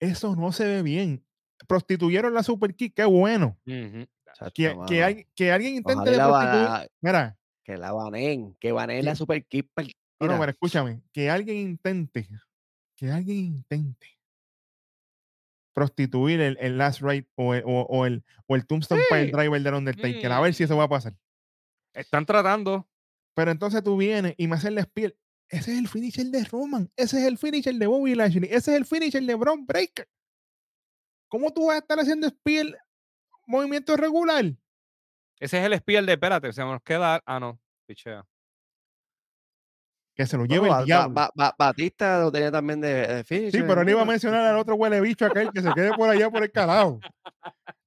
Eso 0.00 0.36
no 0.36 0.52
se 0.52 0.66
ve 0.66 0.82
bien. 0.82 1.24
Prostituyeron 1.66 2.34
la 2.34 2.42
Super 2.42 2.74
Kick, 2.74 2.94
qué 2.94 3.04
bueno. 3.04 3.58
Que, 3.64 4.06
que, 4.52 4.74
mano. 4.74 4.86
hay- 5.04 5.26
que 5.34 5.52
alguien 5.52 5.74
intente 5.76 5.94
Ojalá 5.94 6.10
de 6.10 6.16
la 6.16 6.28
prostituir. 6.28 6.90
Mira, 7.00 7.38
que 7.64 7.76
la 7.76 7.92
baneen, 7.92 8.54
que 8.60 8.72
baneen 8.72 9.04
la. 9.04 9.14
Super 9.14 9.44
Kick. 9.46 9.70
pal- 9.74 9.92
no, 10.20 10.26
no, 10.28 10.38
pero 10.38 10.52
escúchame, 10.52 11.02
que 11.12 11.30
alguien 11.30 11.56
intente, 11.56 12.28
que 12.96 13.10
alguien 13.10 13.36
intente 13.38 14.08
prostituir 15.74 16.40
el, 16.40 16.56
el 16.60 16.78
Last 16.78 17.02
Ride 17.02 17.28
o 17.34 17.52
el, 17.54 17.62
o, 17.66 17.82
o 17.82 18.06
el, 18.06 18.24
o 18.46 18.56
el 18.56 18.66
Tombstone 18.66 19.02
Pile 19.10 19.26
Sí. 19.26 19.32
Driver 19.32 19.60
del 19.60 19.74
Undertaker, 19.74 20.32
a 20.32 20.40
ver 20.40 20.54
si 20.54 20.62
eso 20.64 20.76
va 20.76 20.84
a 20.84 20.88
pasar. 20.88 21.14
Están 21.92 22.24
tratando. 22.24 22.88
Pero 23.34 23.50
entonces 23.50 23.82
tú 23.82 23.96
vienes 23.96 24.34
y 24.36 24.46
me 24.46 24.54
haces 24.54 24.72
la 24.72 24.82
spiel. 24.82 25.18
Ese 25.48 25.72
es 25.72 25.78
el 25.78 25.88
finisher 25.88 26.26
de 26.26 26.44
Roman, 26.44 26.90
ese 26.96 27.20
es 27.20 27.26
el 27.26 27.36
finisher 27.36 27.74
de 27.74 27.86
Bobby 27.86 28.14
Lashley, 28.14 28.44
ese 28.44 28.72
es 28.72 28.76
el 28.78 28.86
finisher 28.86 29.22
de 29.22 29.34
Braun 29.34 29.66
Breaker. 29.66 30.08
¿Cómo 31.28 31.52
tú 31.52 31.66
vas 31.66 31.76
a 31.76 31.78
estar 31.80 31.98
haciendo 31.98 32.28
spiel 32.28 32.76
movimiento 33.46 33.96
regular? 33.96 34.44
Ese 35.40 35.58
es 35.58 35.64
el 35.64 35.72
espía 35.74 36.00
de 36.00 36.12
espérate, 36.12 36.52
se 36.52 36.62
nos 36.62 36.80
queda. 36.82 37.22
Ah, 37.26 37.40
no, 37.40 37.60
pichea. 37.86 38.24
Que 40.14 40.26
se 40.26 40.36
lo 40.36 40.44
lleve 40.44 40.68
Ba- 40.68 40.76
el 40.76 40.80
Ba- 40.80 40.84
diablo. 40.84 41.14
Ba- 41.14 41.30
Ba- 41.34 41.54
Batista 41.58 42.20
lo 42.20 42.30
tenía 42.30 42.52
también 42.52 42.80
de, 42.80 43.24
de 43.24 43.50
Sí, 43.50 43.62
pero 43.66 43.80
él 43.82 43.88
iba 43.88 44.02
a 44.02 44.04
¿no? 44.04 44.10
mencionar 44.12 44.44
al 44.46 44.56
otro 44.58 44.76
huele 44.76 45.00
bicho 45.00 45.26
aquel 45.26 45.50
que 45.50 45.60
se 45.60 45.72
quede 45.72 45.92
por 45.94 46.08
allá 46.08 46.30
por 46.30 46.42
el 46.42 46.52
carajo. 46.52 47.00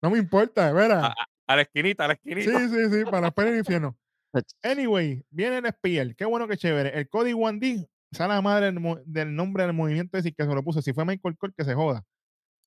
No 0.01 0.09
me 0.09 0.17
importa, 0.19 0.67
de 0.67 0.73
veras. 0.73 1.03
A, 1.05 1.15
a 1.47 1.55
la 1.55 1.61
esquinita, 1.61 2.03
a 2.05 2.07
la 2.09 2.13
esquinita. 2.15 2.51
Sí, 2.51 2.69
sí, 2.69 2.89
sí, 2.91 3.05
para 3.09 3.27
esperar 3.27 3.53
el 3.53 3.59
infierno. 3.59 3.95
Ach, 4.33 4.43
Anyway, 4.63 5.23
viene 5.29 5.57
el 5.59 5.67
Spear. 5.67 6.15
Qué 6.15 6.25
bueno 6.25 6.47
que 6.47 6.57
chévere. 6.57 6.89
El 6.99 7.07
Cody 7.07 7.31
1D, 7.31 7.87
sale 8.11 8.33
la 8.33 8.41
madre 8.41 8.71
del, 8.71 9.01
del 9.05 9.33
nombre 9.35 9.63
del 9.63 9.73
movimiento 9.73 10.17
decir 10.17 10.35
que 10.35 10.43
se 10.43 10.53
lo 10.53 10.61
puso. 10.63 10.81
Si 10.81 10.91
fue 10.93 11.05
Michael 11.05 11.37
Cole, 11.37 11.53
que 11.57 11.63
se 11.63 11.73
joda. 11.73 12.03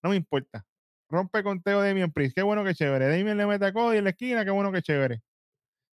No 0.03 0.11
me 0.11 0.17
importa. 0.17 0.65
Rompe 1.11 1.43
conteo 1.43 1.83
Damian 1.83 2.11
Priest. 2.13 2.35
Qué 2.35 2.43
bueno 2.43 2.65
que 2.65 2.75
chévere. 2.75 3.09
Damian 3.15 3.37
le 3.37 3.45
mete 3.47 3.67
a 3.67 3.73
Cody 3.75 3.99
en 3.99 4.05
la 4.05 4.11
esquina. 4.11 4.45
Qué 4.45 4.51
bueno 4.51 4.73
que 4.73 4.81
chévere. 4.81 5.21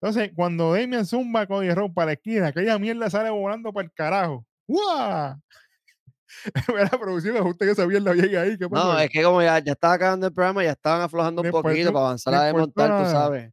Entonces, 0.04 0.32
cuando 0.36 0.74
Damian 0.74 1.06
zumba 1.06 1.46
Cody 1.46 1.70
Rhodes 1.72 1.94
para 1.94 2.06
la 2.08 2.12
esquina, 2.12 2.48
aquella 2.48 2.78
mierda 2.78 3.08
sale 3.08 3.30
volando 3.30 3.72
para 3.72 3.86
el 3.86 3.92
carajo. 3.94 4.46
¡Guau! 4.68 5.40
Era 6.78 6.90
producido 6.90 7.42
justo 7.42 7.64
que 7.64 7.70
esa 7.70 7.86
mierda 7.86 8.12
llega 8.12 8.42
ahí. 8.42 8.54
No, 8.70 8.98
es 8.98 9.08
que 9.08 9.22
como 9.22 9.40
ya, 9.40 9.60
ya 9.60 9.72
estaba 9.72 9.94
acabando 9.94 10.26
el 10.26 10.34
programa, 10.34 10.62
ya 10.62 10.72
estaban 10.72 11.00
aflojando 11.00 11.40
un 11.40 11.50
poquito 11.50 11.70
importó- 11.88 11.92
para 11.94 12.04
avanzar 12.04 12.34
a 12.34 12.42
desmontar, 12.44 13.02
tú 13.04 13.10
sabes. 13.10 13.52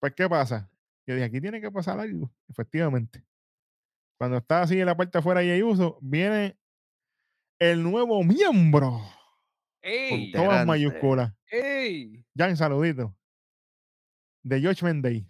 Pues, 0.00 0.12
¿qué 0.16 0.28
pasa? 0.28 0.68
Yo 1.06 1.14
dije, 1.14 1.26
aquí 1.26 1.40
tiene 1.40 1.60
que 1.60 1.70
pasar 1.70 2.00
algo. 2.00 2.32
Efectivamente. 2.48 3.24
Cuando 4.18 4.38
está 4.38 4.62
así 4.62 4.80
en 4.80 4.86
la 4.86 4.96
parte 4.96 5.18
afuera 5.18 5.40
y 5.44 5.50
hay 5.50 5.62
uso, 5.62 5.98
viene 6.00 6.58
el 7.60 7.80
nuevo 7.84 8.24
miembro. 8.24 8.90
Con 8.90 9.02
¡Ey! 9.82 10.32
todas 10.32 10.42
Integrante. 10.42 10.66
mayúsculas. 10.66 11.32
¡Ey! 11.48 12.24
Jan, 12.36 12.56
saludito. 12.56 13.14
De 14.42 14.60
Judgment 14.60 15.04
Day. 15.04 15.28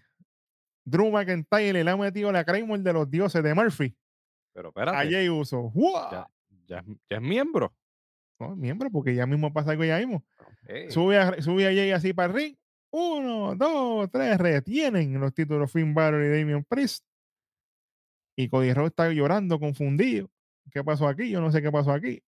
Drew 0.84 1.10
McIntyre 1.10 1.84
le 1.84 1.90
ha 1.90 1.96
metido 1.96 2.32
la 2.32 2.44
Claymore 2.44 2.82
de 2.82 2.92
los 2.92 3.10
dioses 3.10 3.42
de 3.42 3.54
Murphy. 3.54 3.96
Pero 4.52 4.68
A 4.68 4.70
espérate, 4.70 5.10
Jay 5.10 5.28
Uso. 5.28 5.70
Ya, 6.10 6.28
ya, 6.66 6.78
es- 6.78 6.86
ya 7.08 7.16
es 7.16 7.22
miembro. 7.22 7.74
No, 8.38 8.56
miembro, 8.56 8.90
porque 8.90 9.14
ya 9.14 9.26
mismo 9.26 9.52
pasa 9.52 9.72
algo 9.72 9.84
ya 9.84 9.98
mismo. 9.98 10.24
Sube 10.90 11.18
a, 11.18 11.40
sube 11.42 11.66
a 11.66 11.70
Jay 11.74 11.90
así 11.90 12.12
para 12.12 12.28
el 12.32 12.34
ring. 12.34 12.56
Uno, 12.92 13.54
dos, 13.54 14.10
tres. 14.10 14.38
Retienen 14.38 15.20
los 15.20 15.32
títulos 15.34 15.70
Finn 15.70 15.94
Balor 15.94 16.22
y 16.24 16.28
Damian 16.38 16.64
Priest. 16.64 17.04
Y 18.36 18.48
Cody 18.48 18.72
Rhodes 18.72 18.90
está 18.90 19.10
llorando, 19.12 19.60
confundido. 19.60 20.30
¿Qué 20.72 20.82
pasó 20.82 21.06
aquí? 21.06 21.28
Yo 21.30 21.40
no 21.40 21.52
sé 21.52 21.60
qué 21.60 21.70
pasó 21.70 21.92
aquí. 21.92 22.22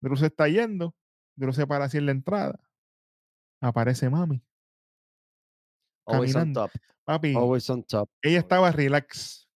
Drew 0.00 0.16
se 0.16 0.26
está 0.26 0.48
yendo. 0.48 0.94
Drew 1.36 1.52
se 1.52 1.66
para 1.66 1.86
así 1.86 1.98
en 1.98 2.06
la 2.06 2.12
entrada. 2.12 2.60
Aparece 3.60 4.08
mami. 4.08 4.42
Always 6.06 6.36
on 6.36 6.52
top. 6.52 6.70
Papi, 7.04 7.34
Always 7.34 7.68
on 7.70 7.82
top. 7.84 8.08
ella 8.22 8.38
estaba 8.38 8.70
relax. 8.72 9.48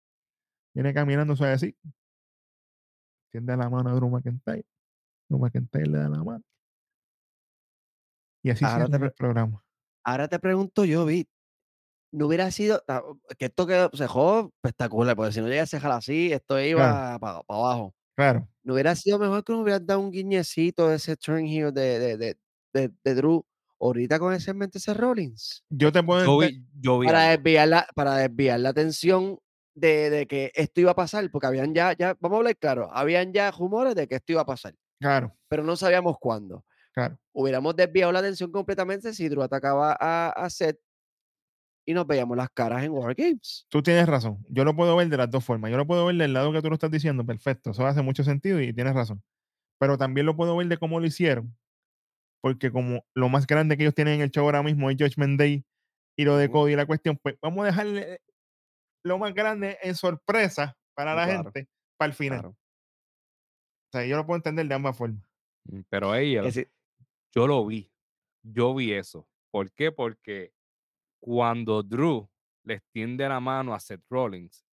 Viene 0.74 0.94
caminando 0.94 1.34
suave 1.36 1.55
así. 1.55 1.76
Tiende 3.32 3.57
la 3.57 3.68
mano 3.68 3.90
a 3.90 3.94
Drew 3.94 4.09
McIntyre. 4.09 4.64
Drew 5.28 5.38
McIntyre 5.40 5.86
le 5.86 5.99
da 5.99 6.09
la 6.09 6.24
mano. 6.24 6.42
Y 8.42 8.51
así 8.51 8.64
Ahora 8.64 8.86
se 8.86 8.99
te 8.99 9.05
el 9.05 9.12
programa. 9.12 9.62
Ahora 10.05 10.28
te 10.28 10.38
pregunto 10.38 10.84
yo, 10.84 11.05
Vic, 11.05 11.28
no 12.12 12.26
hubiera 12.26 12.51
sido, 12.51 12.82
que 13.38 13.46
esto 13.46 13.66
quedó, 13.66 13.90
se 13.92 14.05
dejó 14.05 14.53
espectacular, 14.55 15.16
porque 15.16 15.32
si 15.32 15.40
no 15.40 15.49
llega 15.49 15.64
a 15.64 15.66
cejar 15.66 15.92
así, 15.92 16.32
esto 16.32 16.59
iba 16.61 17.18
para 17.18 17.42
abajo. 17.49 17.94
Claro. 18.16 18.49
¿No 18.62 18.74
hubiera 18.74 18.94
sido 18.94 19.18
mejor 19.18 19.44
que 19.44 19.53
nos 19.53 19.62
hubieran 19.62 19.86
dado 19.86 20.01
un 20.01 20.11
guiñecito 20.11 20.88
de 20.88 20.96
ese 20.96 21.16
turn 21.16 21.46
heel 21.46 21.72
de, 21.72 21.99
de, 21.99 22.16
de, 22.16 22.36
de, 22.72 22.92
de 23.05 23.14
Drew 23.14 23.44
ahorita 23.81 24.18
con 24.18 24.33
ese 24.33 24.55
mente 24.55 24.79
ese 24.79 24.95
Rollins? 24.95 25.64
Yo 25.70 25.93
te 25.93 26.03
puedo 26.03 26.24
yo 26.24 26.43
ente- 26.43 26.53
vi, 26.59 26.66
yo 26.81 26.99
vi 26.99 27.07
Para 27.07 27.31
desviar 27.31 27.68
la, 27.68 27.87
para 27.95 28.16
desviar 28.16 28.61
la 28.61 28.70
atención 28.70 29.39
de, 29.74 30.11
de 30.11 30.26
que 30.26 30.51
esto 30.55 30.81
iba 30.81 30.91
a 30.91 30.97
pasar, 30.97 31.31
porque 31.31 31.47
habían 31.47 31.72
ya, 31.74 31.93
ya, 31.97 32.16
vamos 32.20 32.37
a 32.37 32.39
hablar 32.39 32.57
claro, 32.57 32.89
habían 32.93 33.33
ya 33.33 33.51
rumores 33.51 33.95
de 33.95 34.09
que 34.09 34.16
esto 34.16 34.33
iba 34.33 34.43
a 34.43 34.47
pasar, 34.47 34.74
Claro, 35.01 35.37
pero 35.49 35.62
no 35.62 35.76
sabíamos 35.76 36.16
cuándo. 36.18 36.64
claro. 36.93 37.16
Hubiéramos 37.33 37.76
desviado 37.76 38.11
la 38.11 38.18
atención 38.18 38.51
completamente 38.51 39.14
si 39.14 39.29
Drew 39.29 39.43
atacaba 39.43 39.97
a, 40.01 40.31
a 40.31 40.51
Seth 40.51 40.81
y 41.87 41.95
nos 41.95 42.07
veíamos 42.07 42.37
las 42.37 42.51
caras 42.51 42.83
en 42.85 42.91
War 42.91 43.14
Games. 43.14 43.64
Tú 43.70 43.83
tienes 43.83 44.07
razón. 44.07 44.45
Yo 44.51 44.64
lo 44.64 44.74
puedo 44.76 44.95
ver 44.97 45.09
de 45.09 45.16
las 45.16 45.31
dos 45.31 45.43
formas. 45.45 45.70
Yo 45.70 45.76
lo 45.79 45.87
puedo 45.87 46.05
ver 46.05 46.16
del 46.16 46.33
lado 46.35 46.53
que 46.53 46.61
tú 46.61 46.68
lo 46.68 46.74
estás 46.74 46.91
diciendo. 46.91 47.24
Perfecto. 47.24 47.70
Eso 47.70 47.87
hace 47.87 48.03
mucho 48.03 48.24
sentido 48.24 48.61
y 48.61 48.74
tienes 48.74 48.93
razón. 48.95 49.22
Pero 49.79 49.97
también 49.97 50.26
lo 50.26 50.37
puedo 50.37 50.55
ver 50.57 50.66
de 50.66 50.76
cómo 50.76 51.01
lo 51.01 51.07
hicieron. 51.07 51.57
Porque 52.41 52.70
como 52.70 53.05
lo 53.14 53.28
más 53.28 53.47
grande 53.47 53.76
que 53.76 53.82
ellos 53.82 53.95
tienen 53.95 54.14
en 54.14 54.20
el 54.22 54.30
show 54.30 54.45
ahora 54.45 54.62
mismo 54.62 54.91
es 54.91 54.97
Judgment 54.99 55.39
Day 55.39 55.64
y 56.16 56.24
lo 56.24 56.36
de. 56.36 56.51
Cody 56.51 56.72
y 56.72 56.76
la 56.76 56.86
cuestión, 56.86 57.18
pues 57.22 57.36
vamos 57.43 57.62
a 57.62 57.66
dejarle 57.66 58.20
lo 59.05 59.18
más 59.18 59.34
grande 59.34 59.78
en 59.82 59.95
sorpresa 59.95 60.76
para 60.95 61.14
la 61.14 61.24
Claro, 61.26 61.45
gente 61.45 61.68
para 61.97 62.11
el 62.11 62.14
final. 62.14 62.41
Claro. 62.41 62.51
O 62.51 63.91
sea, 63.93 64.07
yo 64.07 64.16
lo 64.16 64.26
puedo 64.26 64.36
entender 64.36 64.66
de 64.66 64.74
ambas 64.74 64.97
formas. 64.97 65.22
Mm, 65.64 65.80
Pero 65.89 66.14
ella, 66.14 66.43
yo 67.34 67.47
lo 67.47 67.64
vi. 67.66 67.91
Yo 68.43 68.74
vi 68.74 68.93
eso. 68.93 69.28
¿Por 69.51 69.72
qué? 69.72 69.91
Porque 69.93 70.53
cuando 71.20 71.82
Drew 71.82 72.28
le 72.64 72.74
extiende 72.74 73.28
la 73.28 73.41
mano 73.41 73.74
a 73.74 73.80
Seth 73.80 74.05
Rollins 74.11 74.64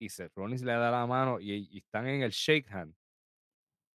y 0.00 0.08
Seth 0.08 0.32
Rollins 0.36 0.62
le 0.62 0.72
da 0.72 0.90
la 0.90 1.06
mano 1.06 1.40
y, 1.40 1.52
y 1.70 1.78
están 1.78 2.06
en 2.06 2.22
el 2.22 2.30
shake 2.30 2.70
hand, 2.70 2.94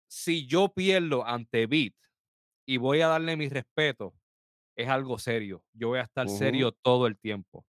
si 0.10 0.46
yo 0.46 0.74
pierdo 0.74 1.26
ante 1.26 1.66
Beat 1.66 1.94
y 2.74 2.78
voy 2.78 3.02
a 3.02 3.08
darle 3.08 3.36
mi 3.36 3.50
respeto, 3.50 4.14
es 4.78 4.88
algo 4.88 5.20
serio. 5.20 5.64
Yo 5.74 5.90
voy 5.90 6.00
a 6.00 6.04
estar 6.04 6.30
serio 6.30 6.72
todo 6.72 7.08
el 7.08 7.18
tiempo. 7.18 7.66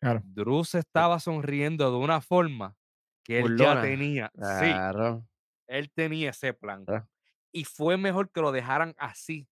Claro. 0.00 0.22
Drew 0.24 0.64
se 0.64 0.78
estaba 0.78 1.18
sonriendo 1.20 1.90
de 1.90 1.96
una 1.96 2.20
forma 2.20 2.76
que 3.24 3.40
él 3.40 3.56
ya 3.58 3.82
tenía. 3.82 4.30
Sí, 4.34 4.40
Claro. 4.72 5.26
él 5.66 5.90
tenía 5.92 6.30
ese 6.30 6.54
plan. 6.54 6.84
Claro. 6.84 7.08
Y 7.52 7.64
fue 7.64 7.96
mejor 7.96 8.30
que 8.30 8.40
lo 8.40 8.52
dejaran 8.52 8.94
así. 8.98 9.48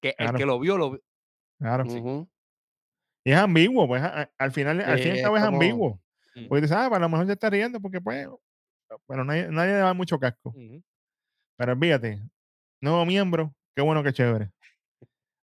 Que 0.00 0.14
el 0.18 0.32
que 0.34 0.46
lo 0.46 0.60
vio, 0.60 0.78
lo 0.78 0.90
vio. 0.92 1.02
Claro. 1.58 1.84
Y 3.24 3.32
es 3.32 3.36
ambiguo, 3.38 3.88
pues 3.88 4.02
al 4.02 4.52
final, 4.52 4.80
al 4.80 4.98
fin 4.98 5.08
y 5.08 5.10
al 5.10 5.16
Sí, 5.16 5.22
cabo 5.22 5.36
es 5.36 5.44
como- 5.44 5.56
ambiguo. 5.56 6.00
Mm. 6.36 6.46
Porque 6.46 6.62
dices, 6.62 6.76
ah, 6.76 6.86
a 6.86 6.98
lo 7.00 7.08
mejor 7.08 7.26
se 7.26 7.32
está 7.32 7.50
riendo 7.50 7.80
porque 7.80 8.00
pues, 8.00 8.28
pero 9.08 9.24
nadie, 9.24 9.48
nadie 9.50 9.72
le 9.72 9.78
da 9.78 9.92
mucho 9.94 10.18
casco. 10.20 10.54
Pero 11.56 11.76
fíjate, 11.76 12.22
nuevo 12.80 13.04
miembro, 13.06 13.54
qué 13.74 13.82
bueno 13.82 14.02
que 14.02 14.12
chévere. 14.12 14.50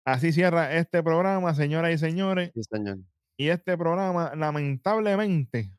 Así 0.05 0.31
cierra 0.31 0.73
este 0.75 1.03
programa, 1.03 1.53
señoras 1.53 1.93
y 1.93 1.97
señores. 1.97 2.51
Sí, 2.55 2.63
señor. 2.63 2.97
Y 3.37 3.49
este 3.49 3.77
programa, 3.77 4.33
lamentablemente, 4.35 5.71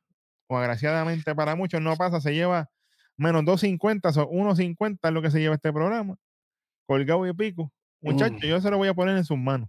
o 0.49 0.57
agraciadamente 0.57 1.35
para 1.35 1.55
muchos, 1.57 1.81
no 1.81 1.97
pasa, 1.97 2.21
se 2.21 2.35
lleva 2.35 2.71
menos 3.17 3.43
2.50, 3.45 4.17
o 4.17 4.31
1.50 4.31 4.99
es 5.09 5.13
lo 5.13 5.23
que 5.23 5.31
se 5.31 5.41
lleva 5.41 5.55
este 5.55 5.73
programa. 5.73 6.17
Colgado 6.87 7.27
y 7.27 7.33
pico. 7.35 7.73
Muchachos, 8.01 8.39
Mm. 8.43 8.47
yo 8.47 8.61
se 8.61 8.71
lo 8.71 8.79
voy 8.79 8.89
a 8.89 8.95
poner 8.95 9.17
en 9.17 9.25
sus 9.25 9.39
manos. 9.39 9.69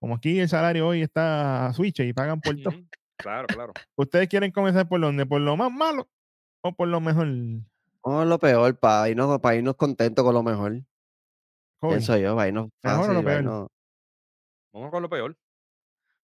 Como 0.00 0.14
aquí 0.16 0.40
el 0.40 0.48
salario 0.48 0.88
hoy 0.88 1.02
está 1.02 1.66
a 1.66 1.72
switch 1.72 2.00
y 2.00 2.12
pagan 2.12 2.40
por 2.40 2.56
todo. 2.60 2.74
Claro, 3.18 3.46
claro. 3.46 3.72
¿Ustedes 3.96 4.28
quieren 4.28 4.50
comenzar 4.50 4.88
por 4.88 5.00
dónde? 5.00 5.26
¿Por 5.26 5.40
lo 5.40 5.56
más 5.56 5.70
malo 5.70 6.08
o 6.62 6.74
por 6.74 6.88
lo 6.88 7.00
mejor? 7.00 7.28
Vamos 8.04 8.22
a 8.22 8.24
lo 8.24 8.38
peor, 8.38 8.78
para 8.78 9.08
irnos, 9.08 9.40
para 9.40 9.56
irnos 9.56 9.76
contentos 9.76 10.24
con 10.24 10.34
lo 10.34 10.42
mejor. 10.42 10.80
Kobe? 11.80 11.94
Pienso 11.94 12.16
yo, 12.16 12.34
para 12.36 12.48
irnos 12.48 12.68
¿Mejor 12.82 12.98
o 12.98 13.02
fácil. 13.02 13.14
lo 13.14 13.24
peor? 13.24 13.42
irnos- 13.42 13.68
Vamos 14.72 14.90
con 14.90 15.02
lo 15.02 15.08
peor. 15.10 15.36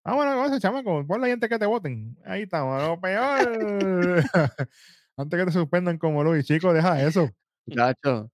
Ah, 0.05 0.15
bueno, 0.15 0.35
con 0.37 0.47
eso, 0.47 0.59
chamaco. 0.59 1.07
Pon 1.07 1.21
la 1.21 1.27
gente 1.27 1.49
que 1.49 1.59
te 1.59 1.67
voten. 1.67 2.17
Ahí 2.25 2.43
estamos. 2.43 2.81
Lo 2.83 2.99
peor. 3.01 4.23
Antes 5.17 5.39
que 5.41 5.47
te 5.47 5.53
suspendan 5.53 5.99
como 5.99 6.25
Luis, 6.25 6.47
chicos, 6.47 6.73
deja 6.73 7.03
eso. 7.03 7.29
Muchacho, 7.67 8.31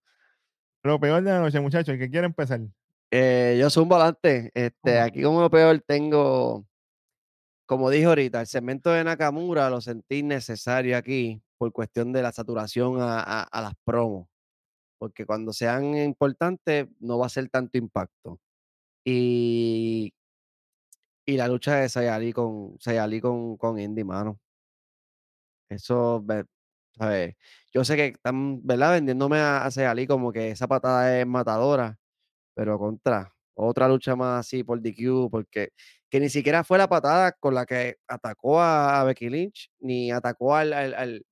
Lo 0.84 1.00
peor 1.00 1.22
de 1.22 1.30
la 1.32 1.40
noche, 1.40 1.58
muchachos. 1.60 1.96
Que 1.98 2.08
quiere 2.10 2.26
empezar. 2.26 2.60
eh, 3.10 3.56
yo 3.58 3.68
soy 3.70 3.82
un 3.82 3.88
volante. 3.88 4.50
Este, 4.54 5.00
aquí 5.00 5.22
como 5.22 5.40
lo 5.40 5.50
peor 5.50 5.80
tengo, 5.86 6.64
como 7.66 7.90
dije 7.90 8.04
ahorita, 8.06 8.40
el 8.40 8.46
segmento 8.46 8.90
de 8.90 9.04
Nakamura 9.04 9.70
lo 9.70 9.80
sentí 9.80 10.22
necesario 10.22 10.96
aquí 10.96 11.42
por 11.58 11.72
cuestión 11.72 12.12
de 12.12 12.22
la 12.22 12.32
saturación 12.32 12.98
a, 13.00 13.48
las 13.52 13.74
promos. 13.84 14.28
Porque 14.98 15.26
cuando 15.26 15.52
sean 15.52 15.96
importantes 15.96 16.88
no 17.00 17.18
va 17.18 17.26
a 17.26 17.28
ser 17.30 17.48
tanto 17.50 17.78
impacto. 17.78 18.40
Y, 19.04 20.14
y 21.26 21.36
la 21.36 21.48
lucha 21.48 21.76
de 21.76 21.88
Sayali 21.88 22.32
con, 22.32 22.76
Sayali 22.80 23.20
con, 23.20 23.56
con 23.56 23.78
Indy, 23.78 24.04
mano. 24.04 24.40
Eso, 25.68 26.24
¿sabes? 26.96 27.36
Yo 27.72 27.84
sé 27.84 27.96
que 27.96 28.06
están, 28.08 28.64
¿verdad? 28.66 28.92
Vendiéndome 28.92 29.38
a, 29.38 29.64
a 29.64 29.70
Sayali 29.70 30.06
como 30.06 30.32
que 30.32 30.50
esa 30.50 30.68
patada 30.68 31.18
es 31.20 31.26
matadora, 31.26 31.98
pero 32.54 32.78
contra 32.78 33.33
otra 33.54 33.88
lucha 33.88 34.16
más 34.16 34.40
así 34.40 34.64
por 34.64 34.80
DQ, 34.80 35.30
porque 35.30 35.70
que 36.10 36.20
ni 36.20 36.28
siquiera 36.28 36.64
fue 36.64 36.78
la 36.78 36.88
patada 36.88 37.32
con 37.32 37.54
la 37.54 37.66
que 37.66 37.96
atacó 38.08 38.60
a, 38.60 39.02
Becky 39.04 39.28
Lynch, 39.30 39.70
ni 39.80 40.10
atacó 40.12 40.54
al, 40.54 40.72
al, 40.72 40.94
al, 40.94 41.26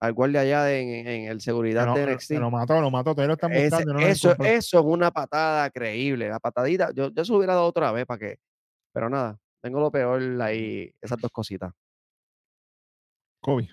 al 0.00 0.12
guardia 0.12 0.40
allá 0.40 0.64
de- 0.64 0.80
en, 0.80 1.06
en 1.08 1.24
el 1.30 1.40
seguridad 1.40 1.86
no- 1.86 1.94
de 1.94 2.02
NXT. 2.14 2.32
lo 2.32 2.50
mató, 2.50 2.80
lo 2.80 2.90
mató. 2.90 3.12
Todavía 3.14 3.28
lo 3.28 3.34
están 3.34 3.52
Ese- 3.52 3.64
buscando. 3.70 3.92
y 3.92 3.94
no 4.04 4.08
eso, 4.08 4.36
eso 4.44 4.78
es 4.78 4.84
una 4.84 5.10
patada 5.10 5.70
creíble. 5.70 6.28
La 6.28 6.40
patadita, 6.40 6.90
yo, 6.94 7.10
yo 7.12 7.24
se 7.24 7.32
hubiera 7.32 7.54
dado 7.54 7.66
otra 7.66 7.90
vez 7.92 8.06
para 8.06 8.18
que. 8.18 8.38
Pero 8.92 9.08
nada, 9.10 9.38
tengo 9.60 9.80
lo 9.80 9.90
peor 9.90 10.20
ahí, 10.42 10.92
esas 11.00 11.18
dos 11.20 11.30
cositas. 11.30 11.72
Kobe. 13.40 13.68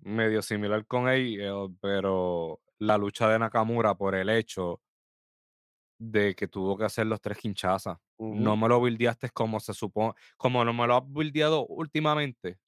medio 0.00 0.42
similar 0.42 0.84
con 0.86 1.08
él, 1.08 1.38
pero 1.80 2.60
la 2.78 2.96
lucha 2.98 3.28
de 3.28 3.38
Nakamura 3.38 3.94
por 3.94 4.14
el 4.14 4.28
hecho 4.30 4.80
de 6.00 6.34
que 6.34 6.48
tuvo 6.48 6.78
que 6.78 6.84
hacer 6.84 7.06
los 7.06 7.20
tres 7.20 7.36
quinchazas. 7.38 7.98
No 8.18 8.56
me 8.56 8.68
lo 8.68 8.80
buildeaste 8.80 9.28
como 9.30 9.60
se 9.60 9.74
supone, 9.74 10.14
como 10.38 10.64
no 10.64 10.72
me 10.72 10.86
lo 10.86 10.96
has 10.96 11.06
buildeado 11.06 11.66
últimamente. 11.66 12.58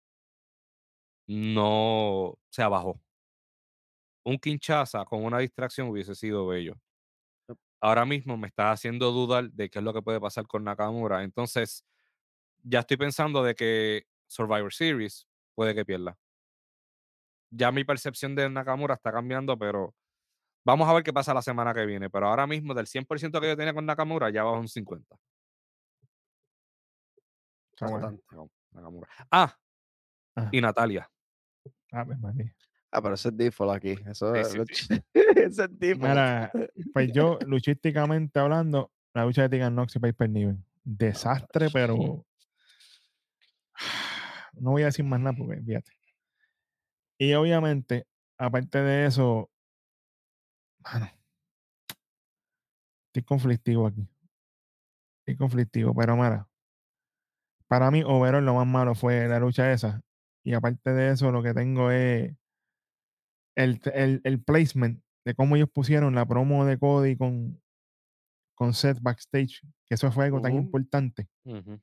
No 1.26 2.39
se 2.51 2.62
abajó. 2.62 3.01
Un 4.24 4.39
quinchaza 4.39 5.05
con 5.07 5.24
una 5.24 5.39
distracción 5.39 5.89
hubiese 5.89 6.14
sido 6.14 6.47
bello. 6.47 6.78
Ahora 7.80 8.05
mismo 8.05 8.37
me 8.37 8.49
estás 8.49 8.74
haciendo 8.74 9.11
dudar 9.12 9.51
de 9.51 9.70
qué 9.70 9.78
es 9.78 9.85
lo 9.85 9.95
que 9.95 10.03
puede 10.03 10.20
pasar 10.20 10.47
con 10.47 10.62
Nakamura. 10.64 11.24
Entonces, 11.24 11.85
ya 12.62 12.80
estoy 12.80 12.99
pensando 12.99 13.43
de 13.43 13.55
que 13.55 14.05
Survivor 14.28 14.72
Series 14.72 15.26
puede 15.55 15.74
que 15.74 15.85
pierda. 15.87 16.18
Ya 17.51 17.72
mi 17.72 17.85
percepción 17.85 18.35
de 18.35 18.49
Nakamura 18.51 18.95
está 18.95 19.11
cambiando, 19.11 19.59
pero 19.59 19.95
vamos 20.64 20.88
a 20.88 20.92
ver 20.94 21.02
qué 21.02 21.12
pasa 21.12 21.32
la 21.34 21.42
semana 21.42 21.72
que 21.74 21.84
viene. 21.86 22.08
Pero 22.10 22.28
ahora 22.28 22.46
mismo, 22.46 22.74
del 22.74 22.86
100% 22.86 23.40
que 23.40 23.48
yo 23.48 23.56
tenía 23.56 23.74
con 23.74 23.86
Nakamura, 23.86 24.30
ya 24.30 24.42
bajo 24.44 24.58
un 24.60 24.68
50. 24.68 25.16
Está 27.72 27.86
bueno. 27.86 28.06
Bastante. 28.06 28.24
Nakamura- 28.30 28.50
Nakamura. 28.72 29.08
Ah, 29.30 29.58
y 30.50 30.60
Natalia. 30.60 31.10
Ave 31.90 32.16
María. 32.16 32.54
Ah, 32.90 33.00
pero 33.02 33.14
eso 33.14 33.28
es 33.30 33.36
default 33.36 33.72
aquí. 33.74 33.96
Eso 34.06 34.34
Sí, 34.34 34.40
es, 34.40 34.48
sí, 34.78 35.02
es 35.14 35.56
default. 35.56 36.02
Mira, 36.08 36.52
pues 36.92 37.12
yo, 37.12 37.38
luchísticamente 37.46 38.38
hablando, 38.38 38.92
la 39.14 39.24
lucha 39.24 39.42
de 39.42 39.48
Tegan 39.50 39.74
Nox 39.74 39.96
y 39.96 39.98
Piper 39.98 40.28
Niven. 40.30 40.64
Desastre, 40.84 41.68
pero. 41.72 41.96
No 44.54 44.72
voy 44.72 44.82
a 44.82 44.86
decir 44.86 45.04
más 45.04 45.18
nada 45.18 45.34
porque, 45.36 45.60
fíjate. 45.62 45.92
Y 47.18 47.32
obviamente, 47.32 48.06
aparte 48.36 48.82
de 48.82 49.06
eso, 49.06 49.48
mano, 50.83 51.11
estoy 53.09 53.22
conflictivo 53.24 53.87
aquí. 53.87 54.09
Estoy 55.20 55.37
conflictivo, 55.37 55.95
pero 55.95 56.16
mira, 56.16 56.49
para 57.68 57.91
mí, 57.91 58.03
overall, 58.05 58.45
lo 58.45 58.55
más 58.55 58.66
malo 58.66 58.95
fue 58.95 59.26
la 59.28 59.39
lucha 59.39 59.72
esa. 59.72 60.03
Y 60.45 60.55
aparte 60.55 60.93
de 60.93 61.12
eso, 61.12 61.30
lo 61.30 61.43
que 61.43 61.55
tengo 61.55 61.91
es 61.91 62.35
el, 63.57 63.80
el, 63.95 64.20
el 64.24 64.43
placement 64.43 65.03
de 65.24 65.35
cómo 65.35 65.57
ellos 65.57 65.70
pusieron 65.72 66.14
la 66.14 66.26
promo 66.26 66.64
de 66.64 66.78
Cody 66.78 67.16
con, 67.16 67.62
con 68.57 68.74
Seth 68.74 69.01
backstage, 69.01 69.61
que 69.87 69.95
eso 69.95 70.11
fue 70.11 70.24
algo 70.24 70.41
tan 70.41 70.55
importante, 70.55 71.28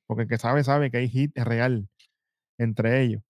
porque 0.06 0.24
el 0.24 0.30
que 0.30 0.38
sabe, 0.38 0.64
sabe 0.64 0.92
que 0.92 0.98
hay 0.98 1.10
hit 1.10 1.38
real 1.38 1.88
entre 2.58 3.02
ellos. 3.02 3.24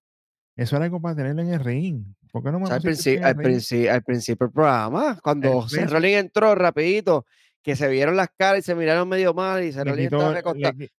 Eso 0.58 0.76
era 0.76 0.86
algo 0.86 1.00
para 1.00 1.16
tenerlo 1.16 1.42
en 1.44 1.54
el 1.54 1.64
ring. 1.64 2.16
¿Por 2.32 2.44
qué 2.44 2.52
no 2.52 2.60
me 2.60 2.66
O 2.66 2.68
sea, 2.68 2.76
al, 2.76 2.82
pusiste 2.82 3.20
princi- 3.20 3.84
en 3.84 3.90
al, 3.90 4.04
principio 4.04 4.48
del 4.48 4.54
programa, 4.54 5.20
cuando 5.22 5.66
Rollins 5.68 6.18
entró 6.18 6.54
rapidito, 6.56 7.26
que 7.62 7.76
se 7.76 7.88
vieron 7.88 8.16
las 8.16 8.30
caras 8.38 8.60
y 8.60 8.62
se 8.62 8.76
miraron 8.76 9.10
medio 9.10 9.34
mal 9.34 9.64
y 9.64 9.70
quitó, 9.70 10.34
estaba 10.34 10.34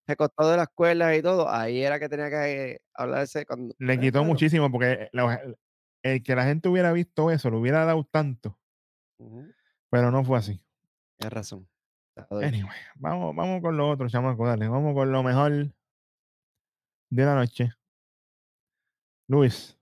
recostado, 0.06 0.50
de 0.50 0.56
las 0.56 0.68
cuerdas 0.68 1.16
y 1.16 1.22
todo, 1.22 1.48
ahí 1.48 1.82
era 1.82 1.98
que 1.98 2.08
tenía 2.08 2.30
que 2.30 2.72
eh, 2.72 2.80
hablarse 2.94 3.46
cuando... 3.46 3.74
le 3.78 3.98
quitó 3.98 4.24
muchísimo 4.24 4.70
porque 4.70 5.08
el 6.02 6.22
que 6.22 6.34
la 6.34 6.44
gente 6.44 6.68
hubiera 6.68 6.92
visto 6.92 7.30
eso, 7.30 7.50
le 7.50 7.56
hubiera 7.56 7.84
dado 7.84 8.06
tanto, 8.10 8.58
pero 9.88 10.10
no 10.10 10.24
fue 10.24 10.38
así. 10.38 10.62
Tienes 11.18 11.32
razón. 11.32 11.68
Anyway, 12.30 12.76
vamos, 12.96 13.34
vamos 13.34 13.62
con 13.62 13.76
lo 13.76 13.88
otro, 13.88 14.08
chamaco, 14.08 14.46
dale. 14.46 14.68
Vamos 14.68 14.94
con 14.94 15.10
lo 15.10 15.22
mejor 15.22 15.72
de 17.10 17.24
la 17.24 17.34
noche. 17.34 17.72
Luis, 19.26 19.79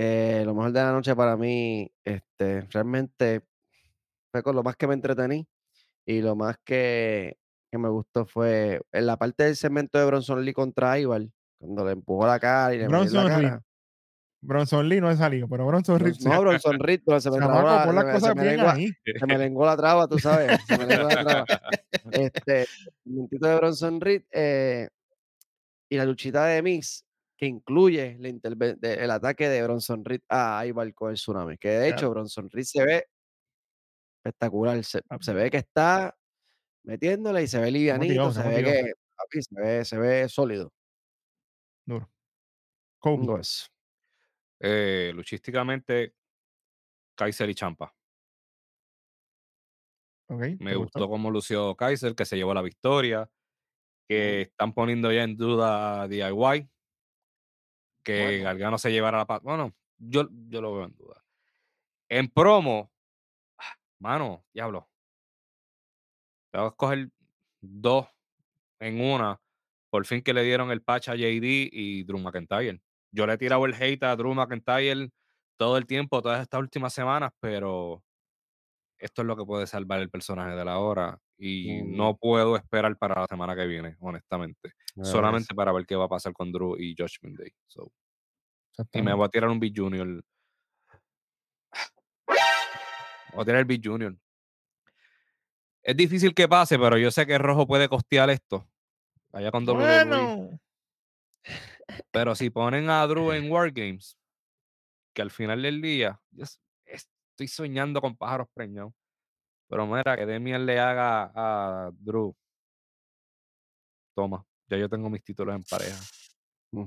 Eh, 0.00 0.42
lo 0.44 0.54
mejor 0.54 0.70
de 0.70 0.80
la 0.80 0.92
noche 0.92 1.16
para 1.16 1.36
mí, 1.36 1.90
este, 2.04 2.60
realmente 2.70 3.42
fue 4.30 4.42
con 4.44 4.54
lo 4.54 4.62
más 4.62 4.76
que 4.76 4.86
me 4.86 4.94
entretení 4.94 5.44
y 6.06 6.20
lo 6.20 6.36
más 6.36 6.56
que, 6.64 7.36
que 7.72 7.78
me 7.78 7.88
gustó 7.88 8.24
fue 8.24 8.80
en 8.92 9.06
la 9.06 9.16
parte 9.16 9.42
del 9.44 9.56
segmento 9.56 9.98
de 9.98 10.04
Bronson 10.06 10.44
Lee 10.44 10.52
contra 10.52 10.98
Ivar, 11.00 11.22
cuando 11.58 11.84
le 11.84 11.92
empujó 11.92 12.26
la 12.28 12.38
cara 12.38 12.74
y 12.74 12.78
le 12.78 12.84
en 12.84 12.92
la 12.92 12.98
Bronson 12.98 13.26
Reed. 13.26 13.48
cara. 13.48 13.62
Bronson 14.40 14.88
Lee 14.88 15.00
no 15.00 15.08
ha 15.08 15.16
salido, 15.16 15.48
pero 15.48 15.66
Bronson 15.66 15.98
Reed 15.98 16.12
Bronson- 16.14 16.32
no, 16.32 16.40
Bronson 16.42 16.78
Reed, 16.78 17.00
pero 17.04 17.20
se 17.20 17.30
me 17.32 17.38
Chamaco, 17.38 17.66
la- 17.66 17.84
pon 17.84 17.88
se 17.88 17.94
las 17.96 18.04
me- 18.04 18.12
cosas 18.12 18.28
se 18.28 18.34
me 18.36 18.42
bien 18.42 18.56
lengua- 18.56 18.72
ahí. 18.74 18.92
se 19.18 19.26
me 19.26 19.38
lenguó 19.38 19.66
la 19.66 19.76
traba, 19.76 20.06
tú 20.06 20.18
sabes. 20.20 20.60
Se 20.68 20.78
me 20.78 20.86
lenguó 20.86 21.08
la 21.08 21.24
traba. 21.24 21.44
Este, 22.12 22.62
el 22.62 22.68
momentito 23.12 23.48
de 23.48 23.56
Bronson 23.56 24.00
Reed 24.00 24.22
eh, 24.30 24.88
y 25.90 25.96
la 25.96 26.04
luchita 26.04 26.44
de 26.46 26.62
Mix, 26.62 27.04
que 27.38 27.46
incluye 27.46 28.18
el 28.20 29.10
ataque 29.12 29.48
de 29.48 29.62
Bronson 29.62 30.04
Reed 30.04 30.22
a 30.28 30.66
Ivar 30.66 30.92
con 30.92 31.10
el 31.10 31.16
tsunami. 31.16 31.56
Que 31.56 31.68
de 31.68 31.88
hecho, 31.90 32.10
Bronson 32.10 32.50
Reed 32.50 32.64
se 32.64 32.84
ve 32.84 33.04
espectacular. 34.24 34.82
Se, 34.84 35.00
Papi. 35.02 35.24
se 35.24 35.32
ve 35.32 35.50
que 35.50 35.58
está 35.58 36.16
metiéndole 36.84 37.44
y 37.44 37.46
se 37.46 37.60
ve 37.60 37.70
livianito. 37.70 38.24
motivado, 38.24 38.32
Se 38.32 38.48
ve 38.48 38.64
que 38.64 38.92
papi, 39.16 39.42
se 39.42 39.60
ve, 39.60 39.84
se 39.84 39.98
ve 39.98 40.28
sólido. 40.28 40.72
Duro. 41.86 42.10
Tengo 43.00 43.38
eso. 43.38 43.66
Eh, 44.60 45.12
luchísticamente, 45.14 46.14
Kaiser 47.16 47.48
y 47.48 47.54
Champa. 47.54 47.94
Me 50.28 50.56
¿te 50.56 50.74
gustó 50.74 51.00
gustó? 51.00 51.08
cómo 51.08 51.30
lució 51.30 51.74
Kaiser, 51.76 52.14
que 52.14 52.24
se 52.24 52.36
llevó 52.36 52.52
la 52.52 52.62
victoria, 52.62 53.30
que 54.08 54.42
están 54.42 54.74
poniendo 54.74 55.12
ya 55.12 55.22
en 55.22 55.36
duda 55.36 56.02
a 56.02 56.08
DIY, 56.08 56.68
que 58.12 58.24
Bueno. 58.24 58.44
Gargano 58.44 58.78
se 58.78 58.90
llevara 58.90 59.18
la 59.18 59.26
pata. 59.26 59.42
Bueno, 59.44 59.72
yo, 59.98 60.28
yo 60.48 60.60
lo 60.60 60.74
veo 60.74 60.84
en 60.86 60.96
duda. 60.96 61.22
En 62.08 62.28
promo, 62.28 62.90
ah, 63.58 63.74
mano, 64.00 64.44
diablo. 64.54 64.88
Que 66.52 66.66
escoger 66.66 67.08
dos 67.60 68.06
en 68.80 69.00
una. 69.00 69.40
Por 69.90 70.06
fin 70.06 70.22
que 70.22 70.32
le 70.34 70.42
dieron 70.42 70.70
el 70.70 70.82
patch 70.82 71.08
a 71.08 71.14
JD 71.14 71.68
y 71.72 72.04
Drew 72.04 72.18
McIntyre. 72.18 72.80
Yo 73.10 73.26
le 73.26 73.34
he 73.34 73.38
tirado 73.38 73.64
el 73.66 73.74
hate 73.74 74.02
a 74.04 74.16
Drew 74.16 74.34
McIntyre 74.34 75.10
todo 75.58 75.76
el 75.76 75.86
tiempo, 75.86 76.22
todas 76.22 76.40
estas 76.42 76.60
últimas 76.60 76.92
semanas, 76.94 77.32
pero 77.40 78.02
esto 78.98 79.22
es 79.22 79.26
lo 79.28 79.36
que 79.36 79.44
puede 79.44 79.66
salvar 79.66 80.00
el 80.00 80.10
personaje 80.10 80.54
de 80.54 80.64
la 80.64 80.78
hora. 80.78 81.18
Y 81.38 81.82
Mm. 81.82 81.96
no 81.96 82.16
puedo 82.16 82.56
esperar 82.56 82.96
para 82.98 83.20
la 83.20 83.26
semana 83.26 83.54
que 83.54 83.66
viene, 83.66 83.96
honestamente. 84.00 84.72
Solamente 85.04 85.54
para 85.54 85.72
ver 85.72 85.86
qué 85.86 85.94
va 85.96 86.04
a 86.06 86.08
pasar 86.08 86.32
con 86.32 86.50
Drew 86.52 86.76
y 86.78 86.94
Judgment 86.98 87.38
Day. 87.38 87.52
So, 87.68 87.92
y 88.92 89.02
me 89.02 89.12
voy 89.12 89.26
a 89.26 89.28
tirar 89.28 89.50
un 89.50 89.60
Big 89.60 89.74
Junior. 89.76 90.22
Voy 93.32 93.42
a 93.42 93.44
tirar 93.44 93.60
el 93.60 93.64
Big 93.64 93.80
Junior. 93.84 94.16
Es 95.82 95.96
difícil 95.96 96.34
que 96.34 96.48
pase, 96.48 96.78
pero 96.78 96.98
yo 96.98 97.10
sé 97.10 97.26
que 97.26 97.38
Rojo 97.38 97.66
puede 97.66 97.88
costear 97.88 98.30
esto. 98.30 98.68
Allá 99.32 99.50
con 99.50 99.68
WWE. 99.68 100.04
Bueno, 100.04 100.60
Pero 102.10 102.34
si 102.34 102.50
ponen 102.50 102.90
a 102.90 103.06
Drew 103.06 103.32
en 103.32 103.50
Wargames, 103.50 104.18
que 105.14 105.22
al 105.22 105.30
final 105.30 105.62
del 105.62 105.80
día, 105.80 106.20
yo 106.30 106.44
estoy 106.84 107.48
soñando 107.48 108.00
con 108.00 108.16
pájaros 108.16 108.48
preñados. 108.52 108.92
Pero 109.68 109.86
mira, 109.86 110.16
que 110.16 110.26
Demian 110.26 110.64
le 110.64 110.78
haga 110.78 111.30
a 111.34 111.90
Drew. 111.92 112.34
Toma, 114.14 114.44
ya 114.66 114.78
yo 114.78 114.88
tengo 114.88 115.08
mis 115.08 115.22
títulos 115.22 115.54
en 115.54 115.62
pareja. 115.64 116.00
Mm. 116.72 116.84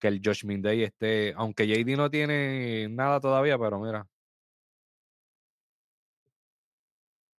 Que 0.00 0.08
el 0.08 0.20
Judgment 0.24 0.64
Day 0.64 0.82
esté, 0.82 1.34
aunque 1.36 1.66
JD 1.66 1.96
no 1.96 2.10
tiene 2.10 2.88
nada 2.88 3.20
todavía, 3.20 3.58
pero 3.58 3.78
mira. 3.78 4.06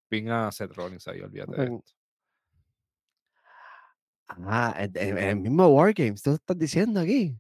Pinga 0.09 0.47
a 0.47 0.51
Seth 0.51 0.73
Rollins 0.73 1.07
ahí, 1.07 1.21
olvídate 1.21 1.55
de 1.59 1.63
esto. 1.77 1.93
Ah, 4.27 4.75
el, 4.77 4.91
el- 4.95 5.17
el 5.17 5.35
mismo 5.37 5.67
Wargames, 5.67 6.21
tú 6.21 6.31
estás 6.31 6.57
diciendo 6.57 6.99
aquí. 6.99 7.35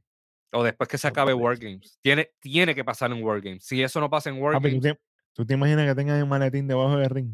O 0.53 0.63
después 0.63 0.89
que 0.89 0.97
se 0.97 1.07
acabe 1.07 1.33
Wargames. 1.33 1.97
Tiene, 2.01 2.31
tiene 2.39 2.75
que 2.75 2.83
pasar 2.83 3.11
en 3.11 3.23
Wargames. 3.23 3.63
Si 3.63 3.81
eso 3.81 3.99
no 4.01 4.09
pasa 4.09 4.29
en 4.29 4.35
papi, 4.35 4.51
¿tú 4.51 4.57
Wargames, 4.57 4.81
te, 4.81 4.99
tú 5.33 5.45
te 5.45 5.53
imaginas 5.53 5.87
que 5.87 5.95
tengan 5.95 6.17
el 6.19 6.25
maletín 6.25 6.67
debajo 6.67 6.97
del 6.97 7.09
ring? 7.09 7.31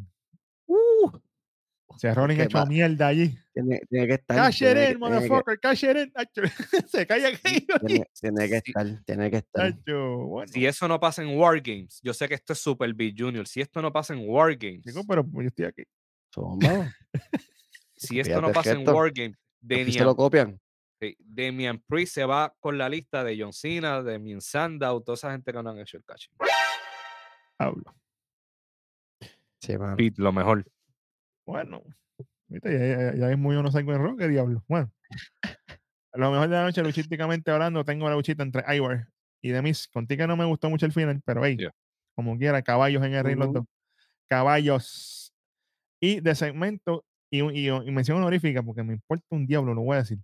Se 1.97 2.13
que 2.13 2.43
hecho 2.43 2.57
va- 2.57 2.65
mierda 2.65 3.07
allí. 3.07 3.37
tiene, 3.53 3.81
tiene 3.89 4.07
que 4.07 4.13
estar. 4.13 4.37
Cash 4.37 4.61
it 4.61 4.67
in, 4.69 4.75
que- 4.75 4.97
motherfucker, 4.97 5.59
cash 5.59 5.83
it 5.83 5.97
in. 5.97 6.13
Se 6.87 7.07
calla 7.07 7.27
allí. 7.27 7.67
Tiene, 7.85 8.05
tiene 8.13 8.49
que 8.49 8.57
estar, 8.57 9.03
tiene 9.05 9.31
que 9.31 9.37
estar. 9.37 9.73
Bueno. 9.85 10.51
si 10.51 10.65
eso 10.65 10.87
no 10.87 10.99
pasa 10.99 11.23
en 11.23 11.37
Wargames, 11.37 11.99
yo 12.03 12.13
sé 12.13 12.27
que 12.27 12.35
esto 12.35 12.53
es 12.53 12.59
Super 12.59 12.93
Big 12.93 13.15
Junior. 13.17 13.47
Si 13.47 13.61
esto 13.61 13.81
no 13.81 13.91
pasa 13.91 14.13
en 14.13 14.27
Wargames, 14.27 14.83
Chico, 14.83 15.01
pero 15.07 15.23
pues 15.25 15.45
yo 15.45 15.47
estoy 15.49 15.65
aquí. 15.65 15.83
Zumba. 16.33 16.95
si 17.95 18.19
esto 18.19 18.41
no 18.41 18.51
pasa 18.51 18.71
en 18.71 18.87
Wargames, 18.87 19.37
Aquí 19.37 19.73
se 19.73 19.85
Damian 19.85 20.05
lo 20.05 20.15
copian. 20.15 20.61
Sí, 20.99 21.15
Damian 21.19 21.83
Priest 21.87 22.13
se 22.15 22.25
va 22.25 22.55
con 22.59 22.77
la 22.77 22.89
lista 22.89 23.23
de 23.23 23.39
John 23.39 23.53
Cena, 23.53 24.01
de 24.01 24.17
Min 24.19 24.41
Sandow, 24.41 25.01
toda 25.01 25.15
esa 25.15 25.31
gente 25.31 25.51
que 25.51 25.61
no 25.63 25.69
han 25.69 25.79
hecho 25.79 25.97
el 25.97 26.03
catching. 26.03 26.33
Hablo. 27.59 27.83
Sí. 29.59 29.73
Pete, 29.97 30.21
lo 30.21 30.31
mejor. 30.31 30.65
Bueno, 31.47 31.81
viste, 32.49 32.73
ya, 32.77 33.13
ya, 33.13 33.15
ya 33.15 33.31
es 33.31 33.37
muy 33.37 33.55
uno 33.55 33.71
psycho 33.71 33.93
en 33.93 34.01
rock, 34.01 34.19
qué 34.19 34.27
diablo. 34.27 34.63
Bueno, 34.67 34.91
lo 36.13 36.31
mejor 36.31 36.49
de 36.49 36.55
la 36.55 36.63
noche, 36.63 36.83
luchísticamente 36.83 37.51
hablando, 37.51 37.85
tengo 37.85 38.09
la 38.09 38.15
luchita 38.15 38.43
entre 38.43 38.63
Ivar 38.75 39.07
y 39.41 39.49
de 39.51 39.61
mis. 39.61 39.87
Contigo 39.87 40.27
no 40.27 40.35
me 40.35 40.43
gustó 40.45 40.69
mucho 40.69 40.85
el 40.85 40.91
final, 40.91 41.21
pero 41.25 41.45
hey, 41.45 41.55
Yeah. 41.57 41.71
como 42.15 42.37
quiera, 42.37 42.61
caballos 42.61 43.01
en 43.05 43.13
el 43.13 43.23
ring 43.23 43.37
los 43.37 43.47
Ujú. 43.47 43.59
dos. 43.59 43.65
Caballos. 44.27 45.33
Y 46.01 46.19
de 46.19 46.35
segmento, 46.35 47.05
y, 47.31 47.41
y, 47.41 47.69
y 47.69 47.91
mención 47.91 48.17
honorífica, 48.17 48.61
porque 48.61 48.83
me 48.83 48.93
importa 48.93 49.25
un 49.29 49.47
diablo, 49.47 49.73
lo 49.73 49.81
voy 49.83 49.95
a 49.95 49.99
decir. 49.99 50.19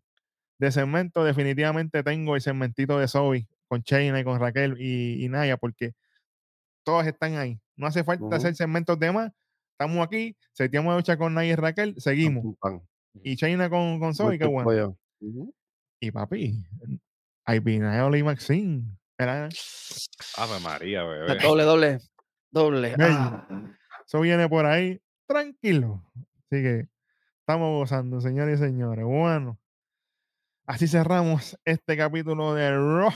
De 0.59 0.71
segmento, 0.71 1.23
definitivamente 1.23 2.03
tengo 2.03 2.35
el 2.35 2.41
segmentito 2.41 2.99
de 2.99 3.07
Zoe 3.07 3.47
con 3.69 3.81
Shayna 3.81 4.19
y 4.19 4.23
con 4.25 4.39
Raquel 4.39 4.75
y, 4.77 5.23
y 5.23 5.29
Naya, 5.29 5.57
porque 5.57 5.93
todas 6.83 7.07
están 7.07 7.35
ahí. 7.35 7.59
No 7.77 7.87
hace 7.87 8.03
falta 8.03 8.35
hacer 8.35 8.55
segmentos 8.55 8.99
de 8.99 9.11
más. 9.11 9.31
Estamos 9.73 10.05
aquí, 10.05 10.37
seteamos 10.53 10.95
lucha 10.95 11.17
con 11.17 11.33
Naya 11.33 11.53
y 11.53 11.55
Raquel, 11.55 11.95
seguimos. 11.97 12.55
Y 13.23 13.35
Shayna 13.35 13.69
con, 13.69 13.99
con 13.99 14.13
Zoe, 14.13 14.37
qué 14.37 14.45
bueno. 14.45 14.97
Y 15.99 16.11
papi, 16.11 16.63
Ivy 17.47 17.79
Naomi 17.79 18.23
Maxine. 18.23 18.83
Era, 19.17 19.49
Ave 20.37 20.59
María, 20.61 21.03
bebé. 21.03 21.39
Doble, 21.39 21.63
doble, 21.63 21.99
doble. 22.51 22.95
Ah. 22.99 23.47
eso 24.05 24.21
viene 24.21 24.47
por 24.47 24.65
ahí 24.65 25.01
tranquilo. 25.27 26.03
Así 26.15 26.61
que 26.61 26.87
estamos 27.39 27.69
gozando, 27.79 28.21
señores 28.21 28.59
y 28.59 28.63
señores. 28.63 29.05
Bueno, 29.05 29.59
así 30.67 30.87
cerramos 30.87 31.57
este 31.65 31.97
capítulo 31.97 32.53
de 32.53 32.71
Raw. 32.71 33.11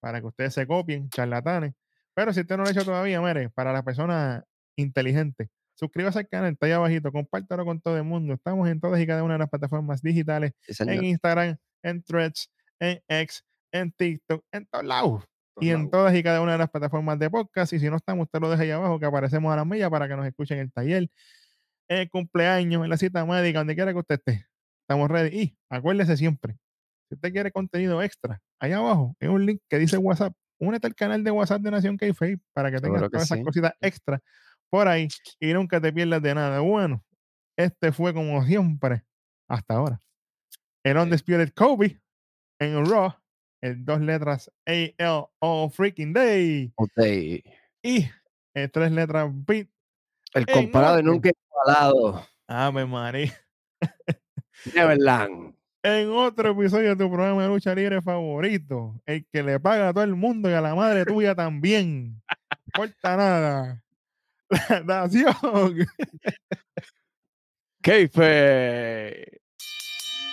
Para 0.00 0.20
que 0.20 0.26
ustedes 0.26 0.54
se 0.54 0.66
copien, 0.66 1.10
charlatanes. 1.10 1.74
Pero 2.14 2.32
si 2.32 2.40
usted 2.40 2.56
no 2.56 2.62
lo 2.62 2.68
ha 2.68 2.72
hecho 2.72 2.84
todavía, 2.84 3.20
mire, 3.20 3.50
para 3.50 3.72
las 3.72 3.82
personas 3.82 4.44
inteligentes, 4.78 5.48
suscríbase 5.78 6.18
al 6.18 6.28
canal, 6.28 6.52
está 6.52 6.66
ahí 6.66 6.72
abajito, 6.72 7.12
compártalo 7.12 7.64
con 7.64 7.80
todo 7.80 7.96
el 7.96 8.04
mundo. 8.04 8.34
Estamos 8.34 8.68
en 8.68 8.80
todas 8.80 9.00
y 9.00 9.06
cada 9.06 9.22
una 9.22 9.34
de 9.34 9.38
las 9.38 9.48
plataformas 9.48 10.02
digitales, 10.02 10.52
Sí, 10.66 10.82
en 10.86 11.04
Instagram, 11.04 11.56
en 11.82 12.02
Threads, 12.02 12.50
en 12.80 13.00
X, 13.08 13.44
en 13.72 13.92
TikTok, 13.92 14.44
en 14.52 14.66
todos 14.66 14.84
lados. 14.84 15.24
Y 15.60 15.70
en 15.70 15.90
todas 15.90 16.14
y 16.14 16.22
cada 16.22 16.40
una 16.40 16.52
de 16.52 16.58
las 16.58 16.70
plataformas 16.70 17.18
de 17.18 17.30
podcast. 17.30 17.72
Y 17.72 17.80
si 17.80 17.90
no 17.90 17.96
estamos, 17.96 18.26
usted 18.26 18.40
lo 18.40 18.48
deja 18.48 18.62
ahí 18.62 18.70
abajo, 18.70 19.00
que 19.00 19.06
aparecemos 19.06 19.52
a 19.52 19.56
la 19.56 19.64
milla 19.64 19.90
para 19.90 20.06
que 20.06 20.16
nos 20.16 20.24
escuchen 20.24 20.58
en 20.58 20.64
el 20.64 20.72
taller, 20.72 21.10
en 21.88 21.98
el 21.98 22.10
cumpleaños, 22.10 22.84
en 22.84 22.90
la 22.90 22.96
cita 22.96 23.24
médica, 23.24 23.58
donde 23.58 23.74
quiera 23.74 23.92
que 23.92 23.98
usted 23.98 24.14
esté. 24.16 24.46
Estamos 24.82 25.10
ready. 25.10 25.36
Y 25.36 25.58
acuérdese 25.68 26.16
siempre, 26.16 26.56
si 27.08 27.16
usted 27.16 27.32
quiere 27.32 27.50
contenido 27.50 28.00
extra, 28.02 28.40
ahí 28.60 28.72
abajo 28.72 29.16
hay 29.20 29.28
un 29.28 29.46
link 29.46 29.60
que 29.68 29.78
dice 29.78 29.96
WhatsApp. 29.96 30.32
Únete 30.60 30.88
al 30.88 30.94
canal 30.94 31.22
de 31.22 31.30
WhatsApp 31.30 31.62
de 31.62 31.70
Nación 31.70 31.96
k 31.96 32.06
para 32.52 32.70
que 32.70 32.78
tengas 32.80 33.02
todas 33.02 33.24
esas 33.24 33.44
cositas 33.44 33.74
extra 33.80 34.20
por 34.70 34.88
ahí 34.88 35.08
y 35.40 35.52
nunca 35.52 35.80
te 35.80 35.92
pierdas 35.92 36.22
de 36.22 36.34
nada. 36.34 36.60
Bueno, 36.60 37.04
este 37.56 37.92
fue 37.92 38.14
como 38.14 38.44
siempre 38.44 39.04
hasta 39.48 39.74
ahora. 39.74 40.00
El 40.84 40.96
Undisputed 40.96 41.52
Kobe 41.54 42.00
en 42.60 42.86
Raw, 42.86 43.14
el 43.60 43.84
dos 43.84 44.00
letras 44.00 44.50
AL 44.66 45.28
All 45.40 45.70
Freaking 45.70 46.12
Day 46.12 46.72
y 47.82 48.06
el 48.54 48.70
tres 48.70 48.92
letras 48.92 49.30
Beat. 49.46 49.68
El 50.34 50.46
comparado 50.46 51.00
y 51.00 51.02
nunca 51.02 51.30
igualado. 51.30 52.26
Ave 52.46 52.86
María. 52.86 53.32
Neverland. 54.74 55.54
En 55.82 56.10
otro 56.10 56.50
episodio 56.50 56.90
de 56.90 56.96
tu 56.96 57.10
programa 57.10 57.42
de 57.42 57.48
lucha 57.48 57.74
libre 57.74 58.02
favorito, 58.02 59.00
el 59.06 59.24
que 59.26 59.42
le 59.42 59.60
paga 59.60 59.88
a 59.88 59.92
todo 59.92 60.04
el 60.04 60.16
mundo 60.16 60.50
y 60.50 60.52
a 60.52 60.60
la 60.60 60.74
madre 60.74 61.04
tuya 61.04 61.34
también. 61.34 62.20
No 62.74 62.84
importa 62.84 63.16
nada. 63.16 63.84
Nación. 64.84 65.86
Keife. 67.82 69.40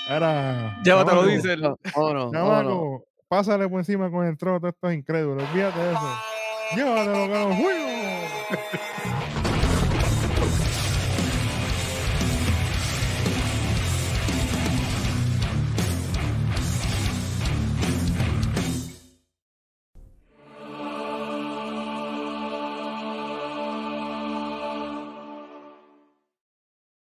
Ahora. 0.10 0.80
Llévatelo, 0.84 1.22
chamaco, 1.22 1.28
dice. 1.28 1.58
No, 1.58 1.78
vámonos. 1.94 2.32
chamaco, 2.32 3.08
pásale 3.28 3.70
por 3.70 3.80
encima 3.80 4.10
con 4.12 4.26
el 4.26 4.38
trono, 4.38 4.60
todos 4.60 4.74
estos 4.74 4.94
incrédulos. 4.94 5.48
Olvídate 5.50 5.80
de 5.80 5.92
eso. 5.92 6.18
Llévatelo 6.76 7.28
que 7.28 7.30
nos 7.30 7.56
fuimos. 7.56 8.95